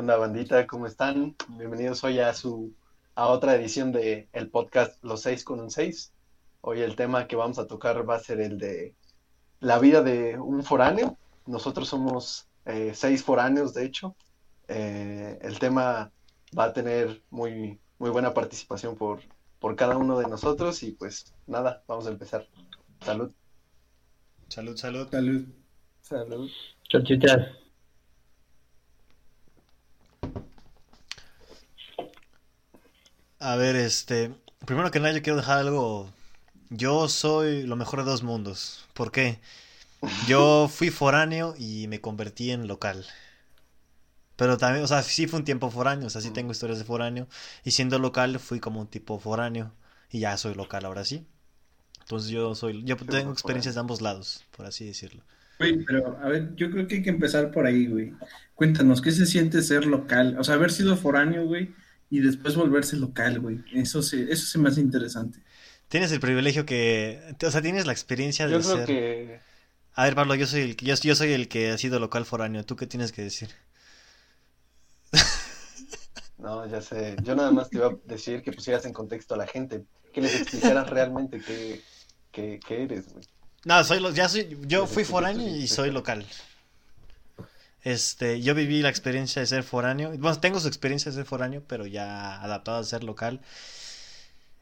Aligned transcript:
onda, 0.00 0.16
bandita? 0.16 0.66
¿Cómo 0.66 0.86
están? 0.86 1.36
Bienvenidos 1.58 2.02
hoy 2.04 2.20
a 2.20 2.32
su 2.32 2.72
a 3.14 3.28
otra 3.28 3.54
edición 3.54 3.92
de 3.92 4.30
el 4.32 4.48
podcast 4.48 4.96
Los 5.04 5.20
Seis 5.20 5.44
con 5.44 5.60
un 5.60 5.70
Seis. 5.70 6.14
Hoy 6.62 6.80
el 6.80 6.96
tema 6.96 7.26
que 7.26 7.36
vamos 7.36 7.58
a 7.58 7.66
tocar 7.66 8.08
va 8.08 8.14
a 8.14 8.18
ser 8.18 8.40
el 8.40 8.56
de 8.56 8.94
la 9.60 9.78
vida 9.78 10.02
de 10.02 10.38
un 10.38 10.64
foráneo. 10.64 11.18
Nosotros 11.44 11.86
somos 11.86 12.48
eh, 12.64 12.92
seis 12.94 13.22
foráneos, 13.22 13.74
de 13.74 13.84
hecho. 13.84 14.16
Eh, 14.68 15.38
el 15.42 15.58
tema 15.58 16.10
va 16.58 16.64
a 16.64 16.72
tener 16.72 17.20
muy, 17.28 17.78
muy 17.98 18.08
buena 18.08 18.32
participación 18.32 18.96
por, 18.96 19.20
por 19.58 19.76
cada 19.76 19.98
uno 19.98 20.18
de 20.18 20.28
nosotros 20.28 20.82
y 20.82 20.92
pues 20.92 21.34
nada, 21.46 21.84
vamos 21.86 22.06
a 22.06 22.10
empezar. 22.10 22.46
Salud. 23.02 23.32
Salud, 24.48 24.78
salud. 24.78 25.08
Salud. 25.10 25.44
Salud. 26.00 26.50
Chochitas. 26.88 27.69
A 33.40 33.56
ver, 33.56 33.74
este, 33.74 34.34
primero 34.66 34.90
que 34.90 35.00
nada 35.00 35.14
yo 35.14 35.22
quiero 35.22 35.38
dejar 35.38 35.58
algo. 35.58 36.12
Yo 36.68 37.08
soy 37.08 37.62
lo 37.64 37.74
mejor 37.74 38.00
de 38.00 38.10
dos 38.10 38.22
mundos. 38.22 38.86
¿Por 38.94 39.10
qué? 39.12 39.40
Yo 40.28 40.68
fui 40.72 40.90
foráneo 40.90 41.54
y 41.58 41.88
me 41.88 42.00
convertí 42.00 42.50
en 42.50 42.68
local. 42.68 43.06
Pero 44.36 44.58
también, 44.58 44.84
o 44.84 44.86
sea, 44.86 45.02
sí 45.02 45.26
fue 45.26 45.38
un 45.38 45.44
tiempo 45.44 45.70
foráneo, 45.70 46.06
o 46.06 46.10
sea, 46.10 46.20
sí 46.22 46.30
tengo 46.30 46.52
historias 46.52 46.78
de 46.78 46.84
foráneo. 46.84 47.28
Y 47.64 47.72
siendo 47.72 47.98
local 47.98 48.38
fui 48.38 48.60
como 48.60 48.80
un 48.80 48.88
tipo 48.88 49.18
foráneo. 49.18 49.72
Y 50.10 50.20
ya 50.20 50.36
soy 50.36 50.54
local 50.54 50.84
ahora 50.84 51.04
sí. 51.04 51.26
Entonces 52.00 52.30
yo 52.30 52.54
soy, 52.54 52.84
yo 52.84 52.96
tengo 52.96 53.32
experiencias 53.32 53.74
de 53.74 53.80
ambos 53.80 54.02
lados, 54.02 54.44
por 54.56 54.66
así 54.66 54.84
decirlo. 54.84 55.22
Güey, 55.58 55.84
pero 55.84 56.18
a 56.22 56.28
ver, 56.28 56.54
yo 56.56 56.70
creo 56.70 56.86
que 56.86 56.96
hay 56.96 57.02
que 57.02 57.10
empezar 57.10 57.50
por 57.52 57.66
ahí, 57.66 57.86
güey. 57.86 58.14
Cuéntanos, 58.54 59.00
¿qué 59.00 59.12
se 59.12 59.26
siente 59.26 59.62
ser 59.62 59.86
local? 59.86 60.36
O 60.38 60.44
sea, 60.44 60.56
haber 60.56 60.72
sido 60.72 60.96
foráneo, 60.96 61.46
güey, 61.46 61.74
y 62.10 62.20
después 62.20 62.56
volverse 62.56 62.96
local, 62.96 63.40
güey. 63.40 63.64
Eso 63.72 64.02
se, 64.02 64.30
eso 64.32 64.46
se 64.46 64.58
me 64.58 64.68
hace 64.68 64.80
interesante. 64.80 65.40
Tienes 65.88 66.12
el 66.12 66.20
privilegio 66.20 66.64
que, 66.66 67.20
o 67.46 67.50
sea, 67.50 67.62
tienes 67.62 67.86
la 67.86 67.92
experiencia 67.92 68.46
de 68.46 68.52
Yo 68.52 68.60
creo 68.60 68.76
ser... 68.76 68.86
que 68.86 69.40
A 69.94 70.04
ver, 70.04 70.14
Pablo, 70.16 70.34
yo 70.34 70.46
soy 70.46 70.62
el, 70.62 70.76
yo, 70.76 70.94
yo 70.96 71.14
soy 71.14 71.32
el 71.32 71.48
que 71.48 71.70
ha 71.70 71.78
sido 71.78 71.98
local 72.00 72.24
foráneo. 72.26 72.64
¿Tú 72.64 72.76
qué 72.76 72.86
tienes 72.86 73.12
que 73.12 73.22
decir? 73.22 73.50
No, 76.38 76.66
ya 76.66 76.80
sé. 76.80 77.16
Yo 77.22 77.34
nada 77.36 77.50
más 77.52 77.68
te 77.70 77.76
iba 77.76 77.88
a 77.88 77.96
decir 78.04 78.42
que 78.42 78.52
pusieras 78.52 78.84
en 78.86 78.92
contexto 78.92 79.34
a 79.34 79.38
la 79.38 79.46
gente, 79.46 79.84
que 80.12 80.20
les 80.22 80.34
explicaras 80.34 80.88
realmente 80.88 81.40
qué, 81.40 81.82
qué, 82.32 82.58
qué 82.66 82.82
eres, 82.84 83.12
güey. 83.12 83.24
No, 83.64 83.84
soy 83.84 84.00
lo- 84.00 84.12
ya 84.12 84.28
soy, 84.28 84.58
yo 84.66 84.86
fui 84.86 85.04
foráneo 85.04 85.46
y 85.48 85.66
soy 85.68 85.90
local. 85.90 86.26
Este, 87.82 88.40
yo 88.42 88.54
viví 88.54 88.82
la 88.82 88.88
experiencia 88.90 89.40
de 89.40 89.46
ser 89.46 89.62
foráneo. 89.62 90.10
Bueno, 90.18 90.38
tengo 90.40 90.60
su 90.60 90.68
experiencia 90.68 91.10
de 91.10 91.16
ser 91.16 91.24
foráneo, 91.24 91.62
pero 91.66 91.86
ya 91.86 92.40
adaptado 92.42 92.78
a 92.78 92.84
ser 92.84 93.04
local. 93.04 93.40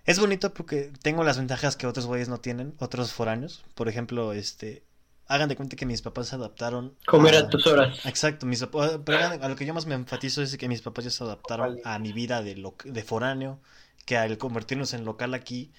Es 0.04 0.18
bonito 0.18 0.54
porque 0.54 0.90
tengo 1.02 1.22
las 1.24 1.36
ventajas 1.36 1.76
que 1.76 1.86
otros 1.86 2.06
güeyes 2.06 2.28
no 2.28 2.38
tienen, 2.40 2.74
otros 2.78 3.12
foráneos. 3.12 3.64
Por 3.74 3.88
ejemplo, 3.88 4.32
este, 4.32 4.82
hagan 5.26 5.48
de 5.50 5.56
cuenta 5.56 5.76
que 5.76 5.84
mis 5.84 6.00
papás 6.00 6.28
se 6.28 6.36
adaptaron 6.36 6.94
Comer 7.06 7.34
a- 7.34 7.38
a 7.40 7.48
tus 7.50 7.66
horas. 7.66 8.06
Exacto, 8.06 8.46
mis 8.46 8.60
papás, 8.60 8.98
pero 9.04 9.18
hagan- 9.18 9.42
a 9.42 9.48
lo 9.48 9.56
que 9.56 9.66
yo 9.66 9.74
más 9.74 9.84
me 9.86 9.94
enfatizo 9.94 10.42
es 10.42 10.56
que 10.56 10.68
mis 10.68 10.80
papás 10.80 11.04
ya 11.04 11.10
se 11.10 11.24
adaptaron 11.24 11.68
Vale. 11.70 11.82
a 11.84 11.98
mi 11.98 12.12
vida 12.12 12.42
de, 12.42 12.54
lo- 12.56 12.76
de 12.84 13.02
foráneo, 13.02 13.60
que 14.06 14.16
al 14.16 14.38
convertirnos 14.38 14.94
en 14.94 15.04
local 15.04 15.34
aquí, 15.34 15.72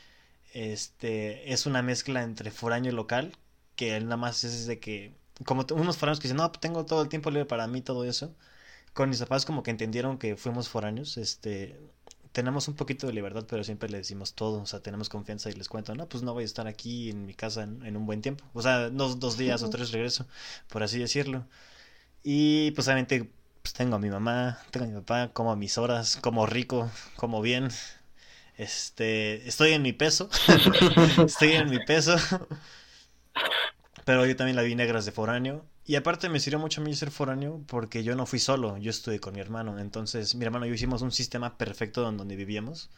este, 0.54 1.52
es 1.54 1.66
una 1.66 1.82
mezcla 1.82 2.22
entre 2.24 2.52
foráneo 2.52 2.92
y 2.92 2.96
local, 2.96 3.32
que 3.76 4.00
nada 4.00 4.18
más 4.18 4.44
es 4.44 4.68
de 4.68 4.80
que, 4.80 5.16
como 5.46 5.66
unos 5.76 5.98
foráneos 5.98 6.20
que 6.20 6.28
dicen, 6.28 6.38
no, 6.38 6.50
pues 6.52 6.60
tengo 6.62 6.86
todo 6.86 7.02
el 7.02 7.10
tiempo 7.10 7.30
libre 7.32 7.46
para 7.46 7.68
mí, 7.68 7.82
todo 7.82 8.04
eso, 8.06 8.36
con 8.94 9.10
mis 9.10 9.20
papás 9.20 9.46
como 9.46 9.64
que 9.64 9.72
entendieron 9.72 10.18
que 10.20 10.36
fuimos 10.38 10.70
foráneos, 10.70 11.18
este, 11.18 11.80
tenemos 12.34 12.68
un 12.68 12.76
poquito 12.76 13.08
de 13.08 13.14
libertad, 13.14 13.46
pero 13.50 13.64
siempre 13.64 13.90
le 13.90 13.98
decimos 14.00 14.34
todo, 14.36 14.62
o 14.62 14.66
sea, 14.66 14.82
tenemos 14.82 15.10
confianza 15.10 15.50
y 15.50 15.54
les 15.54 15.70
cuento, 15.70 15.96
no, 15.96 16.08
pues 16.10 16.24
no 16.24 16.34
voy 16.34 16.44
a 16.44 16.46
estar 16.46 16.68
aquí 16.68 17.10
en 17.12 17.26
mi 17.26 17.34
casa 17.36 17.64
en, 17.64 17.86
en 17.86 17.98
un 17.98 18.06
buen 18.06 18.22
tiempo, 18.22 18.46
o 18.54 18.62
sea, 18.62 18.90
dos, 18.90 19.20
dos 19.20 19.38
días 19.38 19.64
o 19.64 19.70
tres 19.70 19.92
regreso, 19.92 20.28
por 20.70 20.84
así 20.84 21.00
decirlo. 21.00 21.46
Y 22.24 22.72
pues 22.72 22.88
obviamente 22.88 23.30
pues, 23.62 23.74
tengo 23.74 23.96
a 23.96 24.00
mi 24.00 24.10
mamá, 24.10 24.60
tengo 24.72 24.86
a 24.86 24.90
mi 24.90 24.96
papá, 24.96 25.32
como 25.34 25.52
a 25.52 25.56
mis 25.56 25.78
horas, 25.78 26.18
como 26.22 26.46
rico, 26.46 26.90
como 27.16 27.42
bien. 27.42 27.70
Este, 28.58 29.48
estoy 29.48 29.74
en 29.74 29.82
mi 29.82 29.94
peso, 29.94 30.30
estoy 31.26 31.54
en 31.54 31.70
mi 31.70 31.80
peso. 31.80 32.16
Pero 34.10 34.26
yo 34.26 34.36
también 34.36 34.56
la 34.56 34.64
vi 34.64 34.74
negras 34.74 35.06
de 35.06 35.12
foráneo. 35.12 35.64
Y 35.86 35.96
aparte 35.96 36.30
me 36.30 36.40
sirvió 36.40 36.58
mucho 36.58 36.82
a 36.82 36.84
mí 36.84 36.96
ser 36.96 37.12
foráneo 37.12 37.62
porque 37.68 38.04
yo 38.04 38.16
no 38.16 38.26
fui 38.26 38.40
solo, 38.40 38.76
yo 38.80 38.90
estuve 38.90 39.20
con 39.20 39.36
mi 39.36 39.40
hermano. 39.40 39.78
Entonces 39.78 40.34
mi 40.34 40.46
hermano 40.46 40.66
y 40.66 40.70
yo 40.70 40.74
hicimos 40.74 41.04
un 41.04 41.12
sistema 41.12 41.60
perfecto 41.60 42.10
en 42.10 42.18
donde 42.18 42.36
vivíamos 42.36 42.90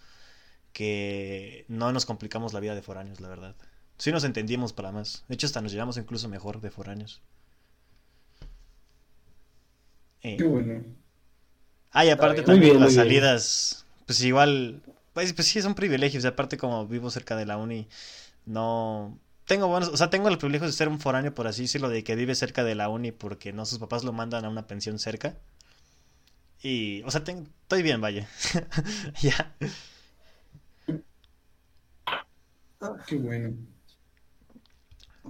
que 0.72 1.66
no 1.68 1.92
nos 1.92 2.06
complicamos 2.06 2.54
la 2.54 2.62
vida 2.62 2.76
de 2.76 2.82
foráneos, 2.82 3.20
la 3.20 3.28
verdad. 3.28 3.58
Sí 3.98 4.14
nos 4.14 4.24
entendimos 4.24 4.72
para 4.72 4.94
más. 4.94 5.26
De 5.28 5.36
hecho, 5.36 5.48
hasta 5.48 5.60
nos 5.60 5.74
llevamos 5.74 5.98
incluso 5.98 6.30
mejor 6.30 6.62
de 6.62 6.72
foráneos. 6.72 7.22
Eh, 10.22 10.38
Qué 10.38 10.46
bueno. 10.46 10.82
Ah, 11.92 12.06
y 12.06 12.10
aparte 12.10 12.42
también 12.44 12.72
bien, 12.72 12.80
las 12.80 12.94
bien. 12.94 13.04
salidas, 13.06 13.86
pues 14.06 14.24
igual, 14.24 14.82
pues, 15.12 15.34
pues 15.34 15.46
sí, 15.50 15.60
es 15.60 15.66
un 15.66 15.76
privilegio. 15.76 16.20
O 16.20 16.22
sea, 16.22 16.32
aparte 16.32 16.58
como 16.58 16.88
vivo 16.88 17.10
cerca 17.10 17.36
de 17.36 17.46
la 17.46 17.58
uni, 17.58 17.90
no... 18.46 19.20
Tengo 19.52 19.68
buenos, 19.68 19.90
o 19.90 19.98
sea, 19.98 20.10
tengo 20.10 20.30
el 20.30 20.38
privilegio 20.40 20.66
de 20.68 20.74
ser 20.74 20.88
un 20.88 21.00
foráneo, 21.00 21.34
por 21.36 21.46
así 21.48 21.64
decirlo, 21.64 21.90
de 21.90 22.04
que 22.04 22.16
vive 22.16 22.34
cerca 22.36 22.64
de 22.64 22.74
la 22.76 22.90
uni 22.90 23.12
porque 23.12 23.54
no 23.54 23.66
sus 23.66 23.80
papás 23.80 24.04
lo 24.04 24.14
mandan 24.14 24.46
a 24.46 24.50
una 24.50 24.66
pensión 24.68 24.98
cerca. 24.98 25.38
Y, 26.64 27.02
o 27.04 27.12
sea, 27.12 27.24
tengo- 27.24 27.48
estoy 27.64 27.82
bien, 27.84 28.02
vaya. 28.02 28.28
Ya. 29.22 29.56
Qué 33.08 33.16
bueno. 33.18 33.56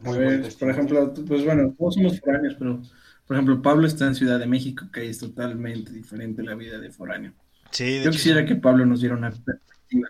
A 0.04 0.12
ver, 0.12 0.58
por 0.60 0.70
testimonio. 0.70 0.72
ejemplo, 0.72 1.14
pues 1.28 1.44
bueno, 1.46 1.74
todos 1.78 1.96
somos 1.96 2.20
foráneos, 2.20 2.56
pero 2.58 2.82
por 3.26 3.36
ejemplo, 3.36 3.62
Pablo 3.62 3.88
está 3.88 4.08
en 4.08 4.16
Ciudad 4.16 4.40
de 4.40 4.48
México, 4.48 4.86
que 4.92 5.10
es 5.10 5.20
totalmente 5.20 5.92
diferente 5.92 6.44
la 6.44 6.56
vida 6.56 6.80
de 6.80 6.92
foráneo. 6.92 7.34
Sí, 7.72 8.00
de 8.00 8.04
Yo 8.04 8.10
hecho, 8.10 8.12
quisiera 8.12 8.46
que 8.46 8.56
Pablo 8.56 8.86
nos 8.86 9.02
diera 9.02 9.16
una 9.16 9.32
perspectiva 9.32 10.10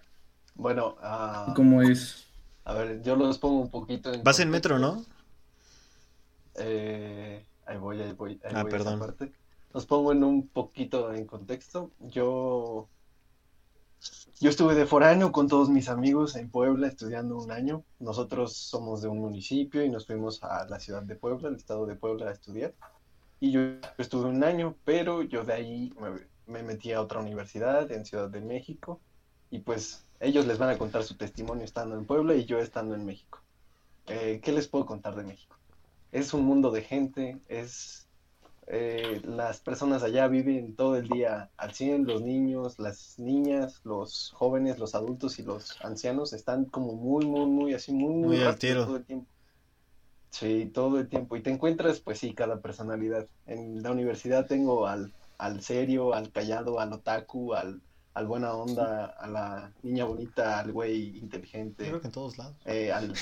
Bueno, 0.55 0.97
ah, 1.01 1.45
de 1.47 1.53
cómo 1.53 1.81
es. 1.81 2.30
A 2.65 2.73
ver, 2.73 3.01
yo 3.01 3.15
los 3.15 3.39
pongo 3.39 3.61
un 3.61 3.69
poquito 3.69 4.13
en 4.13 4.23
Vas 4.23 4.39
en 4.39 4.49
metro, 4.49 4.79
¿no? 4.79 5.03
Eh, 6.55 7.45
ahí 7.65 7.77
voy, 7.77 8.01
ahí 8.01 8.13
voy, 8.13 8.39
ahí 8.43 8.51
Ah, 8.55 8.63
voy 8.63 8.71
perdón. 8.71 8.99
parte. 8.99 9.31
Los 9.73 9.85
pongo 9.85 10.11
en 10.11 10.23
un 10.23 10.47
poquito 10.47 11.13
en 11.13 11.25
contexto. 11.25 11.91
Yo, 11.99 12.89
yo 14.39 14.49
estuve 14.49 14.75
de 14.75 14.85
foráneo 14.85 15.31
con 15.31 15.47
todos 15.47 15.69
mis 15.69 15.87
amigos 15.89 16.35
en 16.35 16.49
Puebla 16.49 16.87
estudiando 16.87 17.37
un 17.37 17.51
año. 17.51 17.83
Nosotros 17.99 18.55
somos 18.57 19.01
de 19.01 19.07
un 19.07 19.19
municipio 19.19 19.83
y 19.83 19.89
nos 19.89 20.05
fuimos 20.05 20.43
a 20.43 20.65
la 20.67 20.79
ciudad 20.79 21.03
de 21.03 21.15
Puebla, 21.15 21.49
el 21.49 21.55
estado 21.55 21.85
de 21.85 21.95
Puebla, 21.95 22.27
a 22.29 22.33
estudiar. 22.33 22.73
Y 23.39 23.51
yo 23.51 23.61
estuve 23.97 24.29
un 24.29 24.43
año, 24.43 24.75
pero 24.83 25.23
yo 25.23 25.43
de 25.45 25.53
ahí 25.53 25.93
me, 25.99 26.27
me 26.53 26.63
metí 26.63 26.91
a 26.91 27.01
otra 27.01 27.19
universidad 27.21 27.91
en 27.91 28.05
Ciudad 28.05 28.29
de 28.29 28.41
México. 28.41 28.99
Y 29.51 29.59
pues 29.59 30.03
ellos 30.19 30.47
les 30.47 30.57
van 30.57 30.69
a 30.69 30.77
contar 30.77 31.03
su 31.03 31.15
testimonio 31.15 31.65
estando 31.65 31.95
en 31.95 32.05
Puebla 32.05 32.33
y 32.35 32.45
yo 32.45 32.59
estando 32.59 32.95
en 32.95 33.05
México. 33.05 33.39
Eh, 34.07 34.39
¿qué 34.43 34.51
les 34.51 34.67
puedo 34.67 34.85
contar 34.85 35.15
de 35.15 35.23
México? 35.23 35.55
Es 36.11 36.33
un 36.33 36.43
mundo 36.43 36.71
de 36.71 36.81
gente, 36.81 37.37
es 37.47 38.07
eh, 38.67 39.21
las 39.23 39.59
personas 39.59 40.03
allá 40.03 40.27
viven 40.27 40.75
todo 40.75 40.95
el 40.95 41.07
día 41.07 41.49
al 41.57 41.73
100, 41.73 42.05
los 42.05 42.21
niños, 42.21 42.79
las 42.79 43.17
niñas, 43.19 43.81
los 43.83 44.31
jóvenes, 44.35 44.79
los 44.79 44.95
adultos 44.95 45.39
y 45.39 45.43
los 45.43 45.77
ancianos 45.83 46.33
están 46.33 46.65
como 46.65 46.93
muy, 46.93 47.25
muy, 47.25 47.45
muy 47.45 47.73
así, 47.73 47.91
muy, 47.91 48.13
muy 48.13 48.37
Muy 48.37 48.45
al 48.45 48.57
tiro. 48.57 48.85
todo 48.85 48.97
el 48.97 49.05
tiempo. 49.05 49.27
Sí, 50.29 50.71
todo 50.73 50.99
el 50.99 51.09
tiempo. 51.09 51.35
Y 51.35 51.41
te 51.41 51.49
encuentras, 51.51 51.99
pues 51.99 52.19
sí, 52.19 52.33
cada 52.33 52.61
personalidad. 52.61 53.27
En 53.45 53.83
la 53.83 53.91
universidad 53.91 54.45
tengo 54.45 54.87
al, 54.87 55.11
al 55.37 55.61
serio, 55.61 56.13
al 56.13 56.31
callado, 56.31 56.79
al 56.79 56.93
otaku, 56.93 57.53
al, 57.53 57.81
al 58.13 58.27
buena 58.27 58.53
onda, 58.53 59.05
a 59.05 59.27
la 59.27 59.73
niña 59.83 60.05
bonita, 60.05 60.59
al 60.59 60.71
güey 60.73 61.17
inteligente 61.17 61.85
creo 61.87 62.01
que 62.01 62.07
en 62.07 62.13
todos 62.13 62.37
lados. 62.37 62.57
eh, 62.65 62.91
al 62.91 63.13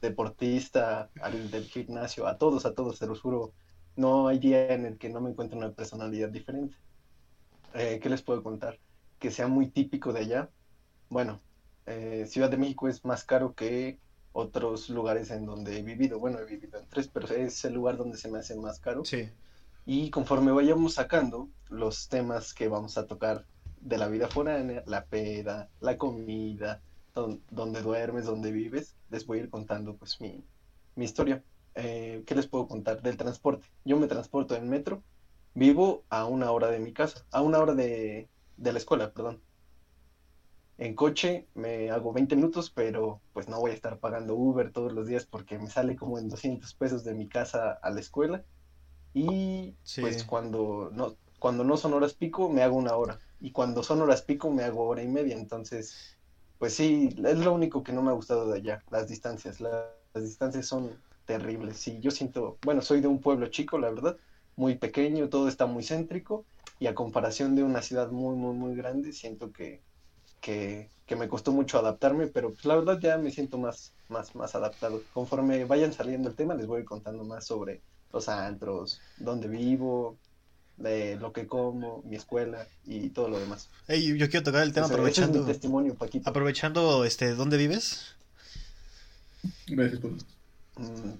deportista, 0.00 1.10
al 1.20 1.50
del 1.50 1.64
gimnasio, 1.64 2.26
a 2.26 2.38
todos, 2.38 2.66
a 2.66 2.74
todos, 2.74 2.98
te 2.98 3.06
los 3.06 3.20
juro. 3.20 3.54
No 3.96 4.28
hay 4.28 4.38
día 4.38 4.72
en 4.74 4.86
el 4.86 4.98
que 4.98 5.08
no 5.08 5.20
me 5.20 5.30
encuentre 5.30 5.56
una 5.58 5.72
personalidad 5.72 6.28
diferente. 6.30 6.76
Eh, 7.74 7.98
¿qué 8.02 8.08
les 8.08 8.22
puedo 8.22 8.42
contar? 8.42 8.80
Que 9.18 9.30
sea 9.30 9.48
muy 9.48 9.70
típico 9.70 10.12
de 10.12 10.20
allá. 10.20 10.50
Bueno, 11.08 11.40
eh, 11.86 12.26
Ciudad 12.28 12.50
de 12.50 12.56
México 12.58 12.88
es 12.88 13.04
más 13.04 13.24
caro 13.24 13.54
que 13.54 14.00
otros 14.32 14.88
lugares 14.90 15.30
en 15.30 15.46
donde 15.46 15.78
he 15.78 15.82
vivido. 15.82 16.18
Bueno, 16.18 16.38
he 16.40 16.44
vivido 16.46 16.78
en 16.80 16.88
tres, 16.88 17.08
pero 17.08 17.28
es 17.28 17.64
el 17.64 17.74
lugar 17.74 17.96
donde 17.96 18.18
se 18.18 18.30
me 18.30 18.38
hace 18.40 18.56
más 18.56 18.80
caro. 18.80 19.04
Sí. 19.04 19.30
Y 19.86 20.10
conforme 20.10 20.52
vayamos 20.52 20.94
sacando 20.94 21.50
los 21.68 22.08
temas 22.08 22.54
que 22.54 22.68
vamos 22.68 22.98
a 22.98 23.06
tocar 23.06 23.46
de 23.84 23.98
la 23.98 24.08
vida 24.08 24.28
foránea, 24.28 24.82
la 24.86 25.06
peda, 25.06 25.70
la 25.80 25.98
comida, 25.98 26.82
don- 27.14 27.44
donde 27.50 27.82
duermes, 27.82 28.26
donde 28.26 28.52
vives, 28.52 28.96
les 29.10 29.26
voy 29.26 29.38
a 29.40 29.42
ir 29.44 29.50
contando 29.50 29.96
pues 29.98 30.20
mi, 30.20 30.44
mi 30.96 31.04
historia. 31.06 31.44
Eh, 31.76 32.22
¿qué 32.26 32.34
les 32.36 32.48
puedo 32.48 32.68
contar 32.68 33.02
del 33.02 33.16
transporte? 33.16 33.68
Yo 33.84 33.96
me 33.98 34.06
transporto 34.08 34.56
en 34.56 34.68
metro 34.68 35.04
Vivo 35.54 36.04
a 36.10 36.26
una 36.26 36.50
hora 36.52 36.68
de 36.70 36.80
mi 36.80 36.92
casa, 36.92 37.26
a 37.32 37.40
una 37.42 37.60
hora 37.60 37.74
de, 37.74 38.30
de 38.56 38.72
la 38.72 38.78
escuela, 38.78 39.12
perdón. 39.12 39.42
En 40.76 40.94
coche 40.94 41.48
me 41.54 41.90
hago 41.90 42.12
20 42.12 42.34
minutos, 42.36 42.70
pero 42.70 43.22
pues 43.32 43.48
no 43.48 43.60
voy 43.60 43.70
a 43.72 43.74
estar 43.74 43.98
pagando 44.00 44.34
Uber 44.34 44.72
todos 44.72 44.92
los 44.92 45.06
días 45.06 45.26
porque 45.26 45.58
me 45.58 45.70
sale 45.70 45.96
como 45.96 46.18
en 46.18 46.28
200 46.28 46.74
pesos 46.74 47.04
de 47.04 47.14
mi 47.14 47.28
casa 47.28 47.72
a 47.82 47.90
la 47.90 48.00
escuela. 48.00 48.44
Y 49.14 49.76
Sí. 49.82 50.02
pues 50.02 50.24
cuando 50.24 50.90
no, 50.92 51.18
cuando 51.40 51.64
no 51.64 51.76
son 51.78 51.94
horas 51.94 52.14
pico 52.14 52.50
me 52.50 52.62
hago 52.62 52.76
una 52.76 52.96
hora. 52.96 53.20
Y 53.40 53.52
cuando 53.52 53.82
son 53.82 54.00
horas 54.02 54.22
pico 54.22 54.50
me 54.50 54.64
hago 54.64 54.84
hora 54.86 55.02
y 55.02 55.08
media. 55.08 55.36
Entonces, 55.36 56.18
pues 56.58 56.74
sí, 56.74 57.08
es 57.24 57.38
lo 57.38 57.52
único 57.52 57.82
que 57.82 57.92
no 57.92 58.02
me 58.02 58.10
ha 58.10 58.14
gustado 58.14 58.48
de 58.50 58.58
allá, 58.58 58.84
las 58.90 59.08
distancias. 59.08 59.60
La- 59.60 59.90
las 60.14 60.24
distancias 60.24 60.66
son 60.66 61.04
terribles. 61.24 61.78
Sí, 61.80 62.00
yo 62.00 62.10
siento, 62.10 62.58
bueno, 62.62 62.82
soy 62.82 63.00
de 63.00 63.08
un 63.08 63.20
pueblo 63.20 63.46
chico, 63.48 63.78
la 63.78 63.90
verdad, 63.90 64.18
muy 64.56 64.76
pequeño, 64.78 65.28
todo 65.28 65.48
está 65.48 65.66
muy 65.66 65.82
céntrico. 65.84 66.46
Y 66.78 66.86
a 66.86 66.94
comparación 66.94 67.54
de 67.56 67.62
una 67.64 67.82
ciudad 67.82 68.10
muy, 68.10 68.36
muy, 68.36 68.54
muy 68.54 68.76
grande, 68.76 69.12
siento 69.12 69.52
que, 69.52 69.84
que, 70.40 70.92
que 71.06 71.16
me 71.16 71.28
costó 71.28 71.52
mucho 71.52 71.78
adaptarme, 71.78 72.28
pero 72.28 72.52
pues, 72.54 72.64
la 72.66 72.76
verdad 72.76 72.98
ya 73.00 73.18
me 73.18 73.30
siento 73.30 73.58
más, 73.58 73.96
más, 74.08 74.34
más 74.34 74.54
adaptado. 74.54 75.06
Conforme 75.10 75.64
vayan 75.64 75.92
saliendo 75.92 76.28
el 76.28 76.36
tema, 76.36 76.54
les 76.54 76.66
voy 76.66 76.84
contando 76.84 77.24
más 77.24 77.46
sobre 77.46 77.84
los 78.10 78.28
antros, 78.28 79.04
dónde 79.16 79.48
vivo, 79.48 80.20
de 80.76 81.16
lo 81.16 81.32
que 81.32 81.46
como, 81.46 82.02
mi 82.04 82.16
escuela 82.16 82.66
y 82.84 83.08
todo 83.10 83.28
lo 83.28 83.38
demás. 83.38 83.68
Ey, 83.88 84.16
yo 84.18 84.28
quiero 84.28 84.44
tocar 84.44 84.62
el 84.62 84.72
tema 84.72 84.86
Ese- 84.86 84.94
ese 84.94 85.02
es 85.10 85.16
mi 85.18 85.22
aprovechando, 85.24 85.46
testimonio, 85.46 85.94
Paquito. 85.94 86.28
aprovechando, 86.28 87.04
este, 87.04 87.34
¿dónde 87.34 87.56
vives? 87.56 88.16
Gracias 89.66 90.00
por... 90.00 90.10
Mm, 90.12 91.18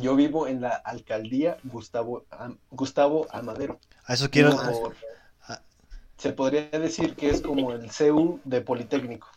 Yo 0.00 0.16
vivo 0.16 0.46
en 0.48 0.60
la 0.62 0.70
alcaldía 0.70 1.58
Gustavo, 1.64 2.24
Am- 2.30 2.58
Gustavo 2.70 3.26
Amadero. 3.30 3.78
A 4.06 4.14
eso 4.14 4.28
quiero, 4.30 4.56
Como- 4.56 4.92
Ah. 5.46 5.60
se 6.16 6.32
podría 6.32 6.68
decir 6.70 7.14
que 7.14 7.30
es 7.30 7.40
como 7.40 7.72
el 7.72 7.90
CEU 7.90 8.40
de 8.44 8.60
Politécnico. 8.62 9.28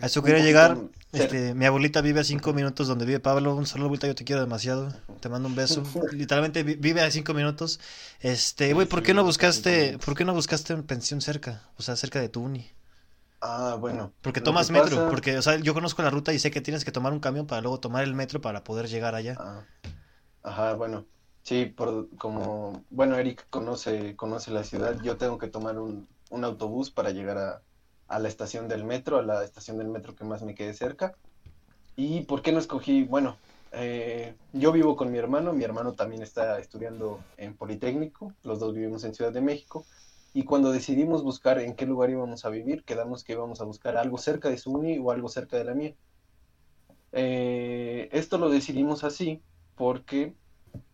A 0.00 0.06
eso 0.06 0.22
quería 0.22 0.40
llegar. 0.40 0.78
Este, 1.12 1.54
mi 1.54 1.64
abuelita 1.64 2.00
vive 2.02 2.20
a 2.20 2.24
cinco 2.24 2.52
minutos 2.52 2.86
donde 2.88 3.06
vive 3.06 3.20
Pablo. 3.20 3.54
Un 3.54 3.66
saludo, 3.66 3.86
abuelita, 3.86 4.06
yo 4.06 4.14
te 4.14 4.24
quiero 4.24 4.40
demasiado. 4.42 4.92
Te 5.20 5.28
mando 5.28 5.48
un 5.48 5.54
beso. 5.54 5.82
Literalmente 6.12 6.62
vi- 6.62 6.76
vive 6.76 7.00
a 7.02 7.10
cinco 7.10 7.34
minutos. 7.34 7.80
Este, 8.20 8.72
güey, 8.74 8.86
¿por 8.86 9.02
qué 9.02 9.14
no 9.14 9.24
buscaste, 9.24 9.98
por 9.98 10.14
qué 10.16 10.24
no 10.24 10.34
buscaste 10.34 10.74
una 10.74 10.82
pensión 10.86 11.20
cerca? 11.20 11.62
O 11.78 11.82
sea, 11.82 11.96
cerca 11.96 12.20
de 12.20 12.28
tu 12.28 12.42
uni. 12.42 12.70
Ah, 13.40 13.76
bueno. 13.80 14.12
Porque 14.22 14.40
tomas 14.40 14.70
metro, 14.70 14.96
pasa- 14.96 15.10
porque, 15.10 15.38
o 15.38 15.42
sea, 15.42 15.56
yo 15.56 15.74
conozco 15.74 16.02
la 16.02 16.10
ruta 16.10 16.32
y 16.32 16.38
sé 16.38 16.50
que 16.50 16.60
tienes 16.60 16.84
que 16.84 16.92
tomar 16.92 17.12
un 17.12 17.20
camión 17.20 17.46
para 17.46 17.62
luego 17.62 17.80
tomar 17.80 18.04
el 18.04 18.14
metro 18.14 18.40
para 18.40 18.64
poder 18.64 18.88
llegar 18.88 19.14
allá. 19.14 19.34
Ah, 19.38 19.64
ajá, 20.42 20.74
bueno. 20.74 21.06
Sí, 21.42 21.66
por, 21.66 22.08
como, 22.18 22.84
bueno, 22.90 23.16
Eric 23.18 23.46
conoce, 23.50 24.16
conoce 24.16 24.50
la 24.50 24.64
ciudad, 24.64 25.00
yo 25.02 25.16
tengo 25.16 25.38
que 25.38 25.48
tomar 25.48 25.78
un, 25.78 26.08
un 26.30 26.44
autobús 26.44 26.90
para 26.90 27.10
llegar 27.10 27.38
a, 27.38 27.62
a 28.08 28.18
la 28.18 28.28
estación 28.28 28.68
del 28.68 28.84
metro, 28.84 29.18
a 29.18 29.22
la 29.22 29.44
estación 29.44 29.78
del 29.78 29.88
metro 29.88 30.14
que 30.14 30.24
más 30.24 30.42
me 30.42 30.54
quede 30.54 30.74
cerca. 30.74 31.14
¿Y 31.96 32.22
por 32.22 32.42
qué 32.42 32.52
no 32.52 32.58
escogí? 32.58 33.04
Bueno, 33.04 33.36
eh, 33.72 34.34
yo 34.52 34.72
vivo 34.72 34.96
con 34.96 35.12
mi 35.12 35.18
hermano, 35.18 35.52
mi 35.52 35.64
hermano 35.64 35.92
también 35.92 36.22
está 36.22 36.58
estudiando 36.58 37.20
en 37.36 37.56
Politécnico, 37.56 38.32
los 38.42 38.60
dos 38.60 38.74
vivimos 38.74 39.04
en 39.04 39.14
Ciudad 39.14 39.32
de 39.32 39.40
México, 39.40 39.84
y 40.32 40.44
cuando 40.44 40.72
decidimos 40.72 41.22
buscar 41.22 41.58
en 41.58 41.74
qué 41.74 41.86
lugar 41.86 42.10
íbamos 42.10 42.44
a 42.44 42.50
vivir, 42.50 42.84
quedamos 42.84 43.24
que 43.24 43.32
íbamos 43.32 43.60
a 43.60 43.64
buscar 43.64 43.96
algo 43.96 44.18
cerca 44.18 44.48
de 44.48 44.58
su 44.58 44.72
uni 44.72 44.98
o 44.98 45.10
algo 45.10 45.28
cerca 45.28 45.56
de 45.56 45.64
la 45.64 45.74
mía. 45.74 45.94
Eh, 47.12 48.08
esto 48.12 48.38
lo 48.38 48.50
decidimos 48.50 49.04
así 49.04 49.42
porque 49.74 50.34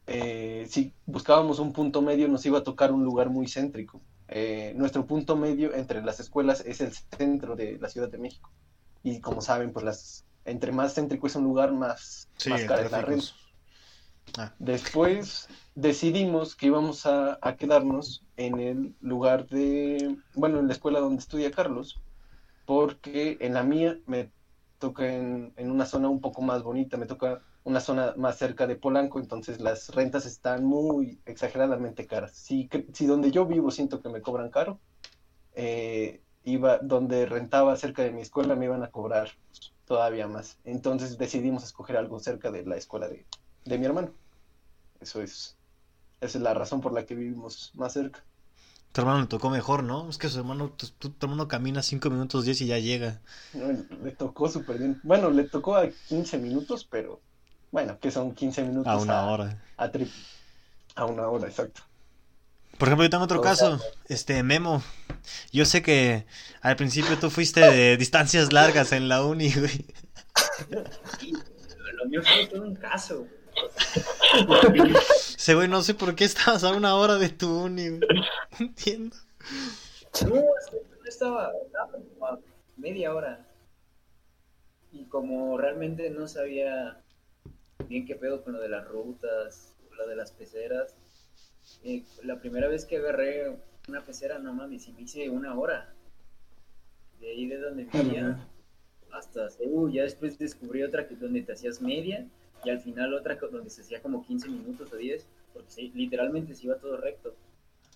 eh, 0.07 0.67
si 0.71 0.95
buscábamos 1.07 1.59
un 1.59 1.73
punto 1.73 2.03
medio 2.03 2.29
nos 2.29 2.47
iba 2.47 2.59
a 2.59 2.65
tocar 2.65 2.93
un 2.93 3.05
lugar 3.05 3.31
muy 3.31 3.47
céntrico. 3.47 4.01
Eh, 4.29 4.73
nuestro 4.77 5.07
punto 5.07 5.37
medio 5.37 5.75
entre 5.75 6.03
las 6.03 6.21
escuelas 6.21 6.63
es 6.65 6.81
el 6.81 6.93
centro 6.93 7.57
de 7.57 7.79
la 7.79 7.89
Ciudad 7.89 8.09
de 8.09 8.19
México. 8.19 8.51
Y 9.03 9.21
como 9.21 9.41
saben, 9.41 9.73
pues 9.73 9.85
las, 9.85 10.27
entre 10.45 10.73
más 10.73 10.95
céntrico 10.95 11.27
es 11.27 11.37
un 11.37 11.45
lugar, 11.45 11.73
más, 11.73 12.31
Sí, 12.37 12.51
más 12.51 12.65
cara 12.65 12.83
es 12.83 12.91
la 12.91 13.03
renta. 13.03 13.27
Después 14.59 15.49
decidimos 15.75 16.57
que 16.57 16.67
íbamos 16.67 17.07
a, 17.07 17.39
a 17.43 17.57
quedarnos 17.57 18.25
en 18.37 18.59
el 18.59 18.97
lugar 19.01 19.47
de, 19.49 20.17
bueno, 20.35 20.59
en 20.59 20.67
la 20.67 20.73
escuela 20.73 21.01
donde 21.01 21.21
estudia 21.21 21.51
Carlos, 21.51 22.01
porque 22.65 23.37
en 23.41 23.55
la 23.55 23.63
mía 23.63 23.99
me 24.07 24.33
toca 24.79 25.13
en, 25.13 25.53
en 25.57 25.71
una 25.71 25.87
zona 25.87 26.09
un 26.09 26.21
poco 26.21 26.43
más 26.43 26.63
bonita, 26.63 26.97
me 26.97 27.07
toca 27.07 27.43
una 27.65 27.81
zona 27.81 28.15
más 28.17 28.39
cerca 28.39 28.67
de 28.67 28.77
Polanco, 28.77 29.21
entonces 29.21 29.61
las 29.61 29.89
rentas 29.91 30.27
están 30.27 30.65
muy 30.65 31.21
exageradamente 31.27 32.07
caras. 32.07 32.33
Si, 32.37 32.69
si 32.93 33.07
donde 33.07 33.31
yo 33.33 33.47
vivo 33.47 33.71
siento 33.71 34.03
que 34.03 34.09
me 34.11 34.23
cobran 34.23 34.51
caro, 34.51 34.81
eh, 35.55 36.23
iba 36.45 36.79
donde 36.79 37.27
rentaba 37.27 37.77
cerca 37.77 38.03
de 38.03 38.13
mi 38.13 38.23
escuela 38.23 38.57
me 38.57 38.67
iban 38.67 38.83
a 38.83 38.91
cobrar 38.91 39.31
todavía 39.87 40.29
más. 40.29 40.59
Entonces 40.65 41.19
decidimos 41.19 41.65
escoger 41.65 41.97
algo 41.97 42.21
cerca 42.21 42.51
de 42.51 42.65
la 42.65 42.77
escuela 42.77 43.09
de, 43.09 43.27
de 43.65 43.79
mi 43.79 43.87
hermano. 43.87 44.15
Eso 45.01 45.23
es, 45.23 45.57
esa 46.21 46.39
es 46.39 46.45
la 46.45 46.55
razón 46.55 46.81
por 46.81 46.93
la 46.95 47.07
que 47.07 47.15
vivimos 47.17 47.73
más 47.75 47.95
cerca. 47.95 48.25
Tu 48.93 49.01
hermano 49.01 49.21
le 49.21 49.27
tocó 49.27 49.51
mejor, 49.51 49.83
¿no? 49.83 50.09
Es 50.09 50.19
que 50.19 50.29
su 50.29 50.39
hermano, 50.39 50.71
tu, 50.71 50.87
tu- 51.11 51.15
hermano 51.27 51.49
camina 51.49 51.83
cinco 51.83 52.11
minutos 52.11 52.45
diez 52.45 52.61
y 52.61 52.67
ya 52.67 52.79
llega. 52.79 53.21
No, 53.53 53.69
Le 54.03 54.11
tocó 54.13 54.49
súper 54.49 54.79
bien. 54.79 55.01
Bueno, 55.03 55.31
le 55.31 55.45
tocó 55.45 55.77
a 55.77 55.89
15 56.09 56.39
minutos, 56.39 56.87
pero 56.91 57.23
bueno, 57.75 57.99
que 57.99 58.13
son 58.13 58.33
15 58.37 58.63
minutos 58.63 58.87
A 58.87 58.97
una 58.99 59.27
hora. 59.27 59.61
A, 59.77 59.91
tri- 59.91 60.09
a 60.95 61.07
una 61.07 61.27
hora, 61.29 61.49
exacto. 61.49 61.83
Por 62.79 62.87
ejemplo, 62.87 63.05
yo 63.05 63.11
tengo 63.11 63.25
otro 63.25 63.41
caso, 63.41 63.81
este 64.09 64.45
Memo. 64.45 64.81
Yo 65.51 65.65
sé 65.65 65.83
que 65.83 66.25
al 66.61 66.77
principio 66.77 67.19
tú 67.19 67.31
fuiste 67.31 67.61
de 67.69 67.97
distancias 67.99 68.53
largas 68.53 68.93
en 68.93 69.09
la 69.09 69.25
uni, 69.25 69.53
güey. 69.53 69.87
Lo 71.95 72.05
mío 72.07 72.23
fue 72.23 72.47
todo 72.47 72.63
un 72.63 72.77
caso. 72.77 73.27
Ese 75.37 75.55
güey, 75.57 75.67
no 75.67 75.83
sé 75.83 75.95
por 75.95 76.15
qué 76.15 76.25
estabas 76.25 76.63
a 76.63 76.71
una 76.71 76.95
hora 76.95 77.17
de 77.17 77.29
tu 77.29 77.65
uni, 77.65 77.89
güey. 77.89 78.01
No 78.61 78.67
entiendo. 78.67 79.17
No, 80.23 80.37
es 80.37 80.71
que 80.71 80.77
no 81.01 81.09
estaba, 81.09 81.51
estaba 81.67 81.91
como 81.91 82.27
a 82.27 82.39
media 82.77 83.13
hora. 83.13 83.45
Y 84.93 85.07
como 85.07 85.59
realmente 85.59 86.09
no 86.11 86.29
sabía 86.29 87.01
bien 87.89 88.07
qué 88.07 88.15
pedo 88.15 88.43
con 88.43 88.55
lo 88.55 88.61
de 88.61 88.69
las 88.69 88.87
rutas, 88.87 89.75
lo 89.97 90.07
de 90.07 90.17
las 90.17 90.33
peceras, 90.33 90.97
eh, 91.83 92.05
la 92.23 92.41
primera 92.41 92.69
vez 92.69 92.85
que 92.85 92.99
agarré 92.99 93.57
una 93.89 94.05
pecera, 94.05 94.39
no 94.39 94.53
mames, 94.53 94.89
y 94.89 94.93
me 94.93 95.03
hice 95.03 95.29
una 95.31 95.55
hora. 95.55 95.93
De 97.21 97.31
ahí 97.31 97.47
de 97.47 97.59
donde 97.59 97.85
vivía 97.85 98.39
hasta 99.13 99.51
Cebu. 99.51 99.89
Ya 99.91 100.03
después 100.03 100.39
descubrí 100.39 100.83
otra 100.83 101.07
que 101.07 101.17
donde 101.17 101.43
te 101.43 101.53
hacías 101.53 101.81
media 101.81 102.27
y 102.65 102.71
al 102.71 102.81
final 102.81 103.15
otra 103.15 103.37
donde 103.37 103.71
se 103.71 103.83
hacía 103.83 104.03
como 104.03 104.25
15 104.25 104.49
minutos 104.49 104.93
o 104.93 104.97
10, 104.97 105.27
porque 105.53 105.91
literalmente 105.95 106.55
se 106.55 106.67
iba 106.67 106.77
todo 106.77 106.97
recto. 106.97 107.35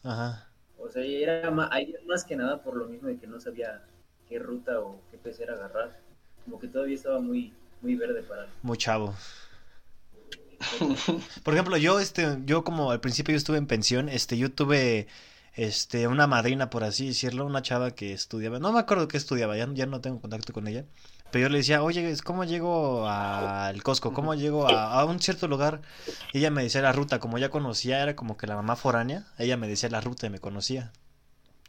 Ajá. 0.03 0.51
O 0.79 0.89
sea, 0.89 1.03
era 1.03 1.51
más, 1.51 1.71
ahí 1.73 1.95
más 2.07 2.25
que 2.25 2.37
nada 2.37 2.63
por 2.63 2.77
lo 2.77 2.87
mismo 2.87 3.09
de 3.09 3.19
que 3.19 3.27
no 3.27 3.41
sabía 3.41 3.83
qué 4.29 4.39
ruta 4.39 4.81
o 4.81 5.01
qué 5.11 5.19
pecera 5.19 5.55
agarrar. 5.55 5.99
Como 6.45 6.59
que 6.59 6.69
todavía 6.69 6.95
estaba 6.95 7.21
muy, 7.21 7.53
muy 7.83 7.97
verde 7.97 8.23
para... 8.23 8.47
Muy 8.63 8.77
chavo. 8.79 9.15
Por 11.45 11.55
ejemplo, 11.55 11.77
yo, 11.77 12.01
este, 12.01 12.39
yo 12.45 12.65
como 12.65 12.91
al 12.91 13.01
principio 13.01 13.33
yo 13.33 13.39
estuve 13.39 13.59
en 13.59 13.67
pensión, 13.67 14.09
este, 14.09 14.37
yo 14.39 14.53
tuve, 14.53 15.07
este, 15.55 16.09
una 16.09 16.27
madrina, 16.27 16.71
por 16.71 16.85
así 16.85 17.09
decirlo, 17.09 17.47
una 17.47 17.63
chava 17.63 17.93
que 17.93 18.13
estudiaba, 18.13 18.59
no 18.59 18.73
me 18.73 18.81
acuerdo 18.81 19.09
qué 19.09 19.17
estudiaba, 19.17 19.57
ya, 19.57 19.69
ya 19.73 19.87
no 19.87 20.01
tengo 20.01 20.21
contacto 20.21 20.53
con 20.53 20.67
ella, 20.69 20.85
pero 21.31 21.45
yo 21.45 21.49
le 21.51 21.59
decía, 21.59 21.83
oye, 21.83 22.17
¿cómo 22.25 22.45
llego 22.45 23.09
al 23.09 23.83
Costco? 23.83 24.13
¿Cómo 24.13 24.35
llego 24.35 24.67
a, 24.69 25.01
a 25.01 25.05
un 25.05 25.21
cierto 25.21 25.47
lugar? 25.49 25.83
Y 26.33 26.39
ella 26.39 26.51
me 26.51 26.63
decía 26.63 26.83
la 26.83 26.93
ruta, 26.93 27.21
como 27.21 27.39
ya 27.39 27.51
conocía, 27.51 28.03
era 28.03 28.17
como 28.17 28.37
que 28.37 28.47
la 28.47 28.57
mamá 28.57 28.77
foránea, 28.77 29.27
ella 29.39 29.57
me 29.57 29.69
decía 29.69 29.89
la 29.91 30.01
ruta 30.01 30.27
y 30.27 30.31
me 30.31 30.41
conocía. 30.41 30.93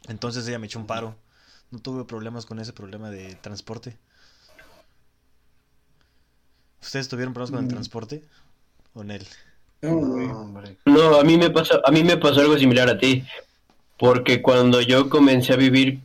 Entonces 0.08 0.46
ella 0.48 0.58
me 0.58 0.66
echó 0.66 0.78
un 0.78 0.86
paro. 0.86 1.16
No 1.70 1.78
tuve 1.80 2.04
problemas 2.04 2.46
con 2.46 2.58
ese 2.58 2.72
problema 2.72 3.10
de 3.10 3.36
transporte. 3.36 3.98
¿Ustedes 6.82 7.08
tuvieron 7.08 7.34
problemas 7.34 7.50
con 7.50 7.60
el 7.60 7.66
Mm. 7.66 7.68
transporte? 7.68 8.24
¿O 8.94 9.02
en 9.02 9.10
él? 9.12 9.26
No, 9.82 11.16
a 11.16 11.24
mí 11.24 11.36
me 11.36 11.50
pasó, 11.50 11.80
a 11.86 11.90
mí 11.90 12.04
me 12.04 12.16
pasó 12.16 12.40
algo 12.40 12.58
similar 12.58 12.88
a 12.88 12.98
ti, 12.98 13.24
porque 13.98 14.42
cuando 14.42 14.80
yo 14.80 15.08
comencé 15.08 15.54
a 15.54 15.56
vivir, 15.56 16.00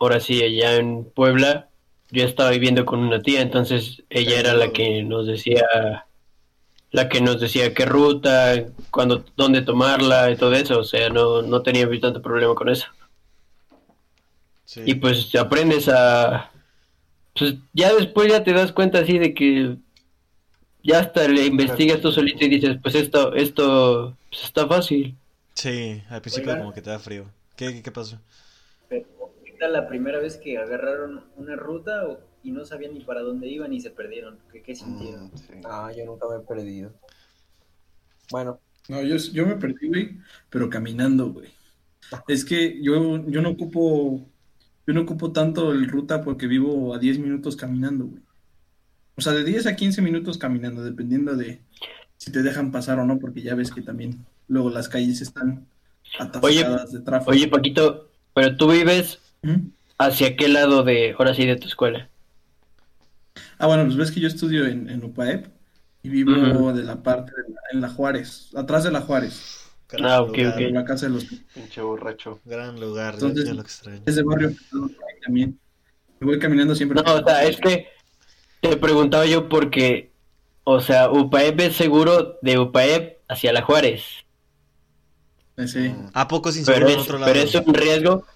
ahora 0.00 0.20
sí, 0.20 0.42
allá 0.42 0.76
en 0.76 1.04
Puebla, 1.04 1.68
yo 2.10 2.24
estaba 2.24 2.50
viviendo 2.50 2.84
con 2.84 3.00
una 3.00 3.22
tía, 3.22 3.40
entonces 3.40 4.02
ella 4.10 4.40
era 4.40 4.54
la 4.54 4.72
que 4.72 5.02
nos 5.02 5.26
decía, 5.26 5.64
la 6.90 7.08
que 7.08 7.20
nos 7.20 7.40
decía 7.40 7.72
qué 7.72 7.86
ruta, 7.86 8.64
cuándo, 8.90 9.24
dónde 9.36 9.62
tomarla 9.62 10.30
y 10.30 10.36
todo 10.36 10.54
eso, 10.54 10.80
o 10.80 10.84
sea, 10.84 11.08
no, 11.08 11.42
no 11.42 11.62
tenía 11.62 11.88
tanto 12.00 12.20
problema 12.20 12.54
con 12.54 12.68
eso. 12.68 12.86
Sí. 14.64 14.82
Y 14.86 14.94
pues 14.94 15.32
aprendes 15.36 15.88
a, 15.88 16.50
pues 17.38 17.54
ya 17.72 17.94
después 17.94 18.28
ya 18.28 18.42
te 18.42 18.52
das 18.52 18.72
cuenta 18.72 19.00
así 19.00 19.18
de 19.18 19.34
que 19.34 19.76
ya 20.84 21.00
hasta 21.00 21.28
le 21.28 21.46
investigas 21.46 22.00
tú 22.00 22.12
solito 22.12 22.44
y 22.44 22.48
dices, 22.48 22.78
pues 22.82 22.94
esto, 22.94 23.34
esto 23.34 24.16
pues, 24.30 24.44
está 24.44 24.68
fácil. 24.68 25.18
Sí, 25.54 26.02
al 26.10 26.20
principio 26.22 26.52
Oigan. 26.52 26.58
como 26.58 26.72
que 26.72 26.82
te 26.82 26.90
da 26.90 26.98
frío. 27.00 27.32
¿Qué, 27.56 27.82
qué 27.82 27.92
pasó? 27.92 28.20
Pero, 28.88 29.06
¿qué 29.44 29.52
tal 29.58 29.72
la 29.74 29.88
primera 29.88 30.18
vez 30.20 30.36
que 30.38 30.58
agarraron 30.58 31.24
una 31.36 31.56
ruta 31.56 32.06
o- 32.08 32.20
y 32.42 32.50
no 32.52 32.64
sabían 32.64 32.94
ni 32.94 33.00
para 33.00 33.20
dónde 33.22 33.48
iban 33.48 33.72
y 33.72 33.80
se 33.80 33.90
perdieron? 33.90 34.38
¿Qué, 34.52 34.62
qué 34.62 34.74
sintieron? 34.74 35.26
Mm, 35.26 35.36
sí. 35.36 35.54
Ah, 35.64 35.92
yo 35.96 36.04
nunca 36.06 36.26
me 36.28 36.36
he 36.36 36.46
perdido. 36.46 36.92
Bueno, 38.30 38.60
No, 38.88 39.02
yo, 39.02 39.16
yo 39.16 39.46
me 39.46 39.56
perdí, 39.56 39.88
güey, 39.88 40.18
pero 40.50 40.68
caminando, 40.68 41.32
güey. 41.32 41.50
Es 42.28 42.44
que 42.44 42.82
yo, 42.82 43.26
yo 43.28 43.42
no 43.42 43.50
ocupo, 43.50 44.30
yo 44.86 44.94
no 44.94 45.02
ocupo 45.02 45.32
tanto 45.32 45.72
el 45.72 45.88
ruta 45.90 46.22
porque 46.24 46.46
vivo 46.48 46.94
a 46.94 46.98
10 47.00 47.18
minutos 47.20 47.56
caminando, 47.56 48.06
güey. 48.06 48.23
O 49.16 49.20
sea, 49.20 49.32
de 49.32 49.44
10 49.44 49.66
a 49.66 49.76
15 49.76 50.02
minutos 50.02 50.38
caminando, 50.38 50.82
dependiendo 50.84 51.36
de 51.36 51.60
si 52.16 52.32
te 52.32 52.42
dejan 52.42 52.72
pasar 52.72 52.98
o 52.98 53.04
no, 53.06 53.18
porque 53.18 53.42
ya 53.42 53.54
ves 53.54 53.70
que 53.70 53.82
también 53.82 54.24
luego 54.48 54.70
las 54.70 54.88
calles 54.88 55.20
están 55.20 55.66
atascadas 56.18 56.92
de 56.92 57.00
tráfico. 57.00 57.30
Oye, 57.30 57.48
Paquito, 57.48 58.08
pero 58.34 58.56
tú 58.56 58.70
vives 58.70 59.20
hacia 59.98 60.36
qué 60.36 60.48
lado 60.48 60.82
de, 60.82 61.14
ahora 61.18 61.34
sí, 61.34 61.46
de 61.46 61.56
tu 61.56 61.68
escuela. 61.68 62.08
Ah, 63.58 63.66
bueno, 63.66 63.84
pues 63.84 63.96
ves 63.96 64.10
que 64.10 64.20
yo 64.20 64.28
estudio 64.28 64.66
en, 64.66 64.88
en 64.90 65.04
UPAEP 65.04 65.46
y 66.02 66.08
vivo 66.08 66.72
de 66.72 66.82
la 66.82 67.02
parte 67.02 67.32
de 67.32 67.52
la- 67.54 67.60
en 67.72 67.80
la 67.80 67.88
Juárez, 67.88 68.50
atrás 68.56 68.84
de 68.84 68.90
la 68.90 69.00
Juárez, 69.00 69.60
Gran 69.88 70.10
Ah, 70.10 70.22
ok, 70.22 70.36
lugar, 70.36 70.54
ok. 70.54 70.60
en 70.60 70.74
la 70.74 70.84
casa 70.84 71.06
de 71.06 71.12
los 71.12 71.24
Pinche 71.54 71.80
borracho. 71.80 72.40
Gran 72.44 72.80
lugar, 72.80 73.14
Entonces- 73.14 73.44
ya, 73.44 73.50
ya 73.50 73.54
lo 73.54 73.60
extraño. 73.62 74.02
es 74.04 74.16
de 74.16 74.22
barrio 74.22 74.52
también. 75.24 75.58
Me 76.20 76.26
voy 76.26 76.38
caminando 76.38 76.74
siempre. 76.74 77.00
No, 77.02 77.14
o 77.14 77.22
sea, 77.24 77.44
es 77.44 77.58
que 77.60 77.86
te 78.70 78.76
preguntaba 78.76 79.26
yo 79.26 79.48
porque, 79.48 80.10
o 80.64 80.80
sea, 80.80 81.10
UPAEP 81.10 81.60
es 81.60 81.76
seguro 81.76 82.38
de 82.42 82.58
UPAEP 82.58 83.18
hacia 83.28 83.52
la 83.52 83.62
Juárez, 83.62 84.02
Sí. 85.66 85.78
Mm, 85.88 86.10
¿A 86.14 86.26
poco 86.26 86.50
sin 86.50 86.64
seguro 86.64 86.86
pero 86.86 86.92
en 86.94 86.98
es, 87.00 87.04
otro 87.04 87.18
lado? 87.18 87.32
pero 87.32 87.44
es 87.44 87.54
un 87.54 87.74
riesgo, 87.74 88.26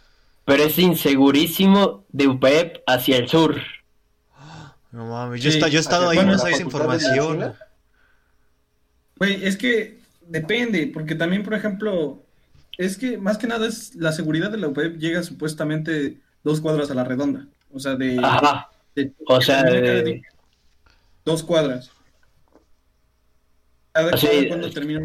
pero 0.45 0.63
es 0.63 0.79
insegurísimo 0.79 2.05
de 2.11 2.29
UPAEP 2.29 2.83
hacia 2.87 3.17
el 3.17 3.29
sur. 3.29 3.57
No 4.93 5.05
mames, 5.07 5.43
yo, 5.43 5.51
Sí, 5.51 5.57
está- 5.59 5.69
yo 5.69 5.79
he 5.79 5.81
estado 5.81 6.09
ahí, 6.11 6.25
no 6.25 6.39
sabía 6.39 6.55
esa 6.55 6.63
información. 6.65 7.55
Güey, 9.17 9.45
es 9.45 9.57
que 9.57 9.99
depende, 10.29 10.91
porque 10.95 11.15
también, 11.17 11.43
por 11.43 11.55
ejemplo, 11.55 12.23
es 12.79 12.97
que 12.97 13.19
más 13.19 13.37
que 13.37 13.49
nada 13.49 13.67
es 13.67 13.95
la 13.97 14.13
seguridad 14.13 14.51
de 14.51 14.59
la 14.59 14.69
UPEP 14.69 14.97
llega 14.99 15.23
supuestamente 15.25 16.19
dos 16.45 16.61
cuadras 16.61 16.91
a 16.91 16.95
la 16.95 17.03
redonda. 17.05 17.47
O 17.73 17.81
sea, 17.81 17.97
de, 17.97 18.19
Ajá, 18.23 18.71
de- 19.05 19.13
o 19.27 19.41
sea, 19.41 19.63
de- 19.63 19.81
de- 20.03 20.23
dos 21.25 21.43
cuadras. 21.43 21.91
A 23.95 24.03
ver 24.03 24.19
Sí. 24.19 24.47
cuándo 24.49 24.71
termina. 24.71 25.01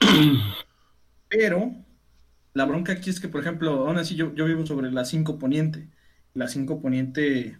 Pero 1.28 1.72
la 2.54 2.64
bronca 2.64 2.92
aquí 2.92 3.10
es 3.10 3.20
que, 3.20 3.28
por 3.28 3.40
ejemplo, 3.40 3.86
aún 3.86 3.98
así 3.98 4.14
yo, 4.14 4.34
yo 4.34 4.44
vivo 4.44 4.66
sobre 4.66 4.90
la 4.90 5.04
5 5.04 5.38
Poniente. 5.38 5.88
La 6.34 6.48
5 6.48 6.80
Poniente 6.80 7.58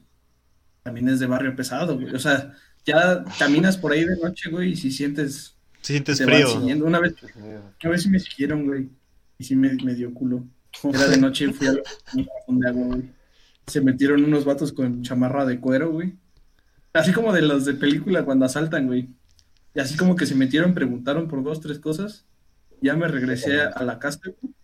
también 0.83 1.09
es 1.09 1.19
de 1.21 1.27
barrio 1.27 1.57
pesado, 1.57 1.99
güey. 1.99 2.15
O 2.15 2.19
sea, 2.19 2.53
ya 2.85 3.25
caminas 3.39 3.77
por 3.77 3.93
ahí 3.93 4.05
de 4.05 4.17
noche, 4.17 4.51
güey, 4.51 4.73
y 4.73 4.77
si 4.77 4.91
sientes 4.91 5.57
Sientes 5.83 6.23
frío. 6.23 6.47
siguiendo. 6.49 6.85
Una 6.85 7.01
vez, 7.01 7.15
una 7.35 7.91
vez 7.91 8.03
sí 8.03 8.11
me 8.11 8.19
siguieron, 8.21 8.67
güey. 8.67 8.89
Y 9.39 9.45
sí 9.45 9.55
me, 9.57 9.73
me 9.85 9.95
dio 9.95 10.13
culo. 10.15 10.45
Era 10.93 11.09
de 11.09 11.17
noche, 11.19 11.53
fui 11.53 11.67
a 11.69 11.73
la 11.73 11.81
de 12.49 12.69
agua, 12.69 12.87
güey. 12.87 13.16
Se 13.67 13.81
metieron 13.81 14.25
unos 14.25 14.45
vatos 14.45 14.73
con 14.73 15.03
chamarra 15.03 15.45
de 15.45 15.61
cuero, 15.61 15.91
güey. 15.91 16.15
Así 16.93 17.13
como 17.13 17.33
de 17.33 17.43
los 17.43 17.65
de 17.65 17.75
película 17.75 18.25
cuando 18.25 18.47
asaltan, 18.47 18.87
güey. 18.87 19.09
Y 19.75 19.81
así 19.81 19.97
como 19.97 20.17
que 20.17 20.25
se 20.25 20.35
metieron, 20.35 20.73
preguntaron 20.73 21.29
por 21.29 21.43
dos, 21.43 21.61
tres 21.61 21.79
cosas. 21.79 22.25
Ya 22.81 22.95
me 22.95 23.09
regresé 23.09 23.61
a, 23.61 23.83
la 23.83 23.99
casa, 23.99 24.21
güey. 24.25 24.55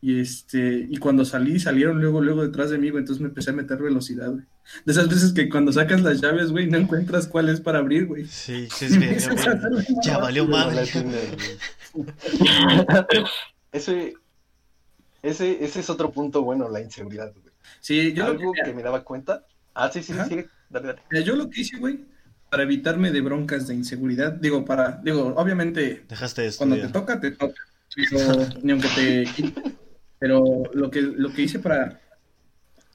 Y 0.00 0.20
este, 0.20 0.86
y 0.90 0.96
cuando 0.96 1.24
salí, 1.24 1.60
salieron 1.60 2.00
luego, 2.00 2.20
luego 2.20 2.42
detrás 2.42 2.70
de 2.70 2.78
mí, 2.78 2.90
güey. 2.90 3.02
Entonces 3.02 3.20
me 3.20 3.28
empecé 3.28 3.50
a 3.50 3.54
meter 3.54 3.78
velocidad, 3.78 4.30
güey. 4.30 4.44
De 4.84 4.92
esas 4.92 5.08
veces 5.08 5.32
que 5.32 5.48
cuando 5.48 5.72
sacas 5.72 6.02
las 6.02 6.20
llaves, 6.20 6.50
güey, 6.50 6.68
no 6.68 6.78
encuentras 6.78 7.26
cuál 7.26 7.48
es 7.48 7.60
para 7.60 7.78
abrir, 7.78 8.06
güey. 8.06 8.26
Sí, 8.26 8.68
sí, 8.74 8.84
es 8.86 8.98
bien, 8.98 9.16
ya, 10.02 10.18
valió- 10.18 10.46
madre. 10.46 10.82
Ese, 13.70 14.14
ese, 15.22 15.64
ese 15.64 15.80
es 15.80 15.90
otro 15.90 16.10
punto 16.10 16.42
bueno, 16.42 16.68
la 16.68 16.80
inseguridad, 16.80 17.32
güey. 17.32 17.51
Sí, 17.80 18.12
yo 18.12 18.24
lo 18.24 18.30
Algo 18.30 18.52
que, 18.52 18.62
que 18.62 18.74
me 18.74 18.82
daba 18.82 19.02
cuenta. 19.04 19.44
Ah, 19.74 19.90
sí, 19.92 20.02
sí, 20.02 20.12
Ajá. 20.12 20.26
sigue. 20.26 20.48
Dale, 20.70 20.88
dale. 20.88 21.02
Mira, 21.10 21.24
yo 21.24 21.36
lo 21.36 21.50
que 21.50 21.60
hice, 21.62 21.78
güey, 21.78 22.00
para 22.50 22.62
evitarme 22.62 23.10
de 23.10 23.20
broncas 23.20 23.66
de 23.66 23.74
inseguridad, 23.74 24.32
digo, 24.32 24.64
para, 24.64 25.00
digo, 25.02 25.34
obviamente, 25.36 26.04
Dejaste 26.08 26.42
de 26.42 26.52
cuando 26.56 26.76
te 26.76 26.88
toca, 26.88 27.20
te 27.20 27.30
toca. 27.32 27.62
Pero, 27.94 28.46
ni 28.62 28.72
aunque 28.72 28.88
te 28.88 29.24
quite. 29.34 29.62
Pero 30.18 30.62
lo 30.72 30.90
que, 30.90 31.02
lo 31.02 31.32
que 31.32 31.42
hice 31.42 31.58
para, 31.58 32.00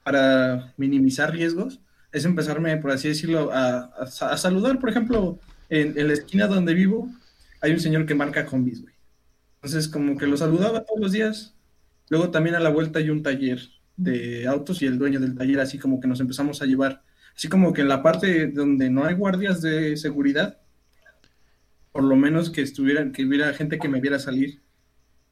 para 0.04 0.74
minimizar 0.78 1.32
riesgos 1.32 1.80
es 2.12 2.26
empezarme, 2.26 2.78
por 2.78 2.92
así 2.92 3.10
decirlo, 3.10 3.52
a, 3.52 3.92
a 4.00 4.38
saludar. 4.38 4.80
Por 4.80 4.90
ejemplo, 4.90 5.40
en, 5.70 5.98
en 6.00 6.08
la 6.08 6.14
esquina 6.14 6.48
donde 6.48 6.74
vivo 6.74 7.10
hay 7.62 7.72
un 7.72 7.80
señor 7.80 8.06
que 8.06 8.16
marca 8.16 8.46
combis, 8.46 8.82
güey. 8.82 8.94
Entonces, 9.56 9.88
como 9.88 10.18
que 10.18 10.28
lo 10.28 10.38
saludaba 10.38 10.84
todos 10.86 11.00
los 11.00 11.12
días. 11.12 11.54
Luego 12.10 12.32
también 12.32 12.56
a 12.56 12.60
la 12.60 12.70
vuelta 12.70 13.00
hay 13.00 13.10
un 13.10 13.22
taller 13.22 13.60
de 13.98 14.48
autos 14.48 14.82
y 14.82 14.86
el 14.86 14.98
dueño 14.98 15.20
del 15.20 15.36
taller, 15.36 15.60
así 15.60 15.78
como 15.78 16.00
que 16.00 16.08
nos 16.08 16.20
empezamos 16.20 16.62
a 16.62 16.66
llevar. 16.66 17.04
Así 17.36 17.50
como 17.50 17.74
que 17.74 17.82
en 17.82 17.90
la 17.90 18.02
parte 18.02 18.48
donde 18.48 18.90
no 18.90 19.04
hay 19.04 19.16
guardias 19.16 19.62
de 19.62 19.98
seguridad, 19.98 20.60
por 21.92 22.04
lo 22.04 22.16
menos 22.16 22.50
que 22.50 22.62
estuvieran, 22.62 23.12
que 23.12 23.26
hubiera 23.26 23.54
gente 23.54 23.80
que 23.80 23.90
me 23.90 24.00
viera 24.00 24.20
salir. 24.20 24.62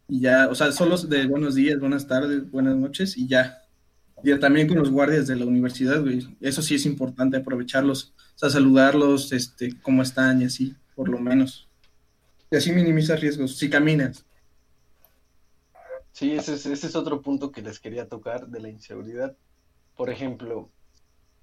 Y 0.07 0.21
ya, 0.21 0.47
o 0.49 0.55
sea, 0.55 0.71
solo 0.71 0.97
de 0.97 1.25
buenos 1.27 1.55
días, 1.55 1.79
buenas 1.79 2.07
tardes, 2.07 2.49
buenas 2.51 2.75
noches 2.75 3.17
y 3.17 3.27
ya. 3.27 3.61
Y 4.23 4.37
también 4.39 4.67
con 4.67 4.77
los 4.77 4.89
guardias 4.89 5.27
de 5.27 5.35
la 5.35 5.45
universidad. 5.45 6.03
Eso 6.41 6.61
sí 6.61 6.75
es 6.75 6.85
importante 6.85 7.37
aprovecharlos, 7.37 8.13
o 8.35 8.39
sea, 8.39 8.49
saludarlos, 8.49 9.31
este, 9.31 9.75
cómo 9.81 10.01
están 10.01 10.41
y 10.41 10.45
así, 10.45 10.75
por 10.95 11.09
lo 11.09 11.19
menos. 11.19 11.67
Y 12.49 12.55
así 12.55 12.71
minimizas 12.71 13.19
riesgos, 13.19 13.57
si 13.57 13.69
caminas. 13.69 14.24
Sí, 16.15 16.33
ese 16.33 16.53
es, 16.55 16.95
otro 16.95 17.21
punto 17.21 17.51
que 17.51 17.61
les 17.61 17.79
quería 17.79 18.07
tocar 18.07 18.47
de 18.47 18.61
la 18.61 18.69
inseguridad. 18.69 19.35
Por 19.95 20.09
ejemplo, 20.09 20.71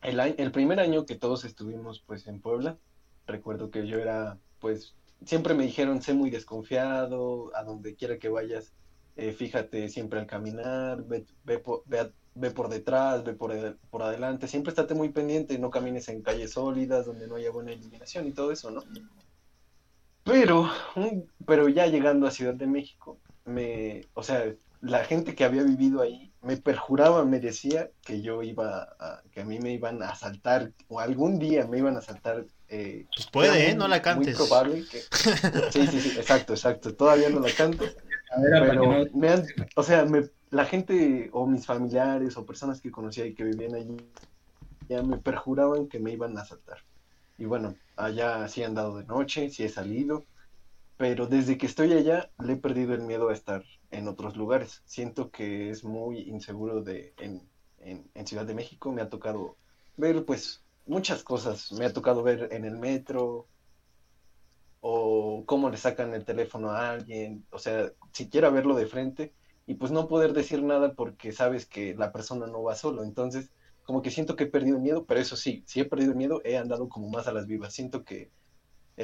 el, 0.02 0.20
el 0.20 0.52
primer 0.52 0.80
año 0.80 1.06
que 1.06 1.16
todos 1.16 1.44
estuvimos 1.44 2.02
pues 2.06 2.26
en 2.28 2.40
Puebla, 2.40 2.78
recuerdo 3.26 3.70
que 3.70 3.86
yo 3.86 3.98
era, 4.00 4.40
pues, 4.60 4.96
siempre 5.26 5.54
me 5.54 5.64
dijeron, 5.64 6.02
sé 6.02 6.14
muy 6.14 6.30
desconfiado, 6.30 7.54
a 7.56 7.64
donde 7.64 7.96
quiera 7.96 8.18
que 8.18 8.30
vayas, 8.30 8.74
eh, 9.16 9.32
fíjate 9.32 9.88
siempre 9.90 10.20
al 10.20 10.26
caminar, 10.28 11.04
ve, 11.04 11.26
ve, 11.44 11.58
por, 11.60 11.82
ve, 11.86 12.12
ve 12.34 12.50
por 12.52 12.68
detrás, 12.70 13.24
ve 13.24 13.34
por, 13.34 13.52
ade- 13.52 13.78
por 13.90 14.02
adelante, 14.04 14.48
siempre 14.48 14.70
estate 14.70 14.94
muy 14.94 15.10
pendiente, 15.12 15.58
no 15.58 15.70
camines 15.70 16.08
en 16.08 16.22
calles 16.22 16.52
sólidas 16.52 17.06
donde 17.06 17.28
no 17.28 17.36
haya 17.36 17.50
buena 17.52 17.72
iluminación 17.72 18.26
y 18.28 18.34
todo 18.34 18.52
eso, 18.52 18.70
¿no? 18.72 18.88
Pero, 20.24 20.68
pero 21.46 21.68
ya 21.68 21.86
llegando 21.86 22.26
a 22.26 22.30
Ciudad 22.30 22.54
de 22.54 22.66
México, 22.66 23.20
me, 23.44 24.02
o 24.14 24.22
sea, 24.22 24.54
la 24.80 25.04
gente 25.04 25.34
que 25.34 25.44
había 25.44 25.62
vivido 25.62 26.02
ahí 26.02 26.32
me 26.40 26.56
perjuraba, 26.56 27.24
me 27.24 27.38
decía 27.40 27.90
que 28.02 28.20
yo 28.20 28.42
iba 28.42 28.88
a, 28.98 29.22
que 29.30 29.42
a 29.42 29.44
mí 29.44 29.58
me 29.60 29.72
iban 29.72 30.02
a 30.02 30.10
asaltar, 30.10 30.72
o 30.88 30.98
algún 31.00 31.38
día 31.38 31.66
me 31.66 31.78
iban 31.78 31.96
a 31.96 32.00
asaltar. 32.00 32.46
eh, 32.68 33.06
Pues 33.14 33.26
puede, 33.30 33.70
¿eh? 33.70 33.74
No 33.74 33.86
la 33.88 34.02
cantes. 34.02 34.38
Muy 34.38 34.46
probable 34.48 34.84
que... 34.86 35.04
Sí, 35.70 35.86
sí, 35.86 36.00
sí, 36.00 36.08
exacto, 36.16 36.52
exacto. 36.54 36.94
Todavía 36.94 37.30
no 37.30 37.40
la 37.40 37.50
canto, 37.50 37.84
A 38.30 38.40
ver, 38.40 38.52
pero 38.68 38.74
no- 38.86 39.06
me 39.14 39.28
han, 39.28 39.44
o 39.76 39.82
sea, 39.82 40.04
me, 40.04 40.22
la 40.50 40.64
gente 40.64 41.30
o 41.32 41.46
mis 41.46 41.64
familiares 41.66 42.36
o 42.36 42.44
personas 42.46 42.80
que 42.80 42.90
conocía 42.90 43.26
y 43.26 43.34
que 43.34 43.44
vivían 43.44 43.74
allí 43.74 43.96
ya 44.88 45.02
me 45.02 45.18
perjuraban 45.18 45.88
que 45.88 46.00
me 46.00 46.12
iban 46.12 46.36
a 46.36 46.42
asaltar. 46.42 46.78
Y 47.38 47.46
bueno, 47.46 47.76
allá 47.96 48.46
sí 48.48 48.62
he 48.62 48.64
andado 48.64 48.96
de 48.98 49.04
noche, 49.04 49.50
sí 49.50 49.64
he 49.64 49.68
salido, 49.68 50.26
pero 51.02 51.26
desde 51.26 51.58
que 51.58 51.66
estoy 51.66 51.92
allá 51.94 52.30
le 52.38 52.52
he 52.52 52.56
perdido 52.56 52.94
el 52.94 53.00
miedo 53.00 53.28
a 53.28 53.32
estar 53.32 53.64
en 53.90 54.06
otros 54.06 54.36
lugares. 54.36 54.82
Siento 54.84 55.32
que 55.32 55.68
es 55.68 55.82
muy 55.82 56.20
inseguro 56.20 56.80
de 56.80 57.12
en, 57.18 57.50
en, 57.78 58.08
en 58.14 58.24
Ciudad 58.24 58.46
de 58.46 58.54
México. 58.54 58.92
Me 58.92 59.02
ha 59.02 59.08
tocado 59.08 59.56
ver 59.96 60.24
pues 60.24 60.64
muchas 60.86 61.24
cosas. 61.24 61.72
Me 61.72 61.86
ha 61.86 61.92
tocado 61.92 62.22
ver 62.22 62.50
en 62.52 62.64
el 62.64 62.78
metro 62.78 63.48
o 64.80 65.42
cómo 65.44 65.70
le 65.70 65.76
sacan 65.76 66.14
el 66.14 66.24
teléfono 66.24 66.70
a 66.70 66.92
alguien, 66.92 67.44
o 67.50 67.58
sea, 67.58 67.90
siquiera 68.12 68.50
verlo 68.50 68.76
de 68.76 68.86
frente 68.86 69.34
y 69.66 69.74
pues 69.74 69.90
no 69.90 70.06
poder 70.06 70.32
decir 70.32 70.62
nada 70.62 70.94
porque 70.94 71.32
sabes 71.32 71.66
que 71.66 71.96
la 71.96 72.12
persona 72.12 72.46
no 72.46 72.62
va 72.62 72.76
solo. 72.76 73.02
Entonces, 73.02 73.50
como 73.82 74.02
que 74.02 74.12
siento 74.12 74.36
que 74.36 74.44
he 74.44 74.46
perdido 74.46 74.76
el 74.76 74.82
miedo, 74.84 75.04
pero 75.04 75.18
eso 75.18 75.34
sí, 75.34 75.64
si 75.66 75.80
he 75.80 75.84
perdido 75.84 76.12
el 76.12 76.18
miedo, 76.18 76.40
he 76.44 76.56
andado 76.56 76.88
como 76.88 77.08
más 77.08 77.26
a 77.26 77.32
las 77.32 77.48
vivas. 77.48 77.74
Siento 77.74 78.04
que 78.04 78.30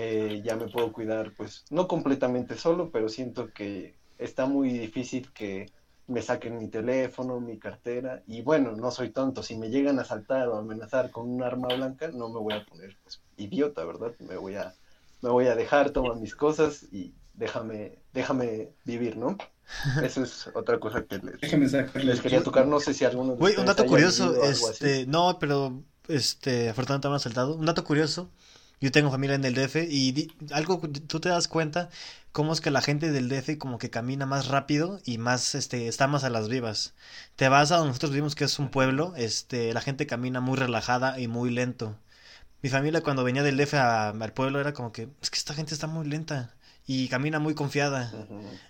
eh, 0.01 0.43
ya 0.45 0.55
me 0.55 0.69
puedo 0.69 0.93
cuidar, 0.93 1.33
pues 1.37 1.65
no 1.71 1.89
completamente 1.89 2.57
solo, 2.57 2.91
pero 2.91 3.09
siento 3.09 3.53
que 3.53 3.97
está 4.19 4.47
muy 4.47 4.71
difícil 4.71 5.33
que 5.33 5.73
me 6.07 6.23
saquen 6.23 6.57
mi 6.57 6.69
teléfono, 6.69 7.41
mi 7.41 7.59
cartera, 7.59 8.23
y 8.27 8.43
bueno, 8.43 8.77
no 8.77 8.93
soy 8.93 9.11
tonto, 9.11 9.43
si 9.43 9.57
me 9.57 9.71
llegan 9.71 9.99
a 9.99 10.03
asaltar 10.03 10.49
o 10.49 10.57
a 10.57 10.61
amenazar 10.61 11.11
con 11.11 11.29
un 11.29 11.43
arma 11.43 11.69
blanca, 11.69 12.09
no 12.13 12.29
me 12.29 12.39
voy 12.39 12.55
a 12.55 12.65
poner 12.65 12.97
pues 13.03 13.21
idiota, 13.37 13.85
¿verdad? 13.85 14.13
Me 14.21 14.37
voy 14.37 14.55
a, 14.55 14.73
me 15.21 15.31
voy 15.31 15.49
a 15.49 15.57
dejar, 15.57 15.91
tomar 15.91 16.17
mis 16.17 16.37
cosas 16.37 16.87
y 16.93 17.13
déjame, 17.35 17.99
déjame 18.13 18.71
vivir, 18.85 19.17
¿no? 19.17 19.37
Eso 20.03 20.23
es 20.23 20.49
otra 20.55 20.79
cosa 20.79 21.05
que 21.05 21.19
les, 21.19 22.21
quería 22.21 22.43
tocar. 22.43 22.67
No 22.67 22.81
sé 22.81 22.95
si 22.95 23.05
alguno 23.05 23.33
de 23.33 23.39
Güey, 23.39 23.57
un 23.57 23.67
dato 23.67 23.85
curioso, 23.85 24.43
este, 24.45 25.07
no, 25.07 25.39
pero, 25.39 25.83
este, 26.07 26.71
afortunadamente 26.71 27.09
me 27.09 27.15
han 27.15 27.21
saltado. 27.21 27.55
Un 27.57 27.67
dato 27.67 27.85
curioso, 27.85 28.31
yo 28.81 28.93
tengo 28.93 29.11
familia 29.11 29.35
en 29.37 29.45
el 29.45 29.55
DF 29.55 29.87
y 29.91 30.13
di- 30.13 30.33
algo, 30.53 30.81
tú 31.07 31.21
te 31.21 31.29
das 31.29 31.49
cuenta 31.49 31.89
cómo 32.33 32.53
es 32.53 32.61
que 32.61 32.71
la 32.71 32.81
gente 32.83 33.11
del 33.11 33.29
DF 33.29 33.59
como 33.59 33.79
que 33.79 33.91
camina 33.91 34.25
más 34.27 34.49
rápido 34.49 35.01
y 35.05 35.19
más, 35.19 35.55
este, 35.55 35.89
está 35.89 36.07
más 36.07 36.25
a 36.25 36.31
las 36.31 36.49
vivas. 36.49 36.95
Te 37.37 37.49
vas 37.49 37.73
a 37.73 37.77
donde 37.77 37.89
nosotros 37.89 38.13
vivimos, 38.13 38.35
que 38.35 38.45
es 38.45 38.59
un 38.59 38.69
pueblo, 38.69 39.15
este, 39.17 39.73
la 39.75 39.81
gente 39.81 40.07
camina 40.07 40.41
muy 40.41 40.57
relajada 40.57 41.19
y 41.19 41.27
muy 41.29 41.51
lento. 41.51 41.97
Mi 42.63 42.71
familia 42.71 43.03
cuando 43.03 43.25
venía 43.25 43.43
del 43.43 43.57
DF 43.57 43.75
a- 43.77 44.09
al 44.11 44.33
pueblo 44.33 44.61
era 44.61 44.73
como 44.75 44.93
que, 44.93 45.09
es 45.23 45.31
que 45.31 45.39
esta 45.39 45.55
gente 45.55 45.75
está 45.75 45.87
muy 45.87 46.07
lenta 46.07 46.55
y 46.87 47.09
camina 47.09 47.39
muy 47.39 47.55
confiada. 47.55 48.13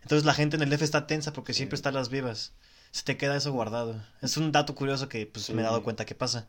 Entonces 0.02 0.24
la 0.24 0.34
gente 0.34 0.56
en 0.56 0.62
el 0.62 0.70
DF 0.70 0.82
está 0.84 1.06
tensa 1.06 1.32
porque 1.32 1.54
siempre 1.54 1.76
está 1.76 1.88
a 1.90 1.92
las 1.92 2.08
vivas. 2.08 2.52
Se 2.90 3.02
te 3.04 3.16
queda 3.18 3.36
eso 3.36 3.52
guardado. 3.52 4.02
Es 4.22 4.36
un 4.38 4.50
dato 4.52 4.74
curioso 4.74 5.08
que 5.08 5.26
pues 5.26 5.50
me 5.50 5.60
he 5.60 5.64
dado 5.64 5.82
cuenta 5.82 6.06
que 6.06 6.14
pasa. 6.14 6.46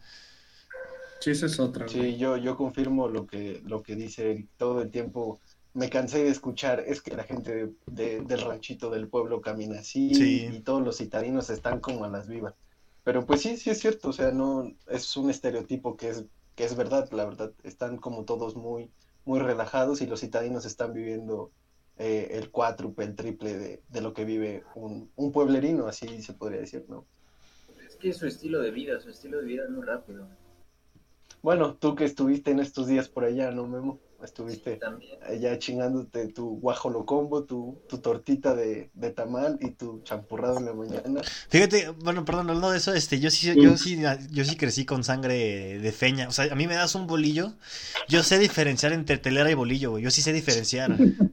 Sí, 1.20 1.32
esa 1.32 1.48
es 1.48 1.60
otra, 1.60 1.86
güey. 1.86 2.14
Sí, 2.14 2.18
yo, 2.18 2.38
yo 2.38 2.56
confirmo 2.56 3.08
lo 3.10 3.28
que, 3.28 3.62
lo 3.66 3.84
que 3.84 3.96
dice 3.96 4.32
Eric. 4.32 4.50
Todo 4.58 4.82
el 4.82 4.90
tiempo 4.92 5.40
me 5.74 5.90
cansé 5.90 6.24
de 6.24 6.30
escuchar, 6.30 6.80
es 6.88 7.02
que 7.02 7.16
la 7.16 7.24
gente 7.24 7.74
de- 7.88 8.22
del 8.22 8.42
ranchito 8.42 8.90
del 8.90 9.08
pueblo 9.10 9.42
camina 9.42 9.80
así 9.80 10.14
Sí. 10.16 10.48
y 10.52 10.60
todos 10.62 10.82
los 10.82 10.98
citadinos 10.98 11.50
están 11.50 11.80
como 11.80 12.06
a 12.06 12.10
las 12.10 12.28
vivas. 12.28 12.56
Pero 13.04 13.26
pues 13.26 13.42
sí, 13.42 13.58
sí 13.58 13.70
es 13.70 13.80
cierto, 13.80 14.10
o 14.10 14.14
sea, 14.14 14.32
no 14.32 14.72
es 14.88 15.16
un 15.18 15.30
estereotipo 15.30 15.96
que 15.98 16.10
es, 16.10 16.26
que 16.56 16.64
es 16.66 16.76
verdad, 16.76 17.10
la 17.12 17.26
verdad. 17.26 17.52
Están 17.64 17.98
como 17.98 18.24
todos 18.26 18.56
muy, 18.56 18.90
muy 19.26 19.40
relajados 19.40 20.02
y 20.02 20.08
los 20.08 20.22
citadinos 20.22 20.66
están 20.66 20.94
viviendo 20.94 21.52
eh, 21.98 22.30
el 22.32 22.50
cuádruple, 22.50 23.06
el 23.06 23.16
triple 23.16 23.58
de, 23.58 23.82
de 23.90 24.02
lo 24.02 24.14
que 24.14 24.24
vive 24.26 24.64
un, 24.76 25.12
un 25.16 25.32
pueblerino, 25.34 25.88
así 25.88 26.22
se 26.22 26.34
podría 26.34 26.62
decir, 26.62 26.86
¿no? 26.88 27.06
Es 27.86 27.96
que 27.98 28.10
es 28.10 28.18
su 28.18 28.26
estilo 28.26 28.60
de 28.62 28.72
vida, 28.72 29.00
su 29.02 29.10
estilo 29.10 29.40
de 29.40 29.46
vida 29.46 29.64
es 29.66 29.70
muy 29.70 29.84
rápido. 29.86 30.28
Bueno, 31.42 31.76
tú 31.76 31.96
que 31.96 32.06
estuviste 32.06 32.52
en 32.52 32.60
estos 32.60 32.88
días 32.88 33.08
por 33.08 33.24
allá, 33.24 33.52
¿no, 33.52 33.68
Memo? 33.68 34.00
Estuviste 34.24 34.76
También. 34.76 35.18
allá 35.24 35.58
chingándote 35.58 36.28
tu 36.28 36.60
guajolocombo, 36.60 37.46
tu, 37.46 37.78
tu 37.88 38.00
tortita 38.00 38.54
de, 38.54 38.90
de 38.94 39.12
tamal 39.12 39.58
y 39.62 39.72
tu 39.72 40.02
champurrado 40.04 40.58
en 40.58 40.66
la 40.66 40.74
mañana. 40.74 41.22
Fíjate, 41.50 41.90
bueno, 42.04 42.26
perdón, 42.26 42.50
hablando 42.50 42.72
de 42.72 42.80
eso, 42.80 42.94
este, 42.94 43.22
yo 43.22 43.32
sí, 43.32 43.54
yo 43.56 43.78
sí, 43.78 44.02
yo 44.32 44.44
sí 44.44 44.58
crecí 44.58 44.86
con 44.86 45.06
sangre 45.06 45.80
de 45.80 45.92
feña. 45.94 46.28
O 46.28 46.32
sea, 46.32 46.52
a 46.52 46.56
mí 46.56 46.68
me 46.68 46.76
das 46.76 46.96
un 46.96 47.08
bolillo, 47.08 47.54
yo 48.10 48.22
sé 48.24 48.40
diferenciar 48.40 48.92
entre 48.92 49.18
telera 49.18 49.50
y 49.50 49.54
bolillo, 49.54 49.92
güey. 49.92 50.04
Yo 50.04 50.12
sí 50.12 50.22
sé 50.22 50.34
diferenciar. 50.34 50.98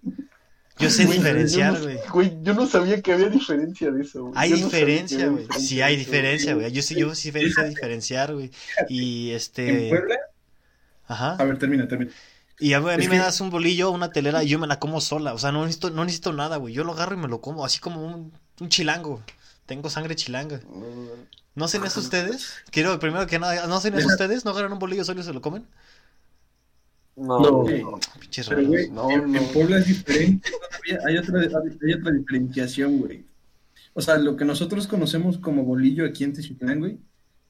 Yo 0.79 0.91
sé 0.91 1.07
Güey, 1.07 1.19
diferenciar, 1.19 1.73
yo 1.75 1.79
no- 1.79 1.85
güey. 1.85 1.99
Güey, 2.13 2.39
yo 2.43 2.55
no 2.55 2.67
sabía 2.67 3.01
que 3.01 3.13
había 3.13 3.29
diferencia 3.31 3.91
de 3.91 4.03
eso, 4.03 4.25
güey. 4.25 4.35
Hay 4.37 4.51
Yo 4.51 4.57
diferencia, 4.57 5.27
güey. 5.29 5.47
Sí 5.59 5.81
hay 5.81 5.97
diferencia, 5.97 6.55
güey. 6.55 6.71
Yo 6.71 6.83
sí, 6.83 6.95
yo 6.95 7.15
sí 7.15 7.33
sé 7.33 7.69
diferenciar, 7.69 8.35
güey. 8.35 8.51
Y 8.89 9.31
En 9.31 9.37
este, 9.37 9.89
Puebla, 9.89 10.17
ajá. 11.07 11.37
a 11.37 11.45
ver, 11.45 11.59
termina, 11.59 11.89
termina. 11.89 12.11
Y 12.59 12.73
a, 12.75 12.79
a 12.79 12.81
mí 12.81 12.91
Es 13.05 13.09
me 13.09 13.17
que- 13.17 13.23
das 13.23 13.41
un 13.41 13.51
bolillo, 13.51 13.91
una 13.91 14.11
telera 14.11 14.43
y 14.45 14.49
yo 14.49 14.59
me 14.59 14.67
la 14.67 14.79
como 14.79 15.01
sola. 15.01 15.33
O 15.35 15.39
sea, 15.39 15.53
no 15.53 15.63
necesito, 15.63 15.91
no 15.91 16.05
necesito 16.05 16.33
nada, 16.33 16.57
güey. 16.57 16.75
Yo 16.75 16.85
lo 16.85 16.93
agarro 16.93 17.15
y 17.15 17.19
me 17.19 17.29
lo 17.29 17.41
como, 17.41 17.65
así 17.65 17.79
como 17.81 18.05
un, 18.05 18.33
un 18.61 18.69
chilango. 18.69 19.23
Tengo 19.67 19.89
sangre 19.91 20.15
chilanga. 20.15 20.61
No, 20.71 20.81
no, 20.81 20.87
no. 21.05 21.11
¿No 21.55 21.65
hacen 21.65 21.85
eso 21.85 22.01
ustedes? 22.01 22.53
Quiero, 22.71 22.99
primero 22.99 23.27
que 23.27 23.39
nada, 23.39 23.67
¿no 23.67 23.77
hacen 23.77 23.95
eso 23.95 24.09
ustedes? 24.09 24.45
¿No 24.45 24.51
agarran 24.51 24.73
un 24.75 24.79
bolillo 24.79 25.05
solo 25.05 25.21
y 25.21 25.25
se 25.25 25.33
lo 25.33 25.41
comen? 25.41 25.67
No, 27.17 27.39
No. 27.41 27.65
Pinches 28.21 28.49
Pero, 28.49 28.67
güey, 28.67 28.91
No, 28.91 29.11
en, 29.11 29.33
no. 29.33 29.39
en 29.39 29.45
Puebla 29.49 29.79
es 29.79 29.87
diferente. 29.87 30.51
Todavía 30.51 31.07
hay 31.07 31.17
otra, 31.19 31.41
hay 31.41 31.93
otra 31.95 32.13
diferenciación, 32.13 32.99
güey. 32.99 33.25
O 33.95 34.03
sea, 34.03 34.19
lo 34.19 34.37
que 34.37 34.45
nosotros 34.45 34.87
conocemos 34.87 35.39
como 35.39 35.65
bolillo 35.65 36.05
aquí 36.05 36.25
en 36.25 36.35
Techitlán, 36.35 36.81
güey, 36.81 36.99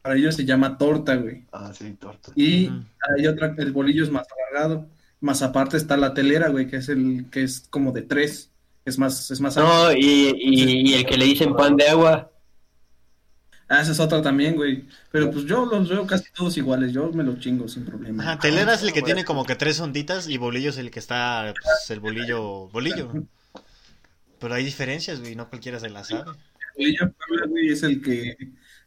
para 0.00 0.14
ellos 0.14 0.36
se 0.36 0.44
llama 0.44 0.78
torta, 0.78 1.16
güey. 1.16 1.44
Ah, 1.50 1.72
sí, 1.74 1.96
torta. 1.98 2.30
Y 2.36 2.70
hay 3.16 3.26
otra, 3.26 3.54
el 3.58 3.72
bolillo 3.72 4.04
es 4.04 4.10
más 4.10 4.26
alargado. 4.52 4.86
Más 5.20 5.42
aparte 5.42 5.76
está 5.76 5.96
la 5.96 6.14
telera, 6.14 6.48
güey, 6.50 6.68
que 6.68 6.76
es 6.76 6.88
el 6.88 7.26
que 7.32 7.42
es 7.42 7.66
como 7.68 7.90
de 7.90 8.02
tres. 8.02 8.52
Es 8.84 8.98
más, 9.00 9.28
es 9.32 9.40
más 9.40 9.56
No, 9.56 9.92
y, 9.92 10.32
y, 10.36 10.90
y 10.90 10.94
el 10.94 11.04
que 11.04 11.16
le 11.16 11.24
dicen 11.24 11.56
pan 11.56 11.74
de 11.76 11.88
agua. 11.88 12.30
Ah, 13.68 13.80
esa 13.80 13.92
es 13.92 14.00
otra 14.00 14.22
también, 14.22 14.54
güey. 14.54 14.84
Pero 15.10 15.30
pues 15.30 15.44
yo 15.44 15.66
los 15.66 15.88
veo 15.88 16.06
casi 16.06 16.30
todos 16.32 16.56
iguales. 16.56 16.92
Yo 16.92 17.10
me 17.12 17.24
los 17.24 17.40
chingo 17.40 17.66
sin 17.66 17.84
problema. 17.84 18.22
Ajá, 18.22 18.38
telera 18.38 18.74
es 18.74 18.82
el 18.82 18.92
que 18.92 19.02
tiene 19.02 19.24
como 19.24 19.44
que 19.44 19.56
tres 19.56 19.80
onditas 19.80 20.28
y 20.28 20.36
bolillo 20.36 20.70
es 20.70 20.78
el 20.78 20.90
que 20.90 21.00
está, 21.00 21.52
pues, 21.60 21.90
el 21.90 22.00
bolillo, 22.00 22.68
bolillo. 22.68 23.10
Pero 24.38 24.54
hay 24.54 24.64
diferencias, 24.64 25.20
güey, 25.20 25.34
no 25.34 25.48
cualquiera 25.48 25.80
se 25.80 25.90
la 25.90 26.04
sabe. 26.04 26.30
El 26.76 26.96
bolillo 26.96 27.14
güey, 27.48 27.68
es 27.70 27.82
el 27.82 28.00
que 28.02 28.36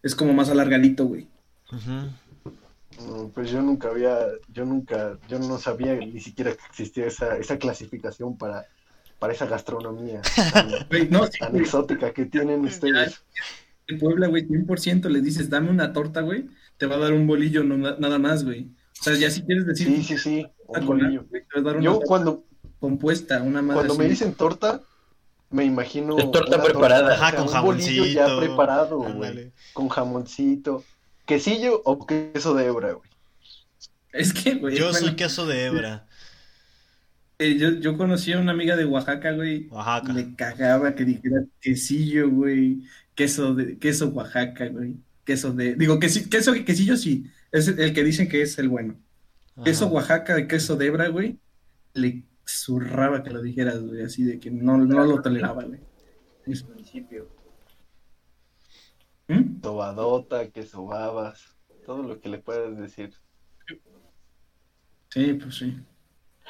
es 0.02 0.15
como 0.15 0.34
más 0.34 0.50
alargadito, 0.50 1.06
güey. 1.06 1.28
No, 1.72 3.30
pues 3.34 3.52
yo 3.52 3.62
nunca 3.62 3.89
había, 3.89 4.20
yo 4.48 4.65
nunca, 4.65 5.18
yo 5.28 5.39
no 5.39 5.58
sabía 5.58 5.96
ni 5.96 6.20
siquiera 6.20 6.52
que 6.52 6.65
existía 6.70 7.06
esa, 7.06 7.38
esa 7.38 7.58
clasificación 7.58 8.38
para, 8.38 8.65
para 9.20 9.34
esa 9.34 9.46
gastronomía 9.46 10.22
tan, 10.54 10.70
Güey, 10.89 11.10
no, 11.10 11.26
sí, 11.28 11.39
tan 11.39 11.56
exótica 11.56 12.13
que 12.13 12.26
tienen 12.26 12.62
ustedes. 12.62 13.24
En 13.89 13.97
Puebla, 13.99 14.28
güey, 14.28 14.47
100% 14.47 15.10
le 15.10 15.21
dices, 15.21 15.49
dame 15.49 15.69
una 15.69 15.91
torta, 15.93 16.21
güey, 16.21 16.45
te 16.78 16.86
va 16.86 16.95
a 16.95 16.99
dar 16.99 17.13
un 17.13 17.25
bolillo 17.28 17.63
no- 17.63 17.78
nada 17.97 18.19
más, 18.19 18.43
güey. 18.45 18.69
O 18.99 19.04
sea, 19.04 19.15
ya 19.15 19.30
si 19.32 19.41
quieres 19.41 19.65
decir 19.65 19.88
Sí, 19.88 20.04
sí, 20.04 20.17
sí, 20.17 20.47
un 20.67 20.86
bolillo. 20.86 21.25
güey, 21.30 21.43
te 21.54 21.60
va 21.60 21.62
a 21.62 21.73
dar 21.73 21.75
una 21.78 21.86
Yo 21.86 21.91
torta 21.93 22.06
cuando, 22.08 22.43
compuesta, 22.80 23.41
una 23.41 23.62
madre 23.62 23.88
cuando 23.88 23.95
me 23.95 24.08
dicen 24.10 24.34
torta, 24.34 24.82
me 25.49 25.65
imagino 25.65 26.17
Es 26.17 26.30
torta 26.32 26.58
una 26.58 26.63
preparada. 26.65 27.13
Ajá, 27.13 27.36
con 27.36 27.47
un 27.47 27.62
bolillo 27.63 28.06
ya 28.06 28.23
jamoncito. 28.28 28.39
preparado, 28.56 28.97
güey, 28.99 29.52
con 29.73 29.89
jamoncito, 29.89 30.84
quesillo 31.25 31.82
o 31.86 32.06
queso 32.06 32.54
de 32.54 32.65
hebra, 32.65 32.91
güey. 32.93 33.10
Es 34.12 34.34
que, 34.34 34.56
güey, 34.56 34.75
Yo 34.78 34.86
bueno, 34.91 34.99
soy 35.08 35.15
queso 35.15 35.45
de 35.45 35.65
hebra. 35.65 36.08
Eh, 37.39 37.58
yo, 37.58 37.71
yo 37.80 37.97
conocí 37.97 38.32
a 38.34 38.39
una 38.39 38.52
amiga 38.52 38.75
de 38.75 38.86
Oaxaca, 38.86 39.32
güey, 39.32 39.67
Oaxaca. 39.69 40.13
le 40.13 40.36
cagaba 40.36 40.93
que 40.95 41.06
dijera 41.06 41.43
quesillo, 41.62 42.30
güey, 42.30 42.84
queso 43.15 43.56
de, 43.56 43.78
queso 43.80 44.10
Oaxaca, 44.10 44.67
güey, 44.67 44.95
queso 45.25 45.54
de, 45.54 45.75
digo, 45.75 45.99
quesi- 45.99 46.30
queso, 46.30 46.54
quesillo 46.65 46.95
sí, 46.97 47.25
es 47.52 47.67
el 47.69 47.93
que 47.93 48.04
dicen 48.04 48.28
que 48.30 48.41
es 48.41 48.58
el 48.60 48.69
bueno. 48.69 48.95
Queso. 49.63 49.88
Oaxaca 49.88 50.39
y 50.39 50.47
queso 50.47 50.75
de 50.78 50.86
hebra, 50.88 51.08
güey, 51.10 51.38
le 51.93 52.23
zurraba 52.47 53.23
que 53.23 53.30
lo 53.30 53.41
dijeras, 53.41 53.82
güey, 53.82 54.04
así 54.04 54.23
de 54.23 54.39
que 54.39 54.49
no, 54.52 54.78
no 54.78 55.04
lo 55.06 55.21
toleraba, 55.21 55.63
güey. 55.63 55.80
Es- 56.45 56.63
municipio. 56.67 57.28
¿Mm? 59.28 59.60
Tobadota, 59.62 60.49
queso 60.49 60.86
babas, 60.86 61.56
todo 61.86 62.04
lo 62.04 62.19
que 62.19 62.30
le 62.30 62.39
puedas 62.39 62.78
decir. 62.78 63.13
Sí, 65.10 65.34
pues 65.34 65.56
sí. 65.56 65.78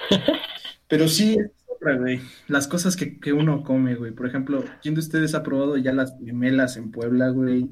Pero 0.89 1.08
sí, 1.08 1.36
es 1.39 1.52
otra, 1.67 1.95
güey. 1.97 2.19
Las 2.47 2.67
cosas 2.67 2.95
que, 2.97 3.19
que 3.19 3.32
uno 3.32 3.63
come, 3.63 3.95
güey. 3.95 4.12
Por 4.12 4.28
ejemplo, 4.28 4.63
¿quién 4.82 4.95
de 4.95 4.99
ustedes 4.99 5.34
ha 5.36 5.43
probado 5.43 5.78
ya 5.78 5.93
las 5.93 6.19
memelas 6.19 6.75
en 6.78 6.91
Puebla, 6.91 7.30
güey? 7.30 7.69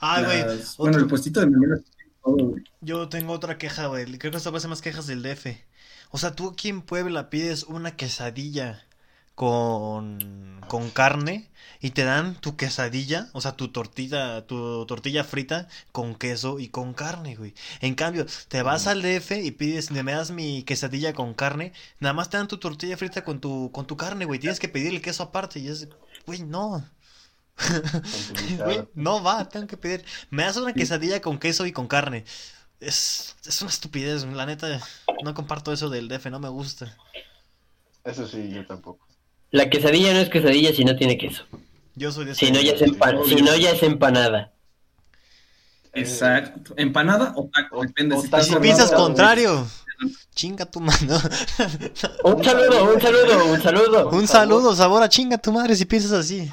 Ay, 0.00 0.24
güey, 0.24 0.40
Las- 0.40 0.76
Bueno, 0.76 0.98
el 0.98 1.06
puestito 1.06 1.40
de 1.40 1.46
memelas 1.46 1.82
tiene 1.84 2.12
todo, 2.22 2.36
güey. 2.50 2.64
Yo 2.80 3.08
tengo 3.08 3.32
otra 3.32 3.56
queja, 3.56 3.86
güey. 3.86 4.04
Creo 4.18 4.30
que 4.32 4.36
esta 4.38 4.50
va 4.50 4.58
a 4.58 4.60
ser 4.60 4.70
más 4.70 4.82
quejas 4.82 5.06
del 5.06 5.22
DF. 5.22 5.46
O 6.10 6.18
sea, 6.18 6.34
tú 6.34 6.48
aquí 6.50 6.68
en 6.68 6.82
Puebla 6.82 7.30
pides 7.30 7.62
una 7.64 7.96
quesadilla 7.96 8.84
con, 9.40 10.60
con 10.68 10.90
carne 10.90 11.48
y 11.80 11.92
te 11.92 12.04
dan 12.04 12.38
tu 12.38 12.58
quesadilla, 12.58 13.30
o 13.32 13.40
sea, 13.40 13.52
tu 13.56 13.68
tortilla, 13.68 14.46
tu 14.46 14.84
tortilla 14.84 15.24
frita 15.24 15.66
con 15.92 16.14
queso 16.14 16.58
y 16.58 16.68
con 16.68 16.92
carne, 16.92 17.36
güey. 17.36 17.54
En 17.80 17.94
cambio, 17.94 18.26
te 18.48 18.60
vas 18.60 18.86
al 18.86 19.00
DF 19.00 19.30
y 19.42 19.50
pides, 19.52 19.90
me 19.92 20.12
das 20.12 20.30
mi 20.30 20.62
quesadilla 20.64 21.14
con 21.14 21.32
carne, 21.32 21.72
nada 22.00 22.12
más 22.12 22.28
te 22.28 22.36
dan 22.36 22.48
tu 22.48 22.58
tortilla 22.58 22.98
frita 22.98 23.24
con 23.24 23.40
tu, 23.40 23.72
con 23.72 23.86
tu 23.86 23.96
carne, 23.96 24.26
güey. 24.26 24.38
Tienes 24.38 24.60
que 24.60 24.68
pedir 24.68 24.92
el 24.92 25.00
queso 25.00 25.22
aparte 25.22 25.58
y 25.58 25.68
es, 25.68 25.88
güey, 26.26 26.42
no. 26.42 26.86
Güey, 28.58 28.88
no 28.94 29.22
va, 29.22 29.48
tengo 29.48 29.66
que 29.66 29.78
pedir. 29.78 30.04
Me 30.28 30.42
das 30.42 30.58
una 30.58 30.74
quesadilla 30.74 31.22
con 31.22 31.38
queso 31.38 31.64
y 31.64 31.72
con 31.72 31.86
carne. 31.88 32.24
Es, 32.78 33.36
es 33.46 33.62
una 33.62 33.70
estupidez, 33.70 34.24
la 34.24 34.44
neta. 34.44 34.80
No 35.24 35.32
comparto 35.32 35.72
eso 35.72 35.88
del 35.88 36.08
DF, 36.08 36.26
no 36.26 36.40
me 36.40 36.50
gusta. 36.50 36.94
Eso 38.04 38.28
sí, 38.28 38.50
yo 38.50 38.66
tampoco. 38.66 39.09
La 39.50 39.68
quesadilla 39.70 40.12
no 40.12 40.20
es 40.20 40.28
quesadilla 40.28 40.72
si 40.72 40.84
no 40.84 40.96
tiene 40.96 41.18
queso. 41.18 41.44
Yo 41.96 42.12
soy 42.12 42.24
de. 42.26 42.34
Si 42.34 42.50
no 42.52 42.60
ya 42.60 42.72
es, 42.72 42.82
empa- 42.82 43.24
si 43.28 43.36
no, 43.42 43.56
ya 43.56 43.70
es 43.72 43.82
empanada. 43.82 44.52
Exacto. 45.92 46.74
¿Empanada 46.76 47.32
o 47.36 47.48
taco? 47.52 47.78
o- 47.78 47.82
Depende. 47.82 48.14
o 48.16 48.22
si 48.22 48.28
taco 48.28 48.60
piensas 48.60 48.92
contrario, 48.92 49.66
chinga 50.34 50.66
tu 50.66 50.80
mano. 50.80 51.18
Un 52.24 52.44
saludo, 52.44 52.94
un 52.94 53.00
saludo, 53.00 53.44
un 53.52 53.60
saludo. 53.62 54.08
Un 54.10 54.28
saludo, 54.28 54.76
sabor 54.76 55.02
a 55.02 55.08
chinga 55.08 55.38
tu 55.38 55.52
madre 55.52 55.74
si 55.74 55.84
piensas 55.84 56.12
así. 56.12 56.50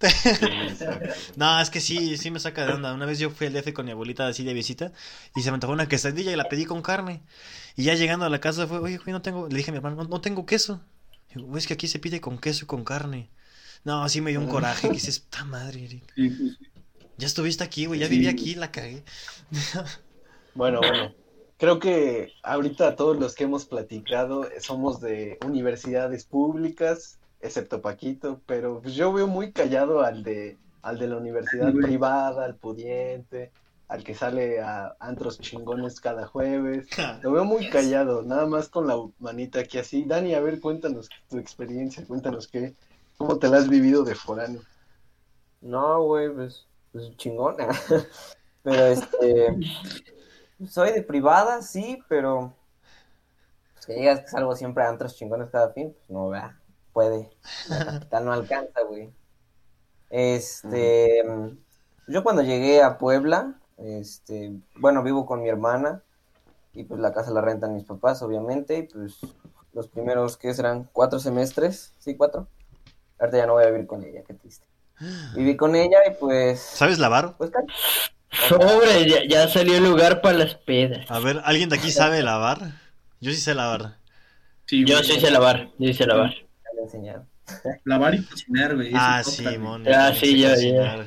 No, 1.36 1.60
es 1.60 1.70
que 1.70 1.80
sí, 1.80 2.16
sí 2.18 2.30
me 2.30 2.38
saca 2.40 2.66
de 2.66 2.72
onda. 2.74 2.92
Una 2.92 3.06
vez 3.06 3.18
yo 3.18 3.30
fui 3.30 3.46
al 3.46 3.52
DF 3.54 3.72
con 3.72 3.86
mi 3.86 3.92
abuelita 3.92 4.26
así 4.26 4.44
de 4.44 4.52
visita 4.52 4.92
y 5.34 5.42
se 5.42 5.50
me 5.50 5.54
antojó 5.54 5.72
una 5.72 5.88
quesadilla 5.88 6.32
y 6.32 6.36
la 6.36 6.44
pedí 6.48 6.64
con 6.66 6.82
carne. 6.82 7.22
Y 7.76 7.84
ya 7.84 7.94
llegando 7.94 8.26
a 8.26 8.28
la 8.28 8.40
casa 8.40 8.66
fue, 8.66 8.78
oye, 8.78 9.00
no 9.06 9.22
tengo, 9.22 9.48
le 9.48 9.56
dije 9.56 9.70
a 9.70 9.72
mi 9.72 9.78
hermano, 9.78 9.96
no, 9.96 10.04
no 10.08 10.20
tengo 10.20 10.44
queso. 10.46 10.80
Güey, 11.34 11.58
es 11.58 11.66
que 11.66 11.74
aquí 11.74 11.88
se 11.88 11.98
pide 11.98 12.20
con 12.20 12.38
queso 12.38 12.64
y 12.64 12.66
con 12.68 12.84
carne. 12.84 13.30
No, 13.84 14.02
así 14.02 14.20
me 14.20 14.30
dio 14.30 14.40
un 14.40 14.48
coraje. 14.48 14.88
Que 14.88 14.94
dices, 14.94 15.18
puta 15.20 15.44
madre, 15.44 15.84
Eric. 15.84 16.04
Sí, 16.14 16.30
sí, 16.30 16.50
sí. 16.58 16.66
Ya 17.16 17.26
estuviste 17.26 17.62
aquí, 17.64 17.86
güey. 17.86 18.00
Ya 18.00 18.06
Sí. 18.08 18.14
viví 18.14 18.26
aquí, 18.28 18.54
la 18.54 18.70
cagué. 18.72 19.02
Bueno, 20.54 20.78
bueno. 20.78 21.12
Creo 21.56 21.78
que 21.80 22.32
ahorita 22.42 22.96
todos 22.96 23.18
los 23.18 23.34
que 23.34 23.44
hemos 23.44 23.64
platicado 23.64 24.46
somos 24.60 25.00
de 25.00 25.38
universidades 25.44 26.24
públicas, 26.24 27.18
excepto 27.40 27.80
Paquito, 27.82 28.40
pero 28.46 28.80
pues 28.82 28.94
yo 28.94 29.12
veo 29.12 29.26
muy 29.26 29.52
callado 29.52 30.02
al 30.02 30.22
de 30.22 30.58
al 30.82 30.98
de 30.98 31.08
la 31.08 31.16
universidad 31.16 31.72
privada, 31.72 32.44
al 32.44 32.56
pudiente, 32.56 33.50
al 33.88 34.02
que 34.02 34.14
sale 34.14 34.60
a 34.60 34.96
antros 35.00 35.38
chingones 35.38 36.00
cada 36.00 36.26
jueves. 36.26 36.88
Lo 37.22 37.32
veo 37.32 37.44
muy 37.44 37.68
callado, 37.70 38.22
nada 38.22 38.46
más 38.46 38.68
con 38.68 38.86
la 38.86 38.96
manita 39.18 39.60
aquí 39.60 39.78
así. 39.78 40.04
Dani, 40.04 40.34
a 40.34 40.40
ver, 40.40 40.60
cuéntanos 40.60 41.08
tu 41.28 41.38
experiencia, 41.38 42.04
cuéntanos 42.06 42.48
qué, 42.48 42.74
cómo 43.16 43.38
te 43.38 43.48
la 43.48 43.58
has 43.58 43.68
vivido 43.68 44.04
de 44.04 44.14
foráneo. 44.14 44.62
No, 45.60 46.02
güey, 46.02 46.30
pues, 46.32 46.66
pues 46.92 47.16
chingona. 47.16 47.68
Pero 48.62 48.86
este. 48.86 49.58
Soy 50.68 50.92
de 50.92 51.02
privada, 51.02 51.60
sí, 51.62 52.02
pero. 52.08 52.54
Pues 53.74 53.86
que 53.86 53.94
digas 53.94 54.20
que 54.20 54.28
salgo 54.28 54.56
siempre 54.56 54.84
a 54.84 54.88
antros 54.88 55.16
chingones 55.16 55.50
cada 55.50 55.70
fin, 55.72 55.92
pues 55.92 56.08
no, 56.08 56.28
vea. 56.30 56.58
Puede. 56.92 57.30
La 57.68 57.84
capital 57.84 58.24
no 58.24 58.32
alcanza, 58.32 58.80
güey. 58.88 59.12
Este. 60.08 61.22
Yo 62.08 62.22
cuando 62.22 62.42
llegué 62.42 62.82
a 62.82 62.96
Puebla, 62.96 63.60
este. 63.78 64.52
Bueno, 64.76 65.02
vivo 65.02 65.26
con 65.26 65.42
mi 65.42 65.48
hermana. 65.48 66.02
Y 66.72 66.84
pues 66.84 67.00
la 67.00 67.12
casa 67.12 67.30
la 67.30 67.40
rentan 67.40 67.74
mis 67.74 67.84
papás, 67.84 68.22
obviamente. 68.22 68.78
Y 68.78 68.82
pues 68.84 69.18
los 69.72 69.88
primeros, 69.88 70.36
¿qué 70.36 70.52
serán? 70.54 70.88
¿Cuatro 70.92 71.18
semestres? 71.18 71.94
Sí, 71.98 72.16
cuatro. 72.16 72.48
Ahorita 73.18 73.38
ya 73.38 73.46
no 73.46 73.54
voy 73.54 73.64
a 73.64 73.70
vivir 73.70 73.86
con 73.86 74.02
ella, 74.04 74.22
qué 74.26 74.34
triste. 74.34 74.66
Viví 75.34 75.56
con 75.56 75.74
ella 75.74 75.98
y 76.06 76.14
pues. 76.18 76.60
¿Sabes 76.60 76.98
lavar? 76.98 77.36
Pues 77.36 77.50
casi. 77.50 77.66
Sobre, 78.48 79.08
ya, 79.08 79.20
ya 79.28 79.48
salió 79.48 79.76
el 79.76 79.84
lugar 79.84 80.20
para 80.20 80.38
las 80.38 80.56
pedas. 80.56 81.08
A 81.10 81.20
ver, 81.20 81.40
¿alguien 81.44 81.68
de 81.68 81.76
aquí 81.76 81.90
sabe 81.90 82.22
lavar? 82.22 82.58
Yo 83.20 83.30
sí 83.30 83.36
sé 83.36 83.54
lavar. 83.54 83.98
Sí, 84.66 84.84
Yo 84.84 85.02
sí 85.02 85.20
sé 85.20 85.30
lavar, 85.30 85.68
yo 85.78 85.88
sí 85.88 85.94
sé 85.94 86.06
lavar. 86.06 86.32
Ya 86.32 86.70
me 86.74 86.82
enseñaron. 86.82 87.28
Lavar 87.84 88.14
y 88.14 88.24
cocinar, 88.24 88.74
güey. 88.74 88.90
Ah, 88.94 89.20
es 89.20 89.38
otra, 89.38 89.52
sí, 89.52 89.58
mon. 89.58 89.86
Ah, 89.86 90.12
sí, 90.18 90.40
ya. 90.40 91.06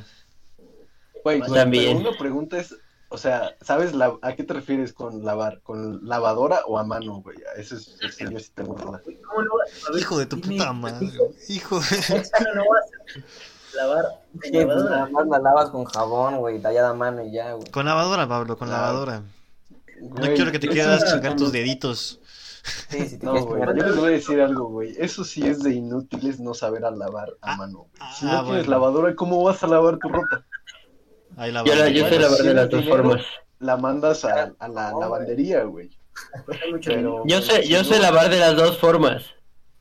Güey, 1.28 1.40
Pues 1.40 1.52
también. 1.54 1.98
pero 1.98 2.10
una 2.10 2.18
pregunta 2.18 2.58
es, 2.58 2.74
o 3.10 3.18
sea, 3.18 3.56
¿sabes 3.62 3.94
la- 3.94 4.18
a 4.22 4.34
qué 4.36 4.44
te 4.44 4.54
refieres 4.54 4.94
con 4.94 5.26
lavar? 5.26 5.60
¿Con 5.62 6.08
lavadora 6.08 6.62
o 6.66 6.78
a 6.80 6.84
mano, 6.86 7.22
güey? 7.22 7.38
Eso 7.58 7.76
es, 7.76 7.98
eso 8.02 8.30
yo 8.30 8.40
sí 8.40 8.52
tengo 8.56 8.76
duda. 8.76 9.02
¿Cómo 9.04 9.42
no 9.44 9.50
vas 9.58 9.88
a 9.88 9.92
ver, 9.92 10.00
Hijo 10.02 10.18
de 10.20 10.26
tu 10.26 10.40
puta 10.40 10.72
madre. 10.72 11.10
Hijo. 11.50 11.80
¿Cómo 11.80 11.82
no 12.56 12.64
vas 12.70 12.86
a 13.74 13.76
lavar 13.78 14.06
Sí, 14.42 14.52
pues 14.52 14.84
nada 14.86 15.08
más 15.10 15.28
la 15.28 15.40
lavas 15.40 15.70
con 15.70 15.84
jabón, 15.86 16.38
güey, 16.38 16.62
tallada 16.62 16.90
a 16.92 16.94
mano 16.94 17.24
y 17.26 17.32
ya, 17.34 17.54
güey. 17.54 17.70
Con 17.72 17.86
lavadora, 17.86 18.28
Pablo, 18.28 18.58
con 18.58 18.68
Claro. 18.70 18.84
lavadora. 18.84 19.24
No 20.00 20.22
quiero 20.34 20.52
que 20.52 20.60
te 20.60 20.68
quieras 20.70 21.02
era 21.02 21.12
chingar 21.12 21.36
tus 21.36 21.52
deditos. 21.52 22.20
Sí, 22.90 23.08
si 23.08 23.18
te 23.18 23.26
No, 23.26 23.46
güey, 23.46 23.62
yo 23.66 23.72
les 23.74 23.96
voy 23.96 24.08
a 24.10 24.12
decir 24.12 24.42
algo, 24.42 24.66
güey. 24.66 24.94
Eso 25.00 25.24
sí 25.24 25.48
es 25.48 25.64
de 25.64 25.74
inútiles 25.74 26.40
no 26.40 26.54
saber 26.54 26.84
a 26.86 26.92
lavar 26.92 27.30
a 27.42 27.54
Ah, 27.54 27.58
mano, 27.58 27.78
güey. 27.80 27.92
ah, 28.00 28.14
Si 28.14 28.26
no 28.26 28.32
tienes 28.44 28.66
bueno. 28.66 28.72
lavadora, 28.72 29.16
¿cómo 29.16 29.42
vas 29.44 29.64
a 29.64 29.68
lavar 29.68 29.98
tu 30.00 30.10
ropa? 30.10 30.44
Ahí 31.38 31.54
Yo, 31.54 31.64
la, 31.76 31.90
yo 31.90 32.10
lavar 32.20 32.38
si 32.38 32.44
de 32.48 32.54
las 32.54 32.70
dos 32.70 32.86
formas. 32.86 33.22
La 33.60 33.78
mandas 33.78 34.26
a, 34.26 34.54
a 34.60 34.68
la 34.68 34.92
lavandería, 34.92 35.64
güey. 35.64 35.90
Pero-. 36.84 37.24
Yo 37.26 37.42
sé, 37.42 37.68
yo 37.68 37.84
sé 37.84 38.00
lavar 38.00 38.30
de 38.30 38.40
las 38.40 38.56
dos 38.56 38.78
formas. 38.78 39.24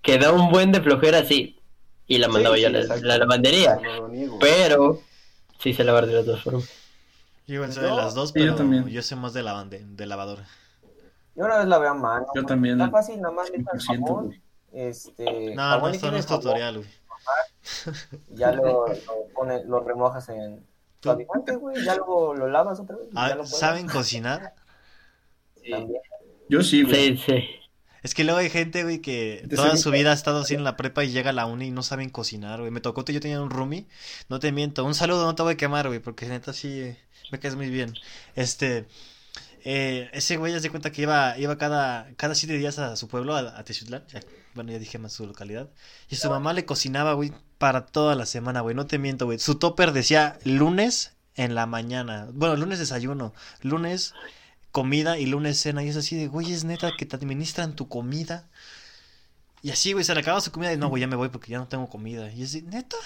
Que 0.02 0.18
da 0.18 0.32
un 0.32 0.50
buen 0.50 0.70
de 0.70 0.80
flojera, 0.80 1.24
sí. 1.24 1.58
Y 2.06 2.18
la 2.18 2.28
mandaba 2.28 2.56
Sí, 2.56 2.62
yo 2.62 2.68
sí, 2.68 2.76
a 2.76 2.96
la, 2.96 2.96
la 2.96 3.18
lavandería. 3.18 3.76
No 3.82 3.94
lo 4.02 4.08
niego. 4.08 4.38
Pero 4.38 5.00
sí 5.58 5.72
sé 5.74 5.82
lavar 5.82 6.06
de 6.06 6.12
las 6.12 6.26
dos 6.26 6.42
formas. 6.42 6.68
Yo 7.46 7.54
igual 7.54 7.72
sé 7.72 7.80
de 7.80 7.90
las 7.90 8.14
dos, 8.14 8.30
Sí, 8.30 8.34
yo 8.40 8.44
pero 8.44 8.52
yo, 8.52 8.56
también. 8.56 9.02
sé 9.02 9.16
más 9.16 9.32
de, 9.32 9.42
lavande, 9.42 9.82
de 9.84 10.06
lavadora. 10.06 10.46
Yo 11.34 11.44
una 11.44 11.58
vez 11.58 11.66
la 11.66 11.78
veo 11.78 11.90
a 11.90 11.94
mano. 11.94 12.26
Yo 12.34 12.42
güey. 12.42 12.46
también, 12.46 12.80
Está 12.80 12.90
fácil, 12.90 13.20
nada 13.20 13.34
más 13.34 13.50
100%, 13.50 13.80
jabón. 13.86 14.26
güey. 14.26 14.42
Este. 14.72 15.54
No, 15.54 15.78
no, 15.80 15.88
esto 15.88 16.10
no 16.10 16.16
es 16.18 16.26
tutorial, 16.26 16.78
güey. 16.78 16.88
Ya 18.30 18.52
lo, 18.52 18.62
lo, 18.88 18.94
pone- 19.34 19.64
lo 19.64 19.80
remojas 19.80 20.28
en 20.28 20.64
Tú- 21.00 21.08
suavizante, 21.10 21.56
güey. 21.56 21.84
Ya 21.84 21.94
luego 21.96 22.34
lo 22.34 22.48
lavas 22.48 22.80
otra 22.80 22.96
vez. 22.96 23.08
Ah, 23.14 23.28
ya 23.30 23.34
lo 23.36 23.42
puedes. 23.42 23.58
¿Saben 23.58 23.86
cocinar? 23.86 24.54
Sí. 25.62 25.72
Yo 26.48 26.62
sí, 26.62 26.82
güey. 26.82 27.16
Sí, 27.16 27.22
sí. 27.26 27.44
Es 28.02 28.14
que 28.14 28.22
luego 28.22 28.38
hay 28.38 28.50
gente, 28.50 28.84
güey, 28.84 29.00
que 29.00 29.44
toda 29.52 29.76
su 29.76 29.90
vida 29.90 30.12
ha 30.12 30.14
estado 30.14 30.40
así 30.40 30.54
en 30.54 30.62
la 30.62 30.76
prepa 30.76 31.02
y 31.02 31.10
llega 31.10 31.30
a 31.30 31.32
la 31.32 31.46
uni 31.46 31.66
y 31.66 31.70
no 31.72 31.82
saben 31.82 32.08
cocinar, 32.08 32.60
güey. 32.60 32.70
Me 32.70 32.80
tocó, 32.80 33.04
yo 33.04 33.18
tenía 33.20 33.40
un 33.42 33.50
roomie, 33.50 33.86
no 34.28 34.38
te 34.38 34.52
miento. 34.52 34.84
Un 34.84 34.94
saludo, 34.94 35.24
no 35.24 35.34
te 35.34 35.42
voy 35.42 35.54
a 35.54 35.56
quemar, 35.56 35.88
güey, 35.88 35.98
porque 35.98 36.26
neta 36.26 36.52
sí 36.52 36.68
eh, 36.82 36.98
me 37.32 37.40
caes 37.40 37.56
muy 37.56 37.68
bien. 37.68 37.94
Este, 38.36 38.86
eh, 39.64 40.08
ese 40.12 40.36
güey 40.36 40.52
ya 40.52 40.60
se 40.60 40.70
cuenta 40.70 40.92
que 40.92 41.02
iba, 41.02 41.36
iba 41.36 41.58
cada, 41.58 42.08
cada 42.16 42.36
siete 42.36 42.56
días 42.58 42.78
a 42.78 42.94
su 42.94 43.08
pueblo, 43.08 43.34
a, 43.34 43.40
a 43.58 43.64
Teciutlán. 43.64 44.04
ya- 44.06 44.20
bueno, 44.54 44.70
ya 44.70 44.78
dije 44.78 44.98
más 44.98 45.12
su 45.12 45.26
localidad. 45.26 45.68
Y 46.08 46.14
su 46.16 46.30
mamá 46.30 46.52
le 46.52 46.64
cocinaba, 46.64 47.14
güey, 47.14 47.32
para 47.58 47.86
toda 47.86 48.14
la 48.14 48.26
semana, 48.26 48.60
güey. 48.60 48.74
No 48.74 48.86
te 48.86 48.98
miento, 48.98 49.26
güey. 49.26 49.38
Su 49.38 49.56
topper 49.56 49.92
decía 49.92 50.38
lunes 50.44 51.12
en 51.34 51.54
la 51.54 51.66
mañana. 51.66 52.28
Bueno, 52.32 52.56
lunes 52.56 52.78
desayuno, 52.78 53.32
lunes 53.62 54.14
comida 54.72 55.18
y 55.18 55.26
lunes 55.26 55.58
cena. 55.58 55.82
Y 55.82 55.88
es 55.88 55.96
así 55.96 56.16
de, 56.16 56.28
güey, 56.28 56.52
es 56.52 56.64
neta 56.64 56.92
que 56.96 57.06
te 57.06 57.16
administran 57.16 57.74
tu 57.74 57.88
comida. 57.88 58.48
Y 59.62 59.70
así, 59.70 59.92
güey, 59.92 60.04
se 60.04 60.14
le 60.14 60.20
acaba 60.20 60.40
su 60.40 60.52
comida 60.52 60.72
y 60.72 60.76
no, 60.76 60.88
güey, 60.88 61.00
ya 61.00 61.06
me 61.06 61.16
voy 61.16 61.28
porque 61.28 61.50
ya 61.50 61.58
no 61.58 61.66
tengo 61.66 61.88
comida. 61.88 62.30
Y 62.32 62.42
es 62.42 62.52
de, 62.52 62.62
neta. 62.62 62.96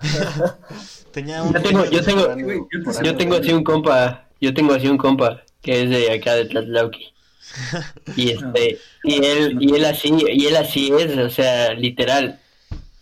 Tenía 1.12 1.42
un. 1.42 1.54
Yo 1.54 1.62
tengo, 1.62 1.84
yo 1.86 2.04
tengo, 2.04 2.34
güey, 2.34 2.60
yo 2.70 3.02
yo 3.02 3.16
tengo 3.16 3.36
así 3.36 3.52
un 3.52 3.64
compa, 3.64 4.28
yo 4.40 4.52
tengo 4.52 4.74
así 4.74 4.88
un 4.88 4.98
compa 4.98 5.42
que 5.62 5.82
es 5.82 5.90
de 5.90 6.12
acá 6.12 6.34
de 6.34 6.46
Tlatlauqui. 6.46 7.12
Y 8.16 8.30
este, 8.30 8.78
y 9.04 9.24
él, 9.24 9.56
y 9.60 9.74
él 9.74 9.84
así, 9.84 10.12
y 10.28 10.46
él 10.46 10.56
así 10.56 10.92
es, 10.92 11.16
o 11.16 11.30
sea, 11.30 11.74
literal. 11.74 12.40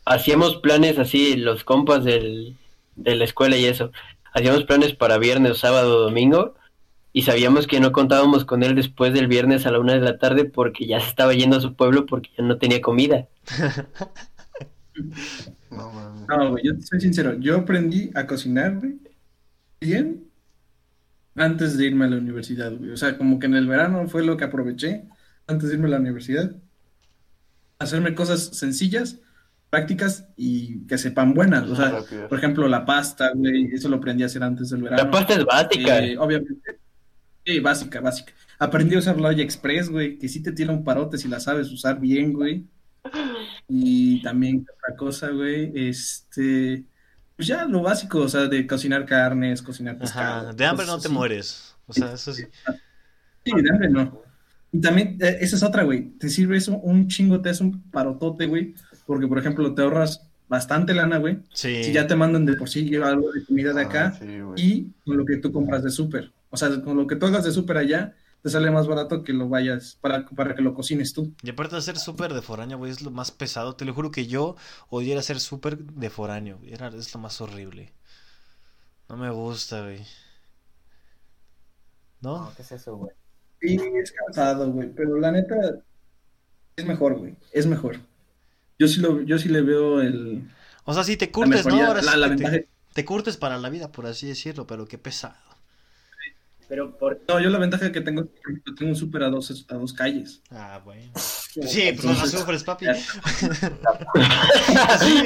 Hacíamos 0.05 0.57
planes 0.57 0.99
así, 0.99 1.37
los 1.37 1.65
compas 1.65 2.05
del, 2.05 2.57
de 2.97 3.17
la 3.17 3.25
escuela 3.25 3.57
y 3.57 3.65
eso. 3.65 3.91
Hacíamos 4.33 4.65
planes 4.65 4.95
para 4.95 5.19
viernes, 5.19 5.59
sábado, 5.59 6.03
domingo. 6.03 6.55
Y 7.13 7.23
sabíamos 7.23 7.67
que 7.69 7.79
no 7.79 7.93
contábamos 7.93 8.45
con 8.45 8.63
él 8.65 8.75
después 8.75 9.15
del 9.15 9.29
viernes 9.29 9.67
a 9.67 9.71
la 9.71 9.79
una 9.79 9.95
de 9.95 10.01
la 10.01 10.19
tarde 10.19 10.45
porque 10.45 10.87
ya 10.87 11.01
se 11.01 11.09
estaba 11.09 11.33
yendo 11.33 11.57
a 11.57 11.61
su 11.61 11.75
pueblo 11.75 12.07
porque 12.07 12.31
ya 12.37 12.45
no 12.45 12.59
tenía 12.59 12.81
comida. 12.81 13.29
No, 15.71 15.91
mames. 15.91 16.29
No, 16.29 16.51
güey, 16.51 16.65
yo 16.65 16.77
te 16.77 16.83
soy 16.83 17.01
sincero. 17.01 17.37
Yo 17.41 17.57
aprendí 17.57 18.13
a 18.15 18.29
cocinar, 18.29 18.79
güey, 18.79 18.95
bien 19.81 20.31
antes 21.37 21.77
de 21.77 21.87
irme 21.87 22.05
a 22.05 22.09
la 22.09 22.17
universidad, 22.17 22.73
güey. 22.77 22.91
O 22.91 22.97
sea, 22.97 23.19
como 23.19 23.39
que 23.39 23.47
en 23.47 23.55
el 23.55 23.67
verano 23.67 24.09
fue 24.09 24.25
lo 24.25 24.37
que 24.37 24.45
aproveché 24.45 25.05
antes 25.47 25.69
de 25.69 25.75
irme 25.75 25.87
a 25.89 25.91
la 25.91 25.99
universidad. 25.99 26.55
Hacerme 27.79 28.15
cosas 28.15 28.57
sencillas, 28.57 29.21
prácticas 29.75 30.29
y 30.37 30.87
que 30.87 30.97
sepan 30.99 31.35
buenas. 31.35 31.69
O 31.69 31.75
sea, 31.75 31.91
Rápido. 31.91 32.29
por 32.29 32.39
ejemplo, 32.39 32.69
la 32.69 32.85
pasta, 32.85 33.33
güey, 33.35 33.71
eso 33.73 33.89
lo 33.89 33.97
aprendí 33.97 34.23
a 34.23 34.27
hacer 34.27 34.43
antes 34.45 34.71
del 34.71 34.83
verano. 34.83 35.03
La 35.03 35.11
pasta 35.11 35.35
es 35.35 35.45
básica. 35.45 35.99
Eh, 35.99 36.17
obviamente. 36.17 36.79
Sí, 37.45 37.59
básica, 37.59 38.01
básica. 38.01 38.33
Aprendí 38.59 38.95
a 38.95 39.01
usar 39.01 39.21
la 39.21 39.29
olla 39.29 39.43
express, 39.43 39.91
güey, 39.91 40.17
que 40.17 40.29
sí 40.29 40.43
te 40.43 40.53
tira 40.53 40.73
un 40.73 40.85
parote 40.85 41.19
si 41.19 41.27
la 41.29 41.41
sabes 41.41 41.71
usar 41.73 41.99
bien, 41.99 42.33
güey. 42.33 42.65
Y 43.69 44.23
también 44.23 44.65
otra 44.77 44.97
cosa, 44.97 45.31
güey, 45.31 45.73
este, 45.75 46.85
pues 47.37 47.49
ya 47.49 47.65
lo 47.65 47.83
básico, 47.83 48.21
o 48.21 48.29
sea, 48.29 48.47
de 48.47 48.67
cocinar 48.67 49.05
carnes, 49.07 49.61
cocinar 49.61 49.99
pescado. 49.99 50.49
Ajá, 50.49 50.53
de 50.53 50.65
hambre 50.65 50.87
no 50.87 50.99
te 50.99 51.07
así. 51.09 51.15
mueres. 51.15 51.75
O 51.87 51.93
sea, 51.93 52.13
eso 52.13 52.33
sí. 52.33 52.45
Sí, 53.45 53.53
de 53.61 53.71
hambre 53.71 53.91
no. 53.91 54.23
Y 54.73 54.81
también, 54.81 55.19
eh, 55.21 55.39
esa 55.41 55.57
es 55.57 55.63
otra, 55.63 55.83
güey, 55.85 56.11
te 56.19 56.29
sirve 56.29 56.57
eso 56.57 56.79
un 56.79 57.09
chingo, 57.09 57.41
te 57.41 57.51
hace 57.51 57.63
un 57.63 57.83
parotote, 57.91 58.47
güey, 58.47 58.75
porque, 59.07 59.27
por 59.29 59.39
ejemplo, 59.39 59.75
te 59.75 59.83
ahorras 59.83 60.27
bastante 60.49 60.95
lana, 60.95 61.19
güey, 61.19 61.39
Sí. 61.53 61.85
si 61.85 61.93
ya 61.93 62.07
te 62.07 62.17
mandan 62.17 62.45
de 62.47 62.55
por 62.57 62.69
sí 62.69 62.95
algo 62.97 63.33
de 63.33 63.45
comida 63.45 63.73
de 63.73 63.83
acá, 63.83 64.13
Ah, 64.15 64.19
sí, 64.19 64.41
güey. 64.41 64.55
y 64.63 64.93
con 65.05 65.17
lo 65.17 65.25
que 65.25 65.37
tú 65.39 65.53
compras 65.53 65.83
de 65.83 65.91
súper. 65.91 66.33
O 66.51 66.57
sea, 66.57 66.69
con 66.83 66.97
lo 66.97 67.07
que 67.07 67.17
tú 67.17 67.27
hagas 67.27 67.45
de 67.45 67.51
súper 67.53 67.79
allá, 67.79 68.15
te 68.43 68.51
sale 68.51 68.71
más 68.71 68.87
barato 68.87 69.23
que 69.25 69.33
lo 69.33 69.49
vayas 69.49 69.97
para, 70.03 70.27
para 70.27 70.55
que 70.55 70.61
lo 70.63 70.75
cocines 70.75 71.15
tú. 71.15 71.33
Y 71.43 71.51
aparte 71.51 71.77
de 71.77 71.83
ser 71.83 71.97
súper 71.97 72.35
de 72.35 72.43
foráneo, 72.43 72.77
güey, 72.77 72.93
es 72.93 73.01
lo 73.01 73.11
más 73.11 73.31
pesado. 73.33 73.75
Te 73.75 73.87
lo 73.87 73.95
juro 73.95 74.11
que 74.11 74.27
yo 74.27 74.55
odiara 74.91 75.23
ser 75.23 75.41
súper 75.41 75.79
de 75.79 76.11
foráneo. 76.11 76.59
Era, 76.67 76.89
es 76.89 77.13
lo 77.15 77.21
más 77.21 77.41
horrible. 77.41 77.93
No 79.09 79.17
me 79.17 79.31
gusta, 79.31 79.81
güey. 79.83 80.01
¿No? 82.21 82.39
No, 82.45 82.53
¿qué 82.57 82.63
es 82.63 82.73
eso, 82.73 82.97
güey? 82.97 83.11
Sí, 83.61 83.77
es 84.03 84.13
cansado, 84.13 84.71
güey, 84.71 84.91
pero 84.95 85.19
la 85.19 85.33
neta 85.33 85.55
es 86.77 86.85
mejor, 86.85 87.19
güey, 87.19 87.35
es 87.53 87.67
mejor. 87.67 87.97
Yo 88.79 88.89
sí, 88.89 89.01
lo, 89.01 89.23
yo 89.23 89.39
sí 89.39 89.49
le 89.49 89.61
veo 89.63 90.01
el, 90.01 90.49
O 90.85 90.95
sea, 90.95 91.05
sí 91.05 91.17
te 91.17 91.27
la 91.27 91.33
curtes, 91.33 91.67
¿no? 91.67 91.85
Ahora 91.85 92.03
la, 92.03 92.13
sí 92.13 92.17
la 92.17 92.29
que 92.29 92.37
te- 92.37 92.43
ventaja. 92.45 92.65
te 92.93 93.05
curtes 93.05 93.37
para 93.37 93.59
la 93.59 93.71
vida, 93.71 93.93
por 93.93 94.07
así 94.07 94.27
decirlo, 94.27 94.67
pero 94.67 94.87
qué 94.87 94.99
pesado. 94.99 95.37
Pero 96.67 96.97
por 96.97 97.21
No, 97.29 97.39
yo 97.41 97.51
la 97.51 97.59
ventaja 97.59 97.93
que 97.93 98.01
tengo 98.01 98.23
es 98.23 98.29
que 98.65 98.73
tengo 98.73 98.91
un 98.91 98.97
súper 98.97 99.23
a 99.23 99.29
dos, 99.29 99.67
a 99.69 99.75
dos 99.75 99.93
calles. 99.93 100.41
Ah, 100.51 100.81
bueno. 100.85 101.13
Sí, 101.15 101.93
pues 101.93 102.05
no 102.05 102.15
la 102.15 102.27
sufres, 102.27 102.65
papi. 102.65 102.87
Ya. 102.87 102.95
Sí, 104.99 105.23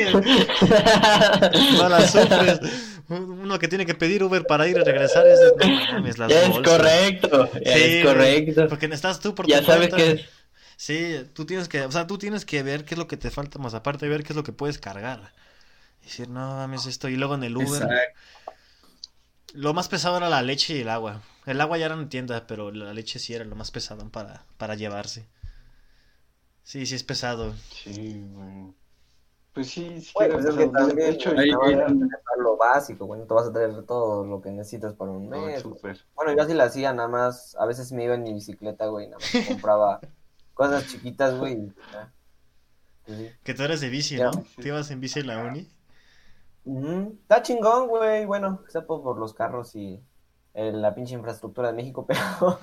no 1.77 1.89
la 1.89 2.07
sufres. 2.07 2.61
Uno 3.09 3.59
que 3.59 3.69
tiene 3.69 3.87
que 3.87 3.95
pedir 3.95 4.23
Uber 4.23 4.45
para 4.47 4.69
ir 4.69 4.77
y 4.77 4.81
regresar 4.83 5.27
es 5.27 5.41
de... 5.41 5.53
No 5.57 5.93
mames, 5.93 6.19
las 6.19 6.31
Ya 6.31 6.43
es 6.43 6.49
bolsas. 6.51 6.77
correcto, 6.77 7.51
ya 7.65 7.75
Sí, 7.75 7.83
es 7.85 8.05
correcto. 8.05 8.69
Porque 8.69 8.87
estás 8.87 9.21
tú 9.21 9.35
por 9.35 9.47
Ya 9.47 9.61
tu 9.61 9.67
sabes 9.67 9.89
cuenta. 9.89 9.97
que 9.97 10.11
es... 10.13 10.21
Sí, 10.81 11.29
tú 11.35 11.45
tienes 11.45 11.69
que, 11.69 11.83
o 11.83 11.91
sea, 11.91 12.07
tú 12.07 12.19
tienes 12.19 12.45
que 12.45 12.63
ver 12.63 12.85
qué 12.85 12.95
es 12.95 12.99
lo 12.99 13.09
que 13.09 13.17
te 13.17 13.33
falta 13.33 13.59
más 13.59 13.75
aparte 13.75 14.07
de 14.07 14.11
ver 14.13 14.23
qué 14.23 14.33
es 14.33 14.37
lo 14.37 14.45
que 14.45 14.53
puedes 14.53 14.79
cargar. 14.79 15.33
Y 16.03 16.05
decir, 16.05 16.29
no 16.29 16.39
mames 16.55 16.87
esto 16.87 17.09
y 17.09 17.17
luego 17.17 17.35
en 17.35 17.43
el 17.43 17.57
Uber. 17.57 17.83
Exacto. 17.83 18.21
Lo 19.55 19.75
más 19.75 19.89
pesado 19.89 20.19
era 20.19 20.29
la 20.29 20.41
leche 20.43 20.77
y 20.77 20.81
el 20.83 20.89
agua. 20.89 21.21
El 21.47 21.61
agua 21.61 21.79
ya 21.79 21.87
era 21.87 21.97
en 21.97 22.09
tienda, 22.09 22.47
pero 22.47 22.71
la 22.71 22.93
leche 22.95 23.19
sí 23.19 23.35
era 23.35 23.45
lo 23.45 23.57
más 23.57 23.73
pesado 23.73 24.09
para, 24.09 24.45
para 24.57 24.77
llevarse. 24.77 25.27
Sí, 26.63 26.87
sí 26.87 26.95
es 26.95 27.03
pesado. 27.03 27.55
Sí, 27.73 28.23
güey. 28.31 28.73
Pues 29.55 29.71
sí, 29.71 30.01
sí. 30.01 30.13
Era 30.21 30.35
pues 30.35 30.45
es 30.47 30.55
que 30.55 30.67
pesado. 30.69 30.87
De- 30.87 30.89
también 30.93 31.13
hecho, 31.15 31.31
Ahí- 31.37 31.51
no 31.51 31.63
ahí- 31.65 31.75
vas 31.75 31.85
a 31.87 31.89
tener 31.89 32.11
lo 32.39 32.57
básico, 32.57 33.07
güey. 33.07 33.21
No 33.21 33.27
te 33.27 33.35
vas 33.35 33.49
a 33.49 33.53
traer 33.53 33.83
todo 33.85 34.25
lo 34.25 34.41
que 34.41 34.51
necesitas 34.53 34.95
para 34.95 35.11
un 35.11 35.29
no, 35.29 35.47
mes. 35.47 35.61
súper. 35.61 35.99
Bueno, 36.15 36.37
yo 36.37 36.43
así 36.45 36.55
la 36.55 36.65
hacía, 36.65 36.93
nada 36.93 37.09
más. 37.09 37.57
A 37.59 37.67
veces 37.67 37.91
me 37.91 38.05
iba 38.05 38.15
en 38.15 38.23
mi 38.23 38.33
bicicleta, 38.33 38.87
güey. 38.87 39.09
Nada 39.09 39.19
más 39.19 39.47
compraba 39.49 40.01
cosas 40.59 40.89
chiquitas, 40.89 41.39
güey. 41.39 41.73
Pues 43.07 43.19
sí. 43.19 43.31
Que 43.45 43.55
tú 43.55 43.63
eres 43.63 43.81
de 43.81 43.89
bici. 43.89 44.17
¿no? 44.17 44.33
¿Te 44.61 44.69
ibas 44.69 44.91
en 44.91 45.01
bici 45.01 45.21
en 45.21 45.29
la 45.29 45.45
uni? 45.45 45.71
Ujú. 46.65 47.17
Está 47.23 47.43
chingón, 47.43 47.87
güey. 47.87 48.27
Bueno, 48.27 48.61
excepto 48.65 49.01
por 49.01 49.17
los 49.19 49.33
carros 49.33 49.75
y 49.77 50.03
eh, 50.55 50.73
la 50.73 50.95
pinche 50.95 51.15
infraestructura 51.15 51.69
de 51.69 51.75
México, 51.75 52.05
pero. 52.09 52.59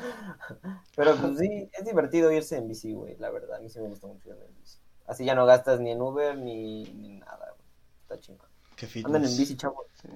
pero 0.96 1.16
pues 1.16 1.40
sí, 1.40 1.70
es 1.72 1.86
divertido 1.86 2.32
irse 2.32 2.58
en 2.58 2.68
bici, 2.68 2.94
güey. 2.94 3.16
La 3.18 3.32
verdad, 3.32 3.56
a 3.56 3.60
mí 3.62 3.70
sí 3.70 3.80
me 3.80 3.88
gusta 3.88 4.08
mucho 4.08 4.30
irme 4.30 4.46
en 4.46 4.56
bici. 4.58 4.78
Así 5.08 5.24
ya 5.24 5.34
no 5.34 5.46
gastas 5.46 5.80
ni 5.80 5.92
en 5.92 6.02
Uber 6.02 6.38
ni, 6.38 6.84
ni 6.84 7.18
nada, 7.20 7.54
güey. 7.56 7.68
Está 8.02 8.20
chingón. 8.20 8.50
Qué 8.76 8.88
fitness. 8.88 9.16
Andan 9.16 9.32
en 9.32 9.38
bici, 9.38 9.56
chavos. 9.56 9.88
Sí. 10.02 10.10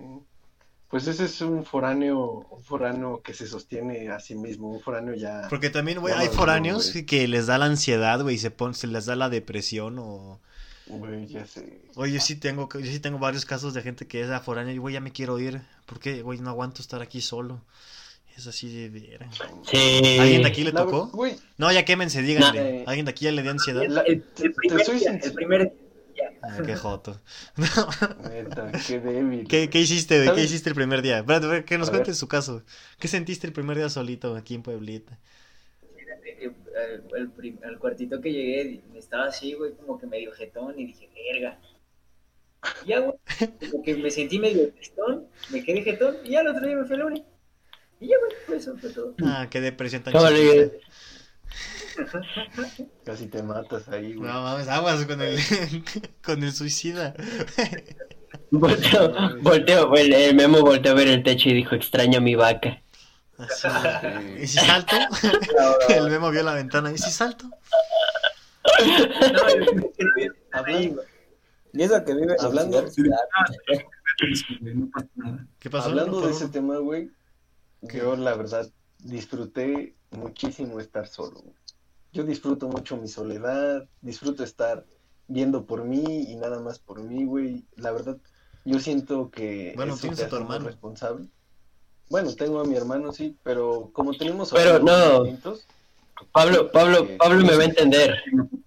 Pues 0.90 1.06
ese 1.08 1.26
es 1.26 1.40
un 1.42 1.64
foráneo, 1.66 2.48
un 2.50 2.64
foráneo 2.64 3.22
que 3.22 3.34
se 3.36 3.46
sostiene 3.48 4.10
a 4.10 4.20
sí 4.20 4.34
mismo, 4.36 4.72
un 4.72 4.80
foráneo 4.82 5.14
ya. 5.14 5.48
Porque 5.50 5.70
también, 5.70 6.00
güey, 6.00 6.14
hay 6.16 6.28
foráneos 6.30 6.92
güey. 6.94 7.06
que 7.06 7.28
les 7.28 7.46
da 7.48 7.58
la 7.60 7.66
ansiedad, 7.66 8.22
güey, 8.22 8.36
y 8.36 8.40
se, 8.40 8.50
pon- 8.50 8.74
se 8.74 8.88
les 8.88 9.06
da 9.06 9.16
la 9.16 9.30
depresión 9.30 9.98
o... 10.00 10.40
Güey, 10.88 11.28
ya 11.28 11.46
sé. 11.46 11.80
Oye, 11.96 12.14
yo 12.14 12.20
sí 12.20 12.36
tengo, 12.36 12.68
yo 12.74 12.80
sí 12.92 13.00
tengo 13.00 13.20
varios 13.20 13.46
casos 13.46 13.76
de 13.76 13.84
gente 13.84 14.08
que 14.08 14.22
es 14.22 14.30
a 14.32 14.40
foránea 14.40 14.74
y, 14.74 14.80
güey, 14.80 14.96
ya 14.96 15.00
me 15.00 15.12
quiero 15.12 15.38
ir. 15.38 15.62
Porque, 15.86 16.24
güey, 16.24 16.40
no 16.40 16.50
aguanto 16.50 16.82
estar 16.82 17.04
aquí 17.04 17.22
solo. 17.22 17.62
Es 18.36 18.48
así 18.48 18.88
de. 18.90 19.20
Sí. 19.70 20.18
¿Alguien 20.20 20.42
de 20.42 20.48
aquí 20.48 20.64
le 20.64 20.72
La- 20.72 20.86
tocó? 20.86 21.08
Güey, 21.14 21.36
No, 21.58 21.72
ya 21.72 21.86
quémense, 21.86 22.24
díganle. 22.24 22.80
No. 22.84 22.88
¿Alguien 22.90 23.06
de 23.06 23.12
aquí 23.12 23.26
ya 23.26 23.32
le 23.32 23.44
dio 23.44 23.52
ansiedad? 23.52 23.84
La- 23.88 24.02
el, 24.02 24.24
el 24.42 24.54
primer 24.54 24.82
el 25.24 25.34
primer 25.34 25.74
Ah, 26.42 26.58
qué 26.66 26.76
joto. 26.78 27.20
neta, 28.30 28.72
qué 28.88 29.00
débil. 29.00 29.48
¿Qué, 29.48 29.70
qué 29.70 29.80
hiciste, 29.80 30.24
güey? 30.24 30.36
¿Qué 30.36 30.44
hiciste 30.44 30.70
el 30.70 30.76
primer 30.76 31.02
día? 31.02 31.20
Espérate, 31.20 31.66
que 31.66 31.78
nos 31.78 31.90
cuentes 31.90 32.18
su 32.18 32.28
caso. 32.28 32.64
¿Qué 33.00 33.08
sentiste 33.08 33.46
el 33.48 33.54
primer 33.54 33.78
día 33.78 33.90
solito 33.90 34.36
aquí 34.36 34.56
en 34.56 34.64
Pueblita? 34.64 35.18
el, 36.40 36.54
el 37.18 37.30
prim- 37.32 37.60
al 37.66 37.78
cuartito 37.80 38.22
que 38.22 38.32
llegué, 38.32 38.82
estaba 38.96 39.26
así, 39.26 39.54
güey, 39.54 39.74
como 39.74 40.00
que 40.00 40.08
medio 40.08 40.32
jetón 40.32 40.80
y 40.80 40.86
dije, 40.86 41.10
verga. 41.34 41.60
Y 42.86 42.90
ya, 42.90 43.00
güey, 43.00 43.18
como 43.72 43.84
que 43.84 43.96
me 43.96 44.10
sentí 44.12 44.40
medio 44.40 44.72
jetón, 44.80 45.28
me 45.50 45.64
quedé 45.64 45.82
jetón 45.82 46.18
y 46.24 46.32
ya 46.32 46.42
el 46.42 46.48
otro 46.48 46.66
día 46.66 46.78
me 46.78 46.86
fui 46.86 46.96
a 46.96 47.00
la 47.00 47.06
uni. 47.08 47.26
Y 48.00 48.08
ya, 48.08 48.16
güey, 48.18 48.32
fue 48.46 48.56
eso, 48.58 48.78
fue 48.78 48.90
todo. 48.92 49.14
Ah, 49.26 49.48
qué 49.50 49.60
depresión 49.60 50.04
tan 50.04 50.14
chiquita. 50.14 50.78
Casi 53.06 53.28
te 53.28 53.44
matas 53.44 53.88
ahí, 53.90 54.14
güey. 54.14 54.30
No 54.30 54.42
mames, 54.42 54.68
aguas 54.68 55.06
con 55.06 55.22
el, 55.22 55.38
con 56.24 56.44
el 56.44 56.52
suicida. 56.52 57.14
Volteo, 58.52 59.38
volteo, 59.42 59.96
el, 59.96 60.14
el 60.14 60.36
memo 60.36 60.62
volteó 60.62 60.92
a 60.92 60.96
ver 60.96 61.08
el 61.08 61.24
techo 61.24 61.50
y 61.50 61.54
dijo, 61.54 61.76
extraño 61.76 62.18
a 62.18 62.22
mi 62.22 62.36
vaca. 62.36 62.82
Así. 63.38 63.68
¿Y 64.42 64.48
si 64.48 64.60
salto? 64.60 64.96
El 65.90 66.10
memo 66.10 66.30
vio 66.30 66.44
la 66.44 66.54
ventana. 66.54 66.92
¿Y 66.92 66.98
si 66.98 67.10
salto? 67.10 67.46
No. 67.46 67.58
Y 71.72 71.84
eso 71.84 72.04
que 72.04 72.14
vive 72.14 72.36
Hablando-. 72.40 72.86
Hablando 75.82 76.22
de 76.22 76.32
ese 76.32 76.50
tema, 76.50 76.78
güey, 76.78 77.10
yo 77.82 78.16
la 78.18 78.36
verdad 78.36 78.70
disfruté 79.00 79.96
muchísimo 80.12 80.80
estar 80.80 81.08
solo. 81.08 81.40
güey. 81.42 81.56
Yo 82.12 82.24
disfruto 82.24 82.68
mucho 82.68 82.98
mi 82.98 83.08
soledad, 83.08 83.88
disfruto 84.02 84.44
estar 84.44 84.86
viendo 85.28 85.66
por 85.66 85.84
mí 85.86 86.26
y 86.28 86.36
nada 86.36 86.60
más 86.60 86.80
por 86.80 87.02
mí, 87.04 87.24
güey. 87.26 87.64
La 87.76 87.92
verdad, 87.92 88.18
yo 88.66 88.80
siento 88.80 89.30
que 89.30 89.74
Bueno, 89.76 89.94
eso 89.94 90.02
tienes 90.02 90.20
te 90.20 90.26
a 90.26 90.30
tu 90.30 90.36
hermano. 90.38 90.66
responsable. 90.66 91.28
Bueno, 92.10 92.34
tengo 92.36 92.60
a 92.60 92.66
mi 92.66 92.76
hermano, 92.76 93.12
sí, 93.12 93.38
pero 93.44 93.92
como 93.94 94.14
tenemos 94.16 94.52
Pero 94.52 94.78
horarios 94.78 94.84
no. 94.84 95.24
distintos, 95.24 95.68
Pablo, 96.34 96.72
Pablo, 96.72 97.08
Pablo 97.18 97.46
me 97.46 97.56
va 97.56 97.62
a 97.62 97.66
entender. 97.66 98.16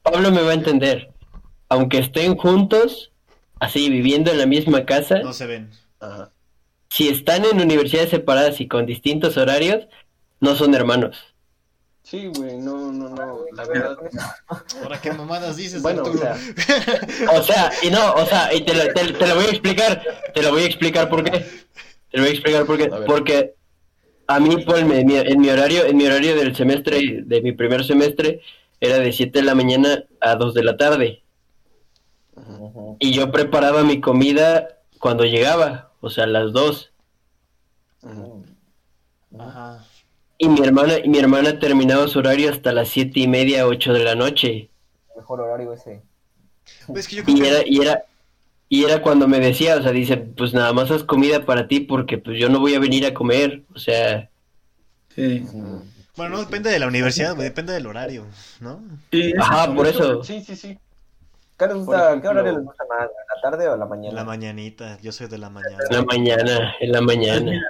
Pablo 0.03 0.31
me 0.31 0.43
va 0.43 0.53
a 0.53 0.55
entender. 0.55 1.13
Aunque 1.69 1.99
estén 1.99 2.37
juntos, 2.37 3.11
así 3.59 3.91
viviendo 3.91 4.31
en 4.31 4.39
la 4.39 4.47
misma 4.47 4.85
casa, 4.87 5.19
No 5.21 5.33
se 5.33 5.47
ven. 5.47 5.71
ajá. 6.01 6.31
si 6.91 7.09
están 7.09 7.45
en 7.45 7.61
universidades 7.61 8.11
separadas 8.11 8.61
y 8.61 8.69
con 8.69 8.87
distintos 8.87 9.37
horarios, 9.37 9.87
no 10.41 10.55
son 10.55 10.75
hermanos. 10.75 11.32
Sí, 12.03 12.27
güey, 12.37 12.59
no, 12.59 12.93
no, 12.93 13.09
no, 13.11 13.45
la 13.53 13.65
verdad. 13.65 13.97
Ahora 14.83 15.01
qué 15.01 15.13
mamadas 15.13 15.57
dices, 15.57 15.81
Bueno, 15.83 16.03
o 16.03 16.13
sea, 16.17 16.37
O 17.39 17.43
sea, 17.43 17.71
y 17.83 17.91
no, 17.91 18.13
o 18.15 18.27
sea, 18.27 18.53
y 18.53 18.63
te 18.63 18.75
lo, 18.75 18.93
te, 18.93 19.13
te 19.13 19.27
lo 19.27 19.35
voy 19.37 19.45
a 19.45 19.49
explicar, 19.51 20.03
te 20.35 20.43
lo 20.43 20.51
voy 20.51 20.63
a 20.65 20.67
explicar 20.67 21.09
por 21.09 21.23
qué. 21.25 21.31
Te 22.11 22.19
lo 22.19 22.23
voy 22.25 22.31
a 22.31 22.33
explicar 22.35 22.67
por 22.67 22.77
qué. 22.77 22.85
A. 22.93 23.05
Porque 23.07 23.55
a 24.27 24.41
mí, 24.41 24.57
mi- 24.57 25.17
en 25.17 25.41
mi 25.41 25.49
horario, 25.49 25.85
en 25.87 25.97
mi 25.97 26.05
horario 26.07 26.35
del 26.37 26.55
semestre, 26.57 27.23
de 27.25 27.41
mi 27.41 27.53
primer 27.53 27.85
semestre, 27.85 28.41
era 28.81 28.99
de 28.99 29.13
7 29.13 29.39
de 29.39 29.45
la 29.45 29.55
mañana 29.55 30.05
a 30.21 30.35
2 30.35 30.55
de 30.55 30.65
la 30.65 30.77
tarde. 30.77 31.23
Y 32.99 33.13
yo 33.13 33.31
preparaba 33.31 33.83
mi 33.85 34.01
comida 34.01 34.81
cuando 34.99 35.25
llegaba, 35.25 35.93
o 36.01 36.11
sea, 36.11 36.25
a 36.25 36.27
las 36.29 36.53
2. 36.53 36.91
ujú. 38.03 38.45
Ajá. 39.39 39.85
Y 40.43 40.49
mi 40.49 40.61
hermana, 40.61 40.95
y 40.99 41.09
mi 41.09 41.19
hermana 41.21 41.61
terminaba 41.61 42.09
su 42.09 42.19
horario 42.19 42.51
hasta 42.51 42.73
las 42.73 42.89
siete 42.89 43.21
y 43.21 43.29
media, 43.29 43.65
8 43.65 43.93
de 43.93 44.03
la 44.03 44.17
noche. 44.17 44.71
Mejor 45.17 45.41
horario 45.41 45.73
ese. 45.73 46.03
Es 46.97 47.07
que 47.07 47.15
yo 47.17 47.23
creo 47.23 47.37
Y 47.37 47.41
que... 47.41 47.49
era, 47.49 47.63
y 47.65 47.79
era, 47.81 48.05
y 48.69 48.85
era 48.85 49.03
cuando 49.03 49.29
me 49.29 49.39
decía, 49.39 49.77
o 49.77 49.83
sea, 49.83 49.93
dice, 49.93 50.17
pues 50.17 50.53
nada 50.53 50.73
más 50.73 50.91
haz 50.91 51.05
comida 51.05 51.45
para 51.47 51.69
ti 51.69 51.79
porque 51.79 52.19
pues 52.19 52.41
yo 52.41 52.49
no 52.49 52.59
voy 52.59 52.75
a 52.75 52.81
venir 52.81 53.07
a 53.07 53.15
comer. 53.15 53.63
O 53.73 53.79
sea, 53.79 54.29
Sí. 55.15 55.47
Bueno, 56.17 56.37
no 56.37 56.41
depende 56.43 56.71
de 56.71 56.79
la 56.81 56.89
universidad, 56.89 57.37
depende 57.37 57.73
del 57.75 57.87
horario, 57.87 58.27
¿no? 58.61 58.83
Sí, 59.13 59.33
ajá, 59.39 59.73
por 59.73 59.87
eso. 59.87 60.25
Sí, 60.25 60.43
sí, 60.43 60.57
sí. 60.57 60.77
¿Qué, 61.57 61.67
les 61.67 61.75
Por 61.77 61.85
gusta, 61.85 62.09
ejemplo- 62.09 62.23
¿Qué 62.23 62.29
horario 62.29 62.53
les 62.53 62.65
gusta 62.65 62.85
más? 62.89 63.09
¿La 63.37 63.51
tarde 63.51 63.69
o 63.69 63.77
la 63.77 63.87
mañana? 63.87 64.15
La 64.17 64.25
mañanita, 64.25 64.99
yo 65.03 65.13
soy 65.13 65.29
de 65.29 65.39
la 65.39 65.51
mañana. 65.51 65.79
En 65.89 65.97
la 65.97 66.03
mañana, 66.05 66.75
en 66.81 66.93
la 66.93 67.01
mañana. 67.01 67.63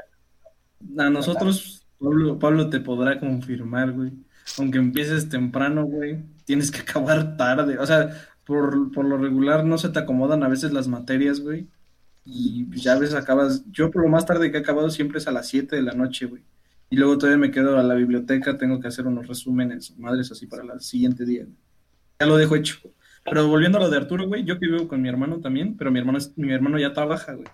A 0.99 1.11
nosotros, 1.11 1.82
Pablo, 2.03 2.39
Pablo 2.39 2.71
te 2.71 2.81
podrá 2.81 3.21
confirmar, 3.21 3.93
güey. 3.93 4.13
Aunque 4.59 4.79
empieces 4.79 5.29
temprano, 5.29 5.85
güey, 5.85 6.25
tienes 6.45 6.71
que 6.71 6.81
acabar 6.81 7.37
tarde. 7.37 7.79
O 7.79 7.87
sea, 7.87 8.11
por, 8.45 8.91
por 8.93 9.05
lo 9.05 9.17
regular 9.19 9.65
no 9.65 9.79
se 9.79 9.91
te 9.91 10.01
acomodan 10.01 10.43
a 10.43 10.49
veces 10.49 10.73
las 10.73 10.89
materias, 10.89 11.41
güey. 11.41 11.69
Y 12.25 12.65
pues, 12.65 12.83
ya 12.83 12.95
a 12.95 12.99
veces 12.99 13.15
acabas. 13.15 13.65
Yo 13.71 13.91
por 13.91 14.03
lo 14.03 14.09
más 14.09 14.27
tarde 14.27 14.51
que 14.51 14.59
he 14.59 14.61
acabado 14.61 14.91
siempre 14.91 15.19
es 15.19 15.29
a 15.29 15.33
las 15.33 15.49
7 15.49 15.77
de 15.77 15.83
la 15.83 15.93
noche, 15.93 16.27
güey. 16.27 16.43
Y 16.91 16.97
luego 16.97 17.17
todavía 17.17 17.39
me 17.39 17.51
quedo 17.51 17.79
a 17.79 17.83
la 17.83 17.95
biblioteca, 17.95 18.59
tengo 18.59 18.79
que 18.81 18.89
hacer 18.89 19.07
unos 19.07 19.27
resúmenes, 19.27 19.97
madres 19.97 20.31
así 20.31 20.47
para 20.47 20.63
el 20.75 20.81
siguiente 20.81 21.25
día. 21.25 21.47
Ya 22.21 22.27
lo 22.27 22.37
dejo 22.37 22.57
hecho. 22.57 22.79
Pero 23.25 23.49
volviendo 23.49 23.79
a 23.79 23.81
lo 23.81 23.89
de 23.89 23.97
Arturo, 23.97 24.27
güey, 24.27 24.45
yo 24.45 24.59
que 24.59 24.67
vivo 24.67 24.89
con 24.89 25.01
mi 25.01 25.09
hermano 25.09 25.41
también, 25.41 25.77
pero 25.77 25.91
mi 25.91 26.01
hermano, 26.01 26.19
mi 26.37 26.53
hermano 26.53 26.79
ya 26.79 26.93
trabaja, 26.93 27.33
güey. 27.33 27.49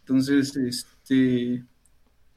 Entonces, 0.00 0.54
este, 0.56 1.64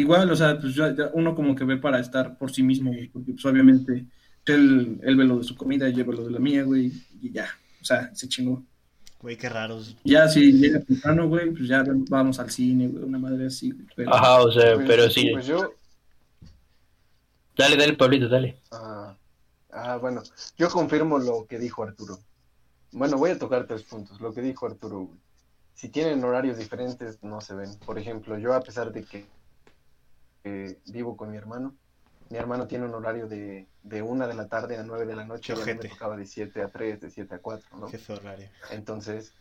igual, 0.01 0.29
o 0.31 0.35
sea, 0.35 0.59
pues 0.59 0.75
ya- 0.75 0.93
ya 0.95 1.09
uno 1.13 1.33
como 1.35 1.55
que 1.55 1.63
ve 1.63 1.77
para 1.77 1.99
estar 1.99 2.37
por 2.37 2.51
sí 2.51 2.61
mismo, 2.63 2.91
güey, 2.91 3.07
porque 3.09 3.31
pues 3.33 3.45
obviamente 3.45 4.05
él, 4.45 4.99
él 5.03 5.15
ve 5.15 5.23
lo 5.23 5.37
de 5.37 5.43
su 5.43 5.55
comida, 5.55 5.87
yo 5.89 6.03
veo 6.05 6.13
lo 6.17 6.25
de 6.25 6.31
la 6.31 6.39
mía, 6.39 6.63
güey, 6.63 6.91
y 7.21 7.31
ya, 7.31 7.47
o 7.81 7.85
sea, 7.85 8.13
se 8.13 8.27
chingó. 8.27 8.63
Güey, 9.19 9.37
qué 9.37 9.49
raros. 9.49 9.95
Ya 10.03 10.27
si 10.27 10.51
llega 10.53 10.79
temprano, 10.79 11.27
güey, 11.27 11.51
pues 11.51 11.67
ya 11.67 11.83
vamos 12.09 12.39
al 12.39 12.49
cine, 12.49 12.87
güey, 12.87 13.03
una 13.03 13.19
madre 13.19 13.45
así, 13.47 13.71
güey, 13.71 13.85
pero- 13.95 14.13
Ajá, 14.13 14.41
o 14.41 14.51
sea, 14.51 14.73
Pues- 14.75 14.87
pero 14.87 15.09
sí. 15.09 15.29
Pues 15.31 15.45
yo, 15.45 15.73
Dale, 17.57 17.75
dale, 17.77 17.93
Pablito, 17.93 18.27
dale. 18.29 18.59
Ah, 18.71 19.15
ah, 19.71 19.97
bueno, 19.97 20.23
yo 20.57 20.69
confirmo 20.69 21.19
lo 21.19 21.45
que 21.47 21.59
dijo 21.59 21.83
Arturo. 21.83 22.17
Bueno, 22.91 23.17
voy 23.17 23.31
a 23.31 23.37
tocar 23.37 23.67
tres 23.67 23.83
puntos. 23.83 24.19
Lo 24.21 24.33
que 24.33 24.41
dijo 24.41 24.65
Arturo, 24.65 24.99
güey. 25.01 25.19
Si 25.73 25.89
tienen 25.89 26.23
horarios 26.23 26.57
diferentes, 26.57 27.21
no 27.23 27.41
se 27.41 27.53
ven. 27.53 27.69
Por 27.85 27.99
ejemplo, 27.99 28.37
yo 28.37 28.53
a 28.53 28.61
pesar 28.61 28.91
de 28.91 29.03
que 29.03 29.25
porque 30.41 30.77
vivo 30.87 31.15
con 31.15 31.31
mi 31.31 31.37
hermano. 31.37 31.75
Mi 32.29 32.37
hermano 32.37 32.67
tiene 32.67 32.85
un 32.85 32.93
horario 32.93 33.27
de, 33.27 33.67
de 33.83 34.01
una 34.01 34.25
de 34.27 34.33
la 34.33 34.47
tarde 34.47 34.77
a 34.77 34.83
nueve 34.83 35.05
de 35.05 35.15
la 35.15 35.25
noche, 35.25 35.53
y 35.53 35.61
a 35.61 35.65
mí 35.65 35.73
me 35.73 35.89
tocaba 35.89 36.15
de 36.15 36.25
7 36.25 36.61
a 36.61 36.69
3, 36.69 37.01
de 37.01 37.09
7 37.09 37.35
a 37.35 37.39
4, 37.39 37.77
¿no? 37.77 37.87
Qué 37.87 37.97
feo 37.97 38.15
horario. 38.15 38.49
Entonces, 38.71 39.33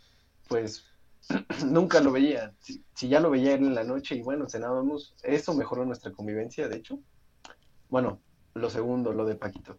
pues 0.48 0.86
nunca 1.64 2.00
lo 2.00 2.10
veía. 2.10 2.52
Si, 2.58 2.82
si 2.94 3.08
ya 3.08 3.20
lo 3.20 3.30
veía 3.30 3.54
él 3.54 3.60
en 3.60 3.74
la 3.74 3.84
noche 3.84 4.16
y 4.16 4.22
bueno, 4.22 4.48
cenábamos, 4.48 5.14
eso 5.22 5.54
mejoró 5.54 5.84
nuestra 5.84 6.10
convivencia, 6.10 6.68
de 6.68 6.76
hecho. 6.76 6.98
Bueno, 7.88 8.20
lo 8.54 8.68
segundo, 8.70 9.12
lo 9.12 9.24
de 9.24 9.36
Paquito. 9.36 9.78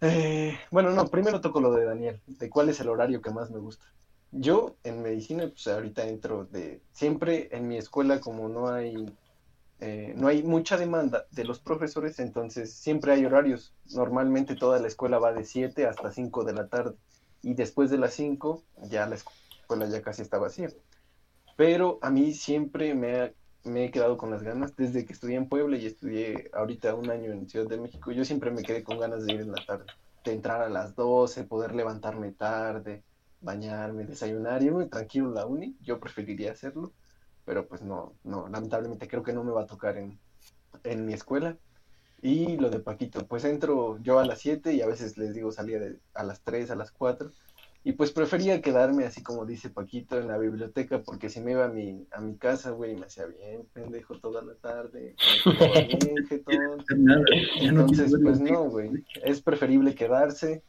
Eh, 0.00 0.58
bueno, 0.70 0.90
no, 0.90 1.06
primero 1.08 1.40
toco 1.42 1.60
lo 1.60 1.72
de 1.72 1.84
Daniel, 1.84 2.20
de 2.26 2.48
cuál 2.48 2.70
es 2.70 2.80
el 2.80 2.88
horario 2.88 3.20
que 3.20 3.30
más 3.30 3.50
me 3.50 3.58
gusta. 3.58 3.84
Yo 4.30 4.76
en 4.82 5.02
medicina, 5.02 5.46
pues 5.46 5.66
ahorita 5.66 6.06
entro 6.06 6.46
de, 6.46 6.80
siempre 6.92 7.48
en 7.52 7.68
mi 7.68 7.76
escuela 7.76 8.18
como 8.18 8.48
no 8.48 8.68
hay, 8.68 8.94
eh, 9.82 10.14
no 10.16 10.28
hay 10.28 10.42
mucha 10.44 10.76
demanda 10.78 11.26
de 11.30 11.44
los 11.44 11.60
profesores, 11.60 12.18
entonces 12.20 12.74
siempre 12.76 13.12
hay 13.14 13.24
horarios. 13.26 13.76
Normalmente 13.90 14.56
toda 14.56 14.80
la 14.80 14.88
escuela 14.88 15.18
va 15.18 15.32
de 15.34 15.44
7 15.44 15.86
hasta 15.86 16.12
5 16.12 16.44
de 16.44 16.54
la 16.54 16.68
tarde 16.68 16.96
y 17.42 17.54
después 17.54 17.90
de 17.90 17.98
las 17.98 18.14
5 18.14 18.66
ya 18.76 19.06
la 19.08 19.16
escuela 19.16 19.88
ya 19.88 20.02
casi 20.02 20.22
está 20.22 20.38
vacía. 20.38 20.72
Pero 21.56 21.98
a 22.02 22.10
mí 22.10 22.34
siempre 22.34 22.94
me, 22.94 23.20
ha- 23.20 23.34
he 23.64 23.90
quedado 23.90 24.16
con 24.16 24.30
las 24.30 24.42
ganas, 24.42 24.74
desde 24.76 25.04
que 25.04 25.12
estudié 25.12 25.36
en 25.36 25.48
Puebla 25.48 25.76
y 25.76 25.86
estudié 25.86 26.50
ahorita 26.52 26.94
un 26.94 27.10
año 27.10 27.32
en 27.32 27.48
Ciudad 27.48 27.66
de 27.68 27.80
México, 27.80 28.12
yo 28.12 28.24
siempre 28.24 28.50
me 28.50 28.64
quedé 28.64 28.82
con 28.84 28.98
ganas 28.98 29.24
de 29.24 29.32
ir 29.34 29.40
en 29.42 29.52
la 29.52 29.64
tarde, 29.64 29.86
de 30.24 30.32
entrar 30.32 30.62
a 30.62 30.68
las 30.70 30.94
12, 30.96 31.44
poder 31.44 31.74
levantarme 31.74 32.32
tarde, 32.32 33.04
bañarme, 33.40 34.06
desayunar, 34.06 34.62
irme 34.62 34.86
tranquilo 34.88 35.30
a 35.30 35.34
la 35.34 35.46
uni, 35.46 35.76
yo 35.80 36.00
preferiría 36.00 36.52
hacerlo, 36.52 36.94
pero 37.44 37.66
pues 37.66 37.82
no, 37.82 38.14
no, 38.24 38.48
lamentablemente 38.48 39.08
creo 39.08 39.22
que 39.22 39.32
no 39.32 39.44
me 39.44 39.52
va 39.52 39.62
a 39.62 39.66
tocar 39.66 39.96
en, 39.96 40.18
en 40.84 41.06
mi 41.06 41.12
escuela. 41.12 41.56
Y 42.20 42.56
lo 42.56 42.70
de 42.70 42.78
Paquito, 42.78 43.26
pues 43.26 43.44
entro 43.44 43.98
yo 43.98 44.20
a 44.20 44.24
las 44.24 44.38
7 44.40 44.72
y 44.74 44.80
a 44.80 44.86
veces 44.86 45.18
les 45.18 45.34
digo 45.34 45.50
salía 45.50 45.80
de, 45.80 45.98
a 46.14 46.22
las 46.22 46.40
3, 46.42 46.70
a 46.70 46.76
las 46.76 46.92
4. 46.92 47.30
Y 47.84 47.94
pues 47.94 48.12
prefería 48.12 48.62
quedarme 48.62 49.04
así 49.04 49.24
como 49.24 49.44
dice 49.44 49.68
Paquito 49.68 50.16
en 50.16 50.28
la 50.28 50.38
biblioteca 50.38 51.02
porque 51.02 51.28
si 51.28 51.40
me 51.40 51.50
iba 51.50 51.64
a 51.64 51.68
mi, 51.68 52.06
a 52.12 52.20
mi 52.20 52.36
casa, 52.36 52.70
güey, 52.70 52.94
me 52.94 53.06
hacía 53.06 53.26
bien 53.26 53.66
pendejo 53.72 54.20
toda 54.20 54.40
la 54.42 54.54
tarde. 54.54 55.16
bien, 56.46 56.64
Entonces, 57.60 58.14
pues 58.22 58.40
no, 58.40 58.70
güey, 58.70 59.04
es 59.24 59.42
preferible 59.42 59.96
quedarse. 59.96 60.62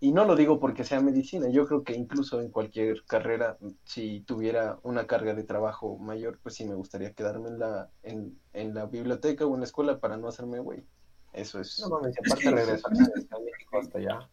Y 0.00 0.12
no 0.12 0.24
lo 0.24 0.36
digo 0.36 0.60
porque 0.60 0.84
sea 0.84 1.00
medicina, 1.00 1.48
yo 1.48 1.66
creo 1.66 1.82
que 1.82 1.92
incluso 1.94 2.40
en 2.40 2.50
cualquier 2.50 3.04
carrera, 3.04 3.58
si 3.84 4.20
tuviera 4.20 4.78
una 4.84 5.06
carga 5.08 5.34
de 5.34 5.42
trabajo 5.42 5.98
mayor, 5.98 6.38
pues 6.42 6.54
sí 6.54 6.64
me 6.64 6.76
gustaría 6.76 7.12
quedarme 7.14 7.48
en 7.48 7.58
la, 7.58 7.90
en, 8.04 8.38
en 8.52 8.74
la 8.74 8.86
biblioteca 8.86 9.44
o 9.44 9.54
en 9.54 9.60
la 9.60 9.66
escuela 9.66 9.98
para 9.98 10.16
no 10.16 10.28
hacerme 10.28 10.60
güey. 10.60 10.84
Eso 11.32 11.58
es. 11.60 11.80
No 11.80 11.88
mames, 11.90 12.16
Es 12.16 12.26
aparte 12.32 12.44
que- 12.44 12.50
regresar 12.50 12.92
a 12.92 13.38
México 13.40 13.78
hasta 13.80 13.98
allá. 13.98 14.28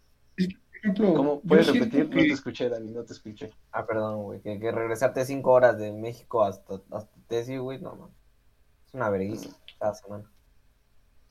¿Puedes 1.48 1.68
repetir? 1.74 2.06
No 2.10 2.16
te 2.16 2.28
escuché, 2.32 2.70
Dani, 2.70 2.92
no 2.92 3.04
te 3.04 3.14
escuché. 3.14 3.52
Ah, 3.72 3.86
perdón, 3.88 4.22
güey, 4.24 4.42
que, 4.42 4.60
que 4.60 4.72
regresarte 4.72 5.26
cinco 5.26 5.52
horas 5.52 5.78
de 5.80 5.92
México 5.92 6.44
hasta, 6.44 6.76
hasta 6.92 7.12
Tesi, 7.28 7.58
güey, 7.58 7.82
no 7.82 7.96
mames. 7.96 8.16
Es 8.88 8.94
una 8.94 9.10
vergüenza 9.10 9.50
cada 9.80 9.96
semana. 9.96 10.32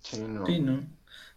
Sí, 0.01 0.21
no. 0.21 0.45
Sí, 0.45 0.59
no. 0.61 0.83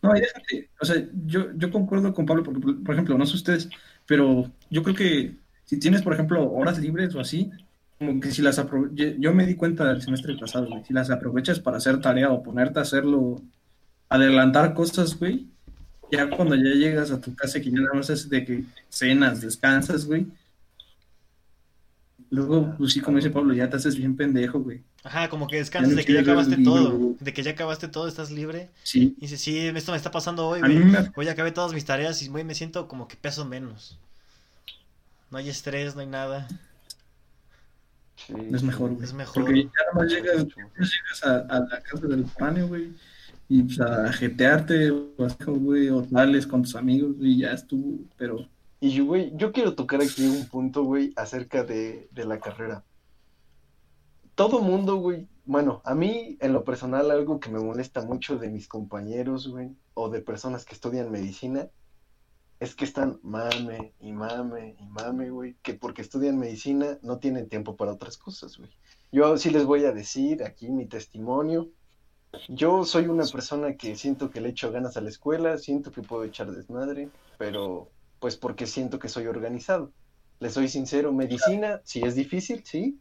No, 0.02 0.14
déjate, 0.14 0.70
o 0.80 0.86
sea, 0.86 0.96
yo, 1.26 1.52
yo 1.56 1.72
concuerdo 1.72 2.14
con 2.14 2.26
Pablo, 2.26 2.44
porque, 2.44 2.62
por 2.86 2.94
ejemplo, 2.94 3.18
no 3.18 3.26
sé 3.26 3.36
ustedes, 3.36 3.70
pero 4.06 4.52
yo 4.70 4.84
creo 4.84 4.96
que 4.96 5.36
si 5.66 5.80
tienes, 5.80 6.02
por 6.02 6.14
ejemplo, 6.14 6.52
horas 6.52 6.80
libres 6.80 7.16
o 7.16 7.20
así, 7.20 7.52
como 7.98 8.20
que 8.20 8.32
si 8.32 8.42
las 8.42 8.60
aprovechas, 8.60 9.16
yo 9.20 9.34
me 9.34 9.46
di 9.46 9.56
cuenta 9.56 9.90
el 9.92 10.02
semestre 10.02 10.38
pasado, 10.38 10.68
güey, 10.68 10.84
si 10.84 10.94
las 10.94 11.10
aprovechas 11.10 11.60
para 11.60 11.78
hacer 11.78 12.00
tarea 12.00 12.32
o 12.32 12.44
ponerte 12.44 12.80
a 12.80 12.84
hacerlo, 12.84 13.42
adelantar 14.10 14.74
cosas, 14.74 15.18
güey, 15.18 15.48
ya 16.12 16.30
cuando 16.30 16.56
ya 16.56 16.74
llegas 16.74 17.12
a 17.12 17.20
tu 17.20 17.36
casa 17.36 17.60
que 17.60 17.72
ya 17.72 17.80
nada 17.82 17.96
más 17.96 18.10
es 18.10 18.30
de 18.30 18.46
que 18.46 18.64
cenas, 18.90 19.42
descansas, 19.42 20.06
güey, 20.06 20.28
luego, 22.30 22.76
pues 22.78 22.94
sí, 22.94 23.02
como 23.02 23.18
dice 23.18 23.30
Pablo, 23.30 23.54
ya 23.54 23.70
te 23.70 23.78
haces 23.78 23.98
bien 23.98 24.16
pendejo, 24.16 24.60
güey. 24.60 24.84
Ajá, 25.08 25.30
como 25.30 25.48
que 25.48 25.56
descansas 25.56 25.96
de 25.96 26.04
que 26.04 26.14
ya 26.14 26.20
acabaste 26.22 26.58
todo. 26.58 27.16
De 27.20 27.34
que 27.34 27.42
ya 27.42 27.52
acabaste 27.52 27.88
todo, 27.88 28.08
estás 28.10 28.30
libre. 28.30 28.74
Sí, 28.84 29.16
Y 29.18 29.22
dices, 29.22 29.42
sí, 29.42 29.58
esto 29.58 29.92
me 29.92 29.98
está 29.98 30.12
pasando 30.12 30.48
hoy, 30.48 30.64
güey. 30.64 30.84
me, 30.84 31.00
Hoy 31.16 31.30
acabé 31.30 31.52
todas 31.54 31.72
mis 31.74 31.86
tareas 31.86 32.22
y, 32.22 32.28
güey, 32.28 32.44
me 32.44 32.56
siento 32.56 32.88
como 32.90 33.08
que 33.08 33.16
peso 33.16 33.46
menos. 33.46 33.98
No 35.30 35.38
hay 35.38 35.48
estrés, 35.50 35.96
no 35.96 36.02
hay 36.02 36.08
nada. 36.08 36.48
Sí, 38.16 38.34
es 38.52 38.64
mejor, 38.64 38.92
güey. 38.96 39.06
Es 39.06 39.14
mejor. 39.14 39.46
Porque 39.46 39.64
ya 39.64 39.70
nada 39.70 39.94
más 39.94 40.12
llegas, 40.12 40.46
llegas 40.46 41.24
a, 41.24 41.38
a 41.40 41.60
la 41.62 41.82
casa 41.82 42.08
del 42.08 42.26
foráneo, 42.26 42.68
güey, 42.68 42.94
y 43.48 43.64
pues 43.64 43.80
a 43.80 44.12
jetearte, 44.14 44.90
güey, 45.48 45.90
o 45.90 46.04
tales 46.04 46.48
con 46.48 46.64
tus 46.64 46.76
amigos, 46.76 47.16
y 47.20 47.40
ya 47.40 47.54
estuvo, 47.54 48.00
pero 48.18 48.50
Y 48.80 48.92
yo, 48.92 49.06
güey, 49.06 49.32
yo 49.36 49.52
quiero 49.52 49.76
tocar 49.76 50.02
aquí 50.02 50.26
un 50.28 50.48
punto, 50.48 50.84
güey, 50.84 51.14
acerca 51.16 51.64
de, 51.64 52.08
de 52.12 52.26
la 52.26 52.40
carrera. 52.40 52.84
Todo 54.38 54.60
mundo, 54.60 54.98
güey, 54.98 55.28
bueno, 55.46 55.82
a 55.84 55.96
mí 55.96 56.38
en 56.42 56.54
lo 56.54 56.64
personal 56.64 57.10
algo 57.10 57.40
que 57.40 57.50
me 57.50 57.60
molesta 57.60 58.04
mucho 58.04 58.38
de 58.38 58.50
mis 58.50 58.68
compañeros, 58.68 59.48
güey, 59.48 59.76
o 59.96 60.10
de 60.10 60.22
personas 60.22 60.64
que 60.64 60.76
estudian 60.76 61.10
medicina, 61.10 61.70
es 62.60 62.76
que 62.76 62.86
están 62.86 63.20
mame 63.24 63.96
y 64.00 64.12
mame 64.12 64.76
y 64.80 64.86
mame, 64.86 65.32
güey, 65.32 65.56
que 65.64 65.74
porque 65.74 66.04
estudian 66.04 66.38
medicina 66.38 67.00
no 67.02 67.18
tienen 67.18 67.50
tiempo 67.50 67.76
para 67.76 67.94
otras 67.94 68.16
cosas, 68.16 68.60
güey. 68.60 68.70
Yo 69.12 69.36
sí 69.38 69.50
les 69.50 69.66
voy 69.66 69.86
a 69.86 69.92
decir 69.92 70.44
aquí 70.44 70.70
mi 70.70 70.86
testimonio. 70.86 71.70
Yo 72.48 72.84
soy 72.86 73.08
una 73.08 73.26
persona 73.26 73.76
que 73.76 73.96
siento 73.96 74.30
que 74.30 74.40
le 74.40 74.50
echo 74.50 74.72
ganas 74.72 74.98
a 74.98 75.02
la 75.02 75.10
escuela, 75.10 75.58
siento 75.58 75.92
que 75.92 76.04
puedo 76.04 76.24
echar 76.24 76.52
desmadre, 76.52 77.10
pero 77.40 77.90
pues 78.20 78.38
porque 78.38 78.68
siento 78.68 79.00
que 79.00 79.10
soy 79.10 79.26
organizado. 79.26 79.92
Le 80.40 80.52
soy 80.52 80.68
sincero, 80.68 81.12
medicina 81.12 81.82
sí 81.84 82.04
es 82.04 82.14
difícil, 82.14 82.64
sí, 82.64 83.00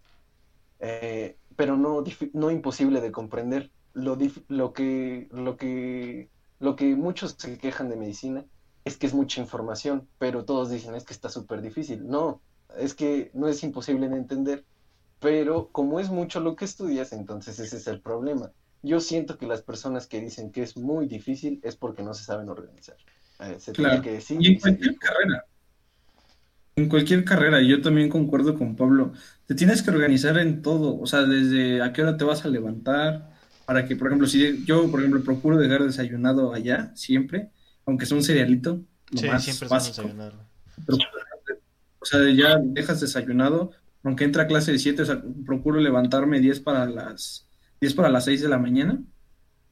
eh, 0.80 1.36
pero 1.56 1.76
no, 1.76 2.04
no 2.32 2.50
imposible 2.50 3.00
de 3.00 3.12
comprender. 3.12 3.70
Lo, 3.92 4.18
lo, 4.48 4.72
que, 4.72 5.28
lo, 5.30 5.56
que, 5.56 6.28
lo 6.58 6.76
que 6.76 6.96
muchos 6.96 7.34
se 7.38 7.56
quejan 7.58 7.88
de 7.88 7.96
medicina 7.96 8.44
es 8.84 8.96
que 8.96 9.06
es 9.06 9.14
mucha 9.14 9.40
información, 9.40 10.06
pero 10.18 10.44
todos 10.44 10.70
dicen 10.70 10.94
es 10.94 11.04
que 11.04 11.14
está 11.14 11.28
súper 11.28 11.62
difícil. 11.62 12.06
No, 12.06 12.40
es 12.78 12.94
que 12.94 13.30
no 13.34 13.48
es 13.48 13.62
imposible 13.62 14.08
de 14.08 14.16
entender, 14.16 14.64
pero 15.18 15.68
como 15.72 15.98
es 15.98 16.10
mucho 16.10 16.40
lo 16.40 16.56
que 16.56 16.66
estudias, 16.66 17.12
entonces 17.12 17.58
ese 17.58 17.76
es 17.78 17.86
el 17.86 18.00
problema. 18.00 18.52
Yo 18.82 19.00
siento 19.00 19.38
que 19.38 19.46
las 19.46 19.62
personas 19.62 20.06
que 20.06 20.20
dicen 20.20 20.52
que 20.52 20.62
es 20.62 20.76
muy 20.76 21.06
difícil 21.06 21.60
es 21.64 21.74
porque 21.74 22.02
no 22.02 22.14
se 22.14 22.24
saben 22.24 22.48
organizar. 22.48 22.96
Eh, 23.40 23.56
se 23.58 23.72
Claro. 23.72 24.02
que 24.02 24.12
decir 24.12 24.38
y 24.40 24.52
en 24.54 24.60
cualquier 24.60 24.96
carrera, 24.96 25.44
en 26.76 26.90
cualquier 26.90 27.24
carrera, 27.24 27.62
y 27.62 27.68
yo 27.68 27.80
también 27.80 28.10
concuerdo 28.10 28.54
con 28.54 28.76
Pablo, 28.76 29.14
te 29.46 29.54
tienes 29.54 29.82
que 29.82 29.90
organizar 29.90 30.36
en 30.36 30.60
todo, 30.60 31.00
o 31.00 31.06
sea, 31.06 31.22
desde 31.22 31.80
a 31.82 31.90
qué 31.94 32.02
hora 32.02 32.18
te 32.18 32.24
vas 32.24 32.44
a 32.44 32.48
levantar, 32.48 33.30
para 33.64 33.86
que, 33.86 33.96
por 33.96 34.08
ejemplo, 34.08 34.26
si 34.28 34.62
yo, 34.66 34.88
por 34.90 35.00
ejemplo, 35.00 35.24
procuro 35.24 35.56
dejar 35.56 35.84
desayunado 35.84 36.52
allá, 36.52 36.92
siempre, 36.94 37.48
aunque 37.86 38.04
sea 38.04 38.18
un 38.18 38.22
cerealito, 38.22 38.82
lo 39.10 39.18
Sí, 39.20 39.26
más 39.26 39.42
siempre 39.42 39.68
básico. 39.68 40.02
desayunar. 40.02 40.34
Pero, 40.84 40.98
o 41.98 42.04
sea, 42.04 42.20
ya 42.30 42.58
dejas 42.62 43.00
desayunado, 43.00 43.72
aunque 44.04 44.24
entra 44.24 44.42
a 44.42 44.46
clase 44.46 44.70
de 44.70 44.78
7, 44.78 45.00
o 45.02 45.06
sea, 45.06 45.22
procuro 45.46 45.80
levantarme 45.80 46.40
10 46.40 46.60
para 46.60 46.84
las 46.86 47.48
10 47.80 47.94
para 47.94 48.10
las 48.10 48.26
6 48.26 48.42
de 48.42 48.48
la 48.48 48.58
mañana, 48.58 49.02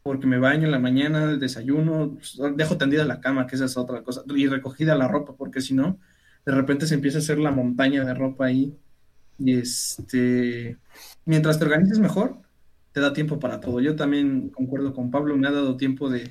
porque 0.03 0.27
me 0.27 0.39
baño 0.39 0.65
en 0.65 0.71
la 0.73 0.79
mañana, 0.79 1.37
desayuno, 1.37 2.15
pues, 2.15 2.39
dejo 2.57 2.79
tendida 2.79 3.05
la 3.05 3.21
cama, 3.21 3.47
que 3.47 3.57
esa 3.57 3.67
es 3.67 3.77
otra 3.77 4.03
cosa, 4.03 4.23
y 4.35 4.47
recogida 4.47 4.95
la 4.95 5.07
ropa, 5.07 5.35
porque 5.37 5.61
si 5.61 5.75
no, 5.75 5.99
de 6.47 6.53
repente 6.53 6.87
se 6.87 6.95
empieza 6.95 7.19
a 7.19 7.21
hacer 7.21 7.39
la 7.39 7.51
montaña 7.51 8.05
de 8.05 8.15
ropa 8.15 8.47
ahí, 8.47 8.77
y 9.39 9.55
este, 9.59 10.79
mientras 11.25 11.59
te 11.59 11.65
organices 11.65 11.99
mejor, 11.99 12.39
te 12.93 13.01
da 13.01 13.13
tiempo 13.13 13.39
para 13.41 13.61
todo. 13.61 13.81
Yo 13.81 13.97
también 13.97 14.51
concuerdo 14.51 14.95
con 14.95 15.11
Pablo, 15.11 15.37
me 15.37 15.49
ha 15.49 15.53
dado 15.53 15.77
tiempo 15.77 16.09
de, 16.09 16.31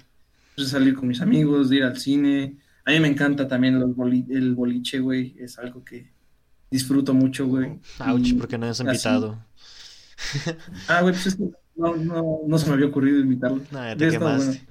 pues, 0.55 0.67
de 0.67 0.71
salir 0.71 0.95
con 0.95 1.07
mis 1.07 1.19
amigos, 1.21 1.69
de 1.69 1.77
ir 1.77 1.83
al 1.83 1.97
cine, 1.97 2.57
a 2.85 2.91
mí 2.91 2.99
me 2.99 3.07
encanta 3.07 3.47
también 3.47 3.79
los 3.79 3.95
boli- 3.95 4.25
el 4.29 4.55
boliche, 4.55 4.99
güey. 4.99 5.35
Es 5.39 5.57
algo 5.57 5.83
que 5.85 6.11
disfruto 6.69 7.13
mucho, 7.13 7.47
güey. 7.47 7.79
Ouch, 8.05 8.27
Y 8.27 8.33
porque 8.33 8.57
no 8.57 8.65
así- 8.79 8.91
invitado. 8.91 9.43
Ah, 10.87 11.01
güey, 11.01 11.13
pues 11.13 11.27
es 11.27 11.35
que 11.35 11.43
no, 11.75 11.95
no, 11.95 12.39
no 12.45 12.57
se 12.57 12.67
me 12.67 12.73
había 12.73 12.85
ocurrido 12.87 13.19
invitarlo. 13.19 13.61
No, 13.71 13.79
ya 13.83 13.95
te 13.95 14.07
estado 14.07 14.37
quemaste. 14.37 14.67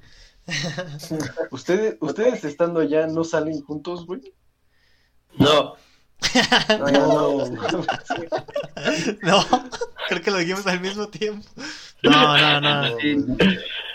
¿Ustedes, 1.50 1.96
ustedes 2.00 2.44
estando 2.44 2.80
allá 2.80 3.06
no 3.06 3.24
salen 3.24 3.60
juntos, 3.62 4.06
güey? 4.06 4.20
No, 5.38 5.76
No, 6.78 7.44
no. 7.46 7.84
No, 9.22 9.46
creo 10.08 10.22
que 10.22 10.30
lo 10.30 10.38
dijimos 10.38 10.66
al 10.66 10.80
mismo 10.80 11.08
tiempo. 11.08 11.46
No, 12.02 12.60
no, 12.60 12.60
no. 12.90 12.98
Sí, 13.00 13.16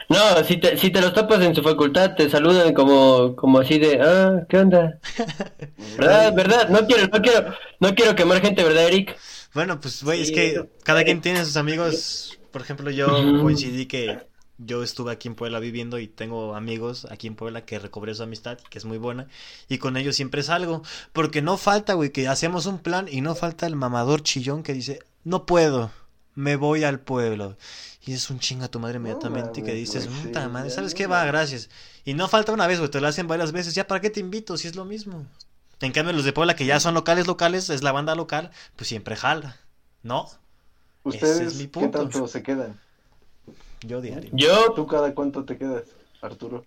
no, 0.09 0.43
si 0.45 0.57
te, 0.57 0.77
si 0.77 0.89
te 0.89 1.01
los 1.01 1.13
topas 1.13 1.41
en 1.41 1.53
su 1.53 1.61
facultad, 1.61 2.15
te 2.15 2.29
saludan 2.29 2.73
como, 2.73 3.35
como 3.35 3.59
así 3.59 3.77
de, 3.77 3.99
ah, 4.01 4.45
¿qué 4.47 4.59
onda? 4.59 4.99
¿Verdad? 5.97 6.33
¿Verdad? 6.33 6.69
No 6.69 6.87
quiero, 6.87 7.07
no 7.07 7.21
quiero, 7.21 7.53
no 7.79 7.95
quiero 7.95 8.15
quemar 8.15 8.41
gente, 8.41 8.63
¿verdad, 8.63 8.85
Eric? 8.85 9.17
Bueno, 9.53 9.79
pues, 9.81 10.03
güey, 10.03 10.21
es 10.21 10.31
que 10.31 10.69
cada 10.83 11.03
quien 11.03 11.21
tiene 11.21 11.43
sus 11.43 11.57
amigos 11.57 12.37
Por 12.51 12.61
ejemplo, 12.61 12.89
yo 12.91 13.07
coincidí 13.41 13.85
que 13.85 14.19
yo 14.57 14.83
estuve 14.83 15.11
aquí 15.11 15.27
en 15.27 15.35
Puebla 15.35 15.59
viviendo 15.59 15.99
y 15.99 16.07
tengo 16.07 16.55
amigos 16.55 17.05
aquí 17.11 17.27
en 17.27 17.35
Puebla 17.35 17.65
que 17.65 17.79
recobré 17.79 18.15
su 18.15 18.23
amistad, 18.23 18.57
que 18.69 18.77
es 18.77 18.85
muy 18.85 18.97
buena, 18.97 19.27
y 19.69 19.77
con 19.77 19.97
ellos 19.97 20.15
siempre 20.15 20.43
salgo, 20.43 20.83
porque 21.13 21.41
no 21.41 21.57
falta, 21.57 21.93
güey, 21.93 22.11
que 22.11 22.27
hacemos 22.27 22.65
un 22.65 22.79
plan 22.79 23.07
y 23.09 23.21
no 23.21 23.35
falta 23.35 23.67
el 23.67 23.75
mamador 23.75 24.23
chillón 24.23 24.63
que 24.63 24.73
dice, 24.73 24.99
no 25.23 25.45
puedo, 25.45 25.91
me 26.35 26.55
voy 26.55 26.83
al 26.83 26.99
pueblo. 26.99 27.57
Y 28.05 28.13
es 28.13 28.29
un 28.29 28.39
chinga 28.39 28.69
tu 28.69 28.79
madre 28.79 28.97
inmediatamente 28.97 29.59
y 29.59 29.63
que 29.63 29.73
dices, 29.73 30.07
güey, 30.07 30.21
puta 30.23 30.43
sí, 30.43 30.49
madre, 30.49 30.69
¿sabes 30.69 30.93
qué? 30.93 31.07
Va, 31.07 31.25
gracias. 31.25 31.69
Y 32.05 32.13
no 32.13 32.27
falta 32.29 32.53
una 32.53 32.65
vez, 32.67 32.79
güey, 32.79 32.89
te 32.89 33.01
lo 33.01 33.07
hacen 33.07 33.27
varias 33.27 33.51
veces, 33.51 33.75
ya, 33.75 33.85
¿para 33.87 34.01
qué 34.01 34.09
te 34.09 34.21
invito 34.21 34.57
si 34.57 34.67
es 34.67 34.75
lo 34.75 34.85
mismo? 34.85 35.25
En 35.81 35.91
cambio, 35.91 36.13
los 36.13 36.25
de 36.25 36.33
Puebla 36.33 36.55
que 36.55 36.65
ya 36.65 36.79
son 36.79 36.93
locales, 36.93 37.27
locales, 37.27 37.69
es 37.69 37.83
la 37.83 37.91
banda 37.91 38.15
local, 38.15 38.51
pues 38.75 38.87
siempre 38.89 39.15
jala, 39.15 39.57
¿no? 40.03 40.27
¿Ustedes 41.03 41.39
Ese 41.39 41.45
es 41.45 41.55
mi 41.55 41.67
qué 41.77 41.89
punto. 41.89 41.99
tanto 41.99 42.27
se 42.27 42.43
quedan? 42.43 42.79
Yo 43.81 44.01
diario. 44.01 44.29
Yo, 44.33 44.73
¿Tú 44.75 44.87
cada 44.87 45.13
cuánto 45.13 45.45
te 45.45 45.57
quedas, 45.57 45.95
Arturo? 46.21 46.65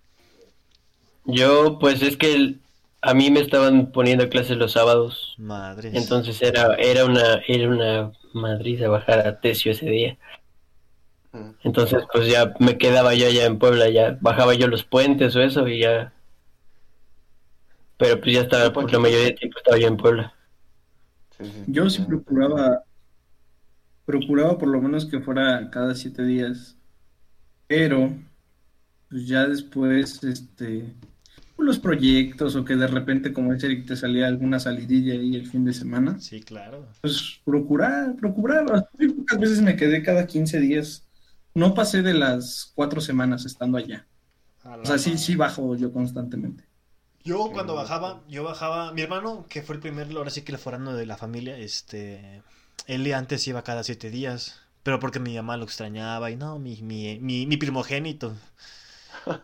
yo, 1.24 1.78
pues 1.78 2.02
es 2.02 2.16
que 2.16 2.34
el- 2.34 2.60
a 3.02 3.14
mí 3.14 3.30
me 3.30 3.40
estaban 3.40 3.92
poniendo 3.92 4.28
clases 4.28 4.56
los 4.56 4.72
sábados. 4.72 5.36
Madre. 5.38 5.90
Entonces 5.94 6.40
era, 6.42 6.74
era 6.76 7.04
una, 7.04 7.36
era 7.46 7.68
una 7.68 8.12
madriza 8.34 8.88
bajar 8.88 9.26
a 9.26 9.40
Tecio 9.40 9.72
ese 9.72 9.86
día. 9.86 10.18
Mm. 11.32 11.50
Entonces, 11.64 12.02
pues 12.12 12.28
ya 12.28 12.54
me 12.58 12.76
quedaba 12.78 13.14
yo 13.14 13.26
allá 13.26 13.44
en 13.46 13.58
Puebla, 13.58 13.88
ya 13.88 14.18
bajaba 14.20 14.54
yo 14.54 14.66
los 14.68 14.84
puentes 14.84 15.34
o 15.36 15.40
eso 15.40 15.66
y 15.68 15.80
ya. 15.80 16.12
Pero 17.98 18.20
pues 18.20 18.34
ya 18.34 18.40
estaba, 18.42 18.72
por 18.72 18.90
la 18.92 18.98
mayoría 18.98 19.26
del 19.26 19.34
tiempo 19.36 19.58
estaba 19.58 19.78
yo 19.78 19.86
en 19.86 19.96
Puebla. 19.96 20.34
Yo 21.66 21.88
sí 21.90 22.02
sí. 22.02 22.04
procuraba, 22.06 22.84
procuraba 24.04 24.58
por 24.58 24.68
lo 24.68 24.80
menos 24.80 25.06
que 25.06 25.20
fuera 25.20 25.70
cada 25.70 25.94
siete 25.94 26.22
días, 26.24 26.76
pero 27.70 28.12
pues 29.08 29.26
ya 29.28 29.46
después, 29.46 30.24
este, 30.24 30.92
los 31.56 31.78
proyectos 31.78 32.56
o 32.56 32.64
que 32.64 32.74
de 32.74 32.88
repente, 32.88 33.32
como 33.32 33.52
dice 33.54 33.66
Eric, 33.66 33.86
te 33.86 33.96
salía 33.96 34.26
alguna 34.26 34.58
salidilla 34.58 35.14
ahí 35.14 35.36
el 35.36 35.46
fin 35.46 35.64
de 35.64 35.72
semana, 35.72 36.18
Sí, 36.18 36.42
claro. 36.42 36.86
pues 37.00 37.40
procurar, 37.44 38.16
procuraba. 38.16 38.88
Muy 38.98 39.12
pocas 39.12 39.38
veces 39.38 39.62
me 39.62 39.76
quedé 39.76 40.02
cada 40.02 40.26
15 40.26 40.58
días. 40.58 41.06
No 41.54 41.74
pasé 41.74 42.02
de 42.02 42.14
las 42.14 42.72
cuatro 42.74 43.00
semanas 43.00 43.44
estando 43.44 43.78
allá. 43.78 44.06
O 44.64 44.84
sea, 44.84 44.98
sí, 44.98 45.16
sí 45.16 45.36
bajo 45.36 45.76
yo 45.76 45.92
constantemente. 45.92 46.64
Yo 47.22 47.50
cuando 47.52 47.76
bajaba, 47.76 48.22
yo 48.28 48.42
bajaba, 48.42 48.92
mi 48.92 49.02
hermano, 49.02 49.46
que 49.48 49.62
fue 49.62 49.76
el 49.76 49.80
primer, 49.80 50.10
ahora 50.16 50.30
sí 50.30 50.42
que 50.42 50.52
el 50.52 50.58
forano 50.58 50.94
de 50.94 51.06
la 51.06 51.16
familia, 51.16 51.56
este, 51.56 52.42
él 52.86 53.12
antes 53.14 53.46
iba 53.46 53.62
cada 53.62 53.84
siete 53.84 54.10
días, 54.10 54.59
pero 54.82 55.00
porque 55.00 55.20
mi 55.20 55.36
mamá 55.36 55.56
lo 55.56 55.64
extrañaba 55.64 56.30
y 56.30 56.36
no, 56.36 56.58
mi, 56.58 56.80
mi, 56.82 57.18
mi, 57.20 57.46
mi 57.46 57.56
primogénito. 57.56 58.34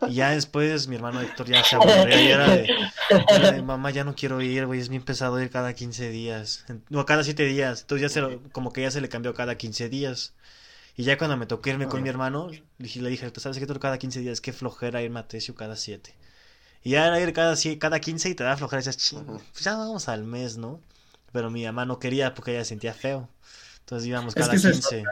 Y 0.03 0.15
ya 0.15 0.29
después 0.31 0.87
mi 0.87 0.95
hermano 0.95 1.21
Héctor 1.21 1.47
ya 1.47 1.63
se 1.63 1.75
aburría 1.75 2.19
y 2.21 2.29
era 2.29 2.51
de, 2.51 2.73
era 3.29 3.51
de, 3.51 3.61
mamá 3.61 3.91
ya 3.91 4.03
no 4.03 4.15
quiero 4.15 4.41
ir, 4.41 4.65
güey, 4.65 4.79
es 4.79 4.89
bien 4.89 5.03
pesado 5.03 5.41
ir 5.41 5.49
cada 5.49 5.73
15 5.73 6.09
días, 6.09 6.65
no, 6.89 7.05
cada 7.05 7.23
siete 7.23 7.45
días, 7.45 7.81
entonces 7.81 8.03
ya 8.03 8.13
se 8.13 8.21
lo- 8.21 8.41
como 8.51 8.71
que 8.73 8.81
ya 8.81 8.91
se 8.91 9.01
le 9.01 9.09
cambió 9.09 9.33
cada 9.33 9.55
15 9.57 9.89
días. 9.89 10.33
Y 10.97 11.03
ya 11.03 11.17
cuando 11.17 11.37
me 11.37 11.47
tocó 11.47 11.69
irme 11.69 11.87
con 11.87 12.03
mi 12.03 12.09
hermano, 12.09 12.49
le 12.49 12.63
dije, 12.79 13.01
dije, 13.01 13.31
¿sabes 13.37 13.59
qué? 13.59 13.67
Tú 13.67 13.79
cada 13.79 13.97
15 13.99 14.19
días, 14.21 14.41
qué 14.41 14.53
flojera 14.53 15.01
irme 15.03 15.19
a 15.21 15.27
Tesio 15.27 15.55
cada 15.55 15.75
7. 15.77 16.15
Y 16.83 16.91
ya 16.91 17.07
era 17.07 17.19
ir 17.21 17.33
cada, 17.33 17.55
cada 17.79 17.99
15 18.01 18.29
y 18.29 18.35
te 18.35 18.43
da 18.43 18.57
flojera 18.57 18.81
y 18.81 18.85
dices, 18.85 18.97
"Ching, 18.97 19.21
Ujú. 19.29 19.41
pues 19.53 19.65
ya 19.65 19.75
vamos 19.77 20.09
al 20.09 20.23
mes, 20.25 20.57
¿no? 20.57 20.81
Pero 21.33 21.51
mi 21.51 21.65
mamá 21.65 21.85
no 21.85 21.99
quería 21.99 22.33
porque 22.35 22.51
ella 22.51 22.63
se 22.65 22.69
sentía 22.69 22.93
feo. 22.93 23.29
Entonces 23.87 24.09
íbamos 24.09 24.35
Es 24.35 24.41
cada 24.47 24.51
que 24.51 24.57
es 24.57 24.63
15. 24.63 25.03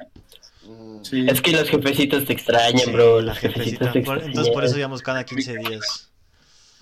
Mm, 0.67 1.03
Sí. 1.03 1.25
Es 1.29 1.41
que 1.41 1.51
los 1.53 1.69
jefecitos 1.69 2.25
te 2.25 2.33
extrañan, 2.33 2.77
Sí, 2.79 2.91
bro. 2.91 3.21
la 3.21 3.27
Los 3.27 3.37
jefecitos 3.37 3.87
jefecita. 3.87 4.19
te 4.19 4.25
entonces 4.25 4.53
por 4.53 4.65
eso 4.65 4.77
íbamos 4.77 5.01
cada 5.01 5.23
15 5.23 5.55
días. 5.59 6.11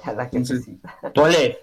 A 0.03 0.13
la 0.13 0.23
Entonces- 0.23 0.65
jefecita. 0.65 1.11
Ole, 1.21 1.59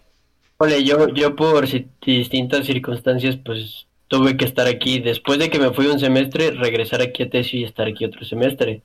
ole, 0.59 0.85
yo, 0.85 1.09
yo 1.09 1.35
por 1.35 1.67
distintas 2.01 2.65
circunstancias, 2.67 3.39
pues 3.45 3.87
tuve 4.07 4.37
que 4.37 4.45
estar 4.45 4.69
aquí. 4.69 5.01
Después 5.01 5.41
de 5.41 5.51
que 5.51 5.59
me 5.59 5.73
fui 5.73 5.87
un 5.87 5.99
semestre, 5.99 6.53
regresar 6.53 7.03
aquí 7.03 7.25
a 7.25 7.31
Tesio 7.31 7.59
y 7.59 7.65
estar 7.65 7.89
aquí 7.89 8.05
otro 8.05 8.25
semestre. 8.25 8.83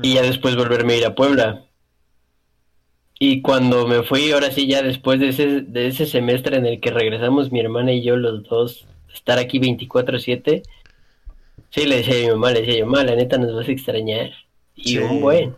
Y 0.00 0.14
ya 0.14 0.22
después 0.22 0.56
volverme 0.56 0.94
a 0.94 0.96
ir 0.96 1.04
a 1.06 1.14
Puebla. 1.14 1.64
Y 3.18 3.42
cuando 3.42 3.86
me 3.86 4.02
fui, 4.04 4.30
ahora 4.32 4.50
sí, 4.52 4.66
ya 4.66 4.80
después 4.82 5.20
de 5.20 5.28
ese, 5.28 5.60
de 5.62 5.86
ese 5.88 6.06
semestre 6.06 6.56
en 6.56 6.64
el 6.66 6.80
que 6.80 6.90
regresamos 6.90 7.50
mi 7.52 7.60
hermana 7.60 7.92
y 7.92 8.02
yo 8.02 8.16
los 8.16 8.42
dos, 8.44 8.86
estar 9.16 9.38
aquí 9.38 9.58
24/7, 9.58 10.62
sí 11.70 11.84
le 11.86 11.96
decía 11.96 12.14
a 12.14 12.20
mi 12.20 12.30
mamá, 12.32 12.50
le 12.52 12.60
decía 12.60 12.78
yo, 12.78 12.86
mamá, 12.86 13.04
la 13.04 13.14
neta 13.16 13.38
nos 13.38 13.54
vas 13.54 13.68
a 13.68 13.72
extrañar. 13.72 14.30
Y 14.74 14.90
Sí. 14.90 14.98
un 14.98 15.20
buen. 15.20 15.56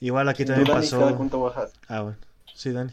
Igual 0.00 0.28
aquí 0.28 0.44
¿Tú, 0.44 0.52
también 0.52 0.68
Dani, 0.68 0.88
cada 0.88 1.02
pasó. 1.06 1.16
cuánto 1.16 1.40
bajas? 1.42 1.72
Ah, 1.88 2.00
bueno. 2.02 2.16
Sí, 2.54 2.72
Dani. 2.72 2.92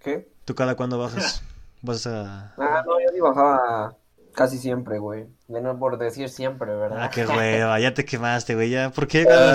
¿Qué? 0.00 0.28
¿Tú 0.44 0.54
cada 0.54 0.76
cuándo 0.76 0.98
bajas? 0.98 1.42
Vas 1.82 2.06
a... 2.06 2.54
Ah, 2.56 2.82
no, 2.86 3.00
yo 3.00 3.06
sí 3.14 3.20
bajaba 3.20 3.96
casi 4.34 4.58
siempre, 4.58 4.98
güey. 4.98 5.26
De 5.48 5.60
no 5.60 5.78
por 5.78 5.98
decir 5.98 6.28
siempre, 6.28 6.74
¿verdad? 6.74 6.98
Ah, 7.02 7.10
qué 7.10 7.24
hueva, 7.26 7.78
ya 7.80 7.94
te 7.94 8.04
quemaste, 8.04 8.54
güey. 8.54 8.70
Ya, 8.70 8.90
¿por 8.90 9.06
qué 9.08 9.24
cada 9.24 9.54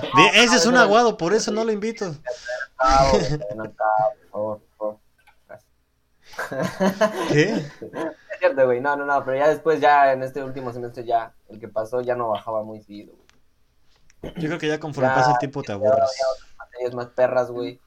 siete? 0.00 0.08
Ah, 0.14 0.30
Ese 0.34 0.56
es 0.56 0.66
un 0.66 0.76
aguado, 0.76 1.16
por 1.16 1.32
eso 1.34 1.50
no 1.50 1.64
lo 1.64 1.72
invito. 1.72 2.14
Ah, 2.78 3.10
no, 3.56 3.64
no, 3.64 3.72
favor, 3.72 4.12
por 4.20 4.30
favor. 4.30 4.60
¿Qué? 7.30 7.44
Es 7.54 8.38
cierto, 8.38 8.64
güey. 8.66 8.80
No, 8.80 8.96
no, 8.96 9.04
no, 9.04 9.24
pero 9.24 9.36
ya 9.38 9.48
después, 9.48 9.80
ya 9.80 10.12
en 10.12 10.22
este 10.22 10.42
último 10.42 10.72
semestre, 10.72 11.04
ya 11.04 11.34
el 11.48 11.58
que 11.60 11.68
pasó, 11.68 12.00
ya 12.00 12.14
no 12.16 12.28
bajaba 12.28 12.62
muy 12.62 12.80
seguido, 12.80 13.14
güey. 13.14 14.34
Yo 14.36 14.48
creo 14.48 14.58
que 14.58 14.68
ya 14.68 14.78
conforme 14.80 15.10
Ya, 15.10 15.14
pasa 15.16 15.32
el 15.32 15.38
tiempo 15.38 15.62
te 15.62 15.72
aburres. 15.72 16.10
materias 16.58 16.94
más 16.94 17.06
perras, 17.08 17.50
güey. 17.50 17.80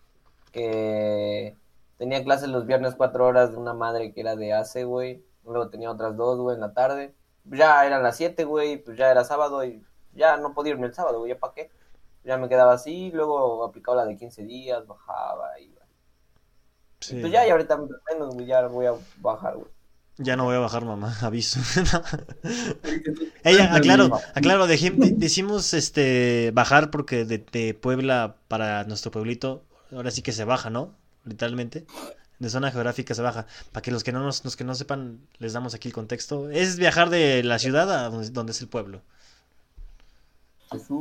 Que 0.51 1.55
tenía 1.97 2.23
clases 2.23 2.49
los 2.49 2.65
viernes 2.65 2.95
cuatro 2.95 3.25
horas 3.25 3.51
de 3.51 3.57
una 3.57 3.73
madre 3.73 4.13
que 4.13 4.21
era 4.21 4.35
de 4.35 4.53
ACE, 4.53 4.83
güey. 4.83 5.23
Luego 5.43 5.69
tenía 5.69 5.91
otras 5.91 6.15
dos, 6.17 6.39
güey, 6.39 6.55
en 6.55 6.61
la 6.61 6.73
tarde. 6.73 7.13
Ya 7.45 7.85
eran 7.85 8.03
las 8.03 8.17
siete, 8.17 8.43
güey, 8.43 8.77
pues 8.77 8.97
ya 8.97 9.11
era 9.11 9.23
sábado 9.23 9.63
y 9.63 9.83
ya 10.13 10.37
no 10.37 10.53
podía 10.53 10.71
irme 10.73 10.87
el 10.87 10.93
sábado, 10.93 11.19
güey, 11.19 11.31
¿ya 11.33 11.39
para 11.39 11.53
qué? 11.53 11.69
Ya 12.23 12.37
me 12.37 12.49
quedaba 12.49 12.73
así, 12.73 13.11
luego 13.11 13.63
aplicaba 13.63 13.97
la 13.97 14.05
de 14.05 14.17
15 14.17 14.43
días, 14.43 14.87
bajaba 14.87 15.59
y... 15.59 15.74
Sí. 17.07 17.17
Pues 17.19 17.31
ya, 17.31 17.45
y 17.47 17.49
ahorita 17.51 17.77
menos, 18.11 18.33
güey, 18.33 18.45
ya 18.47 18.65
voy 18.67 18.85
a 18.87 18.93
bajar, 19.17 19.55
güey. 19.55 19.67
Ya 20.17 20.37
no 20.37 20.45
voy 20.45 20.55
a 20.55 20.59
bajar, 20.59 20.85
mamá, 20.85 21.15
aviso. 21.21 21.59
Ella, 23.43 23.73
aclaro, 23.75 24.19
aclaro, 24.33 24.65
de- 24.67 25.13
decimos 25.17 25.73
este 25.73 26.51
bajar 26.53 26.89
porque 26.89 27.25
de, 27.25 27.39
de 27.51 27.73
Puebla 27.73 28.37
para 28.47 28.83
nuestro 28.85 29.11
pueblito, 29.11 29.63
ahora 29.91 30.11
sí 30.11 30.21
que 30.21 30.31
se 30.31 30.45
baja, 30.45 30.69
¿no? 30.69 30.93
Literalmente. 31.25 31.85
De 32.39 32.49
zona 32.49 32.71
geográfica 32.71 33.13
se 33.13 33.21
baja. 33.21 33.45
Para 33.71 33.81
que 33.81 33.91
los 33.91 34.03
que 34.03 34.11
no 34.11 34.21
nos, 34.21 34.43
los 34.43 34.55
que 34.55 34.63
no 34.63 34.75
sepan, 34.75 35.19
les 35.39 35.53
damos 35.53 35.73
aquí 35.73 35.87
el 35.89 35.93
contexto. 35.93 36.49
Es 36.49 36.77
viajar 36.77 37.09
de 37.09 37.43
la 37.43 37.59
ciudad 37.59 37.89
a 37.91 38.09
donde, 38.09 38.51
es 38.51 38.61
el 38.61 38.67
pueblo. 38.67 39.01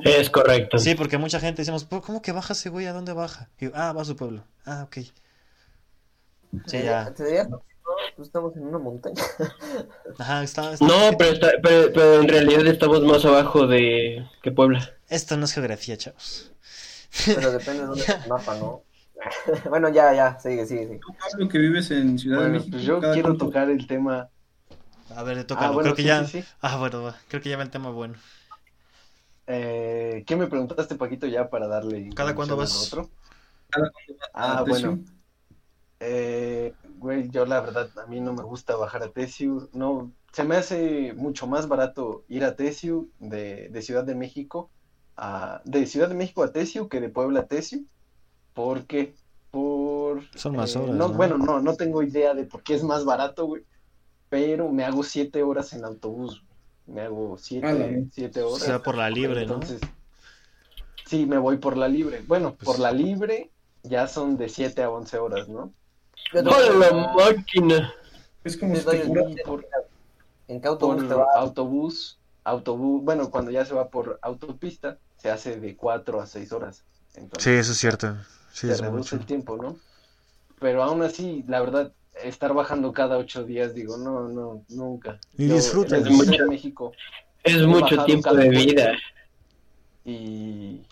Es 0.05 0.31
correcto. 0.31 0.79
Sí, 0.79 0.95
porque 0.95 1.19
mucha 1.19 1.41
gente 1.41 1.63
decimos, 1.63 1.85
"¿Pero 1.85 2.03
¿cómo 2.03 2.23
que 2.23 2.31
baja 2.33 2.53
ese 2.53 2.69
güey? 2.69 2.87
¿A 2.87 2.93
dónde 2.93 3.13
baja? 3.13 3.49
Y 3.59 3.67
yo, 3.67 3.71
ah, 3.75 3.93
va 3.93 4.03
a 4.03 4.05
su 4.05 4.15
pueblo. 4.15 4.45
Ah, 4.65 4.85
ok. 4.87 4.99
Sí, 6.67 6.83
ya. 6.83 7.13
¿Te 7.15 7.25
dirías, 7.25 7.49
no? 7.49 7.63
Pues 8.17 8.29
estamos 8.29 8.57
en 8.57 8.67
una 8.67 8.79
montaña. 8.79 9.23
Ajá, 10.19 10.43
está, 10.43 10.73
está- 10.73 10.87
No, 10.87 11.17
pero, 11.19 11.33
está- 11.33 11.53
pero, 11.63 11.93
pero 11.93 12.21
en 12.23 12.29
realidad 12.29 12.67
estamos 12.67 13.03
más 13.03 13.25
abajo 13.25 13.67
de 13.67 14.27
que 14.43 14.53
Puebla. 14.53 14.89
Esto 15.09 15.37
no 15.37 15.45
es 15.45 15.53
geografía, 15.53 15.97
chavos. 15.97 16.53
Pero 17.27 17.53
depende 17.53 17.83
de 17.83 17.87
dónde 17.87 18.05
el 18.05 18.29
mapa, 18.29 18.57
¿no? 18.57 18.83
bueno, 19.71 19.89
ya, 19.91 20.13
ya, 20.15 20.39
sigue, 20.41 20.67
sigue, 20.67 20.87
sigue. 20.87 20.99
Tú, 20.99 21.15
Pablo, 21.19 21.49
que 21.49 21.59
vives 21.59 21.91
en 21.91 22.19
Ciudad 22.19 22.39
de 22.39 22.43
Bueno, 22.45 22.59
México. 22.59 22.71
pues 22.77 22.83
yo 22.85 23.01
quiero 23.01 23.37
tocar 23.37 23.71
el 23.71 23.87
tema. 23.87 24.29
A 25.15 25.23
ver, 25.23 25.39
Ah, 25.39 25.45
tócalo. 25.47 25.75
bueno, 25.75 25.95
creo 25.95 25.97
que 25.97 26.03
sí, 26.03 26.09
ya. 26.09 26.25
sí, 26.25 26.43
sí. 26.43 26.49
Ah, 26.61 26.77
bueno, 26.79 27.03
va. 27.03 27.17
creo 27.29 27.41
que 27.43 27.51
ya 27.51 27.57
va 27.57 27.63
el 27.63 27.71
tema 27.71 27.91
bueno. 27.91 28.15
Eh, 29.47 30.25
¿Qué 30.27 30.37
me 30.37 30.47
preguntaste, 30.47 30.95
Paquito, 30.95 31.27
ya 31.27 31.49
para 31.51 31.67
darle 31.69 32.09
¿Cada 32.15 32.35
cuándo 32.35 32.57
vas? 32.57 32.87
otro? 32.87 33.11
cada 33.71 33.91
cuánto 33.91 34.15
vas 34.15 34.31
a 34.35 34.59
Ah, 34.59 34.63
bueno. 34.63 34.99
Eh, 36.07 36.75
güey, 36.99 37.31
yo 37.31 37.47
la 37.47 37.61
verdad, 37.61 37.89
a 37.99 38.07
mí 38.07 38.21
no 38.21 38.33
me 38.35 38.43
gusta 38.43 38.77
bajar 38.77 39.03
a 39.03 39.09
Tesiu. 39.11 39.69
No, 39.73 40.13
se 40.33 40.45
me 40.45 40.57
hace 40.57 41.15
mucho 41.15 41.47
más 41.47 41.67
barato 41.67 42.25
ir 42.29 42.45
a 42.45 42.57
Tesiu 42.57 43.09
de, 43.19 43.69
de 43.71 43.83
Ciudad 43.83 44.05
de 44.05 44.15
México 44.15 44.71
a, 45.17 45.63
de 45.65 45.87
Ciudad 45.87 46.09
de 46.09 46.15
México 46.15 46.43
a 46.43 46.53
Tesiu 46.53 46.89
que 46.89 47.01
de 47.01 47.09
Puebla 47.09 47.41
a 47.41 47.47
Tesiu. 47.47 47.87
¿Por 48.53 48.85
qué? 48.87 49.15
Por... 49.51 50.23
Son 50.37 50.57
más 50.57 50.75
eh, 50.75 50.79
horas, 50.81 50.95
no, 50.97 51.09
¿no? 51.09 51.15
Bueno, 51.15 51.39
no, 51.39 51.61
no 51.61 51.75
tengo 51.75 52.03
idea 52.03 52.35
de 52.35 52.45
por 52.45 52.63
qué 52.63 52.75
es 52.75 52.83
más 52.83 53.05
barato, 53.05 53.47
güey. 53.47 53.65
Pero 54.29 54.69
me 54.71 54.85
hago 54.85 55.03
siete 55.03 55.43
horas 55.43 55.73
en 55.73 55.85
autobús. 55.85 56.43
güey. 56.43 56.97
Me 56.97 57.01
hago 57.03 57.39
siete, 57.39 58.07
siete 58.13 58.43
horas. 58.43 58.59
Será 58.63 58.83
por 58.83 58.97
la 58.97 59.09
libre, 59.09 59.47
¿no? 59.47 59.55
Entonces, 59.55 59.81
sí, 61.07 61.25
me 61.25 61.39
voy 61.39 61.57
por 61.59 61.77
la 61.77 61.89
libre. 61.89 62.23
Bueno, 62.27 62.55
Pues- 62.55 62.67
por 62.67 62.79
la 62.79 62.93
libre 62.93 63.51
ya 63.85 64.07
son 64.09 64.37
de 64.37 64.49
7 64.49 64.83
a 64.83 64.91
11 64.91 65.19
horas, 65.19 65.49
¿no? 65.49 65.73
¡Hola, 66.33 66.91
la 66.91 67.15
máquina! 67.15 67.93
Es 68.43 68.57
como 68.57 68.77
si 68.77 68.85
te 68.85 69.05
billete, 69.05 69.43
por- 69.45 69.67
¿En 70.47 70.61
qué 70.61 70.69
autobús 70.69 70.97
por 70.97 71.09
te 71.09 71.15
va? 71.15 71.27
autobús, 71.37 72.19
autobús, 72.45 73.03
bueno, 73.03 73.31
cuando 73.31 73.51
ya 73.51 73.65
se 73.65 73.75
va 73.75 73.89
por 73.89 74.19
autopista, 74.23 74.99
se 75.17 75.31
hace 75.31 75.59
de 75.59 75.77
4 75.77 76.21
a 76.21 76.27
6 76.27 76.53
horas. 76.53 76.85
Entonces, 77.15 77.45
Sí, 77.45 77.51
eso 77.59 77.73
es 77.73 77.79
cierto. 77.79 78.17
Sí, 78.53 78.67
se 78.67 78.73
es 78.75 78.81
reduce 78.81 78.99
mucho. 78.99 79.17
el 79.17 79.27
tiempo, 79.27 79.57
¿no? 79.57 79.77
Pero 80.61 80.83
aún 80.83 81.03
así, 81.03 81.45
la 81.49 81.61
verdad, 81.61 81.93
estar 82.23 82.53
bajando 82.53 82.93
cada 82.93 83.17
8 83.17 83.45
días, 83.45 83.75
digo, 83.75 83.97
no, 83.97 84.29
no, 84.29 84.65
nunca. 84.69 85.19
Y 85.37 85.49
que 85.49 85.57
estoy 85.57 86.35
en 86.37 86.49
México 86.49 86.93
Es 87.43 87.63
mucho 87.63 88.05
tiempo 88.05 88.35
de 88.35 88.51
vida. 88.51 88.93
y, 90.05 90.83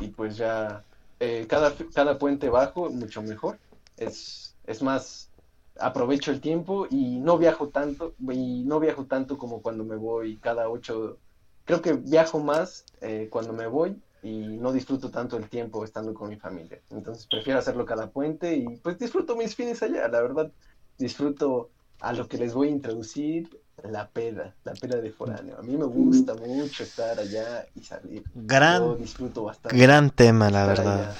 y 0.00 0.08
pues 0.16 0.36
ya 0.36 0.84
eh, 1.20 1.46
cada, 1.48 1.72
cada 1.94 2.18
puente 2.18 2.48
bajo 2.48 2.88
mucho 2.90 3.22
mejor. 3.22 3.58
Es, 3.96 4.51
es 4.66 4.82
más, 4.82 5.30
aprovecho 5.78 6.30
el 6.30 6.40
tiempo 6.40 6.86
y 6.90 7.18
no 7.18 7.38
viajo 7.38 7.68
tanto, 7.68 8.14
y 8.30 8.64
no 8.64 8.80
viajo 8.80 9.06
tanto 9.06 9.38
como 9.38 9.62
cuando 9.62 9.84
me 9.84 9.96
voy 9.96 10.38
cada 10.38 10.68
ocho, 10.68 11.18
creo 11.64 11.80
que 11.80 11.94
viajo 11.94 12.38
más 12.40 12.84
eh, 13.00 13.28
cuando 13.30 13.52
me 13.52 13.66
voy 13.66 14.00
y 14.22 14.56
no 14.58 14.72
disfruto 14.72 15.10
tanto 15.10 15.36
el 15.36 15.48
tiempo 15.48 15.84
estando 15.84 16.14
con 16.14 16.28
mi 16.28 16.36
familia. 16.36 16.80
Entonces 16.90 17.26
prefiero 17.26 17.58
hacerlo 17.58 17.84
cada 17.84 18.10
puente 18.10 18.56
y 18.56 18.64
pues 18.76 18.98
disfruto 18.98 19.36
mis 19.36 19.54
fines 19.54 19.82
allá, 19.82 20.06
la 20.08 20.20
verdad, 20.20 20.52
disfruto 20.98 21.70
a 22.00 22.12
lo 22.12 22.28
que 22.28 22.38
les 22.38 22.54
voy 22.54 22.68
a 22.68 22.72
introducir. 22.72 23.48
La 23.84 24.08
peda, 24.08 24.54
la 24.62 24.74
peda 24.74 25.00
de 25.00 25.10
foráneo. 25.10 25.58
A 25.58 25.62
mí 25.62 25.76
me 25.76 25.86
gusta 25.86 26.34
mucho 26.34 26.84
estar 26.84 27.18
allá 27.18 27.66
y 27.74 27.82
salir. 27.82 28.22
Yo 28.32 28.42
Gran, 28.42 28.98
disfruto 28.98 29.42
bastante. 29.44 29.76
gran 29.76 30.10
tema, 30.10 30.50
la 30.50 30.66
verdad. 30.66 31.00
allá. 31.00 31.14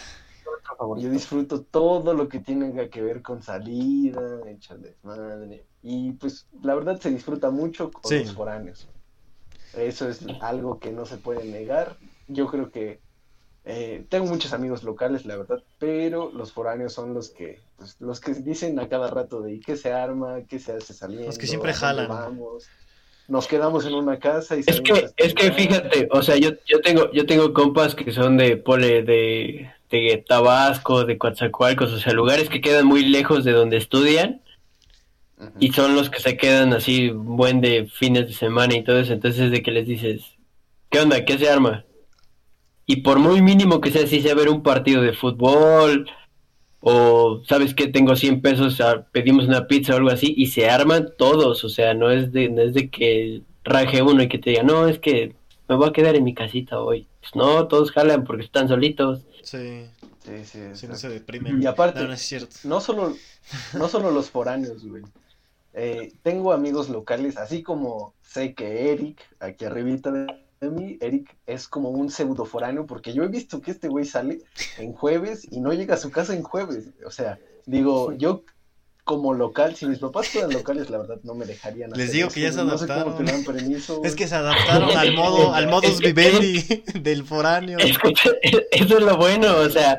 Favorito. 0.82 1.06
Yo 1.06 1.12
disfruto 1.12 1.62
todo 1.62 2.12
lo 2.14 2.28
que 2.28 2.40
tenga 2.40 2.88
que 2.88 3.02
ver 3.02 3.22
con 3.22 3.42
salida, 3.42 4.20
echar 4.50 4.78
desmadre. 4.78 5.64
Y 5.82 6.12
pues 6.12 6.46
la 6.62 6.74
verdad 6.74 7.00
se 7.00 7.10
disfruta 7.10 7.50
mucho 7.50 7.90
con 7.90 8.08
Sí. 8.10 8.20
los 8.20 8.32
foráneos. 8.32 8.88
Eso 9.76 10.08
es 10.08 10.24
algo 10.40 10.78
que 10.78 10.90
no 10.92 11.06
se 11.06 11.16
puede 11.16 11.44
negar. 11.44 11.96
Yo 12.28 12.46
creo 12.48 12.70
que 12.70 13.00
eh, 13.64 14.04
tengo 14.08 14.26
muchos 14.26 14.52
amigos 14.52 14.82
locales, 14.82 15.24
la 15.24 15.36
verdad, 15.36 15.62
pero 15.78 16.32
los 16.32 16.52
foráneos 16.52 16.92
son 16.94 17.14
los 17.14 17.30
que, 17.30 17.60
pues, 17.76 17.96
los 18.00 18.20
que 18.20 18.34
dicen 18.34 18.78
a 18.80 18.88
cada 18.88 19.08
rato 19.08 19.40
de 19.40 19.54
"¿Y 19.54 19.60
qué 19.60 19.76
se 19.76 19.92
arma, 19.92 20.40
qué 20.48 20.58
se 20.58 20.72
hace 20.72 20.92
saliendo, 20.92 21.26
Los 21.28 21.38
que 21.38 21.46
siempre 21.46 21.70
¿A 21.70 21.74
dónde 21.74 21.86
jalan. 21.86 22.08
vamos. 22.08 22.68
Nos 23.28 23.46
quedamos 23.46 23.86
en 23.86 23.94
una 23.94 24.18
casa 24.18 24.56
y 24.56 24.60
Es 24.66 24.80
que, 24.80 25.10
es 25.16 25.32
que 25.32 25.52
fíjate, 25.52 26.08
o 26.10 26.22
sea, 26.22 26.36
yo, 26.36 26.50
yo 26.66 26.80
tengo, 26.80 27.10
yo 27.12 27.24
tengo 27.24 27.52
compas 27.52 27.94
que 27.94 28.10
son 28.10 28.36
de 28.36 28.56
pole 28.56 29.04
de, 29.04 29.70
de 30.00 30.24
Tabasco, 30.26 31.04
de 31.04 31.18
Coatzacoalcos, 31.18 31.92
o 31.92 31.98
sea, 31.98 32.12
lugares 32.12 32.48
que 32.48 32.60
quedan 32.60 32.86
muy 32.86 33.04
lejos 33.04 33.44
de 33.44 33.52
donde 33.52 33.76
estudian 33.76 34.42
y 35.58 35.72
son 35.72 35.96
los 35.96 36.08
que 36.08 36.20
se 36.20 36.36
quedan 36.36 36.72
así 36.72 37.10
buen 37.10 37.60
de 37.60 37.86
fines 37.86 38.26
de 38.26 38.32
semana 38.32 38.74
y 38.74 38.84
todo 38.84 38.98
eso, 38.98 39.12
entonces 39.12 39.50
de 39.50 39.62
que 39.62 39.72
les 39.72 39.86
dices, 39.86 40.22
¿qué 40.88 41.00
onda? 41.00 41.24
¿Qué 41.24 41.36
se 41.36 41.48
arma? 41.48 41.84
Y 42.86 42.96
por 43.02 43.18
muy 43.18 43.42
mínimo 43.42 43.80
que 43.80 43.90
sea, 43.90 44.06
si 44.06 44.20
sea 44.20 44.34
ver 44.34 44.48
un 44.48 44.62
partido 44.62 45.02
de 45.02 45.12
fútbol 45.12 46.08
o 46.80 47.42
sabes 47.46 47.74
que 47.74 47.88
tengo 47.88 48.16
100 48.16 48.40
pesos, 48.40 48.80
ah, 48.80 49.06
pedimos 49.12 49.46
una 49.46 49.66
pizza 49.66 49.94
o 49.94 49.96
algo 49.96 50.10
así 50.10 50.34
y 50.36 50.46
se 50.46 50.68
arman 50.68 51.08
todos, 51.18 51.64
o 51.64 51.68
sea, 51.68 51.94
no 51.94 52.10
es 52.10 52.32
de, 52.32 52.48
no 52.48 52.62
es 52.62 52.74
de 52.74 52.90
que 52.90 53.42
raje 53.64 54.02
uno 54.02 54.22
y 54.22 54.28
que 54.28 54.38
te 54.38 54.50
diga, 54.50 54.62
no, 54.62 54.88
es 54.88 54.98
que 54.98 55.34
me 55.68 55.76
voy 55.76 55.88
a 55.88 55.92
quedar 55.92 56.16
en 56.16 56.24
mi 56.24 56.34
casita 56.34 56.80
hoy. 56.80 57.06
Pues 57.20 57.34
no, 57.34 57.66
todos 57.68 57.92
jalan 57.92 58.24
porque 58.24 58.44
están 58.44 58.68
solitos. 58.68 59.22
Sí, 59.42 59.86
Sí, 60.24 60.44
sí, 60.44 60.60
si 60.74 60.86
no 60.86 60.94
se 60.94 61.08
deprimen. 61.08 61.60
Y 61.60 61.66
aparte, 61.66 62.00
No, 62.00 62.08
no 62.08 62.12
es 62.12 62.20
cierto. 62.22 62.54
no 62.64 62.80
solo, 62.80 63.16
no 63.76 63.88
solo 63.88 64.10
los 64.10 64.30
foráneos, 64.30 64.86
güey. 64.86 65.02
Eh, 65.74 66.12
tengo 66.22 66.52
amigos 66.52 66.88
locales, 66.88 67.36
así 67.36 67.62
como 67.62 68.14
sé 68.22 68.54
que 68.54 68.92
Eric, 68.92 69.20
aquí 69.40 69.64
arribita 69.64 70.10
de, 70.12 70.26
de 70.60 70.70
mí, 70.70 70.98
Eric 71.00 71.36
es 71.46 71.66
como 71.66 71.90
un 71.90 72.10
pseudo 72.10 72.44
foráneo, 72.44 72.86
porque 72.86 73.12
yo 73.14 73.24
he 73.24 73.28
visto 73.28 73.60
que 73.60 73.72
este 73.72 73.88
güey 73.88 74.04
sale 74.04 74.42
en 74.78 74.92
jueves 74.92 75.46
y 75.50 75.60
no 75.60 75.72
llega 75.72 75.94
a 75.94 75.98
su 75.98 76.10
casa 76.10 76.34
en 76.34 76.42
jueves. 76.42 76.90
O 77.04 77.10
sea, 77.10 77.38
digo, 77.66 78.12
yo 78.12 78.44
como 79.04 79.34
local, 79.34 79.74
si 79.74 79.86
mis 79.86 79.98
papás 79.98 80.28
fueran 80.28 80.52
locales, 80.52 80.88
la 80.88 80.98
verdad 80.98 81.16
no 81.24 81.34
me 81.34 81.44
dejarían 81.44 81.90
Les 81.90 82.02
hacer 82.08 82.12
digo 82.14 82.26
eso, 82.28 82.34
que 82.34 82.40
ya 82.40 82.52
se 82.52 82.56
güey. 82.62 82.66
No 82.68 82.78
sé 82.78 82.86
cómo 82.86 83.00
adaptaron. 83.00 83.24
te 83.26 83.32
dan 83.32 83.44
permiso, 83.44 84.00
Es 84.04 84.14
que 84.14 84.28
se 84.28 84.34
adaptaron 84.36 84.96
al 84.96 85.12
modo, 85.14 85.52
al 85.54 85.68
modus 85.68 85.98
vivendi 85.98 86.62
del 87.00 87.24
foráneo. 87.24 87.78
Escucha, 87.78 88.30
eso 88.70 88.98
es 88.98 89.04
lo 89.04 89.16
bueno, 89.16 89.56
o 89.56 89.68
sea, 89.70 89.98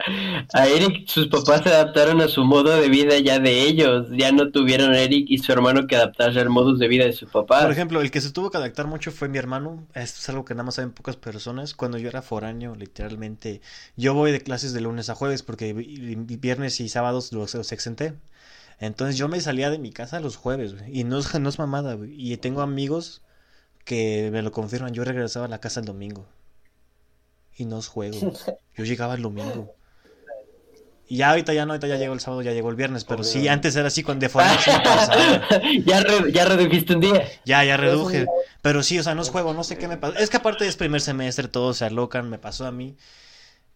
a 0.53 0.67
Eric 0.67 1.07
sus 1.07 1.27
papás 1.27 1.61
se 1.63 1.69
adaptaron 1.69 2.21
a 2.21 2.29
su 2.29 2.45
modo 2.45 2.71
de 2.79 2.87
vida 2.87 3.17
ya 3.19 3.39
de 3.39 3.61
ellos, 3.63 4.07
ya 4.11 4.31
no 4.31 4.51
tuvieron 4.51 4.93
a 4.93 4.99
Eric 5.01 5.25
y 5.29 5.37
su 5.39 5.51
hermano 5.51 5.85
que 5.85 5.97
adaptarse 5.97 6.39
al 6.39 6.49
modus 6.49 6.79
de 6.79 6.87
vida 6.87 7.03
de 7.05 7.11
su 7.13 7.27
papá. 7.27 7.61
Por 7.61 7.71
ejemplo, 7.71 7.99
el 7.99 8.09
que 8.09 8.21
se 8.21 8.31
tuvo 8.31 8.51
que 8.51 8.57
adaptar 8.57 8.87
mucho 8.87 9.11
fue 9.11 9.27
mi 9.27 9.37
hermano. 9.37 9.85
Esto 9.93 10.19
es 10.21 10.29
algo 10.29 10.45
que 10.45 10.53
nada 10.53 10.63
más 10.63 10.75
saben 10.75 10.91
pocas 10.91 11.17
personas. 11.17 11.73
Cuando 11.73 11.97
yo 11.97 12.07
era 12.07 12.21
foráneo, 12.21 12.73
literalmente, 12.75 13.59
yo 13.97 14.13
voy 14.13 14.31
de 14.31 14.39
clases 14.41 14.71
de 14.73 14.79
lunes 14.81 15.09
a 15.09 15.15
jueves 15.15 15.43
porque 15.43 15.73
vi- 15.73 16.15
vi- 16.15 16.37
viernes 16.37 16.79
y 16.79 16.87
sábados 16.87 17.33
los, 17.33 17.53
los 17.53 17.71
exenté. 17.73 18.13
Entonces 18.85 19.17
yo 19.17 19.27
me 19.29 19.39
salía 19.39 19.69
de 19.69 19.79
mi 19.79 19.91
casa 19.91 20.19
los 20.19 20.35
jueves, 20.35 20.75
güey, 20.75 20.99
y 20.99 21.03
no 21.05 21.17
es, 21.19 21.33
no 21.39 21.47
es 21.47 21.57
mamada, 21.57 21.93
güey. 21.93 22.13
Y 22.15 22.35
tengo 22.37 22.61
amigos 22.61 23.21
que 23.85 24.29
me 24.31 24.41
lo 24.41 24.51
confirman. 24.51 24.93
Yo 24.93 25.03
regresaba 25.03 25.45
a 25.45 25.49
la 25.49 25.59
casa 25.59 25.79
el 25.79 25.85
domingo. 25.85 26.25
Y 27.55 27.65
no 27.65 27.79
es 27.79 27.87
juego. 27.87 28.33
Yo 28.75 28.83
llegaba 28.83 29.13
el 29.15 29.21
domingo. 29.21 29.73
Y 31.07 31.17
ya 31.17 31.29
ahorita 31.29 31.53
ya 31.53 31.65
no, 31.65 31.73
ahorita 31.73 31.87
ya 31.87 31.97
llegó 31.97 32.13
el 32.13 32.19
sábado, 32.21 32.41
ya 32.41 32.53
llegó 32.53 32.69
el 32.69 32.75
viernes. 32.75 33.03
Pero 33.03 33.23
sí, 33.23 33.47
antes 33.47 33.75
era 33.75 33.87
así, 33.87 34.03
con 34.03 34.19
de 34.19 34.29
pasaba. 34.29 35.47
ya, 35.85 35.99
re- 36.01 36.31
ya 36.31 36.45
redujiste 36.45 36.95
un 36.95 37.01
día. 37.01 37.23
Ya, 37.45 37.63
ya 37.63 37.77
reduje. 37.77 38.25
Pero 38.61 38.81
sí, 38.83 38.97
o 38.99 39.03
sea, 39.03 39.13
no 39.13 39.21
es 39.21 39.29
juego, 39.29 39.53
no 39.53 39.63
sé 39.63 39.77
qué 39.77 39.87
me 39.87 39.97
pasa. 39.97 40.17
Es 40.19 40.29
que 40.29 40.37
aparte 40.37 40.65
es 40.65 40.75
primer 40.75 41.01
semestre, 41.01 41.47
todos 41.47 41.77
se 41.77 41.85
alocan, 41.85 42.29
me 42.29 42.39
pasó 42.39 42.65
a 42.65 42.71
mí. 42.71 42.95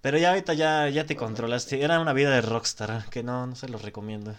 Pero 0.01 0.17
ya 0.17 0.29
ahorita 0.29 0.53
ya, 0.53 0.89
ya 0.89 1.05
te 1.05 1.15
controlaste. 1.15 1.81
Era 1.83 1.99
una 1.99 2.13
vida 2.13 2.31
de 2.31 2.41
rockstar, 2.41 3.05
que 3.09 3.23
no, 3.23 3.45
no 3.45 3.55
se 3.55 3.67
los 3.69 3.81
recomiendo. 3.83 4.33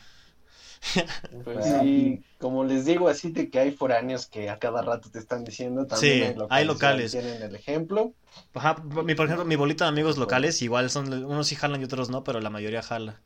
Pues 1.44 1.66
sí, 1.80 2.22
como 2.38 2.64
les 2.64 2.84
digo, 2.84 3.08
así 3.08 3.30
de 3.32 3.50
que 3.50 3.58
hay 3.58 3.72
foráneos 3.72 4.26
que 4.26 4.48
a 4.50 4.58
cada 4.58 4.82
rato 4.82 5.10
te 5.10 5.18
están 5.18 5.44
diciendo, 5.44 5.86
también 5.86 6.14
Sí, 6.14 6.22
hay 6.22 6.34
locales. 6.34 6.50
hay 6.50 6.64
locales. 6.64 7.12
ya 7.12 7.20
Tienen 7.20 7.42
el 7.42 7.54
ejemplo. 7.54 8.12
Ajá, 8.54 8.76
mi, 9.04 9.14
por 9.14 9.26
ejemplo, 9.26 9.44
mi 9.44 9.56
bolita 9.56 9.84
de 9.84 9.90
amigos 9.90 10.18
locales, 10.18 10.62
igual 10.62 10.90
son, 10.90 11.12
unos 11.24 11.48
sí 11.48 11.56
jalan 11.56 11.80
y 11.80 11.84
otros 11.84 12.10
no, 12.10 12.24
pero 12.24 12.40
la 12.40 12.50
mayoría 12.50 12.82
jala. 12.82 13.20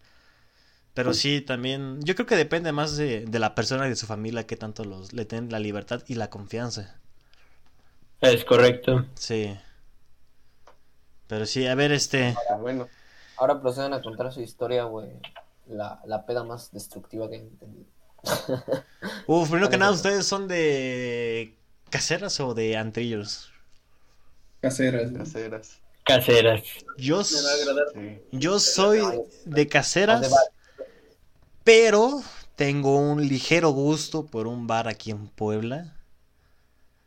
Pero 0.94 1.14
sí, 1.14 1.40
también, 1.40 2.00
yo 2.02 2.14
creo 2.14 2.26
que 2.26 2.36
depende 2.36 2.70
más 2.72 2.96
de, 2.96 3.24
de 3.24 3.38
la 3.38 3.54
persona 3.54 3.86
y 3.86 3.90
de 3.90 3.96
su 3.96 4.06
familia 4.06 4.46
que 4.46 4.56
tanto 4.56 4.84
los, 4.84 5.12
le 5.14 5.24
den 5.24 5.50
la 5.50 5.58
libertad 5.58 6.02
y 6.06 6.16
la 6.16 6.28
confianza. 6.28 7.00
Es 8.20 8.44
correcto. 8.44 9.06
Sí. 9.14 9.56
Pero 11.28 11.46
sí, 11.46 11.66
a 11.66 11.74
ver, 11.74 11.92
este... 11.92 12.36
Pero 12.46 12.60
bueno, 12.60 12.88
Ahora 13.42 13.60
procedan 13.60 13.92
a 13.92 14.00
contar 14.00 14.32
su 14.32 14.40
historia, 14.40 14.84
güey. 14.84 15.08
La, 15.72 16.00
la 16.04 16.26
peda 16.26 16.44
más 16.44 16.70
destructiva 16.72 17.28
que 17.28 17.36
he 17.36 17.38
entendido. 17.40 17.86
Uf, 19.26 19.48
primero 19.48 19.68
que 19.70 19.78
nada. 19.78 19.92
¿ustedes 19.92 20.26
son 20.26 20.46
de 20.48 21.56
caseras 21.90 22.38
o 22.40 22.54
de 22.54 22.76
antrillos? 22.76 23.52
Caseras. 24.60 25.10
caseras. 25.12 25.80
Caseras. 26.04 26.62
Yo, 26.96 27.22
yo 28.32 28.58
soy 28.60 29.22
de 29.44 29.68
caseras, 29.68 30.30
pero 31.64 32.22
tengo 32.56 32.98
un 32.98 33.26
ligero 33.26 33.70
gusto 33.70 34.26
por 34.26 34.46
un 34.46 34.66
bar 34.66 34.88
aquí 34.88 35.10
en 35.10 35.28
Puebla. 35.28 35.96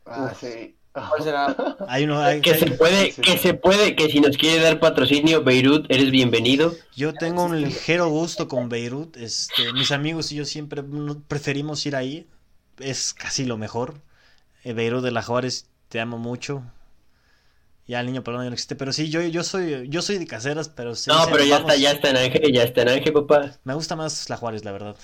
Ah, 0.04 0.30
Uf. 0.32 0.40
sí. 0.40 0.75
¿Cuál 1.10 1.22
será? 1.22 1.56
Hay 1.88 2.04
uno, 2.04 2.20
hay- 2.20 2.40
Que 2.40 2.54
se 2.54 2.70
puede, 2.70 3.12
que 3.12 3.38
se 3.38 3.54
puede, 3.54 3.94
que 3.96 4.08
si 4.10 4.20
nos 4.20 4.36
quiere 4.36 4.62
dar 4.62 4.80
patrocinio, 4.80 5.42
Beirut, 5.44 5.86
eres 5.90 6.10
bienvenido. 6.10 6.74
yo 6.94 7.12
tengo 7.12 7.44
un 7.44 7.60
ligero 7.60 8.08
gusto 8.08 8.48
con 8.48 8.68
Beirut. 8.68 9.16
Este, 9.16 9.72
mis 9.74 9.92
amigos 9.92 10.32
y 10.32 10.36
yo 10.36 10.44
siempre 10.44 10.82
preferimos 11.28 11.84
ir 11.86 11.96
ahí. 11.96 12.26
Es 12.78 13.12
casi 13.14 13.44
lo 13.44 13.56
mejor. 13.58 14.00
Eh, 14.64 14.72
Beirut 14.72 15.02
de 15.04 15.10
la 15.10 15.22
Juárez, 15.22 15.66
te 15.88 16.00
amo 16.00 16.18
mucho. 16.18 16.62
Ya 17.86 18.00
el 18.00 18.06
niño 18.06 18.24
perdón 18.24 18.42
ya 18.42 18.48
no 18.50 18.54
existe, 18.54 18.74
pero 18.74 18.92
sí, 18.92 19.10
yo, 19.10 19.22
yo 19.22 19.44
soy, 19.44 19.88
yo 19.88 20.02
soy 20.02 20.18
de 20.18 20.26
caseras, 20.26 20.68
pero 20.68 20.96
sí, 20.96 21.08
No, 21.08 21.24
pero 21.30 21.44
ya 21.44 21.58
vamos. 21.58 21.70
está, 21.72 21.80
ya 21.80 21.92
está 21.92 22.10
en 22.10 22.16
Ángel, 22.16 22.52
ya 22.52 22.64
está 22.64 22.82
en 22.82 22.88
Ángel, 22.88 23.12
papá. 23.12 23.52
Me 23.62 23.74
gusta 23.74 23.94
más 23.94 24.28
la 24.28 24.36
Juárez, 24.36 24.64
la 24.64 24.72
verdad. 24.72 24.96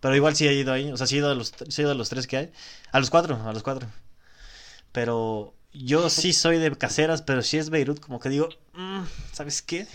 Pero 0.00 0.14
igual 0.14 0.36
sí 0.36 0.46
he 0.46 0.52
ido 0.52 0.72
ahí. 0.72 0.92
O 0.92 0.96
sea, 0.96 1.06
sí 1.08 1.16
he 1.16 1.18
ido 1.18 1.30
a 1.30 1.34
los, 1.34 1.52
sí 1.68 1.80
he 1.80 1.84
ido 1.84 1.90
a 1.90 1.94
los 1.94 2.08
tres 2.10 2.26
que 2.28 2.36
hay. 2.36 2.52
A 2.92 3.00
los 3.00 3.10
cuatro, 3.10 3.40
a 3.44 3.52
los 3.52 3.62
cuatro. 3.64 3.88
Pero 4.94 5.52
yo 5.72 6.08
sí 6.08 6.32
soy 6.32 6.58
de 6.58 6.70
caseras, 6.76 7.20
pero 7.22 7.42
si 7.42 7.58
es 7.58 7.68
Beirut, 7.68 7.98
como 7.98 8.20
que 8.20 8.28
digo, 8.28 8.48
mm, 8.74 9.02
¿sabes 9.32 9.60
qué? 9.60 9.88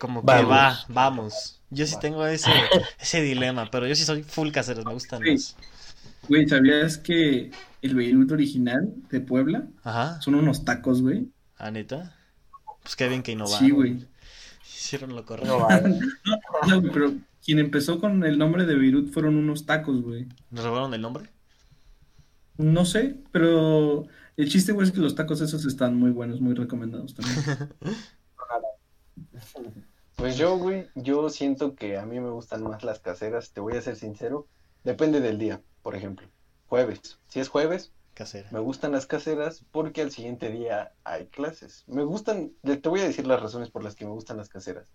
Como 0.00 0.22
que 0.22 0.26
Vamos. 0.26 0.50
va, 0.50 0.84
vamos. 0.88 1.60
Yo 1.68 1.86
sí 1.86 1.96
tengo 2.00 2.24
ese, 2.26 2.50
ese 2.98 3.20
dilema, 3.20 3.70
pero 3.70 3.86
yo 3.86 3.94
sí 3.94 4.04
soy 4.04 4.22
full 4.22 4.50
caseras, 4.50 4.86
me 4.86 4.94
gustan 4.94 5.22
Sí. 5.22 5.30
más. 5.32 5.56
Güey, 6.26 6.48
¿sabías 6.48 6.96
que 6.96 7.50
el 7.82 7.94
Beirut 7.94 8.32
original 8.32 8.94
de 9.10 9.20
Puebla 9.20 9.66
Ajá, 9.84 10.20
son 10.22 10.36
unos 10.36 10.64
tacos, 10.64 11.02
güey? 11.02 11.28
¿a 11.58 11.70
neta? 11.70 12.16
Pues 12.82 12.96
qué 12.96 13.08
bien 13.08 13.22
que 13.22 13.32
innovaron. 13.32 13.58
Sí, 13.58 13.70
güey. 13.72 14.06
Hicieron 14.64 15.14
lo 15.14 15.26
correcto. 15.26 15.68
No. 16.24 16.80
No, 16.80 16.92
pero 16.92 17.12
quien 17.44 17.58
empezó 17.58 18.00
con 18.00 18.24
el 18.24 18.38
nombre 18.38 18.64
de 18.64 18.74
Beirut 18.74 19.12
fueron 19.12 19.36
unos 19.36 19.66
tacos, 19.66 20.00
güey. 20.00 20.26
¿Nos 20.50 20.64
robaron 20.64 20.94
el 20.94 21.02
nombre? 21.02 21.28
No 22.56 22.84
sé, 22.84 23.16
pero 23.32 24.06
el 24.36 24.48
chiste, 24.48 24.72
güey, 24.72 24.86
es 24.86 24.92
que 24.92 25.00
los 25.00 25.14
tacos 25.14 25.40
esos 25.40 25.64
están 25.64 25.96
muy 25.96 26.10
buenos, 26.10 26.40
muy 26.40 26.54
recomendados 26.54 27.14
también. 27.14 27.70
Pues 30.16 30.36
yo, 30.36 30.56
güey, 30.56 30.88
yo 30.94 31.28
siento 31.30 31.74
que 31.74 31.98
a 31.98 32.06
mí 32.06 32.20
me 32.20 32.30
gustan 32.30 32.62
más 32.62 32.84
las 32.84 33.00
caseras, 33.00 33.50
te 33.52 33.60
voy 33.60 33.74
a 33.74 33.82
ser 33.82 33.96
sincero. 33.96 34.46
Depende 34.84 35.20
del 35.20 35.36
día, 35.36 35.60
por 35.82 35.96
ejemplo. 35.96 36.28
Jueves. 36.68 37.18
Si 37.26 37.40
es 37.40 37.48
jueves, 37.48 37.92
Casera. 38.14 38.48
me 38.52 38.60
gustan 38.60 38.92
las 38.92 39.06
caseras 39.06 39.64
porque 39.72 40.00
al 40.00 40.12
siguiente 40.12 40.50
día 40.50 40.92
hay 41.02 41.26
clases. 41.26 41.82
Me 41.88 42.04
gustan, 42.04 42.52
te 42.62 42.88
voy 42.88 43.00
a 43.00 43.04
decir 43.04 43.26
las 43.26 43.42
razones 43.42 43.70
por 43.70 43.82
las 43.82 43.96
que 43.96 44.04
me 44.04 44.12
gustan 44.12 44.36
las 44.36 44.48
caseras. 44.48 44.92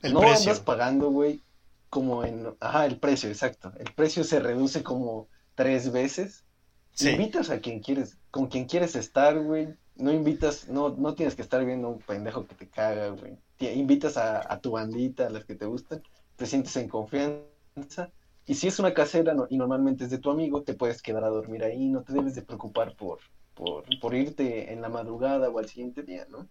El 0.00 0.14
no 0.14 0.20
precio. 0.20 0.50
andas 0.50 0.60
pagando, 0.60 1.10
güey, 1.10 1.44
como 1.88 2.24
en... 2.24 2.56
Ajá, 2.58 2.86
el 2.86 2.98
precio, 2.98 3.28
exacto. 3.28 3.72
El 3.78 3.92
precio 3.94 4.24
se 4.24 4.40
reduce 4.40 4.82
como 4.82 5.28
tres 5.54 5.92
veces. 5.92 6.44
Sí. 6.92 7.10
Invitas 7.10 7.50
a 7.50 7.60
quien 7.60 7.80
quieres, 7.80 8.18
con 8.30 8.46
quien 8.48 8.66
quieres 8.66 8.96
estar, 8.96 9.38
güey. 9.42 9.68
No 9.94 10.12
invitas, 10.12 10.68
no, 10.68 10.90
no 10.90 11.14
tienes 11.14 11.34
que 11.36 11.42
estar 11.42 11.64
viendo 11.64 11.88
un 11.88 11.98
pendejo 12.00 12.46
que 12.46 12.54
te 12.54 12.68
caga, 12.68 13.08
güey. 13.10 13.38
Te- 13.56 13.74
Invitas 13.74 14.16
a, 14.16 14.40
a 14.52 14.60
tu 14.60 14.72
bandita, 14.72 15.26
a 15.26 15.30
las 15.30 15.44
que 15.44 15.54
te 15.54 15.66
gustan, 15.66 16.02
te 16.36 16.46
sientes 16.46 16.76
en 16.76 16.88
confianza. 16.88 18.10
Y 18.46 18.54
si 18.54 18.68
es 18.68 18.78
una 18.78 18.92
casera 18.94 19.34
no- 19.34 19.46
y 19.48 19.56
normalmente 19.56 20.04
es 20.04 20.10
de 20.10 20.18
tu 20.18 20.30
amigo, 20.30 20.62
te 20.62 20.74
puedes 20.74 21.02
quedar 21.02 21.24
a 21.24 21.28
dormir 21.28 21.64
ahí, 21.64 21.88
no 21.88 22.02
te 22.02 22.12
debes 22.12 22.34
de 22.34 22.42
preocupar 22.42 22.94
por, 22.96 23.18
por, 23.54 23.84
por 24.00 24.14
irte 24.14 24.72
en 24.72 24.82
la 24.82 24.88
madrugada 24.88 25.48
o 25.50 25.58
al 25.58 25.68
siguiente 25.68 26.02
día, 26.02 26.26
¿no? 26.28 26.48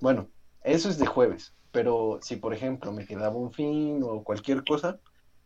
Bueno, 0.00 0.30
eso 0.62 0.88
es 0.88 0.98
de 0.98 1.06
jueves, 1.06 1.54
pero 1.70 2.18
si 2.22 2.36
por 2.36 2.52
ejemplo 2.54 2.92
me 2.92 3.06
quedaba 3.06 3.36
un 3.36 3.52
fin 3.52 4.02
o 4.02 4.22
cualquier 4.24 4.64
cosa, 4.64 4.98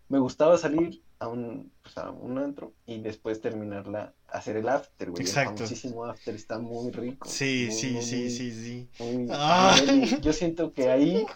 me 0.08 0.18
gustaba 0.18 0.58
salir 0.58 1.02
a 1.24 1.28
un, 1.28 1.72
pues, 1.82 1.96
a 1.98 2.10
un 2.10 2.38
antro 2.38 2.74
y 2.86 3.00
después 3.00 3.40
terminarla, 3.40 4.14
hacer 4.28 4.56
el 4.56 4.68
after, 4.68 5.10
güey. 5.10 5.22
El 5.22 5.28
Exacto. 5.28 5.56
famosísimo 5.56 6.04
after 6.04 6.34
está 6.34 6.58
muy 6.58 6.90
rico. 6.92 7.28
Sí, 7.28 7.66
muy, 7.68 7.76
sí, 7.76 7.90
muy, 7.92 8.02
sí, 8.02 8.30
sí, 8.30 8.52
sí. 8.52 8.88
muy- 8.98 9.16
muy- 9.26 10.20
Yo 10.22 10.32
siento 10.32 10.72
que 10.72 10.90
ahí, 10.90 11.26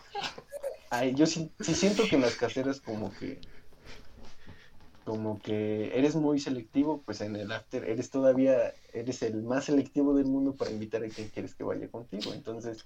ahí 0.90 1.14
yo 1.14 1.26
sí, 1.26 1.50
sí 1.60 1.74
siento 1.74 2.08
que 2.08 2.16
en 2.16 2.22
las 2.22 2.36
caseras 2.36 2.80
como 2.80 3.12
que 3.12 3.40
como 5.04 5.40
que 5.40 5.96
eres 5.98 6.14
muy 6.16 6.38
selectivo, 6.38 7.00
pues 7.02 7.22
en 7.22 7.34
el 7.34 7.50
after 7.50 7.82
eres 7.88 8.10
todavía, 8.10 8.74
eres 8.92 9.22
el 9.22 9.42
más 9.42 9.64
selectivo 9.64 10.14
del 10.14 10.26
mundo 10.26 10.54
para 10.54 10.70
invitar 10.70 11.02
a 11.02 11.08
quien 11.08 11.28
quieres 11.30 11.54
que 11.54 11.64
vaya 11.64 11.88
contigo. 11.88 12.34
Entonces, 12.34 12.84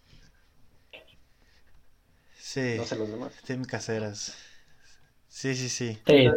Sí. 2.38 2.74
no 2.76 2.84
sé 2.84 2.94
los 2.94 3.10
demás. 3.10 3.32
Team 3.44 3.64
caseras. 3.64 4.36
Sí, 5.26 5.56
sí, 5.56 5.68
sí. 5.68 5.98
Sí, 6.06 6.28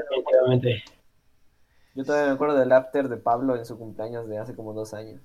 Yo 1.95 2.03
todavía 2.03 2.27
me 2.29 2.33
acuerdo 2.35 2.57
del 2.57 2.71
after 2.71 3.07
de 3.09 3.17
Pablo 3.17 3.55
en 3.55 3.65
su 3.65 3.77
cumpleaños 3.77 4.27
de 4.27 4.37
hace 4.37 4.55
como 4.55 4.73
dos 4.73 4.93
años. 4.93 5.21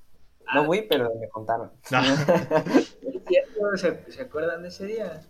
No 0.54 0.64
fui, 0.64 0.82
pero 0.82 1.10
me 1.20 1.28
contaron. 1.28 1.70
Ah. 1.92 2.02
¿Se, 3.76 4.12
se 4.12 4.22
acuerdan 4.22 4.62
de 4.62 4.68
ese 4.68 4.86
día? 4.86 5.22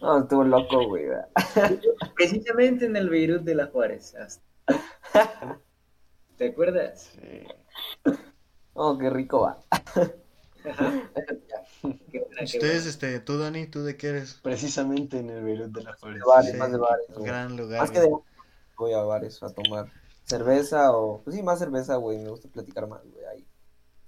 No, 0.00 0.20
estuvo 0.20 0.44
loco, 0.44 0.86
güey. 0.86 1.06
¿verdad? 1.06 1.28
Precisamente 2.14 2.86
en 2.86 2.96
el 2.96 3.08
Beirut 3.08 3.42
de 3.42 3.54
la 3.54 3.66
Juárez. 3.66 4.14
hasta- 4.14 4.44
¿Te 6.36 6.48
acuerdas? 6.48 7.10
Sí. 7.20 7.42
Oh, 8.74 8.96
qué 8.96 9.10
rico 9.10 9.40
va. 9.40 9.58
Qué 10.62 10.70
buena, 10.70 12.00
qué 12.10 12.44
Ustedes, 12.44 12.86
este, 12.86 13.18
tú, 13.20 13.38
Dani, 13.38 13.66
¿tú 13.66 13.82
de 13.82 13.96
qué 13.96 14.08
eres? 14.08 14.34
Precisamente 14.42 15.18
en 15.18 15.30
el 15.30 15.42
Beirut 15.42 15.72
de 15.72 15.82
la 15.82 15.96
Flores. 15.96 16.20
De 16.20 16.24
bares, 16.26 16.50
Sí. 16.52 16.56
más 16.58 16.70
de 16.70 16.78
bares. 16.78 17.06
Gran 17.16 17.56
lugar. 17.56 17.80
Más 17.80 17.90
que 17.90 18.00
de 18.00 18.10
voy 18.78 18.92
a 18.92 18.98
bares 18.98 19.42
a 19.42 19.50
tomar 19.50 19.86
cerveza 20.24 20.92
o 20.92 21.20
pues 21.22 21.36
sí, 21.36 21.42
más 21.42 21.58
cerveza, 21.58 21.96
güey, 21.96 22.18
me 22.18 22.30
gusta 22.30 22.48
platicar 22.48 22.86
más, 22.86 23.00
güey, 23.04 23.24
ahí. 23.32 23.44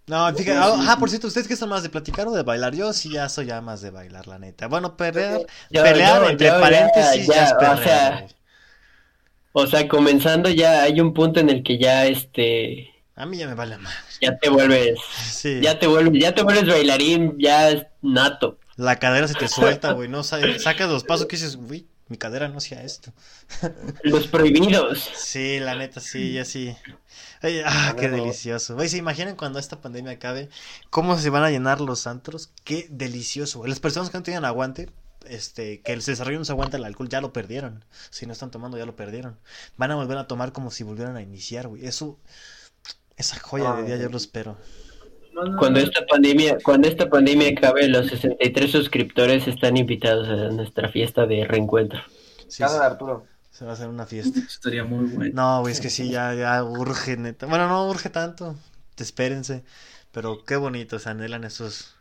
No, 0.07 0.27
fíjate, 0.37 0.59
ah, 0.59 0.75
ajá, 0.79 0.97
por 0.99 1.09
cierto, 1.09 1.29
¿ustedes 1.29 1.47
qué 1.47 1.55
son 1.57 1.69
más 1.69 1.83
de 1.85 1.89
platicar 1.89 2.27
o 2.27 2.33
de 2.33 2.43
bailar? 2.43 2.75
Yo 2.75 2.93
sí 2.93 3.11
ya 3.13 3.29
soy 3.29 3.47
ya 3.47 3.61
más 3.61 3.81
de 3.81 3.91
bailar, 3.91 4.27
la 4.27 4.39
neta. 4.39 4.67
Bueno, 4.67 4.97
pelear, 4.97 5.41
Yo- 5.71 5.83
pelear 5.83 6.23
yo- 6.23 6.31
entre 6.31 6.47
yo 6.49 6.55
ya- 6.55 6.61
paréntesis 6.61 7.27
ya, 7.29 7.35
ya, 7.35 7.45
es 7.45 7.53
o 7.53 7.83
sea, 7.83 8.11
güey. 8.21 8.35
O 9.53 9.67
sea, 9.67 9.89
comenzando 9.89 10.49
ya 10.49 10.83
hay 10.83 11.01
un 11.01 11.13
punto 11.13 11.41
en 11.41 11.49
el 11.51 11.63
que 11.63 11.79
ya 11.79 12.07
este 12.07 12.91
A 13.17 13.27
mí 13.27 13.37
ya 13.37 13.47
me 13.49 13.55
vale 13.55 13.79
más. 13.79 13.93
ya 14.21 14.37
te 14.39 14.49
vuelves 14.49 14.99
Sí, 15.31 15.61
ya 15.61 15.79
te 15.79 15.87
vuelves 15.87 16.21
ya 16.23 16.35
te 16.35 16.43
vuelves 16.43 16.67
bailarín 16.69 17.37
ya 17.39 17.71
es 17.71 17.87
nato. 18.03 18.59
la 18.77 18.97
cadera 18.97 19.27
se 19.29 19.35
te 19.35 19.49
suelta, 19.49 19.93
güey, 19.93 20.09
no 20.09 20.23
Sa- 20.23 20.41
sacas 20.59 20.89
los 20.89 21.05
pasos 21.05 21.27
que 21.27 21.37
dices, 21.37 21.57
uy, 21.57 21.87
mi 22.11 22.19
cadera 22.19 22.49
no 22.49 22.59
hacía 22.59 22.83
esto. 22.83 23.13
Los 24.03 24.27
prohibidos. 24.27 24.99
Sí, 25.15 25.61
la 25.61 25.77
neta, 25.77 26.01
sí, 26.01 26.33
ya 26.33 26.45
sí. 26.45 26.77
Ay, 27.41 27.63
ah, 27.65 27.95
qué 27.97 28.09
delicioso. 28.09 28.75
Güey, 28.75 28.89
¿se 28.89 28.97
imaginan 28.97 29.37
cuando 29.37 29.61
esta 29.61 29.81
pandemia 29.81 30.13
acabe? 30.13 30.51
¿Cómo 30.91 31.17
se 31.17 31.31
van 31.31 31.45
a 31.45 31.51
llenar 31.51 31.81
los 31.81 32.09
antros? 32.09 32.51
Qué 32.65 32.89
delicioso. 32.91 33.65
Las 33.65 33.79
personas 33.79 34.11
que 34.11 34.19
no 34.19 34.25
tienen 34.25 34.45
aguante, 34.45 34.91
este, 35.25 35.83
que 35.83 36.01
se 36.01 36.11
desarrollo 36.11 36.41
no 36.41 36.45
se 36.45 36.51
aguanta 36.51 36.79
el 36.79 36.85
alcohol, 36.85 37.09
ya 37.09 37.21
lo 37.21 37.33
perdieron. 37.33 37.85
Si 38.11 38.27
no 38.27 38.33
están 38.33 38.51
tomando, 38.51 38.77
ya 38.77 38.87
lo 38.87 38.97
perdieron. 38.97 39.39
Van 39.77 39.93
a 39.93 39.95
volver 39.95 40.19
a 40.19 40.27
tomar 40.27 40.53
como 40.53 40.73
si 40.73 40.83
volvieran 40.83 41.17
a 41.17 41.23
iniciar, 41.23 41.69
güey. 41.69 41.87
Eso, 41.87 42.19
esa 43.17 43.39
joya 43.39 43.75
de 43.75 43.85
día 43.85 43.97
yo 43.99 44.09
lo 44.09 44.17
espero. 44.17 44.59
No, 45.33 45.45
no, 45.45 45.57
Cuando 45.59 45.81
no. 45.81 45.87
esta 45.87 46.05
pandemia 46.07 46.59
cuando 46.63 46.89
esta 46.89 47.09
pandemia 47.09 47.51
acabe 47.51 47.89
los 47.89 48.09
63 48.09 48.71
suscriptores 48.71 49.47
están 49.49 49.77
invitados 49.77 50.29
a 50.29 50.49
nuestra 50.53 50.89
fiesta 50.89 51.27
de 51.27 51.45
reencuentro. 51.47 52.01
Sí, 52.49 52.63
Casa 52.63 52.81
de 52.81 52.87
Arturo. 52.87 53.27
se 53.51 53.65
va 53.65 53.71
a 53.73 53.75
hacer 53.75 53.89
una 53.89 54.07
fiesta. 54.07 54.41
Estaría 54.41 54.85
muy 54.85 55.07
bueno. 55.07 55.33
No, 55.35 55.61
güey, 55.61 55.73
es 55.73 55.81
que 55.81 55.91
sí, 55.91 56.11
ya, 56.11 56.35
ya 56.35 56.63
urge, 56.65 57.17
neta. 57.17 57.47
Bueno, 57.47 57.69
no 57.69 57.89
urge 57.89 58.11
tanto. 58.11 58.57
Espérense. 58.99 59.65
Pero 60.13 60.45
qué 60.45 60.57
bonito, 60.57 60.99
se 60.99 61.09
anhelan 61.11 61.45
esos, 61.45 61.95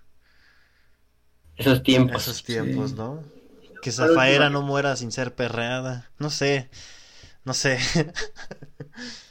Esos 1.55 1.83
tiempos. 1.83 2.23
esos 2.23 2.43
tiempos, 2.43 2.91
Sí. 2.91 2.95
¿no? 2.97 3.23
Que 3.81 3.91
¿Cuál 3.93 4.09
Zafaera 4.09 4.49
no 4.49 4.61
muera 4.63 4.95
sin 4.95 5.11
ser 5.11 5.35
perreada. 5.35 6.09
No 6.17 6.29
sé. 6.29 6.69
No 7.45 7.53
sé. 7.53 7.77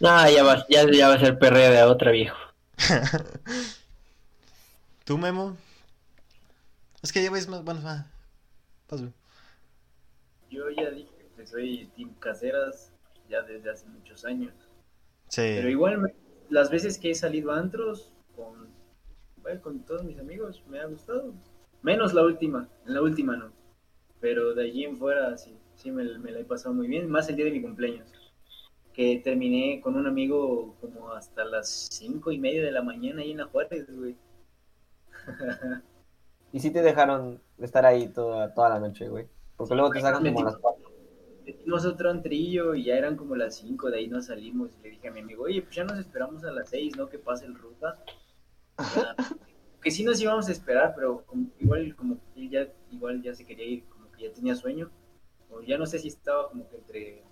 No, 0.00 0.08
ya 0.30 0.42
va, 0.44 0.64
ya, 0.70 0.86
ya 0.90 1.08
va 1.08 1.14
a 1.14 1.20
ser 1.20 1.38
perrea 1.38 1.70
de 1.70 1.82
otra 1.82 2.10
viejo. 2.10 2.38
¿Tú, 5.08 5.16
Memo? 5.16 5.56
Es 7.02 7.14
que 7.14 7.22
lleváis 7.22 7.48
más. 7.48 7.64
Bueno, 7.64 7.80
va. 7.82 8.04
Paso. 8.86 9.10
Yo 10.50 10.68
ya 10.68 10.90
dije 10.90 11.08
que 11.34 11.46
soy 11.46 11.90
team 11.96 12.12
caseras 12.18 12.92
ya 13.26 13.40
desde 13.40 13.70
hace 13.70 13.86
muchos 13.86 14.26
años. 14.26 14.52
Sí. 15.28 15.40
Pero 15.40 15.70
igual, 15.70 15.96
me- 15.96 16.14
las 16.50 16.70
veces 16.70 16.98
que 16.98 17.12
he 17.12 17.14
salido 17.14 17.52
a 17.52 17.58
antros 17.58 18.12
con, 18.36 18.68
bueno, 19.40 19.62
con 19.62 19.80
todos 19.86 20.04
mis 20.04 20.18
amigos, 20.18 20.62
me 20.68 20.78
ha 20.78 20.84
gustado. 20.84 21.32
Menos 21.80 22.12
la 22.12 22.22
última, 22.24 22.68
en 22.86 22.92
la 22.92 23.00
última 23.00 23.34
no. 23.34 23.50
Pero 24.20 24.52
de 24.52 24.64
allí 24.64 24.84
en 24.84 24.98
fuera 24.98 25.38
sí, 25.38 25.56
sí 25.74 25.90
me, 25.90 26.18
me 26.18 26.32
la 26.32 26.40
he 26.40 26.44
pasado 26.44 26.74
muy 26.74 26.86
bien, 26.86 27.08
más 27.08 27.30
el 27.30 27.36
día 27.36 27.46
de 27.46 27.52
mi 27.52 27.62
cumpleaños. 27.62 28.10
Que 28.92 29.22
terminé 29.24 29.80
con 29.80 29.96
un 29.96 30.06
amigo 30.06 30.76
como 30.82 31.12
hasta 31.12 31.46
las 31.46 31.88
cinco 31.90 32.30
y 32.30 32.36
media 32.38 32.62
de 32.62 32.72
la 32.72 32.82
mañana 32.82 33.22
ahí 33.22 33.30
en 33.30 33.38
la 33.38 33.46
Juárez, 33.46 33.86
güey. 33.88 34.14
Y 36.52 36.60
sí 36.60 36.70
te 36.70 36.80
dejaron 36.80 37.42
estar 37.58 37.84
ahí 37.84 38.08
toda, 38.08 38.54
toda 38.54 38.70
la 38.70 38.80
noche, 38.80 39.08
güey. 39.08 39.28
Porque 39.56 39.74
luego 39.74 39.90
te 39.90 40.00
sacan 40.00 40.24
como 40.24 40.40
a 40.40 40.44
las 40.44 40.56
cuatro. 40.56 40.90
Metimos 41.44 41.84
otro 41.84 42.10
antrillo 42.10 42.74
y 42.74 42.84
ya 42.84 42.94
eran 42.96 43.16
como 43.16 43.36
las 43.36 43.56
5, 43.56 43.90
de 43.90 43.98
ahí 43.98 44.08
nos 44.08 44.26
salimos. 44.26 44.70
Y 44.78 44.82
le 44.82 44.90
dije 44.90 45.08
a 45.08 45.10
mi 45.12 45.20
amigo, 45.20 45.44
oye, 45.44 45.62
pues 45.62 45.74
ya 45.76 45.84
nos 45.84 45.98
esperamos 45.98 46.44
a 46.44 46.50
las 46.50 46.70
6, 46.70 46.96
¿no? 46.96 47.08
Que 47.08 47.18
pase 47.18 47.44
el 47.46 47.54
ruta. 47.54 48.02
Ya. 48.78 49.14
que 49.82 49.90
sí 49.90 50.04
nos 50.04 50.20
íbamos 50.20 50.48
a 50.48 50.52
esperar, 50.52 50.94
pero 50.96 51.24
como- 51.26 51.48
igual 51.58 51.94
como 51.96 52.16
que 52.16 52.40
él 52.40 52.50
ya, 52.50 52.66
igual 52.90 53.22
ya 53.22 53.34
se 53.34 53.44
quería 53.44 53.66
ir, 53.66 53.84
como 53.88 54.10
que 54.12 54.28
ya 54.28 54.32
tenía 54.32 54.54
sueño. 54.54 54.90
O 55.50 55.60
ya 55.62 55.76
no 55.78 55.86
sé 55.86 55.98
si 55.98 56.08
estaba 56.08 56.48
como 56.48 56.68
que 56.68 56.76
entre, 56.76 57.24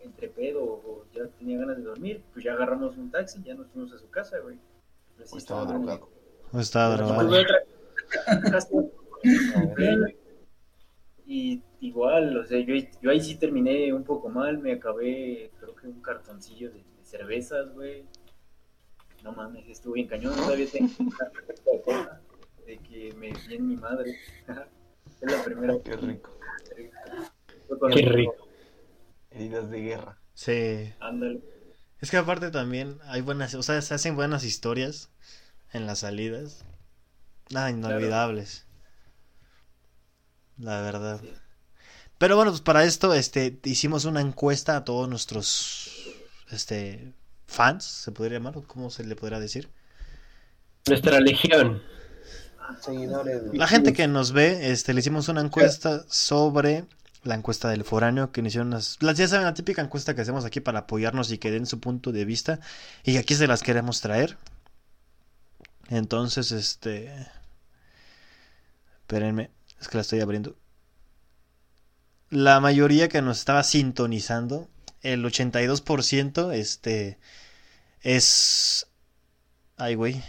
entre 0.00 0.28
pedo 0.28 0.62
o 0.62 1.04
ya 1.14 1.26
tenía 1.38 1.58
ganas 1.58 1.76
de 1.78 1.84
dormir. 1.84 2.22
Pues 2.32 2.44
ya 2.44 2.52
agarramos 2.52 2.96
un 2.98 3.10
taxi, 3.10 3.42
ya 3.42 3.54
nos 3.54 3.68
fuimos 3.68 3.92
a 3.92 3.98
su 3.98 4.10
casa, 4.10 4.38
güey. 4.40 4.58
O 5.30 5.36
estaba 5.36 5.64
drogado. 5.64 6.19
No 6.52 6.60
está 6.60 6.96
drogado. 6.96 7.30
y 11.26 11.62
igual, 11.80 12.36
o 12.36 12.44
sea, 12.44 12.58
yo, 12.60 12.74
yo 13.00 13.10
ahí 13.10 13.20
sí 13.20 13.36
terminé 13.36 13.92
un 13.92 14.04
poco 14.04 14.28
mal, 14.28 14.58
me 14.58 14.72
acabé, 14.72 15.50
creo 15.60 15.74
que 15.74 15.86
un 15.86 16.00
cartoncillo 16.02 16.70
de, 16.70 16.78
de 16.78 17.04
cervezas, 17.04 17.72
güey. 17.74 18.04
No 19.22 19.32
mames, 19.32 19.68
estuvo 19.68 19.94
bien 19.94 20.08
cañón, 20.08 20.34
todavía 20.34 20.66
tengo 20.70 20.90
una 20.98 21.16
cosa 21.84 22.20
de 22.66 22.78
que 22.78 23.12
me 23.18 23.32
di 23.32 23.54
en 23.54 23.68
mi 23.68 23.76
madre. 23.76 24.16
es 25.20 25.32
la 25.32 25.44
primera 25.44 25.74
Qué 25.84 25.96
rico. 25.96 26.30
Qué 27.92 28.02
rico. 28.02 28.48
Heridas 29.30 29.70
de 29.70 29.80
guerra. 29.80 30.18
Sí. 30.34 30.92
Ándale. 31.00 31.42
Es 32.00 32.10
que 32.10 32.16
aparte 32.16 32.50
también 32.50 32.98
hay 33.04 33.20
buenas. 33.20 33.54
O 33.54 33.62
sea, 33.62 33.80
se 33.82 33.94
hacen 33.94 34.16
buenas 34.16 34.44
historias 34.44 35.10
en 35.72 35.86
las 35.86 36.00
salidas. 36.00 36.64
Nada, 37.50 37.70
inolvidables. 37.70 38.64
La 40.58 40.80
verdad. 40.80 41.20
Sí. 41.22 41.32
Pero 42.20 42.36
bueno, 42.36 42.50
pues 42.50 42.60
para 42.60 42.84
esto 42.84 43.14
este, 43.14 43.58
hicimos 43.64 44.04
una 44.04 44.20
encuesta 44.20 44.76
a 44.76 44.84
todos 44.84 45.08
nuestros 45.08 45.90
este, 46.50 47.14
fans, 47.46 47.84
se 47.84 48.12
podría 48.12 48.38
llamar, 48.38 48.58
o 48.58 48.62
cómo 48.62 48.90
se 48.90 49.04
le 49.04 49.16
podrá 49.16 49.40
decir. 49.40 49.70
Nuestra 50.86 51.18
legión. 51.20 51.82
Seguidores. 52.82 53.42
La 53.54 53.66
gente 53.66 53.94
que 53.94 54.06
nos 54.06 54.32
ve, 54.32 54.70
este, 54.70 54.92
le 54.92 55.00
hicimos 55.00 55.28
una 55.28 55.40
encuesta 55.40 56.04
sobre 56.10 56.84
la 57.22 57.36
encuesta 57.36 57.70
del 57.70 57.84
foráneo, 57.84 58.32
que 58.32 58.42
hicieron 58.42 58.68
las, 58.68 58.98
ya 58.98 59.26
saben, 59.26 59.46
la 59.46 59.54
típica 59.54 59.80
encuesta 59.80 60.14
que 60.14 60.20
hacemos 60.20 60.44
aquí 60.44 60.60
para 60.60 60.80
apoyarnos 60.80 61.32
y 61.32 61.38
que 61.38 61.50
den 61.50 61.64
su 61.64 61.80
punto 61.80 62.12
de 62.12 62.26
vista, 62.26 62.60
y 63.02 63.16
aquí 63.16 63.34
se 63.34 63.46
las 63.46 63.62
queremos 63.62 64.02
traer. 64.02 64.36
Entonces, 65.90 66.52
este, 66.52 67.12
espérenme, 69.00 69.50
es 69.80 69.88
que 69.88 69.98
la 69.98 70.02
estoy 70.02 70.20
abriendo. 70.20 70.56
La 72.30 72.60
mayoría 72.60 73.08
que 73.08 73.20
nos 73.22 73.40
estaba 73.40 73.64
sintonizando, 73.64 74.68
el 75.02 75.24
82%, 75.24 76.52
este, 76.52 77.18
es, 78.02 78.86
ay, 79.76 79.96
güey. 79.96 80.22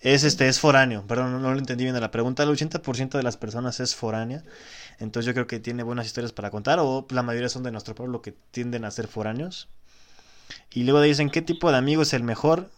Es 0.00 0.24
este, 0.24 0.48
es 0.48 0.60
foráneo, 0.60 1.04
perdón, 1.06 1.42
no, 1.42 1.52
lo 1.52 1.58
entendí 1.58 1.84
bien 1.84 1.94
de 1.94 2.00
la 2.00 2.10
pregunta. 2.10 2.42
El 2.42 2.50
80% 2.50 3.16
de 3.16 3.22
las 3.22 3.36
personas 3.36 3.78
es 3.80 3.94
foránea. 3.94 4.42
Entonces 4.98 5.26
yo 5.26 5.34
creo 5.34 5.46
que 5.46 5.60
tiene 5.60 5.82
buenas 5.84 6.06
historias 6.06 6.32
para 6.32 6.50
contar. 6.50 6.78
O 6.80 7.06
la 7.10 7.22
mayoría 7.22 7.48
son 7.48 7.62
de 7.62 7.72
nuestro 7.72 7.94
pueblo 7.94 8.22
que 8.22 8.32
tienden 8.50 8.84
a 8.84 8.90
ser 8.90 9.08
foráneos. 9.08 9.68
Y 10.72 10.84
luego 10.84 11.00
dicen 11.00 11.30
qué 11.30 11.42
tipo 11.42 11.70
de 11.70 11.78
amigo 11.78 12.02
es 12.02 12.12
el 12.12 12.22
mejor. 12.22 12.70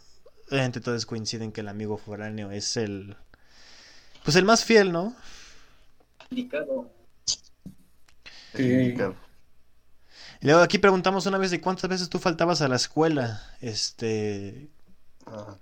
Obviamente 0.50 0.80
todos 0.80 1.06
coinciden 1.06 1.52
que 1.52 1.60
el 1.60 1.68
amigo 1.68 1.96
foráneo 1.96 2.50
es 2.50 2.76
el. 2.76 3.16
Pues 4.24 4.36
el 4.36 4.44
más 4.44 4.64
fiel, 4.64 4.92
¿no? 4.92 5.14
Indicado. 6.30 6.90
Sí. 7.24 8.62
Indicado. 8.62 9.14
Y 10.40 10.46
luego 10.46 10.60
aquí 10.62 10.78
preguntamos 10.78 11.26
una 11.26 11.38
vez 11.38 11.50
de 11.50 11.60
cuántas 11.60 11.88
veces 11.88 12.08
tú 12.08 12.18
faltabas 12.18 12.62
a 12.62 12.68
la 12.68 12.76
escuela. 12.76 13.42
Este. 13.60 14.68
Ah, 15.26 15.56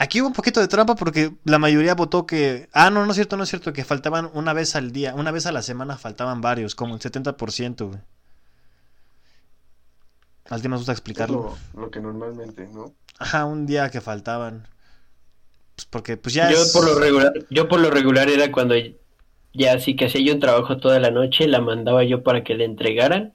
Aquí 0.00 0.20
hubo 0.20 0.28
un 0.28 0.32
poquito 0.32 0.60
de 0.60 0.68
trampa 0.68 0.94
porque 0.94 1.32
la 1.44 1.58
mayoría 1.58 1.96
votó 1.96 2.24
que... 2.24 2.68
Ah, 2.72 2.88
no, 2.88 3.04
no 3.04 3.10
es 3.10 3.16
cierto, 3.16 3.36
no 3.36 3.42
es 3.42 3.48
cierto, 3.48 3.72
que 3.72 3.84
faltaban 3.84 4.30
una 4.32 4.52
vez 4.52 4.76
al 4.76 4.92
día, 4.92 5.12
una 5.16 5.32
vez 5.32 5.44
a 5.46 5.52
la 5.52 5.60
semana 5.60 5.98
faltaban 5.98 6.40
varios, 6.40 6.76
como 6.76 6.94
el 6.94 7.00
70%, 7.00 7.88
güey. 7.88 8.00
¿Alguien 10.48 10.70
más 10.70 10.80
gusta 10.80 10.92
es 10.92 10.98
explicarlo? 10.98 11.56
lo, 11.74 11.80
lo 11.82 11.90
que 11.90 12.00
normalmente, 12.00 12.68
¿no? 12.72 12.94
Ajá, 13.18 13.44
un 13.44 13.66
día 13.66 13.90
que 13.90 14.00
faltaban. 14.00 14.66
Pues 15.74 15.86
porque 15.86 16.16
pues 16.16 16.34
ya 16.34 16.50
Yo 16.50 16.62
es... 16.62 16.72
por 16.72 16.84
lo 16.84 16.98
regular, 16.98 17.32
yo 17.50 17.68
por 17.68 17.80
lo 17.80 17.90
regular 17.90 18.28
era 18.28 18.50
cuando 18.50 18.74
ya 19.52 19.74
así 19.74 19.96
que 19.96 20.06
hacía 20.06 20.22
yo 20.24 20.34
un 20.34 20.40
trabajo 20.40 20.78
toda 20.78 20.98
la 20.98 21.10
noche, 21.10 21.46
la 21.48 21.60
mandaba 21.60 22.04
yo 22.04 22.22
para 22.22 22.44
que 22.44 22.54
le 22.54 22.64
entregaran. 22.64 23.32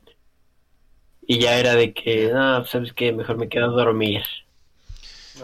Y 1.25 1.39
ya 1.39 1.57
era 1.57 1.75
de 1.75 1.93
que, 1.93 2.31
no, 2.33 2.65
sabes 2.65 2.91
qué, 2.93 3.13
mejor 3.13 3.37
me 3.37 3.47
quedo 3.47 3.65
a 3.65 3.83
dormir. 3.83 4.23
Sí, 5.33 5.39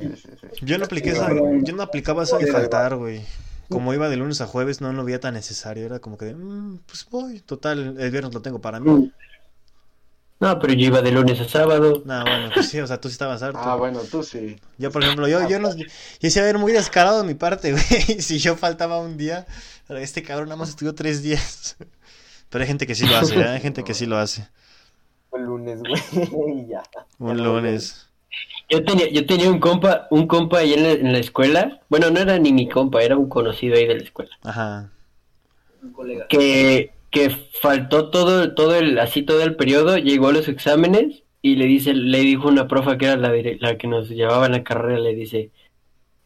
sí, 0.00 0.16
sí, 0.16 0.28
sí. 0.40 0.64
Yo 0.64 0.78
no 0.78 0.84
apliqué 0.84 1.10
esa, 1.10 1.28
yo 1.32 1.74
no 1.74 1.82
aplicaba 1.82 2.22
eso 2.22 2.38
de 2.38 2.46
faltar, 2.46 2.96
güey. 2.96 3.22
Como 3.68 3.92
iba 3.94 4.08
de 4.08 4.16
lunes 4.16 4.40
a 4.40 4.46
jueves, 4.46 4.80
no 4.80 4.92
lo 4.92 5.04
veía 5.04 5.18
tan 5.20 5.34
necesario. 5.34 5.86
Era 5.86 5.98
como 5.98 6.16
que, 6.16 6.34
"Mm, 6.34 6.78
pues 6.86 7.06
voy, 7.10 7.40
total, 7.40 7.96
el 7.98 8.10
viernes 8.10 8.32
lo 8.32 8.42
tengo 8.42 8.60
para 8.60 8.78
mí. 8.78 9.10
No, 10.44 10.58
pero 10.58 10.74
yo 10.74 10.88
iba 10.88 11.00
de 11.00 11.10
lunes 11.10 11.40
a 11.40 11.48
sábado. 11.48 12.02
No, 12.04 12.20
bueno, 12.22 12.50
pues 12.52 12.68
sí, 12.68 12.78
o 12.78 12.86
sea, 12.86 13.00
tú 13.00 13.08
sí 13.08 13.12
estabas 13.12 13.42
harto. 13.42 13.58
Ah, 13.62 13.76
bueno, 13.76 14.00
tú 14.10 14.22
sí. 14.22 14.56
Yo, 14.76 14.90
por 14.90 15.02
ejemplo, 15.02 15.26
yo, 15.26 15.48
yo 15.48 15.58
no. 15.58 15.74
Yo 15.74 16.42
a 16.42 16.44
ver, 16.44 16.58
muy 16.58 16.70
descarado 16.70 17.22
de 17.22 17.26
mi 17.26 17.32
parte, 17.32 17.72
güey. 17.72 18.20
Si 18.20 18.38
yo 18.38 18.54
faltaba 18.54 18.98
un 18.98 19.16
día, 19.16 19.46
este 19.88 20.22
cabrón 20.22 20.50
nada 20.50 20.58
más 20.58 20.68
estudió 20.68 20.94
tres 20.94 21.22
días. 21.22 21.78
Pero 22.50 22.60
hay 22.62 22.68
gente 22.68 22.86
que 22.86 22.94
sí 22.94 23.06
lo 23.06 23.16
hace, 23.16 23.40
¿eh? 23.40 23.48
Hay 23.48 23.60
gente 23.60 23.84
que 23.84 23.94
sí 23.94 24.04
lo 24.04 24.18
hace. 24.18 24.46
El 25.32 25.44
lunes, 25.44 25.80
güey. 25.80 26.60
y 26.60 26.68
ya. 26.68 26.82
Un 27.18 27.42
lunes. 27.42 28.06
Yo 28.68 28.84
tenía, 28.84 29.10
yo 29.10 29.24
tenía 29.24 29.50
un 29.50 29.60
compa, 29.60 30.08
un 30.10 30.26
compa 30.26 30.58
ahí 30.58 30.74
en 30.74 30.82
la, 30.82 30.90
en 30.90 31.12
la 31.12 31.18
escuela. 31.20 31.80
Bueno, 31.88 32.10
no 32.10 32.20
era 32.20 32.38
ni 32.38 32.52
mi 32.52 32.68
compa, 32.68 33.02
era 33.02 33.16
un 33.16 33.30
conocido 33.30 33.76
ahí 33.76 33.86
de 33.86 33.94
la 33.96 34.02
escuela. 34.02 34.36
Ajá. 34.42 34.90
Un 35.82 35.92
colega. 35.92 36.26
Que, 36.28 36.92
que 37.14 37.30
faltó 37.30 38.10
todo, 38.10 38.54
todo 38.54 38.74
el, 38.76 38.98
así 38.98 39.22
todo 39.22 39.42
el 39.42 39.56
periodo, 39.56 39.96
llegó 39.98 40.28
a 40.28 40.32
los 40.32 40.48
exámenes 40.48 41.22
y 41.42 41.56
le 41.56 41.66
dice, 41.66 41.94
le 41.94 42.20
dijo 42.20 42.48
una 42.48 42.68
profa 42.68 42.98
que 42.98 43.06
era 43.06 43.16
la, 43.16 43.32
la 43.60 43.78
que 43.78 43.86
nos 43.88 44.08
llevaba 44.10 44.46
en 44.46 44.52
la 44.52 44.64
carrera, 44.64 44.98
le 45.00 45.14
dice, 45.14 45.50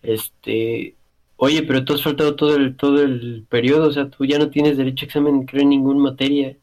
este, 0.02 0.96
oye, 1.36 1.62
pero 1.64 1.84
tú 1.84 1.94
has 1.94 2.02
faltado 2.02 2.36
todo 2.36 2.56
el, 2.56 2.76
todo 2.76 3.02
el 3.02 3.44
periodo, 3.48 3.88
o 3.88 3.92
sea, 3.92 4.08
tú 4.10 4.24
ya 4.24 4.38
no 4.38 4.50
tienes 4.50 4.76
derecho 4.78 5.04
a 5.04 5.08
examen, 5.08 5.44
creo, 5.46 5.62
en 5.62 5.70
ninguna 5.70 6.00
materia. 6.00 6.56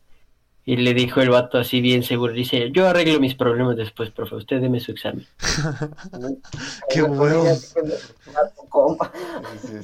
Y 0.67 0.77
le 0.77 0.95
dijo 0.95 1.21
el 1.21 1.29
vato 1.29 1.59
así 1.59 1.79
bien 1.79 2.01
seguro, 2.03 2.33
dice, 2.33 2.71
yo 2.71 2.87
arreglo 2.87 3.19
mis 3.19 3.35
problemas 3.35 3.77
después, 3.77 4.09
profe, 4.09 4.33
usted 4.35 4.59
deme 4.61 4.79
su 4.79 4.91
examen. 4.91 5.27
Qué 6.89 7.01
sí, 7.03 7.07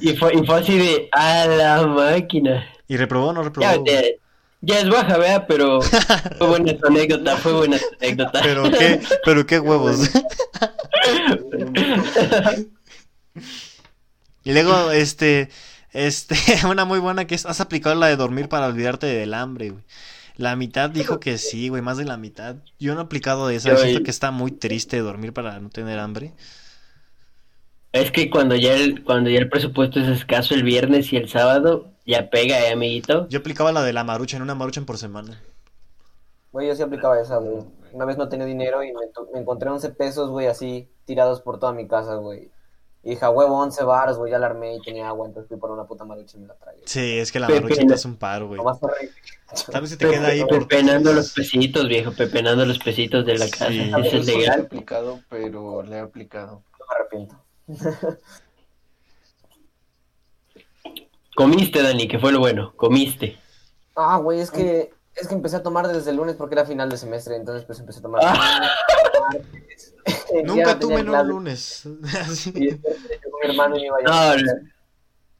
Y 0.00 0.16
fue, 0.16 0.34
y 0.34 0.44
fue 0.44 0.60
así 0.60 0.78
de, 0.78 1.08
a 1.12 1.46
la 1.46 1.86
máquina. 1.86 2.66
¿Y 2.88 2.96
reprobó 2.96 3.28
o 3.28 3.32
no 3.32 3.42
Ya, 3.58 3.74
reprobó? 3.74 3.84
ya, 3.84 4.00
ya 4.62 4.80
es 4.80 4.88
baja, 4.88 5.18
vea, 5.18 5.46
pero 5.46 5.82
fue 6.38 6.46
buena 6.46 6.76
tu 6.76 6.86
anécdota, 6.86 7.36
fue 7.36 7.52
buena 7.52 7.78
tu 7.78 7.84
anécdota. 8.00 8.40
Pero 8.42 8.70
qué, 8.70 9.00
pero 9.24 9.46
qué 9.46 9.58
huevos. 9.60 10.08
Y 14.44 14.52
luego, 14.52 14.90
este, 14.90 15.48
este, 15.92 16.36
una 16.68 16.84
muy 16.84 16.98
buena 16.98 17.26
que 17.26 17.34
es, 17.34 17.46
has 17.46 17.60
aplicado 17.60 17.94
la 17.94 18.06
de 18.06 18.16
dormir 18.16 18.48
para 18.48 18.66
olvidarte 18.66 19.06
del 19.06 19.34
hambre, 19.34 19.70
güey. 19.70 19.84
La 20.36 20.56
mitad 20.56 20.88
dijo 20.88 21.20
que 21.20 21.36
sí, 21.36 21.68
güey, 21.68 21.82
más 21.82 21.98
de 21.98 22.04
la 22.06 22.16
mitad. 22.16 22.56
Yo 22.78 22.94
no 22.94 23.00
he 23.00 23.04
aplicado 23.04 23.50
esa, 23.50 23.68
Yo- 23.70 23.76
siento 23.76 24.02
que 24.02 24.10
está 24.10 24.30
muy 24.30 24.50
triste 24.50 24.98
dormir 24.98 25.32
para 25.32 25.60
no 25.60 25.68
tener 25.68 25.98
hambre. 25.98 26.32
Es 27.92 28.10
que 28.10 28.30
cuando 28.30 28.54
ya 28.56 28.74
el, 28.74 29.04
cuando 29.04 29.28
ya 29.30 29.38
el 29.38 29.48
presupuesto 29.50 30.00
es 30.00 30.08
escaso 30.08 30.54
el 30.54 30.62
viernes 30.62 31.12
y 31.12 31.16
el 31.16 31.28
sábado, 31.28 31.90
ya 32.06 32.30
pega, 32.30 32.58
eh, 32.60 32.72
amiguito. 32.72 33.28
Yo 33.28 33.40
aplicaba 33.40 33.70
la 33.72 33.82
de 33.82 33.92
la 33.92 34.02
marucha, 34.04 34.36
en 34.36 34.42
una 34.42 34.54
maruchan 34.54 34.86
por 34.86 34.96
semana. 34.98 35.40
Güey, 36.52 36.68
yo 36.68 36.74
sí 36.74 36.82
aplicaba 36.82 37.20
esa, 37.20 37.36
güey. 37.36 37.64
Una 37.92 38.04
vez 38.06 38.16
no 38.16 38.28
tenía 38.28 38.46
dinero 38.46 38.82
y 38.82 38.92
me, 38.92 39.00
me 39.34 39.40
encontré 39.40 39.68
11 39.68 39.90
pesos, 39.90 40.30
güey, 40.30 40.46
así, 40.46 40.88
tirados 41.04 41.42
por 41.42 41.58
toda 41.58 41.72
mi 41.72 41.86
casa, 41.86 42.14
güey. 42.14 42.50
Y 43.04 43.10
dije, 43.10 43.26
huevo, 43.28 43.58
11 43.60 43.84
baros, 43.84 44.16
güey, 44.16 44.30
ya 44.32 44.38
la 44.38 44.46
armé 44.46 44.76
y 44.76 44.80
tenía 44.80 45.08
agua, 45.08 45.26
entonces 45.26 45.48
fui 45.48 45.58
por 45.58 45.70
una 45.70 45.84
puta 45.84 46.04
marucha 46.04 46.38
y 46.38 46.40
me 46.40 46.46
la 46.46 46.54
tragué. 46.54 46.80
Sí, 46.86 47.18
es 47.18 47.32
que 47.32 47.40
la 47.40 47.48
Pepe, 47.48 47.60
marucha 47.62 47.84
no. 47.84 47.94
hace 47.94 48.08
un 48.08 48.16
paro, 48.16 48.48
güey. 48.48 48.60
Tal 49.70 49.80
vez 49.82 49.90
se 49.90 49.96
te 49.98 50.08
queda 50.08 50.28
ahí 50.28 50.44
por... 50.44 50.66
Pepenando 50.66 51.12
los 51.12 51.32
pesitos, 51.32 51.86
viejo, 51.88 52.12
pepenando 52.12 52.64
los 52.64 52.78
pesitos 52.78 53.26
de 53.26 53.36
la 53.36 53.48
casa. 53.50 53.68
Sí. 53.68 53.80
Eso 53.80 53.98
es 53.98 54.06
Eso 54.14 54.22
sí 54.22 54.30
he 54.32 54.38
legal. 54.38 54.60
aplicado, 54.62 55.20
pero 55.28 55.82
le 55.82 55.96
he 55.96 56.00
aplicado. 56.00 56.62
No 56.78 56.86
me 56.88 56.94
arrepiento. 56.96 57.36
Comiste, 61.34 61.82
Dani, 61.82 62.08
que 62.08 62.18
fue 62.18 62.32
lo 62.32 62.40
bueno. 62.40 62.74
Comiste. 62.76 63.38
Ah, 63.96 64.18
güey, 64.18 64.40
es 64.40 64.50
que, 64.50 64.92
es 65.14 65.28
que 65.28 65.34
empecé 65.34 65.56
a 65.56 65.62
tomar 65.62 65.88
desde 65.88 66.10
el 66.10 66.16
lunes 66.16 66.36
porque 66.36 66.54
era 66.54 66.64
final 66.66 66.90
de 66.90 66.96
semestre, 66.96 67.36
entonces 67.36 67.64
pues 67.64 67.78
empecé 67.80 68.00
a 68.00 68.02
tomar. 68.02 68.22
Ya 70.34 70.42
Nunca 70.42 70.78
tuve 70.78 71.00
en 71.00 71.10
un 71.14 71.28
lunes. 71.28 71.86
Y 71.86 72.60
mi 72.60 72.80
hermano 73.42 73.76
me 73.76 73.84
iba 73.86 73.98
a 73.98 74.02
No, 74.02 74.36
llevar. 74.36 74.62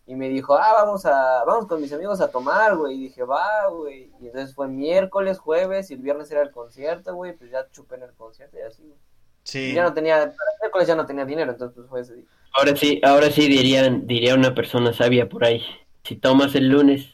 Y 0.06 0.14
me 0.14 0.28
dijo, 0.28 0.54
ah, 0.54 0.72
vamos 0.74 1.06
a, 1.06 1.44
vamos 1.44 1.66
con 1.66 1.80
mis 1.80 1.92
amigos 1.92 2.20
a 2.20 2.30
tomar, 2.30 2.76
güey. 2.76 2.96
Y 2.96 3.02
dije, 3.04 3.22
va, 3.24 3.66
güey. 3.68 4.12
Y 4.20 4.26
entonces 4.26 4.54
fue 4.54 4.68
miércoles, 4.68 5.38
jueves, 5.38 5.90
y 5.90 5.94
el 5.94 6.00
viernes 6.00 6.30
era 6.30 6.42
el 6.42 6.50
concierto, 6.50 7.14
güey. 7.14 7.32
Pues 7.36 7.50
ya 7.50 7.66
chupé 7.70 7.96
en 7.96 8.02
el 8.04 8.12
concierto 8.14 8.58
y 8.58 8.62
así, 8.62 8.82
güey. 8.82 8.98
Sí. 9.44 9.72
ya 9.74 9.82
no 9.82 9.92
tenía, 9.92 10.16
para 10.16 10.28
el 10.30 10.60
miércoles 10.60 10.88
ya 10.88 10.94
no 10.94 11.06
tenía 11.06 11.24
dinero, 11.24 11.52
entonces 11.52 11.74
pues 11.76 11.88
fue 11.88 12.00
ese 12.00 12.14
día. 12.14 12.24
Ahora 12.54 12.76
sí, 12.76 13.00
ahora 13.02 13.30
sí 13.30 13.48
dirían, 13.48 14.06
diría 14.06 14.34
una 14.34 14.54
persona 14.54 14.92
sabia 14.92 15.28
por 15.28 15.44
ahí. 15.44 15.62
Si 16.04 16.16
tomas 16.16 16.54
el 16.54 16.68
lunes, 16.68 17.06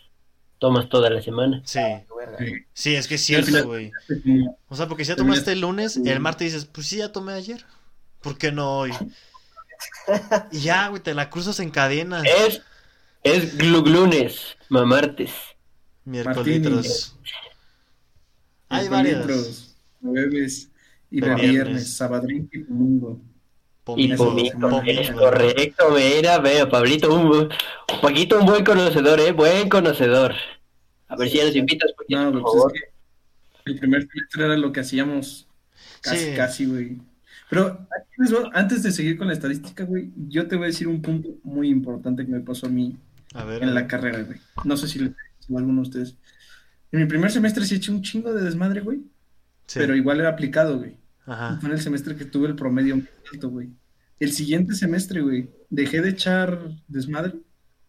tomas 0.59 0.89
toda 0.89 1.11
la 1.11 1.23
semana. 1.23 1.63
Sí. 1.65 1.81
Verga. 2.17 2.39
Sí. 2.73 2.95
Es 2.97 3.07
que 3.07 3.15
es 3.15 3.25
cierto, 3.25 3.65
güey. 3.65 3.93
O 4.69 4.77
sea, 4.77 4.89
porque 4.89 5.05
si 5.05 5.11
ya 5.11 5.17
tomaste 5.17 5.53
el 5.53 5.61
lunes, 5.61 5.97
el 5.97 6.21
martes 6.21 6.53
dices, 6.53 6.65
pues 6.67 6.89
sí, 6.89 6.97
ya 6.99 7.13
tomé 7.13 7.33
ayer. 7.33 7.65
¿Por 8.21 8.37
qué 8.37 8.53
no 8.53 8.79
hoy? 8.79 8.93
Y 10.51 10.61
ya, 10.61 10.89
güey, 10.89 11.01
te 11.01 11.15
la 11.15 11.31
cruzas 11.31 11.61
en 11.61 11.71
cadena. 11.71 12.23
Es, 12.25 12.63
es 13.23 13.57
gluglunes, 13.57 14.57
mamartes. 14.69 15.31
Miércoles. 16.05 17.15
Hay 18.69 18.89
varias. 18.89 19.75
Y 21.11 21.21
de 21.21 21.27
viernes. 21.35 21.51
viernes, 21.51 21.97
sabadrín 21.97 22.49
y 22.53 22.59
domingo. 22.63 23.21
Y 23.97 24.15
pomito. 24.15 24.83
es 24.87 25.11
correcto, 25.13 25.85
mira, 25.97 26.39
vea, 26.41 26.69
Pablito, 26.69 27.15
un, 27.15 27.49
Paquito, 28.03 28.39
un 28.39 28.45
buen 28.47 28.63
conocedor, 28.65 29.19
eh, 29.21 29.33
buen 29.33 29.69
conocedor. 29.71 30.35
A 31.09 31.17
ver 31.17 31.29
si 31.31 31.39
ya 31.39 31.47
nos 31.47 31.57
invitas, 31.57 31.93
Paquito, 31.97 32.21
No, 32.23 32.33
por 32.33 32.43
pues 32.43 32.53
favor. 32.55 32.73
es 32.75 32.83
que 33.65 33.71
el 33.73 33.79
primer 33.79 34.03
semestre 34.03 34.45
era 34.45 34.57
lo 34.59 34.73
que 34.73 34.81
hacíamos 34.81 35.49
casi, 36.03 36.19
Sí. 36.27 36.37
casi, 36.37 36.67
güey. 36.67 36.99
Pero 37.49 37.87
antes 38.53 38.83
de 38.83 38.93
seguir 38.93 39.17
con 39.17 39.29
la 39.29 39.33
estadística, 39.33 39.85
güey, 39.85 40.11
yo 40.29 40.47
te 40.49 40.57
voy 40.57 40.65
a 40.65 40.67
decir 40.67 40.87
un 40.87 41.01
punto 41.01 41.31
muy 41.43 41.71
importante 41.71 42.27
que 42.27 42.31
me 42.31 42.41
pasó 42.41 42.67
a 42.67 42.69
mí 42.71 42.95
A 43.33 43.45
ver. 43.45 43.63
en 43.63 43.73
la 43.75 43.87
carrera, 43.87 44.21
güey. 44.23 44.39
No 44.65 44.77
sé 44.77 44.87
si 44.87 44.99
le 44.99 45.11
pasó 45.11 45.55
a 45.57 45.59
alguno 45.61 45.81
de 45.81 45.89
ustedes. 45.89 46.17
En 46.93 47.01
mi 47.01 47.07
primer 47.07 47.31
semestre 47.31 47.65
sí 47.65 47.77
eché 47.77 47.91
un 47.91 48.03
chingo 48.03 48.35
de 48.35 48.45
desmadre, 48.45 48.83
güey. 48.83 48.99
Sí. 49.69 49.79
pero 49.79 49.95
igual 49.95 50.19
era 50.19 50.31
aplicado, 50.31 50.79
güey. 50.79 50.97
Ajá. 51.27 51.59
Fue 51.61 51.69
en 51.69 51.77
el 51.77 51.81
semestre 51.81 52.17
que 52.17 52.25
tuve 52.25 52.49
el 52.49 52.57
promedio 52.57 52.97
más 52.97 53.07
alto, 53.33 53.51
güey. 53.51 53.69
El 54.19 54.33
siguiente 54.33 54.75
semestre, 54.75 55.21
güey, 55.21 55.51
dejé 55.71 56.01
de 56.01 56.11
echar 56.11 56.59
desmadre. 56.89 57.35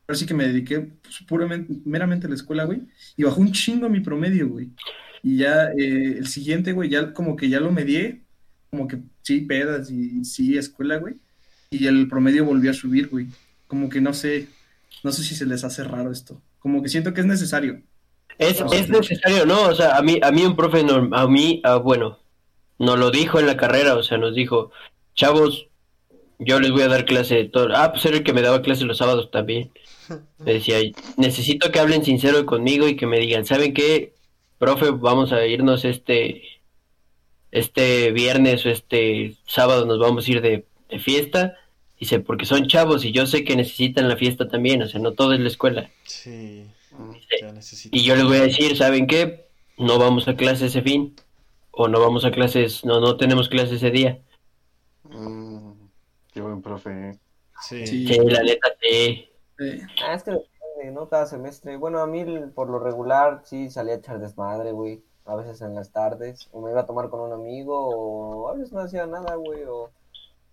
Ahora 0.08 0.18
sí 0.18 0.26
que 0.26 0.34
me 0.34 0.48
dediqué 0.48 0.80
pues, 0.80 1.20
puramente, 1.28 1.74
meramente 1.86 2.28
a 2.28 2.30
la 2.30 2.36
escuela, 2.36 2.66
güey. 2.66 2.82
Y 3.16 3.24
bajó 3.24 3.42
un 3.42 3.52
chingo 3.52 3.90
mi 3.90 4.02
promedio, 4.02 4.50
güey. 4.50 4.70
Y 5.24 5.38
ya 5.38 5.72
eh, 5.78 6.18
el 6.18 6.28
siguiente, 6.28 6.72
güey, 6.74 6.90
ya 6.90 7.14
como 7.14 7.36
que 7.36 7.50
ya 7.50 7.60
lo 7.60 7.72
medié. 7.72 8.24
Como 8.70 8.88
que 8.88 9.00
sí, 9.24 9.42
pedas 9.42 9.90
y 9.90 10.24
sí, 10.26 10.58
escuela, 10.58 10.98
güey. 10.98 11.16
Y 11.72 11.88
el 11.88 12.08
promedio 12.08 12.46
volvió 12.46 12.72
a 12.72 12.76
subir, 12.76 13.08
güey. 13.08 13.28
Como 13.68 13.90
que 13.90 14.02
no 14.02 14.14
sé, 14.14 14.48
no 15.04 15.12
sé 15.12 15.24
si 15.24 15.36
se 15.36 15.46
les 15.46 15.64
hace 15.64 15.84
raro 15.84 16.12
esto. 16.12 16.42
Como 16.60 16.84
que 16.84 16.90
siento 16.90 17.14
que 17.14 17.22
es 17.22 17.28
necesario. 17.28 17.82
Es, 18.40 18.60
No, 18.62 18.72
es 18.74 18.90
necesario, 18.90 19.46
¿no? 19.46 19.68
O 19.68 19.76
sea, 19.76 19.98
a 19.98 20.02
mí, 20.02 20.20
a 20.24 20.32
mí 20.32 20.44
un 20.46 20.56
profe, 20.56 20.84
norm- 20.84 21.16
a 21.16 21.28
mí, 21.28 21.62
ah, 21.64 21.76
bueno, 21.76 22.18
nos 22.80 22.98
lo 22.98 23.12
dijo 23.12 23.40
en 23.40 23.46
la 23.46 23.58
carrera, 23.58 23.96
o 23.96 24.02
sea, 24.04 24.18
nos 24.18 24.34
dijo, 24.34 24.72
chavos, 25.14 25.68
yo 26.40 26.60
les 26.60 26.72
voy 26.72 26.82
a 26.84 26.88
dar 26.88 27.06
clase 27.06 27.44
todo. 27.46 27.68
Ah, 27.76 27.92
pues 27.92 28.06
era 28.06 28.18
el 28.18 28.24
que 28.24 28.34
me 28.34 28.42
daba 28.42 28.62
clase 28.64 28.86
los 28.86 28.98
sábados 28.98 29.30
también. 29.30 29.72
Me 30.40 30.54
decía, 30.54 30.78
necesito 31.18 31.72
que 31.72 31.80
hablen 31.80 32.04
sincero 32.04 32.44
conmigo 32.48 32.88
y 32.88 32.96
que 32.96 33.06
me 33.06 33.20
digan, 33.20 33.46
¿saben 33.46 33.74
qué? 33.76 34.16
Profe, 34.58 34.90
vamos 34.90 35.32
a 35.34 35.46
irnos 35.46 35.86
este, 35.86 36.42
este 37.52 38.12
viernes 38.12 38.66
o 38.66 38.70
este 38.70 39.36
sábado 39.46 39.86
nos 39.86 40.00
vamos 40.00 40.28
a 40.28 40.32
ir 40.32 40.42
de, 40.42 40.66
de 40.90 41.00
fiesta. 41.00 41.56
Dice, 42.00 42.20
porque 42.22 42.46
son 42.46 42.68
chavos 42.68 43.04
y 43.04 43.12
yo 43.12 43.26
sé 43.28 43.44
que 43.44 43.56
necesitan 43.58 44.08
la 44.08 44.16
fiesta 44.16 44.48
también, 44.48 44.82
o 44.82 44.88
sea, 44.88 45.02
no 45.02 45.12
todo 45.12 45.34
es 45.34 45.42
la 45.42 45.50
escuela. 45.50 45.90
Sí, 46.06 46.64
Necesito. 47.54 47.96
Y 47.96 48.04
yo 48.04 48.16
les 48.16 48.26
voy 48.26 48.38
a 48.38 48.42
decir, 48.42 48.76
¿saben 48.76 49.08
qué? 49.08 49.50
No 49.78 49.98
vamos 49.98 50.28
a 50.28 50.36
clase 50.36 50.68
ese 50.68 50.82
fin. 50.82 51.16
O 51.72 51.88
no 51.88 52.02
vamos 52.02 52.26
a 52.26 52.32
clases, 52.32 52.84
no, 52.84 53.00
no 53.00 53.16
tenemos 53.16 53.48
clase 53.48 53.76
ese 53.76 53.92
día. 53.92 54.20
Mm, 55.04 55.72
qué 56.34 56.42
buen 56.42 56.62
profe. 56.62 57.18
Sí. 57.62 57.88
Sí. 57.88 58.08
Sí, 58.08 58.20
la 58.20 58.44
neta, 58.44 58.68
sí. 58.82 59.30
Ah, 60.04 60.14
es 60.14 60.24
que 60.24 60.32
depende, 60.32 60.92
¿no? 60.94 61.08
Cada 61.08 61.26
semestre. 61.26 61.78
Bueno, 61.78 62.00
a 62.00 62.08
mí 62.08 62.26
por 62.54 62.70
lo 62.70 62.80
regular 62.80 63.42
sí 63.46 63.70
salía 63.70 63.94
a 63.94 63.98
echar 63.98 64.20
desmadre, 64.20 64.72
güey. 64.72 65.04
A 65.26 65.36
veces 65.36 65.62
en 65.62 65.76
las 65.76 65.92
tardes. 65.92 66.50
O 66.52 66.62
me 66.62 66.72
iba 66.72 66.82
a 66.82 66.86
tomar 66.86 67.10
con 67.10 67.22
un 67.22 67.32
amigo, 67.32 67.78
o 67.78 68.50
a 68.50 68.54
veces 68.56 68.74
no 68.74 68.82
hacía 68.82 69.06
nada, 69.06 69.36
güey. 69.36 69.64
O, 69.64 69.90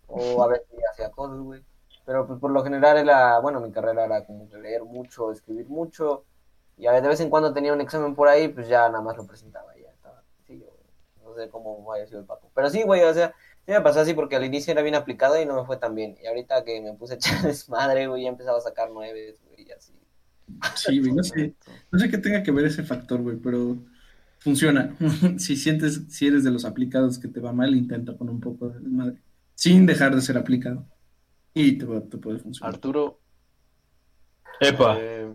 o 0.09 0.43
a 0.43 0.49
veces 0.49 0.67
hacía 0.93 1.11
cosas, 1.11 1.39
güey. 1.39 1.63
Pero 2.05 2.27
pues 2.27 2.39
por 2.39 2.53
lo 2.53 2.63
general 2.63 2.99
era, 2.99 3.41
bueno, 3.41 3.61
mi 3.61 3.73
carrera 3.73 4.05
era 4.05 4.25
como 4.25 4.49
que 4.49 4.59
leer 4.59 4.85
mucho, 4.85 5.33
escribir 5.33 5.67
mucho. 5.69 6.25
Y 6.77 6.87
a 6.87 6.91
veces 6.91 7.03
de 7.05 7.09
vez 7.09 7.21
en 7.21 7.31
cuando 7.31 7.53
tenía 7.53 7.73
un 7.73 7.81
examen 7.81 8.15
por 8.15 8.29
ahí, 8.29 8.49
pues 8.49 8.69
ya 8.69 8.89
nada 8.89 9.01
más 9.01 9.17
lo 9.17 9.27
presentaba 9.27 9.75
ya 9.77 9.91
estaba 9.91 10.23
sencillo, 10.23 10.67
güey. 10.67 11.25
No 11.25 11.35
sé 11.35 11.49
cómo 11.51 11.93
haya 11.93 12.07
sido 12.07 12.21
el 12.21 12.27
papo. 12.27 12.51
Pero 12.55 12.71
sí, 12.71 12.83
güey, 12.83 13.03
o 13.03 13.15
sea, 13.15 13.35
sí 13.65 13.73
me 13.73 13.81
pasó 13.81 14.01
así 14.01 14.15
porque 14.15 14.37
al 14.37 14.45
inicio 14.45 14.73
era 14.73 14.83
bien 14.83 14.95
aplicado 14.95 15.41
y 15.41 15.47
no 15.47 15.55
me 15.57 15.67
fue 15.67 15.79
tan 15.79 15.95
bien. 15.95 16.17
Y 16.23 16.27
ahorita 16.27 16.65
que 16.65 16.81
me 16.81 16.93
puse 16.95 17.15
a 17.15 17.17
echar 17.17 17.43
desmadre, 17.43 18.07
güey, 18.07 18.25
ya 18.25 18.29
empezaba 18.29 18.59
a 18.59 18.63
sacar 18.63 18.91
nueves, 18.91 19.41
güey, 19.45 19.67
y 19.69 19.73
así. 19.73 19.93
sí, 20.75 21.01
güey, 21.01 21.13
no 21.13 21.23
sé. 21.23 21.55
No 21.91 21.99
sé 21.99 22.11
qué 22.11 22.19
tenga 22.19 22.43
que 22.43 22.53
ver 22.53 22.67
ese 22.67 22.83
factor, 22.85 23.23
güey, 23.23 23.37
pero 23.37 23.77
funciona. 24.39 24.95
si 25.39 25.57
sientes, 25.57 26.03
si 26.09 26.27
eres 26.27 26.45
de 26.45 26.51
los 26.51 26.65
aplicados 26.65 27.19
que 27.19 27.29
te 27.29 27.41
va 27.41 27.53
mal, 27.53 27.75
intenta 27.75 28.17
con 28.17 28.29
un 28.29 28.41
poco 28.41 28.69
de 28.69 28.81
desmadre. 28.81 29.23
Sin 29.55 29.87
dejar 29.87 30.15
de 30.15 30.21
ser 30.21 30.37
aplicado. 30.37 30.87
Y 31.55 31.79
te 31.79 31.87
puede 31.87 32.39
funcionar. 32.39 32.75
Arturo, 32.75 33.19
Epa. 34.61 34.97
eh, 34.99 35.33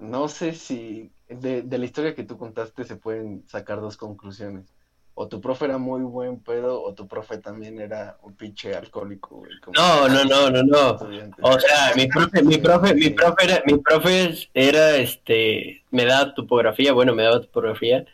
no 0.00 0.28
sé 0.28 0.52
si 0.52 1.12
de, 1.28 1.62
de 1.62 1.78
la 1.78 1.84
historia 1.84 2.14
que 2.14 2.24
tú 2.24 2.36
contaste 2.38 2.84
se 2.84 2.96
pueden 2.96 3.44
sacar 3.46 3.80
dos 3.80 3.96
conclusiones. 3.96 4.74
O 5.14 5.28
tu 5.28 5.40
profe 5.40 5.66
era 5.66 5.76
muy 5.76 6.00
buen 6.02 6.40
pedo, 6.40 6.82
o 6.82 6.94
tu 6.94 7.06
profe 7.06 7.38
también 7.38 7.78
era 7.78 8.16
un 8.22 8.34
pinche 8.34 8.74
alcohólico, 8.74 9.36
güey. 9.36 9.50
como 9.60 9.74
No, 9.74 10.08
no, 10.08 10.24
no, 10.24 10.50
no, 10.50 10.62
no. 10.62 10.98
O 11.42 11.60
sea, 11.60 11.92
mi 11.94 12.06
profe, 12.06 12.42
mi 12.42 12.56
profe, 12.56 12.94
mi 12.94 13.10
profe 13.10 13.44
era, 13.44 13.62
mi 13.66 13.76
profe 13.76 14.48
era, 14.54 14.96
este, 14.96 15.84
me 15.90 16.06
daba 16.06 16.32
topografía, 16.32 16.94
bueno, 16.94 17.14
me 17.14 17.24
daba 17.24 17.42
topografía. 17.42 18.06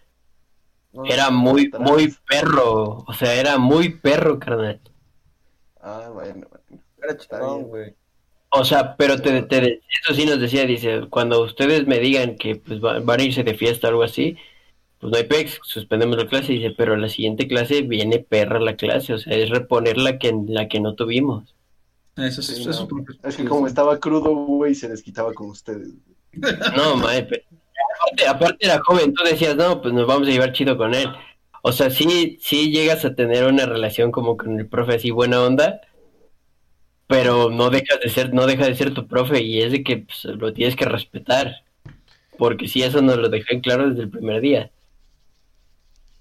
Era 1.04 1.30
muy, 1.30 1.70
muy 1.78 2.12
perro. 2.26 3.04
O 3.06 3.12
sea, 3.12 3.34
era 3.34 3.58
muy 3.58 3.90
perro, 3.90 4.38
carnal. 4.40 4.80
Ah, 5.80 6.10
bueno, 6.12 6.48
bueno. 6.48 6.82
era 7.00 7.16
chingón, 7.16 7.64
güey. 7.64 7.94
O 8.50 8.64
sea, 8.64 8.96
pero 8.96 9.18
te, 9.20 9.42
te- 9.42 9.80
eso 10.04 10.14
sí 10.14 10.24
nos 10.24 10.40
decía, 10.40 10.64
dice, 10.64 11.02
cuando 11.10 11.42
ustedes 11.42 11.86
me 11.86 11.98
digan 11.98 12.36
que 12.36 12.56
pues, 12.56 12.82
va- 12.82 13.00
van 13.00 13.20
a 13.20 13.24
irse 13.24 13.42
de 13.44 13.54
fiesta 13.54 13.88
o 13.88 13.90
algo 13.90 14.02
así, 14.02 14.36
pues 14.98 15.10
no 15.10 15.18
hay 15.18 15.24
pex, 15.24 15.58
suspendemos 15.62 16.16
la 16.16 16.26
clase, 16.26 16.52
dice, 16.54 16.70
pero 16.76 16.96
la 16.96 17.08
siguiente 17.08 17.48
clase 17.48 17.82
viene 17.82 18.18
perra 18.20 18.58
la 18.60 18.76
clase, 18.76 19.12
o 19.14 19.18
sea, 19.18 19.34
es 19.36 19.50
reponer 19.50 19.98
la 19.98 20.18
que, 20.18 20.32
la 20.48 20.68
que 20.68 20.80
no 20.80 20.94
tuvimos. 20.94 21.54
Eso 22.16 22.40
es, 22.40 22.46
Sí, 22.46 22.60
eso 22.62 22.70
es 22.70 22.76
no. 22.76 22.82
un 22.84 22.88
poco- 22.88 23.12
Es 23.28 23.36
que 23.36 23.44
como 23.44 23.66
estaba 23.66 23.98
crudo, 24.00 24.30
güey, 24.34 24.74
se 24.74 24.88
desquitaba 24.88 25.34
con 25.34 25.50
ustedes. 25.50 25.88
No, 26.76 26.96
mae, 26.96 27.24
pero 27.24 27.42
aparte, 28.00 28.26
aparte 28.28 28.66
era 28.66 28.80
joven, 28.84 29.12
tú 29.12 29.22
decías, 29.24 29.56
no, 29.56 29.82
pues 29.82 29.92
nos 29.92 30.06
vamos 30.06 30.28
a 30.28 30.30
llevar 30.30 30.52
chido 30.52 30.76
con 30.78 30.94
él. 30.94 31.08
O 31.62 31.72
sea, 31.72 31.90
sí, 31.90 32.38
sí 32.40 32.70
llegas 32.70 33.04
a 33.04 33.14
tener 33.14 33.44
una 33.44 33.66
relación 33.66 34.12
como 34.12 34.36
con 34.36 34.58
el 34.58 34.66
profe 34.68 34.94
así 34.94 35.10
buena 35.10 35.42
onda, 35.42 35.80
pero 37.06 37.50
no 37.50 37.70
dejas 37.70 38.00
de 38.00 38.08
ser, 38.08 38.34
no 38.34 38.46
deja 38.46 38.66
de 38.66 38.74
ser 38.74 38.92
tu 38.94 39.06
profe 39.06 39.42
y 39.42 39.62
es 39.62 39.72
de 39.72 39.82
que 39.84 39.98
pues, 39.98 40.24
lo 40.24 40.52
tienes 40.52 40.76
que 40.76 40.84
respetar. 40.84 41.52
Porque 42.38 42.68
si 42.68 42.82
eso 42.82 43.00
nos 43.00 43.16
lo 43.16 43.28
dejé 43.28 43.54
en 43.54 43.60
claro 43.60 43.88
desde 43.88 44.02
el 44.02 44.10
primer 44.10 44.40
día. 44.40 44.70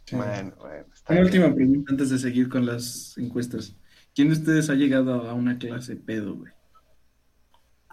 Sí. 0.06 0.16
Bueno, 0.16 0.54
bueno, 0.60 0.86
está 0.94 1.14
Una 1.14 1.22
bien. 1.22 1.26
última 1.26 1.54
pregunta 1.56 1.92
antes 1.92 2.10
de 2.12 2.18
seguir 2.20 2.48
con 2.48 2.66
las 2.66 3.18
encuestas. 3.18 3.76
¿Quién 4.14 4.30
de 4.30 4.36
ustedes 4.36 4.70
ha 4.70 4.76
llegado 4.76 5.28
a 5.28 5.34
una 5.34 5.58
clase 5.58 5.96
pedo, 5.96 6.36
güey? 6.36 6.54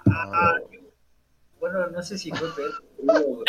Ah, 0.06 0.54
Bueno, 1.58 1.86
no 1.88 2.02
sé 2.02 2.18
si 2.18 2.30
fue 2.30 2.48
pedo, 2.54 2.72
fue, 3.06 3.44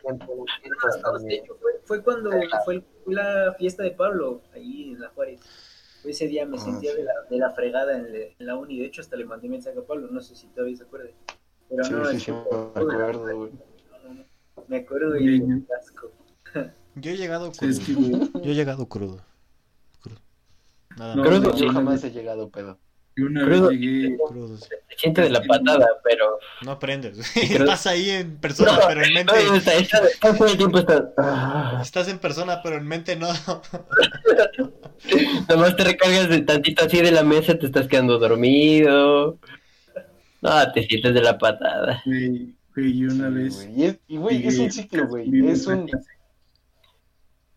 fue 1.84 2.02
cuando 2.02 2.30
fue 2.64 2.84
la 3.06 3.54
fiesta 3.58 3.82
de 3.82 3.90
Pablo, 3.92 4.42
ahí 4.54 4.92
en 4.92 5.00
la 5.00 5.08
Juárez. 5.10 5.40
Ese 6.06 6.26
día 6.28 6.46
me 6.46 6.56
Ah, 6.56 6.60
sentía 6.60 6.92
sí. 6.92 6.98
de, 6.98 7.04
la, 7.04 7.12
de 7.28 7.38
la 7.38 7.50
fregada 7.52 7.96
en, 7.96 8.12
le- 8.12 8.36
en 8.38 8.46
la 8.46 8.56
uni. 8.56 8.78
De 8.78 8.86
hecho, 8.86 9.00
hasta 9.00 9.16
le 9.16 9.24
mandé 9.24 9.48
mensaje 9.48 9.78
a 9.78 9.82
Pablo. 9.82 10.08
No 10.10 10.20
sé 10.20 10.34
si 10.36 10.46
todavía 10.48 10.76
se 10.76 10.84
acuerda. 10.84 11.10
Pero 11.68 11.84
sí, 11.84 11.92
no, 11.92 12.04
sí, 12.06 12.20
sí, 12.20 12.32
me 12.32 12.38
acuerdo, 12.38 13.36
güey. 13.36 13.52
no, 13.52 14.08
no, 14.08 14.14
no. 14.14 14.24
Me 14.68 14.76
acuerdo 14.78 15.16
y 15.16 15.24
me 15.24 15.30
bien. 15.30 15.66
asco. 15.78 16.10
Yo 16.94 17.10
he 17.10 17.16
llegado 17.16 17.52
Sí, 17.52 17.58
crudo. 17.58 17.70
es 17.72 17.80
que, 17.80 17.94
güey, 17.94 18.12
Yo 18.42 18.50
he 18.52 18.54
llegado 18.54 18.86
crudo. 18.88 19.20
Crudo. 20.00 20.20
Nada 20.96 21.16
No, 21.16 21.22
más. 21.24 21.30
Crudo, 21.40 21.56
Yo 21.56 21.68
jamás 21.72 22.04
he 22.04 22.10
llegado 22.10 22.48
pedo. 22.50 22.78
Yo 23.16 23.26
una 23.26 23.44
Crudo. 23.44 23.68
vez 23.70 23.80
llegué. 23.80 24.16
Crudo, 24.28 24.56
sí. 24.56 24.68
Se 24.90 24.96
siente 24.98 25.22
de 25.22 25.30
la 25.30 25.42
patada, 25.42 25.86
pero... 26.04 26.38
No 26.62 26.72
aprendes. 26.72 27.18
Estás 27.36 27.86
ahí 27.86 28.10
en 28.10 28.36
persona, 28.38 28.72
No, 28.72 28.78
pero 28.86 29.04
en 29.04 29.14
mente. 29.14 29.32
no, 29.46 29.54
está, 29.56 29.74
está, 29.74 29.98
está 30.06 30.34
todo 30.36 30.48
el 30.48 30.56
tiempo 30.56 30.78
está... 30.78 31.12
ah. 31.18 31.80
Estás 31.82 32.08
en 32.08 32.18
persona, 32.18 32.60
pero 32.62 32.76
en 32.76 32.86
mente 32.86 33.16
no. 33.16 33.28
Nomás 35.48 35.76
te 35.76 35.84
recargas 35.84 36.28
de 36.28 36.40
tantito 36.42 36.84
así 36.84 37.00
de 37.00 37.12
la 37.12 37.22
mesa, 37.22 37.58
te 37.58 37.66
estás 37.66 37.88
quedando 37.88 38.18
dormido. 38.18 39.38
No, 40.42 40.72
te 40.72 40.86
sientes 40.86 41.14
de 41.14 41.22
la 41.22 41.38
patada. 41.38 42.02
Güey, 42.04 42.54
güey, 42.74 43.04
una 43.04 43.28
Sí, 43.28 43.34
vez. 43.34 43.68
Y, 43.76 43.84
es, 43.84 43.98
y, 44.08 44.16
güey, 44.16 44.46
es 44.46 44.58
un 44.58 44.70
ciclo, 44.70 45.06
güey. 45.08 45.48
Es 45.48 45.66
un. 45.66 45.88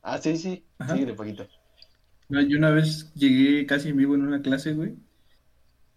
Ah, 0.01 0.18
sí, 0.18 0.38
sí. 0.38 0.64
Ajá. 0.78 0.93
Síguele, 0.93 1.14
Paquito. 1.14 1.47
No, 2.30 2.41
yo 2.41 2.57
una 2.57 2.72
vez 2.72 3.12
llegué 3.16 3.66
casi 3.66 3.89
en 3.89 3.97
vivo 3.97 4.16
en 4.16 4.22
una 4.22 4.41
clase, 4.41 4.74
güey. 4.74 4.93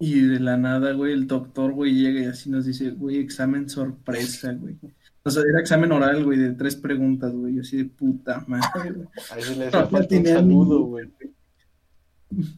Y 0.05 0.21
de 0.21 0.41
la 0.41 0.57
nada, 0.57 0.95
güey, 0.95 1.13
el 1.13 1.29
doctor, 1.29 1.71
güey, 1.71 1.95
llega 1.95 2.23
y 2.23 2.25
así 2.25 2.51
nos 2.51 2.67
dice, 2.67 2.91
güey, 2.91 3.19
examen 3.19 3.69
sorpresa, 3.69 4.53
güey. 4.53 4.75
O 5.23 5.31
sea, 5.31 5.45
era 5.49 5.61
examen 5.61 5.93
oral, 5.93 6.25
güey, 6.25 6.41
de 6.41 6.55
tres 6.55 6.75
preguntas, 6.75 7.33
güey. 7.33 7.55
Yo 7.55 7.61
así 7.61 7.77
de 7.77 7.85
puta 7.85 8.43
madre, 8.49 8.91
güey. 8.91 9.07
Ahí 9.31 9.43
sí 9.43 9.55
le 9.55 9.71
No, 9.71 9.89
un 9.89 10.27
saludo, 10.27 10.81
güey. 10.87 11.09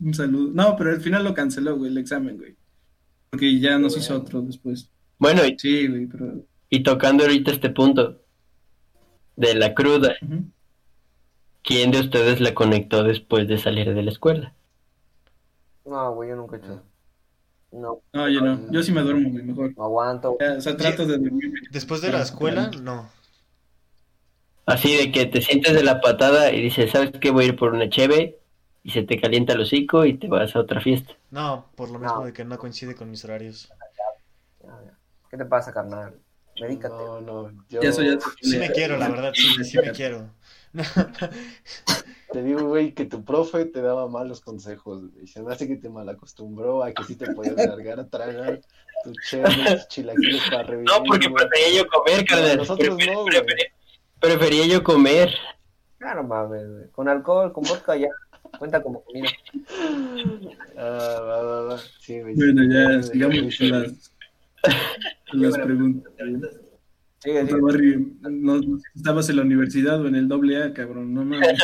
Un 0.01 0.15
saludo. 0.15 0.53
No, 0.55 0.75
pero 0.75 0.93
al 0.93 1.03
final 1.03 1.23
lo 1.23 1.35
canceló, 1.35 1.77
güey, 1.77 1.91
el 1.91 1.99
examen, 1.99 2.39
güey. 2.39 2.57
Porque 3.29 3.61
ya 3.61 3.79
nos 3.79 3.93
Qué 3.93 4.01
hizo 4.01 4.15
bueno. 4.15 4.25
otro 4.25 4.41
después. 4.41 4.89
Bueno, 5.19 5.45
y, 5.45 5.59
Sí, 5.59 5.87
güey, 5.87 6.07
pero. 6.07 6.47
y 6.71 6.83
tocando 6.83 7.25
ahorita 7.25 7.51
este 7.51 7.69
punto 7.69 8.23
de 9.37 9.55
la 9.55 9.75
cruda. 9.75 10.15
¿quién 11.63 11.91
de 11.91 12.01
ustedes 12.01 12.41
la 12.41 12.55
conectó 12.55 13.03
después 13.05 13.47
de 13.49 13.59
salir 13.59 13.93
de 13.93 14.03
la 14.03 14.11
escuela? 14.11 14.55
No, 15.85 16.15
güey, 16.15 16.31
yo 16.31 16.37
nunca 16.37 16.57
he 16.57 16.61
hecho. 16.61 16.83
No, 17.75 18.01
No, 18.13 18.29
yo 18.29 18.41
no. 18.41 18.71
Yo 18.71 18.83
sí 18.83 18.93
me 18.93 19.03
duermo, 19.03 19.31
güey, 19.31 19.43
mejor. 19.45 19.73
no 19.77 19.85
aguanto. 19.85 20.37
O 20.41 20.61
sea, 20.61 20.77
trato 20.77 21.07
de 21.07 21.19
dormirme. 21.19 21.59
Después 21.71 22.01
de 22.01 22.13
la 22.13 22.23
escuela, 22.23 22.71
no. 22.81 23.11
Así 24.67 24.97
de 24.97 25.13
que 25.13 25.27
te 25.27 25.43
sientes 25.43 25.75
de 25.75 25.83
la 25.83 26.01
patada 26.01 26.53
y 26.53 26.63
dices, 26.63 26.91
¿sabes 26.91 27.11
qué? 27.21 27.31
Voy 27.31 27.45
a 27.45 27.49
ir 27.49 27.57
por 27.57 27.75
una 27.75 27.89
cheve 27.91 28.39
y 28.83 28.91
se 28.91 29.03
te 29.03 29.21
calienta 29.21 29.53
el 29.53 29.61
hocico 29.61 30.05
y 30.07 30.15
te 30.17 30.29
vas 30.29 30.55
a 30.57 30.61
otra 30.61 30.81
fiesta. 30.81 31.13
No, 31.31 31.67
por 31.77 31.91
lo 31.91 31.99
mismo 31.99 32.21
No. 32.21 32.25
de 32.27 32.33
que 32.33 32.45
no 32.45 32.57
coincide 32.59 32.95
con 32.95 33.11
mis 33.11 33.25
horarios. 33.25 33.71
¿Qué 35.31 35.37
te 35.37 35.45
pasa, 35.45 35.73
carnal? 35.73 36.15
Medícate. 36.61 36.95
No, 36.95 37.21
no, 37.21 37.51
yo 37.69 37.83
Ya 37.83 37.89
eso 37.91 38.03
ya 38.03 38.17
Sí 38.41 38.57
me 38.57 38.71
quiero, 38.71 38.97
la 38.97 39.09
verdad, 39.09 39.33
sí, 39.35 39.65
sí 39.65 39.79
me 39.79 39.91
quiero. 39.91 40.31
te 42.33 42.43
digo, 42.43 42.65
güey, 42.69 42.93
que 42.93 43.05
tu 43.05 43.25
profe 43.25 43.65
te 43.67 43.81
daba 43.81 44.09
malos 44.09 44.41
consejos, 44.41 45.11
güey. 45.13 45.27
Se 45.27 45.43
me 45.43 45.53
hace 45.53 45.69
que 45.69 45.77
te 45.77 45.89
malacostumbró 45.89 46.83
a 46.83 46.93
que 46.93 47.05
sí 47.05 47.17
te 47.17 47.33
podías 47.33 47.57
largar 47.57 48.01
a 48.01 48.09
tragar 48.09 48.61
tu 49.05 49.13
chévere, 49.29 49.55
tus 49.77 49.89
chilaquiles 49.89 50.43
para 50.51 50.65
revivir. 50.65 50.91
No, 50.91 51.05
porque 51.05 51.29
güey. 51.29 51.47
prefería 51.47 51.83
yo 51.83 51.89
comer, 51.89 52.25
carnal. 52.27 52.57
nosotros 52.57 52.97
Prefer- 52.97 53.13
no, 53.13 53.21
güey. 53.23 53.35
prefería- 53.35 53.73
Prefería 54.21 54.67
yo 54.67 54.83
comer. 54.83 55.35
Ah, 56.01 56.15
no 56.15 56.23
mames, 56.25 56.67
güey. 56.71 56.91
Con 56.93 57.09
alcohol, 57.09 57.53
con 57.53 57.65
vodka 57.65 57.97
ya. 57.97 58.09
Cuenta 58.59 58.83
como 58.83 59.03
comida. 59.05 59.29
Ah, 60.77 61.19
va, 61.21 61.43
va, 61.43 61.61
va. 61.63 61.79
Sí, 62.01 62.21
güey. 62.21 62.35
Bueno, 62.35 62.63
ya 62.73 63.03
sigamos 63.03 63.57
con 63.59 63.71
las, 63.71 64.13
las 65.33 65.59
preguntas. 65.59 66.13
Barry, 67.61 68.17
no, 68.21 68.61
estabas 68.95 69.29
en 69.31 69.37
la 69.37 69.43
universidad 69.43 70.01
o 70.01 70.09
en 70.09 70.15
el 70.15 70.29
doble 70.29 70.63
A, 70.63 70.75
cabrón, 70.75 71.15
no 71.15 71.25
mames. 71.25 71.59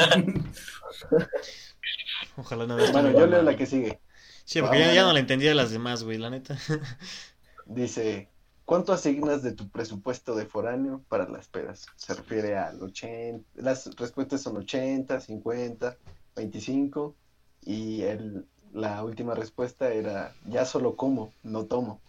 Ojalá 2.37 2.67
no 2.67 2.77
veas 2.77 2.93
Bueno, 2.93 3.13
yo 3.13 3.27
leo 3.27 3.43
la 3.43 3.57
que 3.57 3.67
sigue. 3.67 4.01
Sí, 4.45 4.61
porque 4.61 4.79
ya, 4.79 4.95
ya 4.95 5.03
no 5.03 5.13
le 5.13 5.21
entendía 5.21 5.53
a 5.53 5.55
las 5.55 5.71
demás, 5.71 6.03
güey, 6.03 6.19
la 6.19 6.31
neta. 6.31 6.59
Dice, 7.67 8.29
¿cuánto 8.65 8.93
asignas 8.93 9.43
de 9.43 9.53
tu 9.53 9.69
presupuesto 9.69 10.35
de 10.35 10.47
foráneo 10.47 11.05
para 11.09 11.29
las 11.29 11.49
pedas? 11.49 11.87
Se 11.97 12.15
refiere 12.15 12.57
al 12.57 12.83
80, 12.83 13.45
las 13.57 13.95
respuestas 13.97 14.41
son 14.41 14.57
80, 14.57 15.21
50, 15.21 15.97
25 16.37 17.15
y 17.63 18.03
el, 18.03 18.47
la 18.73 19.05
última 19.05 19.35
respuesta 19.35 19.93
era, 19.93 20.35
ya 20.47 20.65
solo 20.65 20.97
como, 20.97 21.33
no 21.43 21.67
tomo. 21.67 22.01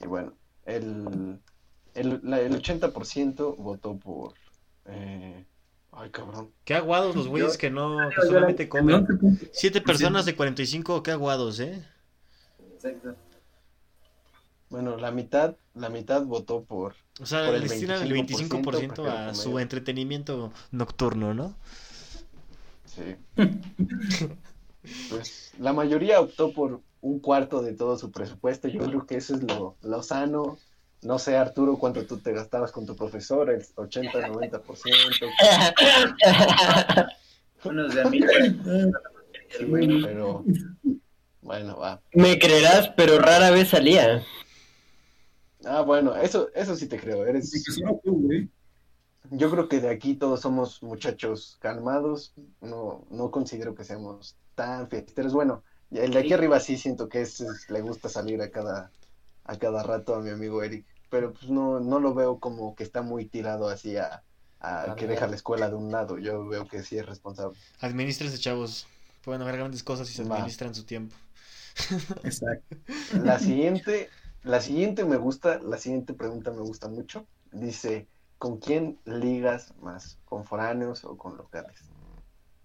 Y 0.00 0.06
bueno, 0.06 0.32
el, 0.64 1.40
el, 1.94 2.20
la- 2.22 2.40
el 2.40 2.52
80% 2.54 3.56
votó 3.56 3.96
por... 3.96 4.34
eh, 4.86 5.44
ay, 5.92 6.10
cabrón. 6.10 6.50
Qué 6.64 6.74
aguados 6.74 7.14
los 7.16 7.28
güeyes 7.28 7.56
que 7.58 7.70
no, 7.70 7.96
que 8.10 8.26
solamente 8.26 8.68
comen. 8.68 9.06
Siete 9.52 9.80
personas 9.80 10.24
de 10.26 10.36
45, 10.36 11.02
qué 11.02 11.10
aguados, 11.12 11.60
¿eh? 11.60 11.84
Exacto. 12.74 13.14
Bueno, 14.70 14.96
la 14.98 15.10
mitad, 15.10 15.56
la 15.74 15.88
mitad 15.88 16.22
votó 16.24 16.62
por... 16.62 16.94
O 17.20 17.26
sea, 17.26 17.46
Por 17.46 17.54
el 17.54 17.62
destinan 17.62 18.02
el 18.02 18.12
25% 18.12 18.50
25% 18.92 19.06
a 19.08 19.34
su 19.34 19.58
entretenimiento 19.58 20.52
nocturno, 20.70 21.32
¿no? 21.34 21.54
Sí. 22.84 23.16
Pues 25.10 25.52
la 25.58 25.72
mayoría 25.72 26.20
optó 26.20 26.52
por 26.52 26.80
un 27.00 27.18
cuarto 27.20 27.62
de 27.62 27.74
todo 27.74 27.98
su 27.98 28.10
presupuesto. 28.10 28.68
Yo 28.68 28.80
creo 28.80 29.06
que 29.06 29.16
eso 29.16 29.34
es 29.34 29.42
lo, 29.42 29.76
lo 29.82 30.02
sano. 30.02 30.56
No 31.02 31.18
sé, 31.18 31.36
Arturo, 31.36 31.76
cuánto 31.78 32.04
tú 32.06 32.18
te 32.18 32.32
gastabas 32.32 32.72
con 32.72 32.84
tu 32.84 32.96
profesor, 32.96 33.50
el 33.50 33.64
80, 33.76 34.28
90%. 34.28 35.28
Unos 37.64 37.94
de 37.94 38.04
mí. 38.06 38.20
Sí, 39.56 39.64
güey, 39.64 40.02
pero 40.02 40.44
bueno, 41.40 41.78
va. 41.78 42.00
Me 42.12 42.38
creerás, 42.38 42.90
pero 42.96 43.18
rara 43.18 43.50
vez 43.50 43.68
salía. 43.70 44.22
Ah, 45.64 45.80
bueno, 45.82 46.14
eso, 46.16 46.50
eso 46.54 46.76
sí 46.76 46.86
te 46.86 46.98
creo. 46.98 47.24
Eres, 47.26 47.50
Sí, 47.50 47.62
que 47.64 47.72
solo 47.72 48.00
tú, 48.04 48.20
güey. 48.22 48.48
yo 49.30 49.50
creo 49.50 49.68
que 49.68 49.80
de 49.80 49.88
aquí 49.90 50.14
todos 50.14 50.40
somos 50.40 50.82
muchachos 50.82 51.56
calmados. 51.60 52.32
No, 52.60 53.06
no 53.10 53.30
considero 53.30 53.74
que 53.74 53.84
seamos 53.84 54.36
tan 54.54 54.88
fiesteros. 54.88 55.32
Bueno, 55.32 55.62
el 55.90 56.12
de 56.12 56.18
aquí 56.20 56.32
arriba 56.32 56.60
sí 56.60 56.76
siento 56.76 57.08
que 57.08 57.22
es, 57.22 57.40
es- 57.40 57.70
le 57.70 57.80
gusta 57.80 58.08
salir 58.08 58.40
a 58.42 58.50
cada, 58.50 58.90
a 59.48 59.58
cada 59.58 59.82
rato 59.82 60.14
a 60.14 60.20
mi 60.20 60.30
amigo 60.30 60.62
Eric. 60.62 60.86
Pero 61.10 61.32
pues 61.32 61.50
no, 61.50 61.80
no 61.80 61.98
lo 61.98 62.14
veo 62.14 62.38
como 62.38 62.74
que 62.76 62.84
está 62.84 63.02
muy 63.02 63.26
tirado 63.26 63.68
así 63.68 63.96
a, 63.96 64.22
a 64.60 64.94
que 64.94 65.06
deja 65.06 65.26
la 65.26 65.36
escuela 65.36 65.68
de 65.68 65.74
un 65.74 65.90
lado. 65.90 66.18
Yo 66.18 66.46
veo 66.46 66.68
que 66.68 66.82
sí 66.82 66.98
es 66.98 67.06
responsable. 67.06 67.58
Administrense, 67.80 68.38
chavos. 68.38 68.86
Pueden 69.24 69.42
haber 69.42 69.56
grandes 69.56 69.82
cosas 69.82 70.06
si 70.06 70.14
se 70.14 70.24
Va. 70.24 70.36
administran 70.36 70.74
su 70.74 70.84
tiempo. 70.84 71.16
Exacto. 72.22 72.76
La 73.24 73.38
siguiente, 73.38 74.10
la 74.42 74.60
siguiente 74.60 75.04
me 75.04 75.16
gusta, 75.16 75.60
la 75.60 75.78
siguiente 75.78 76.12
pregunta 76.14 76.50
me 76.50 76.60
gusta 76.60 76.88
mucho. 76.88 77.26
Dice, 77.50 78.08
¿con 78.36 78.58
quién 78.58 79.00
ligas 79.04 79.74
más? 79.80 80.18
¿Con 80.24 80.44
foráneos 80.44 81.04
o 81.04 81.16
con 81.16 81.36
locales? 81.36 81.90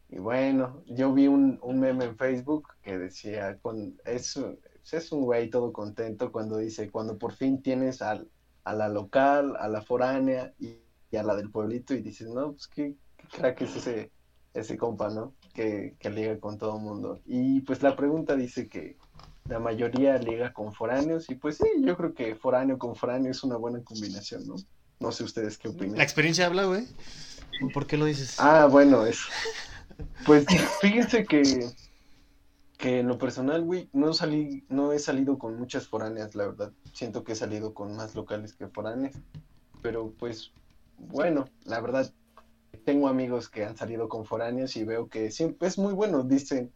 Y 0.09 0.19
bueno, 0.19 0.83
yo 0.85 1.13
vi 1.13 1.27
un, 1.27 1.59
un 1.61 1.79
meme 1.79 2.05
en 2.05 2.17
Facebook 2.17 2.67
que 2.81 2.97
decía, 2.97 3.57
con, 3.59 3.97
es, 4.05 4.39
es 4.91 5.11
un 5.11 5.21
güey 5.23 5.49
todo 5.49 5.71
contento 5.71 6.31
cuando 6.31 6.57
dice, 6.57 6.89
cuando 6.91 7.17
por 7.17 7.33
fin 7.33 7.61
tienes 7.61 8.01
al, 8.01 8.27
a 8.63 8.73
la 8.73 8.89
local, 8.89 9.55
a 9.59 9.67
la 9.67 9.81
foránea 9.81 10.53
y, 10.59 10.75
y 11.11 11.17
a 11.17 11.23
la 11.23 11.35
del 11.35 11.49
pueblito 11.49 11.93
y 11.93 12.01
dices, 12.01 12.27
no, 12.27 12.51
pues 12.51 12.67
qué, 12.67 12.95
qué 13.17 13.27
crack 13.37 13.61
es 13.61 13.75
ese, 13.75 14.11
ese 14.53 14.77
compa, 14.77 15.09
¿no? 15.09 15.33
Que, 15.53 15.95
que 15.99 16.09
liga 16.09 16.39
con 16.39 16.57
todo 16.57 16.77
mundo. 16.79 17.21
Y 17.25 17.61
pues 17.61 17.81
la 17.81 17.95
pregunta 17.95 18.35
dice 18.35 18.67
que 18.67 18.97
la 19.47 19.59
mayoría 19.59 20.17
liga 20.17 20.53
con 20.53 20.73
foráneos 20.73 21.29
y 21.29 21.35
pues 21.35 21.57
sí, 21.57 21.67
yo 21.81 21.95
creo 21.97 22.13
que 22.13 22.35
foráneo 22.35 22.77
con 22.77 22.95
foráneo 22.95 23.31
es 23.31 23.43
una 23.43 23.57
buena 23.57 23.83
combinación, 23.83 24.47
¿no? 24.47 24.55
No 24.99 25.11
sé 25.11 25.23
ustedes 25.23 25.57
qué 25.57 25.67
opinan. 25.67 25.97
La 25.97 26.03
experiencia 26.03 26.45
habla, 26.45 26.65
güey. 26.65 26.87
¿Por 27.73 27.85
qué 27.85 27.97
lo 27.97 28.05
dices? 28.05 28.35
Ah, 28.39 28.67
bueno, 28.69 29.05
eso. 29.05 29.27
Pues 30.25 30.45
fíjense 30.81 31.25
que, 31.25 31.69
que 32.83 32.99
en 32.99 33.07
lo 33.07 33.17
personal, 33.17 33.63
güey, 33.63 33.87
no 33.93 34.13
salí, 34.13 34.65
no 34.67 34.91
he 34.91 34.99
salido 34.99 35.37
con 35.37 35.57
muchas 35.57 35.87
foráneas, 35.87 36.35
la 36.35 36.47
verdad. 36.47 36.73
Siento 36.91 37.23
que 37.23 37.31
he 37.31 37.35
salido 37.35 37.73
con 37.73 37.95
más 37.95 38.13
locales 38.13 38.51
que 38.51 38.67
foráneas. 38.67 39.17
Pero 39.81 40.11
pues, 40.19 40.51
bueno, 40.97 41.45
la 41.63 41.79
verdad, 41.79 42.11
tengo 42.83 43.07
amigos 43.07 43.47
que 43.47 43.63
han 43.63 43.77
salido 43.77 44.09
con 44.09 44.25
foráneos 44.25 44.75
y 44.75 44.83
veo 44.83 45.07
que 45.07 45.31
siempre 45.31 45.69
es 45.69 45.77
muy 45.77 45.93
bueno. 45.93 46.23
Dicen, 46.23 46.73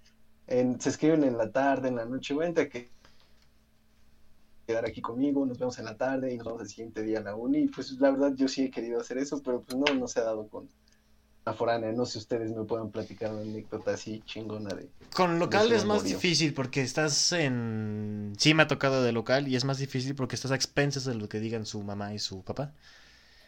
en, 0.48 0.80
se 0.80 0.88
escriben 0.92 1.26
en 1.26 1.38
la 1.38 1.52
tarde, 1.52 1.90
en 1.90 1.98
la 1.98 2.06
noche, 2.06 2.34
vente 2.34 2.70
que 2.70 2.90
quedar 4.66 4.86
aquí 4.86 5.02
conmigo, 5.02 5.46
nos 5.46 5.60
vemos 5.60 5.78
en 5.78 5.84
la 5.84 5.98
tarde 5.98 6.34
y 6.34 6.38
nos 6.38 6.46
vamos 6.46 6.62
el 6.62 6.70
siguiente 6.70 7.04
día 7.04 7.20
a 7.20 7.24
la 7.24 7.36
uni. 7.36 7.68
Pues 7.68 7.92
la 8.00 8.12
verdad 8.12 8.32
yo 8.34 8.48
sí 8.48 8.64
he 8.64 8.72
querido 8.72 9.02
hacer 9.02 9.18
eso, 9.18 9.42
pero 9.44 9.62
pues 9.62 9.78
no, 9.78 9.94
no 9.94 10.08
se 10.08 10.22
ha 10.22 10.24
dado 10.24 10.48
con 10.48 10.70
foránea. 11.54 11.92
No 11.92 12.06
sé 12.06 12.14
si 12.14 12.20
ustedes 12.20 12.52
me 12.52 12.64
puedan 12.64 12.92
platicar 12.92 13.32
una 13.32 13.42
anécdota 13.42 13.92
así 13.92 14.22
chingona 14.26 14.74
de... 14.76 14.88
Con 15.14 15.40
local 15.40 15.70
de 15.70 15.76
es 15.76 15.86
más 15.86 16.04
difícil 16.04 16.54
porque 16.54 16.82
estás 16.82 17.32
en... 17.32 18.34
Sí 18.38 18.54
me 18.54 18.64
ha 18.64 18.68
tocado 18.68 19.04
de 19.04 19.12
local 19.12 19.48
y 19.48 19.56
es 19.56 19.66
más 19.66 19.78
difícil 19.78 20.16
porque 20.16 20.36
estás 20.36 20.52
a 20.52 20.56
expensas 20.56 21.06
de 21.06 21.16
lo 21.16 21.30
que 21.30 21.40
digan 21.40 21.66
su 21.66 21.82
mamá 21.84 22.14
y 22.14 22.20
su 22.20 22.44
papá. 22.44 22.74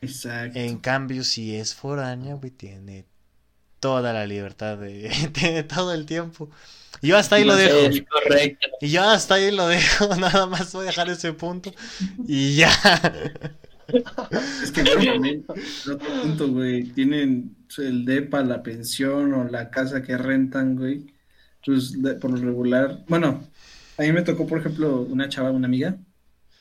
Exacto. 0.01 0.57
En 0.57 0.77
cambio, 0.77 1.23
si 1.23 1.55
es 1.55 1.75
foránea, 1.75 2.35
güey, 2.35 2.51
tiene 2.51 3.05
toda 3.79 4.13
la 4.13 4.25
libertad 4.25 4.77
de... 4.77 5.09
tiene 5.33 5.63
todo 5.63 5.93
el 5.93 6.05
tiempo. 6.05 6.49
Y 7.01 7.07
yo 7.07 7.17
hasta 7.17 7.37
ahí 7.37 7.45
lo 7.45 7.55
dejo. 7.55 8.05
Correcto. 8.09 8.67
Y 8.81 8.89
yo 8.89 9.03
hasta 9.03 9.35
ahí 9.35 9.51
lo 9.51 9.67
dejo. 9.67 10.15
Nada 10.17 10.45
más 10.45 10.73
voy 10.73 10.83
a 10.83 10.87
dejar 10.87 11.09
ese 11.09 11.33
punto. 11.33 11.73
Y 12.27 12.55
ya. 12.55 12.71
Es 14.63 14.71
que 14.71 14.83
güey, 14.83 15.05
también, 15.05 15.45
otro 15.47 15.99
punto, 16.21 16.47
güey, 16.51 16.83
tienen 16.85 17.55
el 17.77 18.05
depa, 18.05 18.43
la 18.43 18.61
pensión 18.63 19.33
o 19.33 19.43
la 19.45 19.69
casa 19.69 20.01
que 20.01 20.17
rentan, 20.17 20.75
güey. 20.75 21.07
Pues 21.65 22.01
de- 22.01 22.15
por 22.15 22.31
lo 22.31 22.37
regular, 22.37 23.03
bueno, 23.07 23.43
a 23.97 24.01
mí 24.01 24.11
me 24.11 24.21
tocó, 24.21 24.47
por 24.47 24.59
ejemplo, 24.59 25.01
una 25.01 25.27
chava, 25.29 25.51
una 25.51 25.67
amiga, 25.67 25.97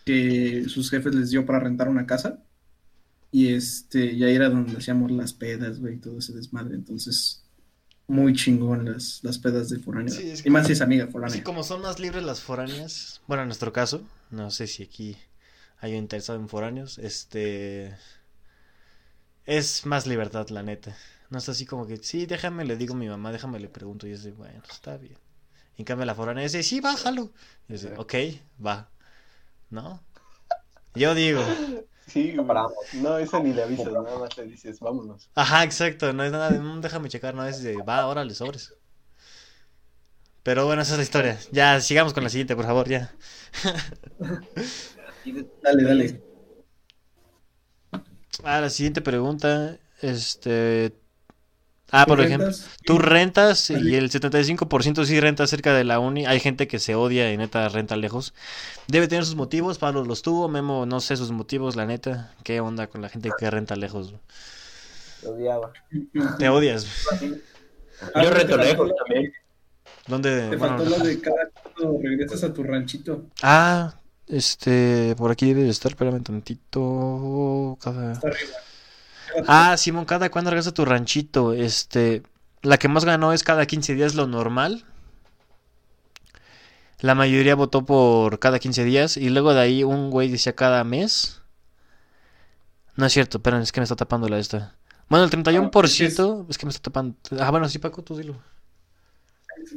que 0.05 0.65
sus 0.69 0.91
jefes 0.91 1.15
les 1.15 1.31
dio 1.31 1.47
para 1.47 1.61
rentar 1.61 1.89
una 1.89 2.07
casa 2.07 2.43
y 3.31 3.49
este, 3.55 4.17
ya 4.17 4.27
era 4.29 4.49
donde 4.49 4.77
hacíamos 4.77 5.11
las 5.13 5.33
pedas, 5.35 5.79
güey, 5.81 5.99
todo 5.99 6.19
ese 6.19 6.33
desmadre. 6.33 6.75
Entonces, 6.75 7.45
muy 8.09 8.33
chingón 8.35 8.91
las, 8.91 9.21
las 9.23 9.39
pedas 9.39 9.69
de 9.69 9.79
foráneo. 9.79 10.13
Sí, 10.15 10.33
y 10.45 10.51
más 10.51 10.67
si 10.67 10.73
es 10.73 10.81
amiga 10.81 11.07
foránea. 11.09 11.45
como 11.45 11.63
son 11.63 11.83
más 11.83 12.01
libres 12.01 12.25
las 12.25 12.41
foráneas, 12.41 13.21
bueno, 13.29 13.43
en 13.43 13.49
nuestro 13.49 13.73
caso, 13.73 14.03
no 14.31 14.51
sé 14.51 14.67
si 14.67 14.83
aquí 14.83 15.17
hay 15.81 15.93
un 15.93 15.99
interesado 15.99 16.39
en 16.39 16.49
foráneos, 16.49 16.99
este 16.99 17.95
es 19.47 19.87
más 19.87 20.07
libertad, 20.07 20.49
la 20.51 20.63
neta. 20.63 20.97
No 21.31 21.39
es 21.39 21.49
así 21.49 21.67
como 21.67 21.87
que, 21.87 21.97
sí, 21.99 22.27
déjame, 22.27 22.65
le 22.65 22.77
digo 22.77 22.95
a 22.95 22.97
mi 22.97 23.09
mamá, 23.09 23.33
déjame, 23.33 23.59
le 23.61 23.69
pregunto, 23.69 24.07
y 24.07 24.13
es 24.13 24.23
de, 24.23 24.33
bueno, 24.33 24.63
está 24.71 24.97
bien. 24.97 25.19
Y 25.77 25.83
en 25.83 25.85
cambio 25.87 26.07
la 26.07 26.15
foránea 26.15 26.43
dice, 26.45 26.63
sí, 26.63 26.81
bájalo. 26.81 27.33
Y 27.69 27.75
es 27.75 27.83
de, 27.83 27.97
ok, 27.97 28.15
va. 28.65 28.91
¿No? 29.71 30.03
Yo 30.95 31.15
digo, 31.15 31.43
Sí, 32.07 32.35
güey. 32.35 32.47
Paramos. 32.47 32.73
No, 32.95 33.19
eso 33.19 33.43
ni 33.43 33.53
le 33.53 33.63
avisas, 33.65 33.93
nada 33.93 34.19
más 34.19 34.37
le 34.39 34.45
dices, 34.45 34.81
vámonos. 34.81 35.31
ajá, 35.35 35.65
exacto, 35.65 36.13
no 36.15 36.25
es 36.25 36.33
nada 36.33 36.51
de, 36.51 36.61
"Mm, 36.61 36.81
déjame 36.81 37.09
checar, 37.11 37.35
no 37.35 37.47
es 37.47 37.63
de, 37.63 37.83
va, 37.83 38.07
órale, 38.07 38.35
sobres. 38.35 38.75
Pero 40.43 40.65
bueno, 40.67 40.83
esa 40.83 40.93
es 40.93 40.99
la 40.99 41.03
historia. 41.05 41.39
Ya, 41.53 41.81
sigamos 41.81 42.15
con 42.15 42.25
la 42.25 42.31
siguiente, 42.31 42.57
por 42.57 42.65
favor, 42.65 42.89
ya. 42.89 43.13
Dale, 45.63 45.83
dale. 45.85 46.23
Ah, 48.45 48.61
la 48.61 48.71
siguiente 48.71 49.01
pregunta, 49.01 49.79
este, 50.01 50.95
Ah, 51.91 52.05
¿Tú 52.05 52.11
por 52.11 52.21
ejemplo, 52.21 52.47
rentas? 52.49 52.71
tú 52.85 52.99
rentas 52.99 53.71
y 53.71 53.95
el 53.95 54.11
75% 54.11 55.07
sí 55.07 55.21
renta 55.21 55.47
cerca 55.47 55.73
de 55.75 55.85
la 55.85 56.01
uni. 56.01 56.27
Hay 56.27 56.39
gente 56.39 56.69
que 56.69 56.79
se 56.79 56.95
odia 56.95 57.33
y 57.33 57.37
neta 57.39 57.69
renta 57.71 57.97
lejos. 57.97 58.35
Debe 58.89 59.09
tener 59.09 59.25
sus 59.25 59.37
motivos, 59.37 59.79
Pablo 59.79 60.05
los 60.05 60.23
tuvo, 60.23 60.49
Memo 60.49 60.87
no 60.87 61.01
sé 61.01 61.17
sus 61.17 61.31
motivos, 61.31 61.77
la 61.77 61.87
neta. 61.87 62.35
¿Qué 62.45 62.61
onda 62.61 62.89
con 62.89 63.03
la 63.03 63.09
gente 63.09 63.31
que 63.39 63.51
renta 63.51 63.77
lejos? 63.77 64.13
Lo 65.23 65.31
odiaba. 65.31 65.73
Te 66.39 66.49
odias. 66.49 66.87
Ah, 68.15 68.23
Yo 68.23 68.29
te 68.29 68.35
reto 68.35 68.57
faltó 68.57 68.65
lejos 68.73 68.93
también. 68.97 69.33
¿Dónde? 70.07 70.51
Te 70.51 70.57
Bueno, 70.57 70.79
faltó 70.79 70.99
lo 70.99 71.05
de 71.07 71.21
cada 71.21 71.51
cuando 71.75 71.99
regresas 72.03 72.45
a 72.45 72.53
tu 72.53 72.63
ranchito. 72.63 73.25
Ah, 73.43 73.95
este, 74.29 75.15
por 75.17 75.31
aquí 75.31 75.47
debe 75.49 75.63
de 75.63 75.71
estar, 75.71 75.93
espérame 75.93 76.23
tantito. 76.23 77.79
Cada... 77.81 78.21
Ah, 79.47 79.77
Simón, 79.77 80.05
cada 80.05 80.31
cuando 80.31 80.51
regresas 80.51 80.73
a 80.73 80.75
tu 80.75 80.85
ranchito, 80.85 81.53
este, 81.53 82.23
la 82.63 82.79
que 82.79 82.89
más 82.89 83.05
ganó 83.05 83.33
es 83.33 83.43
cada 83.43 83.67
15 83.67 83.95
días 83.95 84.15
lo 84.15 84.27
normal. 84.27 84.85
La 87.01 87.15
mayoría 87.15 87.55
votó 87.55 87.85
por 87.85 88.39
cada 88.39 88.59
15 88.59 88.85
días 88.85 89.17
y 89.17 89.29
luego 89.31 89.55
de 89.55 89.61
ahí 89.61 89.85
un 89.85 90.11
güey 90.11 90.29
decía 90.29 90.55
cada 90.57 90.83
mes. 90.83 91.43
No 92.97 93.07
es 93.07 93.13
cierto, 93.13 93.39
esperen, 93.39 93.61
es 93.61 93.71
que 93.71 93.81
me 93.81 93.85
está 93.85 93.95
tapando 93.95 94.29
la 94.29 94.39
esta. 94.39 94.75
Bueno, 95.09 95.25
el 95.25 95.31
31% 95.31 96.47
es 96.49 96.59
que 96.59 96.67
me 96.67 96.71
está 96.71 96.83
tapando. 96.83 97.17
Ah, 97.39 97.51
bueno, 97.51 97.69
sí, 97.69 97.79
Paco, 97.79 98.03
tú 98.03 98.17
dilo. 98.17 98.37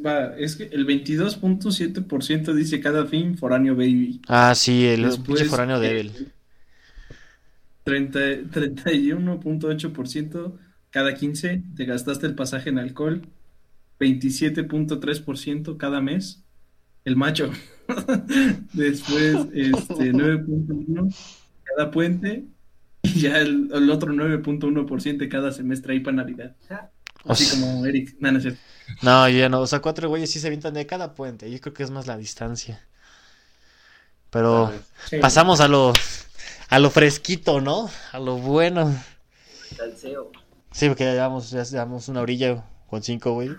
Va, 0.06 0.38
es 0.38 0.56
que 0.56 0.66
el 0.66 0.86
22.7% 0.88 2.54
dice 2.54 2.80
cada 2.80 3.06
fin 3.06 3.38
foráneo 3.38 3.76
baby. 3.76 4.22
Ah, 4.28 4.56
sí, 4.56 4.86
el 4.86 5.04
Después, 5.04 5.48
foráneo 5.48 5.80
débil. 5.80 6.32
30 7.84 8.20
31.8% 8.20 10.54
cada 10.92 11.16
15 11.16 11.64
te 11.76 11.86
gastaste 11.86 12.28
el 12.28 12.36
pasaje 12.36 12.70
en 12.70 12.78
alcohol. 12.78 13.24
27.3% 14.00 15.78
cada 15.78 16.02
mes. 16.02 16.44
El 17.06 17.16
macho. 17.16 17.52
Después, 18.74 19.48
este 19.54 19.94
9.1 20.14 21.16
cada 21.64 21.92
puente. 21.92 22.46
Y 23.04 23.22
ya 23.22 23.40
el, 23.40 23.70
el 23.74 23.90
otro 23.90 24.14
9.1% 24.14 25.28
cada 25.30 25.52
semestre 25.52 25.94
ahí 25.94 26.02
para 26.02 26.18
Navidad. 26.18 26.56
O 27.24 27.32
Así 27.32 27.46
sea, 27.46 27.60
como 27.60 27.86
Eric. 27.86 28.16
No, 28.20 28.32
no 28.32 28.38
es 28.38 28.44
cierto. 28.44 28.60
No, 29.02 29.28
yo 29.30 29.40
ya 29.40 29.50
no. 29.50 29.62
O 29.62 29.68
sea, 29.68 29.80
cuatro 29.80 30.10
güeyes 30.10 30.32
sí 30.32 30.40
se 30.40 30.48
avientan 30.48 30.74
de 30.74 30.86
cada 30.86 31.14
puente. 31.14 31.50
Yo 31.52 31.60
creo 31.60 31.74
que 31.74 31.84
es 31.84 31.92
más 31.92 32.08
la 32.08 32.18
distancia. 32.18 32.86
Pero 34.30 34.72
Sí. 35.10 35.18
pasamos 35.18 35.60
a 35.60 35.68
lo, 35.68 35.92
a 36.70 36.80
lo 36.80 36.90
fresquito, 36.90 37.60
¿no? 37.62 37.90
A 38.12 38.20
lo 38.20 38.38
bueno. 38.38 38.96
Sí, 40.72 40.88
porque 40.88 41.04
ya 41.04 41.14
llevamos, 41.14 41.50
ya 41.52 41.64
llevamos 41.64 42.08
una 42.08 42.22
orilla 42.22 42.64
con 42.90 43.04
cinco, 43.04 43.34
güey. 43.34 43.52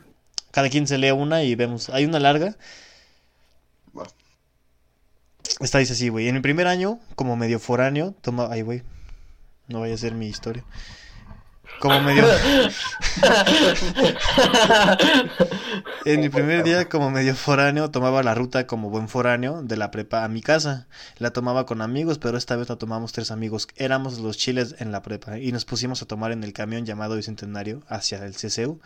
Cada 0.50 0.68
quien 0.70 0.86
se 0.86 0.98
lee 0.98 1.10
una 1.10 1.42
y 1.42 1.54
vemos. 1.54 1.88
Hay 1.90 2.04
una 2.04 2.18
larga. 2.20 2.56
Esta 5.60 5.78
dice 5.78 5.92
así, 5.92 6.08
güey. 6.08 6.28
En 6.28 6.34
mi 6.34 6.40
primer 6.40 6.66
año, 6.66 6.98
como 7.14 7.36
medio 7.36 7.58
foráneo, 7.58 8.14
toma. 8.20 8.48
Ay, 8.50 8.62
güey. 8.62 8.82
No 9.68 9.80
vaya 9.80 9.94
a 9.94 9.98
ser 9.98 10.14
mi 10.14 10.26
historia. 10.26 10.64
Como 11.82 12.00
medio. 12.00 12.24
En 16.04 16.20
mi 16.20 16.28
primer 16.28 16.62
día 16.62 16.88
como 16.88 17.10
medio 17.10 17.34
foráneo 17.34 17.90
tomaba 17.90 18.22
la 18.22 18.34
ruta 18.34 18.68
como 18.68 18.88
buen 18.88 19.08
foráneo 19.08 19.62
de 19.62 19.76
la 19.76 19.90
prepa 19.90 20.22
a 20.24 20.28
mi 20.28 20.42
casa. 20.42 20.86
La 21.18 21.32
tomaba 21.32 21.66
con 21.66 21.82
amigos, 21.82 22.18
pero 22.18 22.38
esta 22.38 22.54
vez 22.54 22.68
la 22.68 22.76
tomamos 22.76 23.12
tres 23.12 23.32
amigos. 23.32 23.66
Éramos 23.74 24.20
los 24.20 24.36
chiles 24.36 24.76
en 24.78 24.92
la 24.92 25.02
prepa 25.02 25.38
y 25.38 25.50
nos 25.50 25.64
pusimos 25.64 26.00
a 26.02 26.06
tomar 26.06 26.30
en 26.30 26.44
el 26.44 26.52
camión 26.52 26.86
llamado 26.86 27.16
Bicentenario 27.16 27.82
hacia 27.88 28.24
el 28.24 28.34
CCU, 28.34 28.80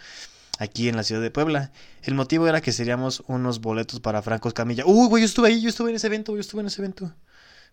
aquí 0.58 0.88
en 0.88 0.96
la 0.96 1.02
ciudad 1.02 1.20
de 1.20 1.30
Puebla. 1.30 1.72
El 2.02 2.14
motivo 2.14 2.48
era 2.48 2.62
que 2.62 2.72
seríamos 2.72 3.22
unos 3.26 3.60
boletos 3.60 4.00
para 4.00 4.22
Franco 4.22 4.50
Camilla. 4.52 4.84
Uy, 4.86 5.08
güey, 5.08 5.22
yo 5.22 5.26
estuve 5.26 5.48
ahí, 5.48 5.60
yo 5.60 5.68
estuve 5.68 5.90
en 5.90 5.96
ese 5.96 6.06
evento, 6.06 6.32
yo 6.34 6.40
estuve 6.40 6.62
en 6.62 6.68
ese 6.68 6.80
evento. 6.80 7.12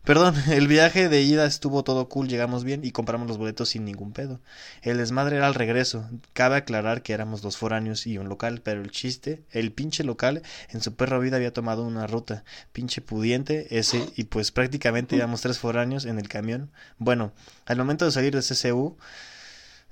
Perdón, 0.04 0.36
el 0.52 0.68
viaje 0.68 1.08
de 1.08 1.22
ida 1.22 1.46
estuvo 1.46 1.84
todo 1.84 2.10
cool, 2.10 2.28
llegamos 2.28 2.64
bien 2.66 2.84
y 2.84 2.92
compramos 2.92 3.28
los 3.28 3.38
boletos 3.38 3.70
sin 3.70 3.86
ningún 3.86 4.12
pedo. 4.12 4.42
El 4.82 4.98
desmadre 4.98 5.38
era 5.38 5.48
al 5.48 5.54
regreso. 5.56 6.10
Cabe 6.34 6.58
aclarar 6.58 7.02
que 7.02 7.14
éramos 7.14 7.42
dos 7.42 7.56
foráneos 7.58 8.06
y 8.06 8.18
un 8.18 8.28
local, 8.28 8.62
pero 8.62 8.82
el 8.82 8.92
chiste, 8.92 9.44
el 9.52 9.72
pinche 9.72 10.04
local 10.04 10.42
en 10.70 10.82
su 10.82 10.94
perra 10.96 11.20
vida 11.20 11.38
había 11.38 11.54
tomado 11.54 11.84
una 11.84 12.06
ruta. 12.08 12.44
Pinche 12.74 13.02
pudiente 13.02 13.78
ese 13.80 14.06
y 14.16 14.26
pues 14.26 14.52
prácticamente 14.52 15.16
íbamos 15.16 15.42
tres 15.42 15.58
foráneos 15.60 16.06
en 16.06 16.20
el 16.20 16.28
camión. 16.28 16.70
Bueno, 16.98 17.32
al 17.66 17.78
momento 17.78 18.04
de 18.04 18.12
salir 18.12 18.36
de 18.36 18.42
CCU, 18.42 18.98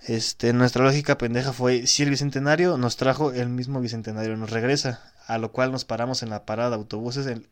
este, 0.07 0.51
nuestra 0.51 0.83
lógica 0.83 1.17
pendeja 1.17 1.53
fue, 1.53 1.87
si 1.87 2.03
el 2.03 2.09
bicentenario 2.09 2.77
nos 2.77 2.97
trajo, 2.97 3.31
el 3.31 3.49
mismo 3.49 3.79
bicentenario 3.79 4.35
nos 4.35 4.49
regresa. 4.49 5.01
A 5.27 5.37
lo 5.37 5.51
cual 5.53 5.71
nos 5.71 5.85
paramos 5.85 6.23
en 6.23 6.29
la 6.31 6.45
parada 6.45 6.71
de 6.71 6.75
autobuses, 6.77 7.27
el- 7.27 7.47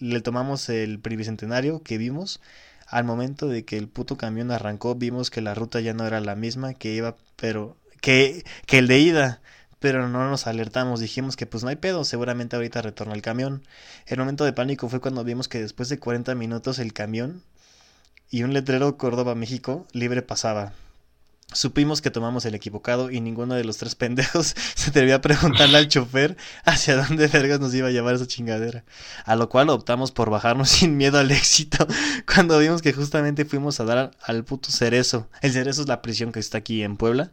le 0.00 0.20
tomamos 0.20 0.68
el 0.68 0.98
bicentenario 0.98 1.82
que 1.82 1.98
vimos. 1.98 2.40
Al 2.86 3.04
momento 3.04 3.48
de 3.48 3.64
que 3.64 3.76
el 3.76 3.88
puto 3.88 4.16
camión 4.16 4.50
arrancó, 4.50 4.94
vimos 4.94 5.30
que 5.30 5.42
la 5.42 5.54
ruta 5.54 5.80
ya 5.80 5.92
no 5.94 6.06
era 6.06 6.20
la 6.20 6.34
misma 6.34 6.74
que 6.74 6.94
iba, 6.94 7.16
pero 7.36 7.76
que, 8.00 8.44
que 8.66 8.78
el 8.78 8.86
de 8.88 8.98
ida. 8.98 9.40
Pero 9.78 10.08
no 10.08 10.28
nos 10.28 10.46
alertamos, 10.46 10.98
dijimos 10.98 11.36
que 11.36 11.46
pues 11.46 11.62
no 11.62 11.70
hay 11.70 11.76
pedo, 11.76 12.04
seguramente 12.04 12.56
ahorita 12.56 12.82
retorna 12.82 13.14
el 13.14 13.22
camión. 13.22 13.62
El 14.06 14.18
momento 14.18 14.44
de 14.44 14.52
pánico 14.52 14.88
fue 14.88 15.00
cuando 15.00 15.22
vimos 15.22 15.48
que 15.48 15.60
después 15.60 15.88
de 15.88 15.98
40 15.98 16.34
minutos 16.34 16.78
el 16.80 16.92
camión 16.92 17.42
y 18.30 18.42
un 18.42 18.52
letrero 18.54 18.96
Córdoba, 18.98 19.34
México, 19.34 19.86
libre 19.92 20.22
pasaba. 20.22 20.72
Supimos 21.50 22.02
que 22.02 22.10
tomamos 22.10 22.44
el 22.44 22.54
equivocado 22.54 23.10
y 23.10 23.22
ninguno 23.22 23.54
de 23.54 23.64
los 23.64 23.78
tres 23.78 23.94
pendejos 23.94 24.54
se 24.74 24.90
atrevió 24.90 25.16
a 25.16 25.22
preguntarle 25.22 25.78
al 25.78 25.88
chofer 25.88 26.36
hacia 26.64 26.96
dónde 26.96 27.26
vergas 27.26 27.58
nos 27.58 27.74
iba 27.74 27.88
a 27.88 27.90
llevar 27.90 28.14
esa 28.14 28.26
chingadera. 28.26 28.84
A 29.24 29.34
lo 29.34 29.48
cual 29.48 29.70
optamos 29.70 30.12
por 30.12 30.28
bajarnos 30.28 30.68
sin 30.68 30.98
miedo 30.98 31.18
al 31.18 31.30
éxito 31.30 31.86
cuando 32.32 32.58
vimos 32.58 32.82
que 32.82 32.92
justamente 32.92 33.46
fuimos 33.46 33.80
a 33.80 33.84
dar 33.84 34.10
al 34.22 34.44
puto 34.44 34.70
cerezo. 34.70 35.26
El 35.40 35.52
cerezo 35.52 35.80
es 35.80 35.88
la 35.88 36.02
prisión 36.02 36.32
que 36.32 36.40
está 36.40 36.58
aquí 36.58 36.82
en 36.82 36.98
Puebla, 36.98 37.32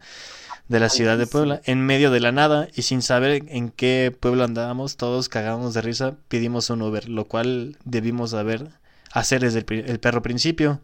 de 0.69 0.79
la 0.79 0.87
ciudad 0.87 1.17
de 1.17 1.27
Puebla, 1.27 1.59
en 1.65 1.85
medio 1.85 2.09
de 2.09 2.21
la 2.21 2.31
nada 2.31 2.69
y 2.73 2.83
sin 2.83 3.01
saber 3.01 3.43
en 3.49 3.69
qué 3.69 4.15
pueblo 4.17 4.45
andábamos, 4.45 4.95
todos 4.95 5.27
cagamos 5.27 5.73
de 5.73 5.81
risa, 5.81 6.15
pedimos 6.29 6.69
un 6.69 6.81
Uber, 6.81 7.09
lo 7.09 7.25
cual 7.25 7.77
debimos 7.83 8.33
haber 8.33 8.69
hacer 9.11 9.41
desde 9.41 9.59
el 9.59 9.99
perro 9.99 10.21
principio. 10.21 10.81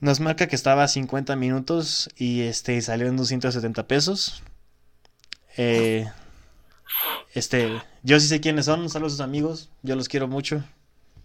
Nos 0.00 0.18
marca 0.18 0.48
que 0.48 0.56
estaba 0.56 0.82
a 0.82 0.88
50 0.88 1.36
minutos 1.36 2.08
y 2.16 2.42
este 2.42 2.80
salió 2.80 3.06
en 3.06 3.16
270 3.16 3.86
pesos. 3.86 4.42
Eh, 5.58 6.08
este, 7.34 7.80
yo 8.02 8.18
sí 8.18 8.26
sé 8.26 8.40
quiénes 8.40 8.64
son, 8.64 8.88
saludos 8.88 9.12
a 9.12 9.16
sus 9.16 9.24
amigos, 9.24 9.68
yo 9.82 9.96
los 9.96 10.08
quiero 10.08 10.26
mucho. 10.26 10.64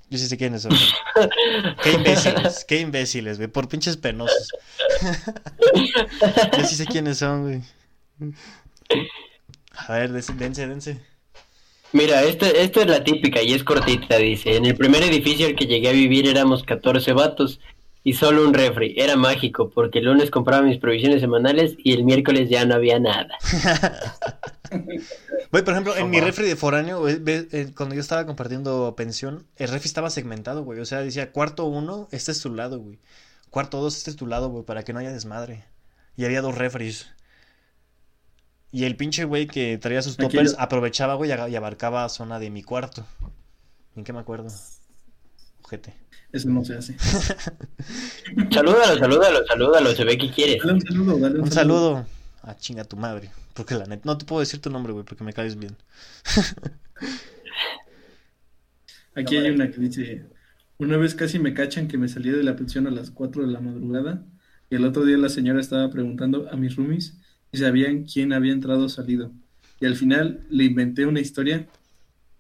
Yo 0.10 0.18
sí 0.18 0.28
sé 0.28 0.38
quiénes 0.38 0.64
son. 0.64 0.72
Qué 1.84 1.94
imbéciles, 1.94 2.66
qué 2.68 2.80
imbéciles, 2.80 3.38
güey, 3.38 3.48
por 3.48 3.68
pinches 3.68 3.98
penosos. 3.98 4.52
yo 6.58 6.64
sí 6.64 6.76
sé 6.76 6.86
quiénes 6.86 7.18
son, 7.18 7.44
güey. 7.44 8.34
A 9.72 9.94
ver, 9.94 10.12
dense, 10.12 10.68
dense. 10.68 11.02
Mira, 11.92 12.24
esta, 12.24 12.50
esta 12.50 12.82
es 12.82 12.88
la 12.88 13.04
típica 13.04 13.42
y 13.42 13.54
es 13.54 13.64
cortita, 13.64 14.18
dice. 14.18 14.58
En 14.58 14.66
el 14.66 14.76
primer 14.76 15.02
edificio 15.02 15.48
al 15.48 15.56
que 15.56 15.66
llegué 15.66 15.90
a 15.90 15.94
vivir 15.94 16.28
éramos 16.28 16.64
14 16.64 17.14
vatos 17.14 17.60
y 18.06 18.14
solo 18.14 18.48
un 18.48 18.54
refri. 18.54 18.94
Era 18.98 19.18
mágico 19.18 19.70
porque 19.70 20.00
el 20.00 20.06
lunes 20.06 20.32
compraba 20.32 20.62
mis 20.64 20.78
provisiones 20.78 21.20
semanales 21.20 21.76
y 21.84 21.92
el 21.92 22.06
miércoles 22.06 22.50
ya 22.50 22.64
no 22.64 22.76
había 22.76 23.00
nada. 23.00 23.28
Güey, 25.52 25.64
por 25.64 25.74
ejemplo, 25.74 25.96
en 25.96 26.10
mi 26.10 26.20
refri 26.20 26.48
de 26.48 26.56
foráneo, 26.56 27.08
eh, 27.08 27.72
cuando 27.78 27.96
yo 27.96 28.02
estaba 28.02 28.26
compartiendo 28.26 28.94
pensión, 28.98 29.46
el 29.56 29.70
refri 29.70 29.88
estaba 29.88 30.10
segmentado, 30.10 30.64
güey. 30.64 30.80
O 30.80 30.86
sea, 30.86 31.00
decía 31.02 31.32
cuarto 31.32 31.66
uno, 31.66 32.08
este 32.12 32.32
es 32.32 32.42
tu 32.42 32.54
lado, 32.54 32.80
güey. 32.80 33.00
Cuarto 33.52 33.80
dos, 33.80 33.96
este 33.96 34.10
es 34.10 34.16
tu 34.18 34.28
lado, 34.28 34.50
güey, 34.50 34.66
para 34.66 34.84
que 34.84 34.92
no 34.92 35.00
haya 35.00 35.12
desmadre. 35.14 35.64
Y 36.18 36.26
había 36.26 36.42
dos 36.42 36.58
refris. 36.58 37.08
Y 38.72 38.84
el 38.84 38.98
pinche 38.98 39.24
güey 39.24 39.48
que 39.48 39.78
traía 39.78 40.02
sus 40.02 40.18
toppers 40.18 40.54
lo- 40.54 40.60
aprovechaba, 40.60 41.14
güey, 41.14 41.30
y 41.32 41.56
abarcaba 41.56 42.10
zona 42.10 42.40
de 42.40 42.50
mi 42.50 42.62
cuarto. 42.64 43.06
¿En 43.96 44.04
qué 44.04 44.12
me 44.12 44.20
acuerdo? 44.20 44.50
Ojete. 45.64 45.94
Eso 46.36 46.50
no 46.50 46.66
se 46.66 46.76
hace. 46.76 46.98
Salúdalo, 48.52 49.00
salúdalo, 49.00 49.48
salúdalo, 49.48 49.96
se 49.96 50.04
ve 50.04 50.18
que 50.18 50.30
quieres. 50.30 50.62
Dale 50.62 50.74
un 50.74 50.82
saludo, 50.82 51.18
dale 51.18 51.36
un, 51.36 51.46
Un 51.46 51.52
saludo. 51.52 52.06
A 52.42 52.58
chinga 52.58 52.84
tu 52.84 52.98
madre. 52.98 53.32
Porque 53.54 53.76
la 53.76 53.86
neta, 53.86 54.02
no 54.04 54.18
te 54.18 54.26
puedo 54.26 54.42
decir 54.42 54.60
tu 54.60 54.70
nombre, 54.70 54.92
güey, 54.92 55.06
porque 55.06 55.24
me 55.24 55.32
caes 55.32 55.58
bien. 55.58 55.78
Aquí 59.16 59.38
hay 59.38 59.50
una 59.50 59.72
que 59.72 59.80
dice, 59.80 60.26
una 60.78 60.98
vez 60.98 61.16
casi 61.16 61.40
me 61.40 61.54
cachan 61.54 61.88
que 61.88 61.98
me 61.98 62.10
salí 62.10 62.32
de 62.32 62.44
la 62.44 62.58
pensión 62.58 62.86
a 62.86 62.92
las 62.92 63.12
4 63.12 63.48
de 63.48 63.54
la 63.54 63.62
madrugada 63.62 64.26
y 64.70 64.76
el 64.76 64.84
otro 64.84 65.06
día 65.06 65.18
la 65.18 65.30
señora 65.30 65.62
estaba 65.62 65.90
preguntando 65.90 66.50
a 66.52 66.58
mis 66.58 66.76
roomies 66.76 67.18
si 67.54 67.62
sabían 67.62 68.04
quién 68.04 68.34
había 68.34 68.52
entrado 68.52 68.84
o 68.84 68.90
salido. 68.90 69.32
Y 69.80 69.86
al 69.86 69.96
final 69.96 70.46
le 70.50 70.66
inventé 70.66 71.06
una 71.06 71.22
historia 71.22 71.66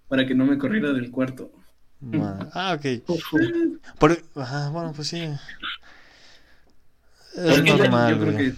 para 0.09 0.27
que 0.27 0.35
no 0.35 0.45
me 0.45 0.57
corriera 0.57 0.91
del 0.91 1.11
cuarto. 1.11 1.54
Ah, 2.53 2.77
ok. 2.77 3.03
Por... 3.99 4.23
Ajá, 4.35 4.69
bueno, 4.69 4.93
pues 4.95 5.07
sí. 5.09 5.27
Es 7.35 7.57
Es 7.57 7.61
que 7.61 7.73
normal, 7.73 8.15
Yo 8.15 8.21
creo 8.21 8.37
que. 8.37 8.53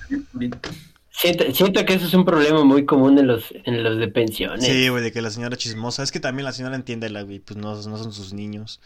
Siento, 1.10 1.52
siento 1.52 1.84
que 1.84 1.96
eso 1.96 2.06
es 2.06 2.14
un 2.14 2.26
problema 2.26 2.64
muy 2.64 2.86
común 2.86 3.18
en 3.18 3.26
los, 3.26 3.46
en 3.64 3.84
los 3.84 3.98
de 3.98 4.08
pensiones. 4.08 4.64
Sí, 4.64 4.88
güey, 4.90 5.02
de 5.02 5.12
que 5.12 5.24
la 5.24 5.32
señora 5.32 5.58
chismosa. 5.58 6.04
Es 6.04 6.12
que 6.12 6.20
también 6.20 6.46
la 6.46 6.52
señora 6.52 6.76
entiende, 6.76 7.10
la, 7.10 7.24
güey, 7.24 7.40
pues 7.40 7.58
no, 7.58 7.74
no 7.74 7.98
son 7.98 8.14
sus 8.14 8.34
niños. 8.34 8.80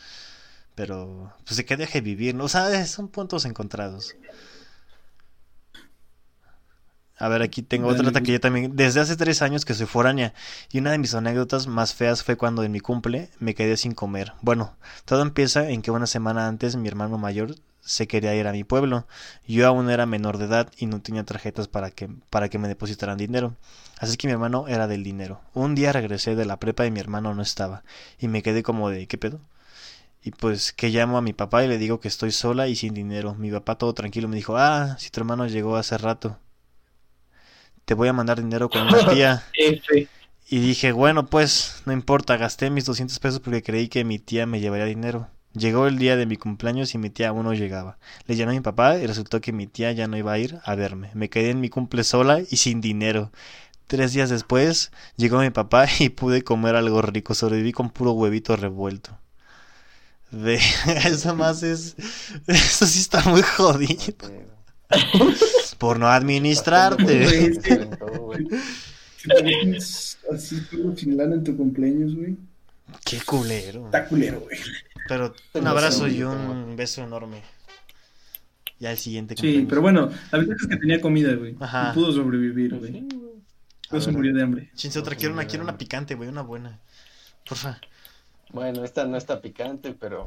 Pero, 0.75 1.33
pues 1.45 1.57
de 1.57 1.65
que 1.65 1.75
deje 1.75 1.99
vivir, 1.99 2.33
¿no? 2.33 2.45
O 2.45 2.49
sea, 2.49 2.85
son 2.85 3.09
puntos 3.09 3.43
encontrados. 3.43 4.15
A 7.21 7.29
ver, 7.29 7.43
aquí 7.43 7.61
tengo 7.61 7.87
otra 7.87 8.21
que 8.21 8.31
yo 8.31 8.39
también, 8.39 8.75
desde 8.75 8.99
hace 8.99 9.15
tres 9.15 9.43
años 9.43 9.63
que 9.63 9.75
soy 9.75 9.85
foránea, 9.85 10.33
y 10.71 10.79
una 10.79 10.89
de 10.89 10.97
mis 10.97 11.13
anécdotas 11.13 11.67
más 11.67 11.93
feas 11.93 12.23
fue 12.23 12.35
cuando 12.35 12.63
en 12.63 12.71
mi 12.71 12.79
cumple 12.79 13.29
me 13.37 13.53
quedé 13.53 13.77
sin 13.77 13.93
comer. 13.93 14.33
Bueno, 14.41 14.75
todo 15.05 15.21
empieza 15.21 15.69
en 15.69 15.83
que 15.83 15.91
una 15.91 16.07
semana 16.07 16.47
antes 16.47 16.77
mi 16.77 16.87
hermano 16.87 17.19
mayor 17.19 17.57
se 17.81 18.07
quería 18.07 18.33
ir 18.33 18.47
a 18.47 18.51
mi 18.51 18.63
pueblo. 18.63 19.05
Yo 19.47 19.67
aún 19.67 19.91
era 19.91 20.07
menor 20.07 20.39
de 20.39 20.45
edad 20.45 20.71
y 20.79 20.87
no 20.87 20.99
tenía 20.99 21.23
tarjetas 21.23 21.67
para 21.67 21.91
que, 21.91 22.09
para 22.31 22.49
que 22.49 22.57
me 22.57 22.67
depositaran 22.67 23.19
dinero. 23.19 23.55
Así 23.99 24.17
que 24.17 24.25
mi 24.25 24.33
hermano 24.33 24.67
era 24.67 24.87
del 24.87 25.03
dinero. 25.03 25.41
Un 25.53 25.75
día 25.75 25.93
regresé 25.93 26.35
de 26.35 26.45
la 26.45 26.57
prepa 26.57 26.87
y 26.87 26.91
mi 26.91 27.01
hermano 27.01 27.35
no 27.35 27.43
estaba, 27.43 27.83
y 28.17 28.29
me 28.29 28.41
quedé 28.41 28.63
como 28.63 28.89
de, 28.89 29.05
¿qué 29.05 29.19
pedo? 29.19 29.39
Y 30.23 30.31
pues 30.31 30.73
que 30.73 30.89
llamo 30.89 31.19
a 31.19 31.21
mi 31.21 31.33
papá 31.33 31.63
y 31.63 31.67
le 31.67 31.77
digo 31.77 31.99
que 31.99 32.07
estoy 32.07 32.31
sola 32.31 32.67
y 32.67 32.75
sin 32.75 32.95
dinero. 32.95 33.35
Mi 33.35 33.51
papá 33.51 33.77
todo 33.77 33.93
tranquilo 33.93 34.27
me 34.27 34.37
dijo, 34.37 34.57
ah, 34.57 34.95
si 34.97 35.11
tu 35.11 35.19
hermano 35.19 35.45
llegó 35.45 35.75
hace 35.75 35.99
rato. 35.99 36.39
Te 37.85 37.93
voy 37.93 38.07
a 38.07 38.13
mandar 38.13 38.41
dinero 38.41 38.69
con 38.69 38.83
una 38.83 39.07
tía. 39.09 39.43
F. 39.53 40.07
Y 40.49 40.59
dije, 40.59 40.91
bueno, 40.91 41.27
pues, 41.27 41.81
no 41.85 41.93
importa, 41.93 42.35
gasté 42.35 42.69
mis 42.69 42.83
200 42.85 43.17
pesos 43.19 43.39
porque 43.39 43.63
creí 43.63 43.87
que 43.87 44.03
mi 44.03 44.19
tía 44.19 44.45
me 44.45 44.59
llevaría 44.59 44.85
dinero. 44.85 45.29
Llegó 45.53 45.87
el 45.87 45.97
día 45.97 46.15
de 46.15 46.25
mi 46.25 46.37
cumpleaños 46.37 46.93
y 46.93 46.97
mi 46.97 47.09
tía 47.09 47.29
aún 47.29 47.43
no 47.43 47.53
llegaba. 47.53 47.97
Le 48.25 48.35
llamé 48.35 48.51
a 48.51 48.55
mi 48.55 48.61
papá 48.61 48.97
y 48.97 49.05
resultó 49.05 49.41
que 49.41 49.51
mi 49.51 49.67
tía 49.67 49.91
ya 49.91 50.07
no 50.07 50.17
iba 50.17 50.31
a 50.31 50.37
ir 50.37 50.59
a 50.63 50.75
verme. 50.75 51.11
Me 51.13 51.29
quedé 51.29 51.49
en 51.49 51.59
mi 51.59 51.69
cumple 51.69 52.03
sola 52.03 52.39
y 52.39 52.57
sin 52.57 52.79
dinero. 52.81 53.31
Tres 53.87 54.13
días 54.13 54.29
después 54.29 54.91
llegó 55.17 55.39
mi 55.39 55.49
papá 55.49 55.87
y 55.99 56.09
pude 56.09 56.43
comer 56.43 56.75
algo 56.75 57.01
rico. 57.01 57.33
Sobreviví 57.33 57.71
con 57.73 57.89
puro 57.89 58.11
huevito 58.11 58.55
revuelto. 58.55 59.17
De... 60.31 60.55
Eso 61.05 61.35
más 61.35 61.63
es... 61.63 61.95
Eso 62.47 62.85
sí 62.85 62.99
está 62.99 63.21
muy 63.23 63.41
jodido. 63.41 64.15
Por 65.81 65.97
no 65.99 66.07
administrarte. 66.07 67.57
Así 70.31 70.61
todo 70.69 70.95
sin 70.95 71.17
lana 71.17 71.35
en 71.35 71.43
tu 71.43 71.57
cumpleaños, 71.57 72.15
güey. 72.15 72.37
Qué 73.03 73.19
culero. 73.21 73.85
Está 73.85 74.05
culero, 74.07 74.41
güey. 74.41 74.59
Pero 75.07 75.33
un 75.55 75.67
abrazo 75.67 76.07
y 76.07 76.21
un 76.21 76.75
beso 76.75 77.03
enorme. 77.03 77.41
Ya 78.77 78.91
el 78.91 78.99
siguiente 78.99 79.33
Sí, 79.33 79.41
cumpleaños. 79.41 79.69
pero 79.69 79.81
bueno, 79.81 80.09
la 80.31 80.37
verdad 80.37 80.55
es 80.61 80.67
que 80.67 80.77
tenía 80.77 81.01
comida, 81.01 81.33
güey. 81.33 81.55
Ajá. 81.59 81.89
Y 81.91 81.95
pudo 81.95 82.13
sobrevivir, 82.13 82.77
güey. 82.77 82.91
sí, 82.93 83.07
güey. 83.11 83.31
No 83.91 84.01
se 84.01 84.11
murió 84.11 84.35
de 84.35 84.43
hambre. 84.43 84.69
Chinse 84.75 84.99
otra, 84.99 85.15
quiero 85.15 85.33
una, 85.33 85.45
quiero 85.45 85.63
una 85.63 85.79
picante, 85.79 86.13
güey, 86.13 86.29
una 86.29 86.43
buena. 86.43 86.79
Porfa. 87.49 87.81
Bueno, 88.51 88.83
esta 88.85 89.05
no 89.05 89.17
está 89.17 89.41
picante, 89.41 89.93
pero 89.93 90.25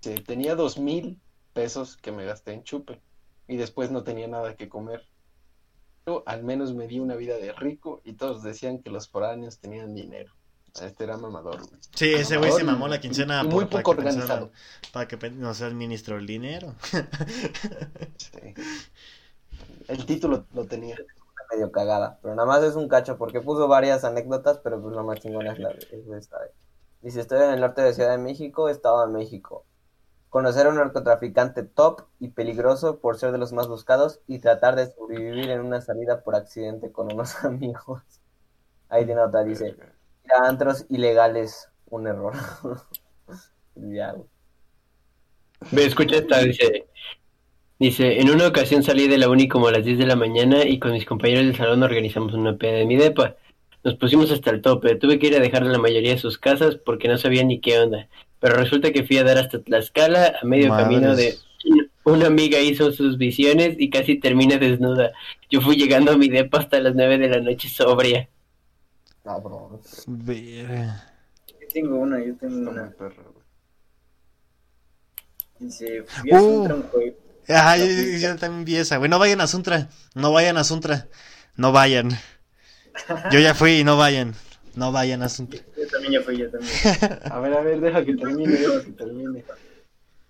sí, 0.00 0.14
tenía 0.24 0.54
dos 0.54 0.78
mil 0.78 1.18
pesos 1.52 1.96
que 1.96 2.12
me 2.12 2.24
gasté 2.24 2.52
en 2.52 2.62
chupe 2.62 3.00
y 3.48 3.56
después 3.56 3.90
no 3.90 4.02
tenía 4.04 4.28
nada 4.28 4.54
que 4.56 4.68
comer. 4.68 5.04
Yo 6.06 6.22
al 6.26 6.44
menos 6.44 6.74
me 6.74 6.86
di 6.86 7.00
una 7.00 7.16
vida 7.16 7.36
de 7.36 7.52
rico 7.52 8.00
y 8.04 8.12
todos 8.14 8.42
decían 8.42 8.78
que 8.80 8.90
los 8.90 9.08
foráneos 9.08 9.58
tenían 9.58 9.94
dinero. 9.94 10.32
Este 10.80 11.04
era 11.04 11.16
mamador, 11.16 11.56
güey. 11.66 11.80
Sí, 11.94 12.12
ese 12.12 12.36
güey 12.36 12.52
se 12.52 12.62
mamó 12.62 12.86
la 12.86 13.00
quincena 13.00 13.42
por- 13.42 13.52
muy 13.52 13.64
poco 13.64 13.92
organizado. 13.92 14.50
para 14.92 15.08
que 15.08 15.30
nos 15.30 15.62
administró 15.62 16.18
el 16.18 16.26
dinero. 16.26 16.74
Sí. 18.18 18.54
El 19.88 20.04
título 20.06 20.44
lo 20.54 20.64
tenía. 20.66 20.96
medio 21.50 21.70
cagada, 21.70 22.18
pero 22.22 22.34
nada 22.34 22.46
más 22.46 22.62
es 22.64 22.74
un 22.74 22.88
cacho 22.88 23.16
porque 23.18 23.40
puso 23.40 23.68
varias 23.68 24.02
anécdotas, 24.02 24.58
pero 24.58 24.82
pues 24.82 24.96
la 24.96 25.04
más 25.04 25.20
chingona 25.20 25.52
es 25.52 25.60
la 25.60 25.68
de 25.68 25.78
es 25.92 26.06
de 26.08 26.18
esta. 26.18 26.38
Dice, 27.02 27.20
estoy 27.20 27.38
en 27.40 27.50
el 27.52 27.60
norte 27.60 27.82
de 27.82 27.94
Ciudad 27.94 28.10
de 28.10 28.18
México, 28.18 28.68
Estado 28.68 29.06
de 29.06 29.12
México. 29.12 29.64
Conocer 30.36 30.66
a 30.66 30.68
un 30.68 30.76
narcotraficante 30.76 31.62
top 31.62 32.02
y 32.20 32.28
peligroso 32.28 32.98
por 32.98 33.16
ser 33.16 33.32
de 33.32 33.38
los 33.38 33.54
más 33.54 33.68
buscados 33.68 34.20
y 34.28 34.38
tratar 34.38 34.76
de 34.76 34.92
sobrevivir 34.92 35.48
en 35.48 35.60
una 35.60 35.80
salida 35.80 36.22
por 36.22 36.34
accidente 36.34 36.92
con 36.92 37.10
unos 37.10 37.36
amigos. 37.46 38.02
Ahí 38.90 39.06
tiene 39.06 39.22
otra, 39.22 39.44
dice, 39.44 39.68
ir 39.68 40.32
a 40.38 40.46
antros 40.46 40.84
ilegales, 40.90 41.70
un 41.88 42.06
error. 42.06 42.34
ya. 43.76 44.14
Ve, 45.70 45.86
escucha 45.86 46.16
esta, 46.16 46.40
dice, 46.40 46.84
dice, 47.78 48.20
en 48.20 48.28
una 48.28 48.48
ocasión 48.48 48.82
salí 48.82 49.08
de 49.08 49.16
la 49.16 49.30
uni 49.30 49.48
como 49.48 49.68
a 49.68 49.72
las 49.72 49.86
10 49.86 49.96
de 49.96 50.06
la 50.06 50.16
mañana 50.16 50.66
y 50.66 50.78
con 50.78 50.92
mis 50.92 51.06
compañeros 51.06 51.46
del 51.46 51.56
salón 51.56 51.82
organizamos 51.82 52.34
una 52.34 52.58
peda 52.58 52.76
de 52.76 52.84
mi 52.84 52.96
depa. 52.96 53.36
Nos 53.84 53.94
pusimos 53.94 54.30
hasta 54.30 54.50
el 54.50 54.60
tope, 54.60 54.96
tuve 54.96 55.18
que 55.18 55.28
ir 55.28 55.36
a 55.36 55.40
dejar 55.40 55.62
a 55.62 55.68
la 55.68 55.78
mayoría 55.78 56.10
de 56.10 56.18
sus 56.18 56.36
casas 56.36 56.76
porque 56.76 57.08
no 57.08 57.16
sabía 57.16 57.42
ni 57.42 57.58
qué 57.58 57.78
onda. 57.78 58.06
Pero 58.46 58.58
resulta 58.60 58.92
que 58.92 59.02
fui 59.02 59.18
a 59.18 59.24
dar 59.24 59.38
hasta 59.38 59.60
Tlaxcala, 59.60 60.36
a 60.40 60.46
medio 60.46 60.68
Madres. 60.68 60.86
camino 60.86 61.16
de... 61.16 61.36
Una 62.04 62.28
amiga 62.28 62.60
hizo 62.60 62.92
sus 62.92 63.18
visiones 63.18 63.74
y 63.76 63.90
casi 63.90 64.20
termina 64.20 64.56
desnuda. 64.56 65.10
Yo 65.50 65.60
fui 65.60 65.74
llegando 65.74 66.12
a 66.12 66.16
mi 66.16 66.28
depa 66.28 66.58
hasta 66.60 66.78
las 66.78 66.94
9 66.94 67.18
de 67.18 67.28
la 67.28 67.40
noche 67.40 67.68
sobria. 67.68 68.28
Cabrón. 69.24 69.80
Yo 70.06 71.68
tengo 71.74 71.96
una, 71.96 72.24
yo 72.24 72.36
tengo 72.36 72.58
Está 72.58 72.70
una. 72.70 72.90
perro. 72.92 73.34
Dice, 75.58 76.04
fui 76.06 76.30
a 76.30 76.40
Uh. 76.40 76.68
Suntra. 76.68 76.92
Ay, 77.48 78.20
yo 78.20 78.36
también 78.36 78.64
vi 78.64 78.76
esa, 78.76 78.98
güey. 78.98 79.10
No 79.10 79.18
vayan 79.18 79.40
a 79.40 79.48
Suntra. 79.48 79.88
No 80.14 80.32
vayan 80.32 80.56
a 80.56 80.62
Suntra. 80.62 81.08
No 81.56 81.72
vayan. 81.72 82.10
Yo 83.32 83.40
ya 83.40 83.56
fui 83.56 83.80
y 83.80 83.82
no 83.84 83.96
vayan. 83.96 84.34
No 84.76 84.92
vayan 84.92 85.22
a 85.24 85.28
Suntra. 85.28 85.58
Yo 85.86 85.92
también 85.92 86.14
ya 86.14 86.20
fui, 86.22 86.36
yo 86.36 86.50
también. 86.50 86.72
A 87.30 87.38
ver, 87.38 87.54
a 87.54 87.60
ver, 87.60 87.80
deja 87.80 88.04
que 88.04 88.14
termine, 88.16 88.52
deja 88.52 88.84
que 88.84 88.90
termine. 88.90 89.44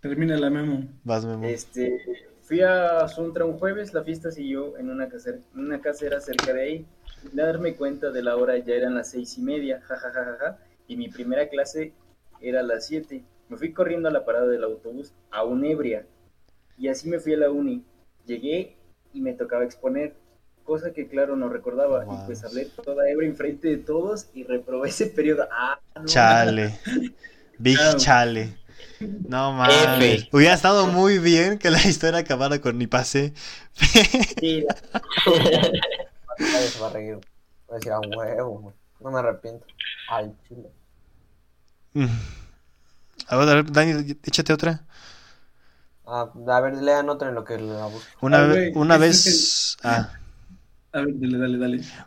Termina 0.02 0.36
la 0.36 0.50
memo. 0.50 0.86
Vas, 1.02 1.24
Memo. 1.24 1.44
Este, 1.46 1.98
fui 2.42 2.60
a 2.60 3.08
Suntra 3.08 3.46
un 3.46 3.58
jueves, 3.58 3.94
la 3.94 4.04
fiesta 4.04 4.30
siguió 4.30 4.76
en 4.76 4.90
una, 4.90 5.08
casera, 5.08 5.38
en 5.54 5.60
una 5.60 5.80
casera 5.80 6.20
cerca 6.20 6.52
de 6.52 6.60
ahí. 6.60 6.86
Darme 7.32 7.74
cuenta 7.74 8.10
de 8.10 8.22
la 8.22 8.36
hora 8.36 8.58
ya 8.58 8.74
eran 8.74 8.94
las 8.94 9.10
seis 9.10 9.38
y 9.38 9.42
media, 9.42 9.80
jajajaja, 9.80 10.58
y 10.86 10.96
mi 10.96 11.08
primera 11.08 11.48
clase 11.48 11.94
era 12.42 12.60
a 12.60 12.62
las 12.62 12.86
siete. 12.86 13.24
Me 13.48 13.56
fui 13.56 13.72
corriendo 13.72 14.08
a 14.08 14.12
la 14.12 14.26
parada 14.26 14.48
del 14.48 14.62
autobús, 14.62 15.14
aún 15.30 15.64
ebria, 15.64 16.04
y 16.76 16.88
así 16.88 17.08
me 17.08 17.18
fui 17.18 17.32
a 17.32 17.38
la 17.38 17.50
uni. 17.50 17.82
Llegué 18.26 18.76
y 19.14 19.22
me 19.22 19.32
tocaba 19.32 19.64
exponer, 19.64 20.14
cosa 20.66 20.93
que 20.93 21.09
claro 21.09 21.36
no 21.36 21.48
recordaba, 21.48 22.05
y 22.05 22.26
pues 22.26 22.44
hablé 22.44 22.66
toda 22.66 23.09
ebria 23.09 23.28
enfrente 23.28 23.68
de 23.68 23.78
todos 23.78 24.26
y 24.34 24.44
reprobé 24.44 24.90
ese 24.90 25.06
periodo. 25.06 25.48
Ah, 25.51 25.78
no. 25.94 26.05
Chale. 26.05 26.78
Big 27.59 27.78
chale. 27.97 28.59
No 29.01 29.52
mames. 29.52 30.28
Hubiera 30.32 30.55
estado 30.55 30.86
muy 30.88 31.18
bien 31.18 31.59
que 31.59 31.70
la 31.70 31.82
historia 31.82 32.20
acabara 32.20 32.60
con 32.60 32.76
ni 32.78 32.86
pasé. 32.86 33.32
Sí, 34.40 34.62
la- 34.66 34.76
Nadie 36.38 36.68
se 36.68 36.80
va 36.80 36.88
a 36.88 36.93
reír. 36.93 37.14
Voy 37.66 37.72
a 37.72 37.74
decir, 37.76 37.93
a 37.93 38.01
huevo, 38.01 38.59
güey. 38.60 38.74
No 39.01 39.10
me 39.10 39.18
arrepiento. 39.18 39.66
Al 40.10 40.34
chile. 40.47 40.68
Mm. 41.94 42.06
A 43.28 43.36
ver, 43.36 43.48
a 43.48 43.55
ver, 43.55 43.72
Dani, 43.72 44.16
échate 44.24 44.52
otra. 44.52 44.84
Ah, 46.06 46.30
a 46.48 46.60
ver, 46.60 46.74
lean 46.76 47.09
otra 47.09 47.30
en 47.30 47.34
lo 47.34 47.44
que 47.44 47.59
la 47.59 47.86
busco. 47.86 48.06
Una, 48.20 48.44
Ah, 48.44 48.47
güey, 48.48 48.72
una 48.74 48.97
vez. 48.98 49.76
Ah. 49.82 50.12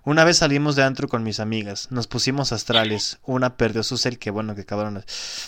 Una 0.04 0.24
vez 0.24 0.38
salimos 0.38 0.76
de 0.76 0.84
antro 0.84 1.08
con 1.08 1.24
mis 1.24 1.40
amigas, 1.40 1.88
nos 1.92 2.08
pusimos 2.08 2.52
astrales, 2.52 3.20
una 3.24 3.56
perdió 3.58 3.84
su 3.84 3.98
cel, 3.98 4.20
que 4.20 4.32
bueno 4.32 4.56
que 4.56 4.62
acabaron. 4.62 4.98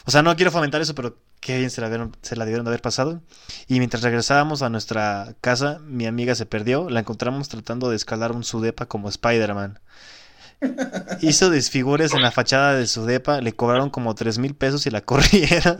O 0.05 0.11
sea, 0.11 0.21
no 0.21 0.35
quiero 0.35 0.51
fomentar 0.51 0.81
eso, 0.81 0.95
pero 0.95 1.17
qué 1.39 1.57
bien 1.57 1.69
se 1.69 1.81
la, 1.81 1.89
vieron- 1.89 2.15
se 2.21 2.35
la 2.35 2.45
debieron 2.45 2.65
de 2.65 2.69
haber 2.69 2.81
pasado. 2.81 3.21
Y 3.67 3.79
mientras 3.79 4.03
regresábamos 4.03 4.61
a 4.61 4.69
nuestra 4.69 5.35
casa, 5.41 5.79
mi 5.79 6.05
amiga 6.05 6.35
se 6.35 6.45
perdió, 6.45 6.89
la 6.89 6.99
encontramos 7.01 7.49
tratando 7.49 7.89
de 7.89 7.95
escalar 7.95 8.31
un 8.33 8.43
sudepa 8.43 8.85
como 8.87 9.09
Spider-Man. 9.09 9.79
Hizo 11.21 11.49
desfigures 11.49 12.13
en 12.13 12.21
la 12.21 12.31
fachada 12.31 12.75
de 12.75 12.85
su 12.87 13.05
depa, 13.05 13.41
le 13.41 13.53
cobraron 13.53 13.89
como 13.89 14.13
tres 14.15 14.37
mil 14.37 14.53
pesos 14.55 14.85
y 14.85 14.91
la 14.91 15.01
corrieron. 15.05 15.77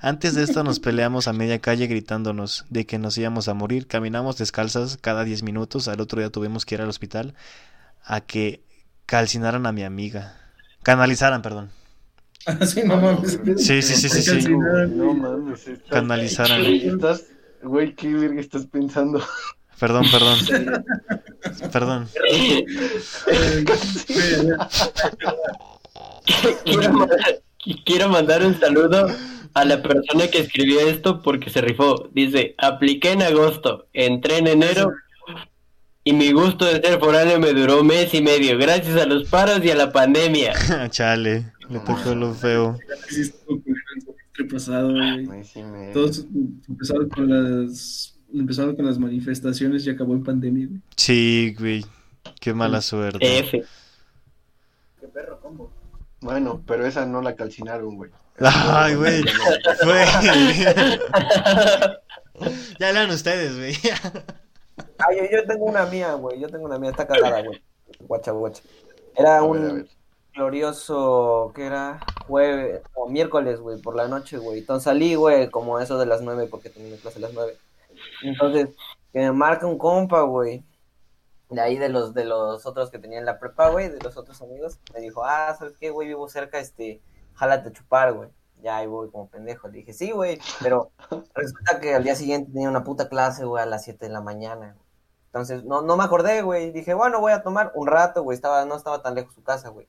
Antes 0.00 0.34
de 0.34 0.42
esto 0.44 0.62
nos 0.64 0.80
peleamos 0.80 1.26
a 1.28 1.32
media 1.32 1.58
calle 1.60 1.86
gritándonos 1.86 2.64
de 2.70 2.86
que 2.86 2.98
nos 2.98 3.18
íbamos 3.18 3.48
a 3.48 3.54
morir. 3.54 3.86
Caminamos 3.86 4.36
descalzas 4.38 4.96
cada 5.00 5.24
10 5.24 5.42
minutos. 5.42 5.88
Al 5.88 6.00
otro 6.00 6.20
día 6.20 6.30
tuvimos 6.30 6.64
que 6.64 6.76
ir 6.76 6.80
al 6.82 6.88
hospital 6.88 7.34
a 8.04 8.20
que 8.20 8.62
calcinaran 9.06 9.66
a 9.66 9.72
mi 9.72 9.82
amiga. 9.84 10.36
Canalizaran, 10.82 11.42
perdón. 11.42 11.70
Ah, 12.46 12.64
sí, 12.66 12.82
no 12.84 12.96
mames. 12.98 13.38
Sí, 13.56 13.82
sí, 13.82 13.94
sí, 13.96 14.08
sí, 14.08 14.48
No 14.50 15.14
mames. 15.14 15.66
estás- 15.66 15.88
Canalizaran. 15.90 16.60
Güey, 16.60 16.86
Estás, 16.88 17.24
güey, 17.62 17.94
qué 17.94 18.12
verga 18.12 18.40
estás 18.40 18.66
pensando. 18.66 19.20
Perdón, 19.84 20.06
perdón. 20.10 20.38
Perdón. 21.70 22.08
Quiero, 26.64 26.92
mandar, 26.94 27.42
quiero 27.84 28.08
mandar 28.08 28.46
un 28.46 28.58
saludo 28.58 29.08
a 29.52 29.64
la 29.66 29.82
persona 29.82 30.28
que 30.28 30.38
escribió 30.38 30.80
esto 30.80 31.20
porque 31.20 31.50
se 31.50 31.60
rifó. 31.60 32.08
Dice, 32.14 32.54
apliqué 32.56 33.12
en 33.12 33.24
agosto, 33.24 33.88
entré 33.92 34.38
en 34.38 34.46
enero 34.46 34.90
y 36.02 36.14
mi 36.14 36.32
gusto 36.32 36.64
de 36.64 36.80
ser 36.80 36.98
foráneo 36.98 37.38
me 37.38 37.52
duró 37.52 37.84
mes 37.84 38.14
y 38.14 38.22
medio, 38.22 38.56
gracias 38.56 38.96
a 38.96 39.04
los 39.04 39.28
paros 39.28 39.62
y 39.62 39.70
a 39.70 39.74
la 39.74 39.92
pandemia. 39.92 40.54
Chale, 40.88 41.52
le 41.68 41.78
tocó 41.80 42.14
lo 42.14 42.32
feo. 42.32 42.78
Pasado, 44.50 44.94
Todos 45.92 46.26
empezaron 46.68 47.08
con 47.10 47.28
las 47.28 48.13
empezaron 48.40 48.76
con 48.76 48.86
las 48.86 48.98
manifestaciones 48.98 49.86
y 49.86 49.90
acabó 49.90 50.12
en 50.14 50.24
pandemia, 50.24 50.66
güey. 50.68 50.80
Sí, 50.96 51.54
güey. 51.58 51.84
Qué 52.40 52.54
mala 52.54 52.80
suerte. 52.80 53.38
F. 53.38 53.64
Qué 55.00 55.08
perro 55.08 55.40
combo. 55.40 55.70
Bueno, 56.20 56.62
pero 56.66 56.86
esa 56.86 57.04
no 57.06 57.20
la 57.22 57.34
calcinaron, 57.36 57.96
güey. 57.96 58.10
Ay, 58.40 58.94
güey. 58.94 59.22
Ya 62.80 62.88
hablan 62.88 63.10
ustedes, 63.10 63.56
güey. 63.56 63.74
Ah, 64.98 65.06
yo, 65.16 65.22
yo 65.30 65.44
tengo 65.46 65.66
una 65.66 65.86
mía, 65.86 66.14
güey. 66.14 66.40
Yo 66.40 66.48
tengo 66.48 66.64
una 66.64 66.78
mía, 66.78 66.90
está 66.90 67.06
cagada, 67.06 67.42
güey. 67.42 67.62
Guacha, 68.00 68.32
guacha. 68.32 68.62
Era 69.16 69.38
A 69.38 69.42
un 69.44 69.76
ver. 69.76 69.86
glorioso, 70.34 71.52
¿qué 71.54 71.66
era? 71.66 72.00
Jueves, 72.26 72.80
o 72.94 73.08
miércoles, 73.08 73.60
güey, 73.60 73.80
por 73.80 73.94
la 73.94 74.08
noche, 74.08 74.36
güey. 74.38 74.58
Entonces 74.60 74.84
salí, 74.84 75.14
güey, 75.14 75.48
como 75.50 75.78
eso 75.78 75.96
de 75.98 76.06
las 76.06 76.22
nueve, 76.22 76.48
porque 76.50 76.70
tenía 76.70 76.96
clase 76.96 77.18
a 77.18 77.22
las 77.22 77.32
nueve. 77.34 77.56
Entonces, 78.24 78.68
que 79.12 79.20
me 79.20 79.32
marca 79.32 79.66
un 79.66 79.78
compa, 79.78 80.22
güey. 80.22 80.64
De 81.50 81.60
ahí 81.60 81.78
de 81.78 81.88
los, 81.88 82.14
de 82.14 82.24
los 82.24 82.66
otros 82.66 82.90
que 82.90 82.98
tenían 82.98 83.24
la 83.24 83.38
prepa, 83.38 83.68
güey, 83.68 83.88
de 83.88 84.00
los 84.00 84.16
otros 84.16 84.40
amigos. 84.42 84.80
Me 84.92 85.00
dijo, 85.00 85.24
ah, 85.24 85.54
¿sabes 85.58 85.76
qué, 85.78 85.90
güey? 85.90 86.08
Vivo 86.08 86.28
cerca, 86.28 86.58
este, 86.58 87.00
jálate 87.34 87.68
a 87.68 87.72
chupar, 87.72 88.12
güey. 88.12 88.30
Ya 88.62 88.78
ahí 88.78 88.86
voy 88.86 89.10
como 89.10 89.28
pendejo. 89.28 89.68
Le 89.68 89.78
dije, 89.78 89.92
sí, 89.92 90.10
güey, 90.10 90.38
pero 90.62 90.90
resulta 91.34 91.80
que 91.80 91.94
al 91.94 92.02
dije 92.02 92.16
siguiente 92.16 92.50
tenía 92.50 92.68
una 92.68 92.82
puta 92.82 93.08
clase, 93.08 93.44
güey, 93.44 93.62
a 93.62 93.66
las 93.66 93.84
7 93.84 94.06
de 94.06 94.12
la 94.12 94.20
mañana. 94.20 94.76
Entonces, 95.26 95.64
no, 95.64 95.82
no 95.82 95.96
me 95.96 96.04
acordé, 96.04 96.42
güey. 96.42 96.70
Dije, 96.70 96.94
bueno, 96.94 97.20
voy 97.20 97.32
a 97.32 97.42
tomar 97.42 97.72
un 97.74 97.86
rato, 97.86 98.22
güey. 98.22 98.36
Estaba, 98.36 98.64
no 98.64 98.76
estaba 98.76 99.02
tan 99.02 99.14
lejos 99.14 99.34
su 99.34 99.42
casa, 99.42 99.68
güey. 99.68 99.86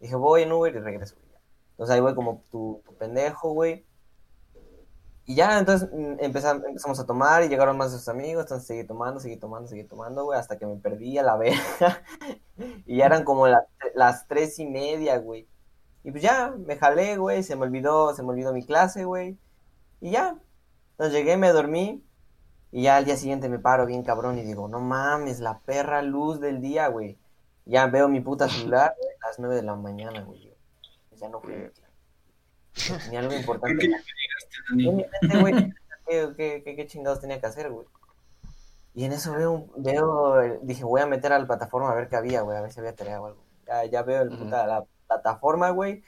Dije, 0.00 0.14
voy 0.16 0.42
en 0.42 0.52
Uber 0.52 0.74
y 0.74 0.78
regreso, 0.78 1.16
güey. 1.16 1.34
Entonces 1.72 1.94
ahí 1.94 2.00
voy 2.00 2.14
como 2.14 2.42
tu, 2.50 2.80
tu 2.86 2.94
pendejo, 2.94 3.52
güey. 3.52 3.84
Y 5.26 5.34
ya, 5.36 5.58
entonces 5.58 5.88
mm, 5.92 6.18
empezam- 6.20 6.62
empezamos 6.66 7.00
a 7.00 7.06
tomar 7.06 7.42
y 7.44 7.48
llegaron 7.48 7.76
más 7.78 7.92
de 7.92 7.98
sus 7.98 8.08
amigos. 8.08 8.44
Entonces 8.44 8.66
seguí 8.66 8.84
tomando, 8.84 9.20
seguí 9.20 9.36
tomando, 9.36 9.68
seguí 9.68 9.84
tomando, 9.84 10.24
güey. 10.24 10.38
Hasta 10.38 10.58
que 10.58 10.66
me 10.66 10.76
perdí 10.76 11.16
a 11.18 11.22
la 11.22 11.36
verga. 11.38 12.02
y 12.86 12.98
ya 12.98 13.06
eran 13.06 13.24
como 13.24 13.46
las, 13.48 13.64
las 13.94 14.26
tres 14.28 14.58
y 14.58 14.66
media, 14.66 15.18
güey. 15.18 15.48
Y 16.02 16.10
pues 16.10 16.22
ya, 16.22 16.54
me 16.66 16.76
jalé, 16.76 17.16
güey. 17.16 17.42
Se 17.42 17.56
me 17.56 17.62
olvidó, 17.62 18.14
se 18.14 18.22
me 18.22 18.28
olvidó 18.30 18.52
mi 18.52 18.64
clase, 18.64 19.04
güey. 19.04 19.38
Y 20.00 20.10
ya. 20.10 20.38
Entonces 20.92 21.14
llegué, 21.14 21.36
me 21.38 21.50
dormí. 21.50 22.04
Y 22.70 22.82
ya 22.82 22.96
al 22.96 23.04
día 23.04 23.16
siguiente 23.16 23.48
me 23.48 23.58
paro 23.60 23.86
bien 23.86 24.02
cabrón 24.02 24.36
y 24.38 24.42
digo, 24.42 24.66
no 24.68 24.80
mames, 24.80 25.38
la 25.40 25.60
perra 25.60 26.02
luz 26.02 26.40
del 26.40 26.60
día, 26.60 26.88
güey. 26.88 27.16
Ya 27.66 27.86
veo 27.86 28.08
mi 28.08 28.20
puta 28.20 28.48
celular, 28.48 28.94
güey, 29.00 29.10
a 29.22 29.28
las 29.28 29.38
nueve 29.38 29.54
de 29.54 29.62
la 29.62 29.74
mañana, 29.76 30.22
güey. 30.24 30.52
Ya 31.16 31.28
no 31.28 31.40
fue. 31.40 31.72
Ni 33.10 33.16
algo 33.16 33.28
Creo 33.30 33.40
importante. 33.40 33.88
que 33.88 33.94
En 34.70 34.78
ya 34.78 34.86
me 34.86 34.88
llegaste, 34.88 34.88
Dani. 34.88 34.90
mi 34.90 35.04
mente, 35.12 35.38
güey, 35.38 35.54
¿qué, 36.06 36.34
qué, 36.36 36.62
qué, 36.64 36.76
qué 36.76 36.86
chingados 36.86 37.20
tenía 37.20 37.40
que 37.40 37.46
hacer, 37.46 37.70
güey? 37.70 37.86
Y 38.94 39.04
en 39.04 39.12
eso 39.12 39.34
veo, 39.34 39.66
veo, 39.76 40.58
dije, 40.62 40.84
voy 40.84 41.00
a 41.00 41.06
meter 41.06 41.32
a 41.32 41.38
la 41.38 41.46
plataforma 41.46 41.90
a 41.90 41.94
ver 41.94 42.08
qué 42.08 42.16
había, 42.16 42.42
güey, 42.42 42.56
a 42.56 42.60
ver 42.60 42.72
si 42.72 42.78
había 42.78 42.94
tarea 42.94 43.20
o 43.20 43.26
algo. 43.26 43.44
Ya, 43.66 43.84
ya 43.86 44.02
veo 44.02 44.22
el 44.22 44.30
puta, 44.30 44.66
la 44.66 44.84
plataforma, 45.08 45.70
güey. 45.70 46.04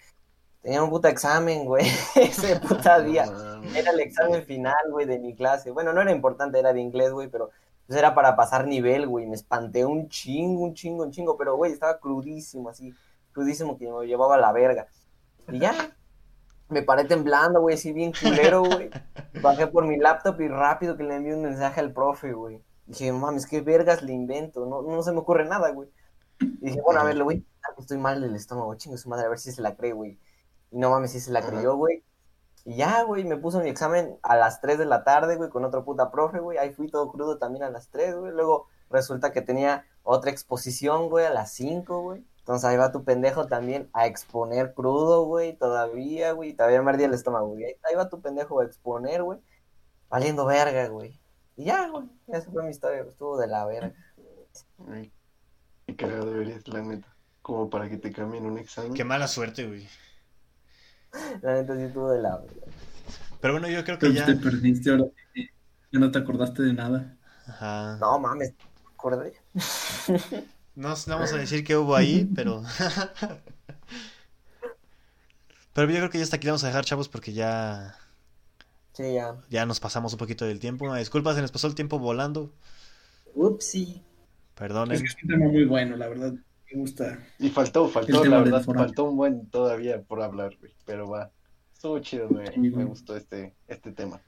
Tenía 0.63 0.83
un 0.83 0.91
puta 0.91 1.09
examen, 1.09 1.65
güey, 1.65 1.87
ese 2.15 2.61
puta 2.61 3.01
día. 3.01 3.25
Era 3.75 3.91
el 3.91 4.01
examen 4.01 4.45
final, 4.45 4.75
güey, 4.91 5.07
de 5.07 5.19
mi 5.19 5.35
clase. 5.35 5.73
Bueno, 5.73 5.93
no 5.93 6.01
era 6.01 6.13
importante, 6.13 6.59
era 6.59 6.73
de 6.73 6.81
inglés, 6.81 7.11
güey, 7.13 7.29
pero 7.29 7.51
pues 7.87 7.99
era 7.99 8.15
para 8.15 8.37
pasar 8.37 8.67
nivel, 8.67 9.09
güey. 9.09 9.27
Me 9.27 9.35
espanté 9.35 9.85
un 9.85 10.09
chingo, 10.09 10.63
un 10.63 10.75
chingo, 10.75 11.03
un 11.05 11.11
chingo, 11.11 11.37
pero, 11.37 11.57
güey, 11.57 11.73
estaba 11.73 11.99
crudísimo, 11.99 12.69
así, 12.69 12.95
crudísimo 13.33 13.79
que 13.79 13.91
me 13.91 14.07
llevaba 14.07 14.37
a 14.37 14.39
la 14.39 14.53
verga. 14.53 14.87
Y 15.49 15.59
ya, 15.59 15.96
me 16.69 16.83
paré 16.83 17.05
temblando, 17.05 17.61
güey, 17.61 17.77
así 17.77 17.93
bien 17.93 18.13
culero, 18.13 18.63
güey. 18.65 18.91
Bajé 19.43 19.67
por 19.67 19.87
mi 19.87 19.97
laptop 19.97 20.41
y 20.41 20.49
rápido 20.49 20.97
que 20.97 21.05
le 21.05 21.17
envié 21.17 21.35
un 21.35 21.43
mensaje 21.43 21.81
al 21.81 21.93
profe, 21.93 22.33
güey. 22.33 22.63
Dije, 22.87 23.13
mames, 23.13 23.47
qué 23.47 23.61
vergas 23.61 24.03
le 24.03 24.13
invento, 24.13 24.67
no, 24.67 24.83
no 24.83 25.03
se 25.03 25.13
me 25.13 25.19
ocurre 25.19 25.45
nada, 25.45 25.71
güey. 25.71 25.89
Y 26.41 26.67
dije, 26.67 26.81
bueno, 26.83 27.01
a 27.01 27.05
ver, 27.05 27.17
le 27.17 27.23
voy 27.23 27.35
a 27.35 27.37
intentar, 27.39 27.75
que 27.75 27.81
estoy 27.81 27.99
mal 27.99 28.21
del 28.21 28.35
estómago, 28.35 28.75
chingo 28.77 28.97
su 28.97 29.09
madre, 29.09 29.27
a 29.27 29.29
ver 29.29 29.39
si 29.39 29.53
se 29.53 29.63
la 29.63 29.77
cree, 29.77 29.93
güey. 29.93 30.19
Y 30.71 30.79
no 30.79 30.91
mames, 30.91 31.13
si 31.13 31.21
se 31.21 31.33
la 31.33 31.43
creyó, 31.43 31.77
güey. 31.77 32.05
Y 32.65 32.77
ya, 32.77 33.03
güey, 33.05 33.25
me 33.25 33.37
puso 33.37 33.61
mi 33.61 33.69
examen 33.69 34.19
a 34.23 34.37
las 34.37 34.61
3 34.61 34.79
de 34.79 34.87
la 34.87 35.05
tarde, 35.05 35.37
güey, 35.37 35.51
con 35.51 35.65
otro 35.65 35.85
puta 35.85 36.11
profe, 36.11 36.41
güey. 36.41 36.59
Ahí 36.59 36.73
fui 36.73 36.89
todo 36.91 37.11
crudo 37.11 37.39
también 37.39 37.65
a 37.65 37.71
las 37.71 37.91
3, 37.91 38.17
güey. 38.17 38.33
Luego 38.33 38.67
resulta 38.91 39.33
que 39.33 39.41
tenía 39.41 39.85
otra 40.03 40.31
exposición, 40.31 41.09
güey, 41.09 41.27
a 41.27 41.31
las 41.31 41.53
5, 41.53 42.03
güey. 42.03 42.25
Entonces 42.47 42.65
ahí 42.71 42.77
va 42.77 42.93
tu 42.93 43.03
pendejo 43.03 43.49
también 43.49 43.91
a 43.93 44.07
exponer 44.07 44.73
crudo, 44.73 45.25
güey, 45.25 45.57
todavía, 45.57 46.31
güey. 46.31 46.53
Todavía 46.53 46.81
me 46.81 46.91
ardía 46.93 47.07
el 47.07 47.15
estómago, 47.15 47.49
güey. 47.49 47.65
Ahí- 47.83 47.97
va 47.97 48.09
tu 48.09 48.21
pendejo 48.21 48.61
a 48.61 48.65
exponer, 48.65 49.25
güey. 49.25 49.41
Valiendo 50.09 50.47
verga, 50.47 50.87
güey. 50.87 51.19
Y 51.57 51.65
ya, 51.65 51.89
güey. 51.89 52.05
Esa 52.29 52.49
fue 52.53 52.63
mi 52.63 52.71
historia. 52.71 53.01
Estuvo 53.03 53.37
de 53.37 53.49
la 53.49 53.67
verga. 53.67 53.93
Ay, 54.93 55.13
Qué 55.89 55.97
cagado 55.97 56.41
eres, 56.41 56.69
la 56.69 56.83
neta. 56.83 57.09
Como 57.43 57.69
para 57.69 57.89
que 57.89 57.97
te 57.97 58.13
cambien 58.13 58.47
un 58.47 58.59
examen. 58.59 58.95
Qué 58.95 59.03
mala 59.03 59.27
suerte, 59.27 59.67
güey. 59.67 59.89
La 61.43 61.55
neta 61.55 61.75
sí 61.75 61.83
estuvo 61.83 62.11
de 62.13 62.23
la 62.23 62.37
verga. 62.37 62.67
Pero 63.41 63.55
bueno, 63.55 63.69
yo 63.69 63.83
creo 63.83 63.99
que 63.99 64.07
Pero 64.07 64.13
ya. 64.21 64.25
te 64.27 64.37
perdiste 64.37 64.91
ahora. 64.93 65.07
Ya 65.35 65.99
no 65.99 66.13
te 66.13 66.19
acordaste 66.21 66.63
de 66.63 66.73
nada. 66.75 67.17
Ajá. 67.49 67.97
No 68.01 68.21
mames, 68.21 68.55
me 68.85 68.91
acordé. 68.95 69.35
No, 70.77 70.91
no 70.91 71.15
vamos 71.15 71.33
a 71.33 71.37
decir 71.39 71.65
qué 71.65 71.77
hubo 71.77 71.97
ahí, 71.97 72.29
pero. 72.35 72.63
Pero 75.73 75.91
yo 75.91 75.97
creo 75.99 76.11
que 76.11 76.19
ya 76.19 76.25
hasta 76.25 76.37
aquí 76.37 76.47
le 76.47 76.53
vamos 76.53 76.65
a 76.65 76.69
dejar, 76.69 76.85
chavos, 76.87 77.09
porque 77.11 77.33
ya, 77.35 77.97
Sí, 78.95 79.13
ya. 79.13 79.37
ya 79.51 79.67
nos 79.67 79.79
pasamos 79.79 80.13
un 80.15 80.19
poquito 80.19 80.47
del 80.47 80.59
tiempo. 80.59 80.87
Una 80.87 80.97
disculpa, 80.97 81.35
se 81.35 81.43
nos 81.43 81.53
pasó 81.53 81.67
el 81.67 81.75
tiempo 81.75 81.99
volando. 81.99 82.51
Upsi. 83.35 84.03
Perdonen. 84.55 84.95
Es 84.97 85.03
que 85.03 85.09
es 85.09 85.17
un 85.23 85.29
tema 85.29 85.47
muy 85.53 85.67
bueno, 85.67 85.97
la 85.97 86.09
verdad. 86.09 86.33
Me 86.33 86.81
gusta. 86.81 87.19
Y 87.39 87.51
faltó, 87.51 87.89
faltó, 87.89 88.25
la 88.25 88.39
verdad, 88.39 88.65
faltó 88.65 89.05
un 89.05 89.17
buen 89.19 89.51
todavía 89.51 90.01
por 90.03 90.23
hablar, 90.23 90.57
güey. 90.59 90.73
Pero 90.87 91.11
va. 91.11 91.31
Estuvo 91.75 91.99
chido, 91.99 92.31
me, 92.31 92.47
Sí, 92.51 92.59
me 92.59 92.71
güey. 92.71 92.87
gustó 92.87 93.15
este, 93.15 93.55
este 93.69 93.93
tema. 93.93 94.23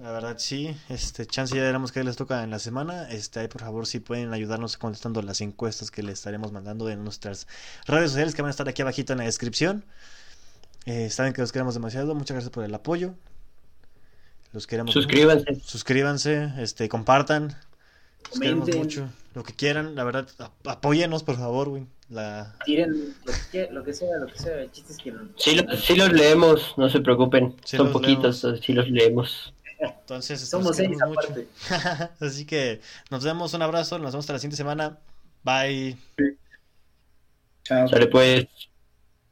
La 0.00 0.10
verdad, 0.10 0.36
sí. 0.38 0.74
Este, 0.88 1.24
chance 1.24 1.54
ya 1.54 1.62
veremos 1.62 1.92
qué 1.92 2.02
les 2.02 2.16
toca 2.16 2.42
en 2.42 2.50
la 2.50 2.58
semana. 2.58 3.08
Este, 3.10 3.40
ahí 3.40 3.48
por 3.48 3.60
favor, 3.60 3.86
si 3.86 4.00
pueden 4.00 4.32
ayudarnos 4.32 4.76
contestando 4.76 5.22
las 5.22 5.40
encuestas 5.40 5.90
que 5.92 6.02
les 6.02 6.14
estaremos 6.14 6.50
mandando 6.50 6.88
en 6.90 7.04
nuestras 7.04 7.46
redes 7.86 8.10
sociales 8.10 8.34
que 8.34 8.42
van 8.42 8.48
a 8.48 8.50
estar 8.50 8.68
aquí 8.68 8.82
abajito 8.82 9.12
en 9.12 9.20
la 9.20 9.24
descripción. 9.24 9.84
Eh, 10.86 11.10
saben 11.10 11.32
que 11.32 11.42
los 11.42 11.52
queremos 11.52 11.74
demasiado. 11.74 12.14
Muchas 12.14 12.34
gracias 12.34 12.50
por 12.50 12.64
el 12.64 12.74
apoyo. 12.74 13.14
Los 14.52 14.66
queremos. 14.66 14.92
Suscríbanse. 14.92 15.60
Suscríbanse, 15.64 16.52
este, 16.58 16.88
compartan. 16.88 17.56
Los 18.30 18.40
queremos 18.40 18.74
mucho. 18.76 19.08
Lo 19.34 19.42
que 19.44 19.52
quieran, 19.52 19.94
la 19.94 20.04
verdad, 20.04 20.28
ap- 20.38 20.68
apóyenos, 20.68 21.22
por 21.22 21.36
favor, 21.36 21.68
güey. 21.68 21.86
La... 22.08 22.54
Tiren 22.64 23.14
lo 23.24 23.32
que, 23.50 23.68
lo 23.72 23.82
que 23.84 23.92
sea, 23.94 24.16
lo 24.18 24.26
que 24.26 24.38
sea. 24.38 24.60
El 24.60 24.70
chiste 24.72 24.92
es 24.92 24.98
que 24.98 25.12
Sí, 25.36 25.56
lo- 25.56 25.76
sí 25.76 25.94
los 25.96 26.12
leemos, 26.12 26.74
no 26.76 26.88
se 26.90 27.00
preocupen. 27.00 27.54
Sí 27.64 27.76
Son 27.76 27.92
poquitos, 27.92 28.46
sí 28.60 28.72
los 28.72 28.88
leemos. 28.88 29.52
Entonces, 29.84 30.40
Somos 30.40 30.76
seis 30.76 30.96
aparte. 31.00 31.48
Así 32.20 32.44
que 32.44 32.80
nos 33.10 33.24
vemos, 33.24 33.54
un 33.54 33.62
abrazo, 33.62 33.98
nos 33.98 34.12
vemos 34.12 34.24
hasta 34.24 34.34
la 34.34 34.38
siguiente 34.38 34.56
semana. 34.56 34.98
Bye. 35.42 35.96
Chao. 37.64 37.88
Sale 37.88 38.06
pues. 38.06 38.46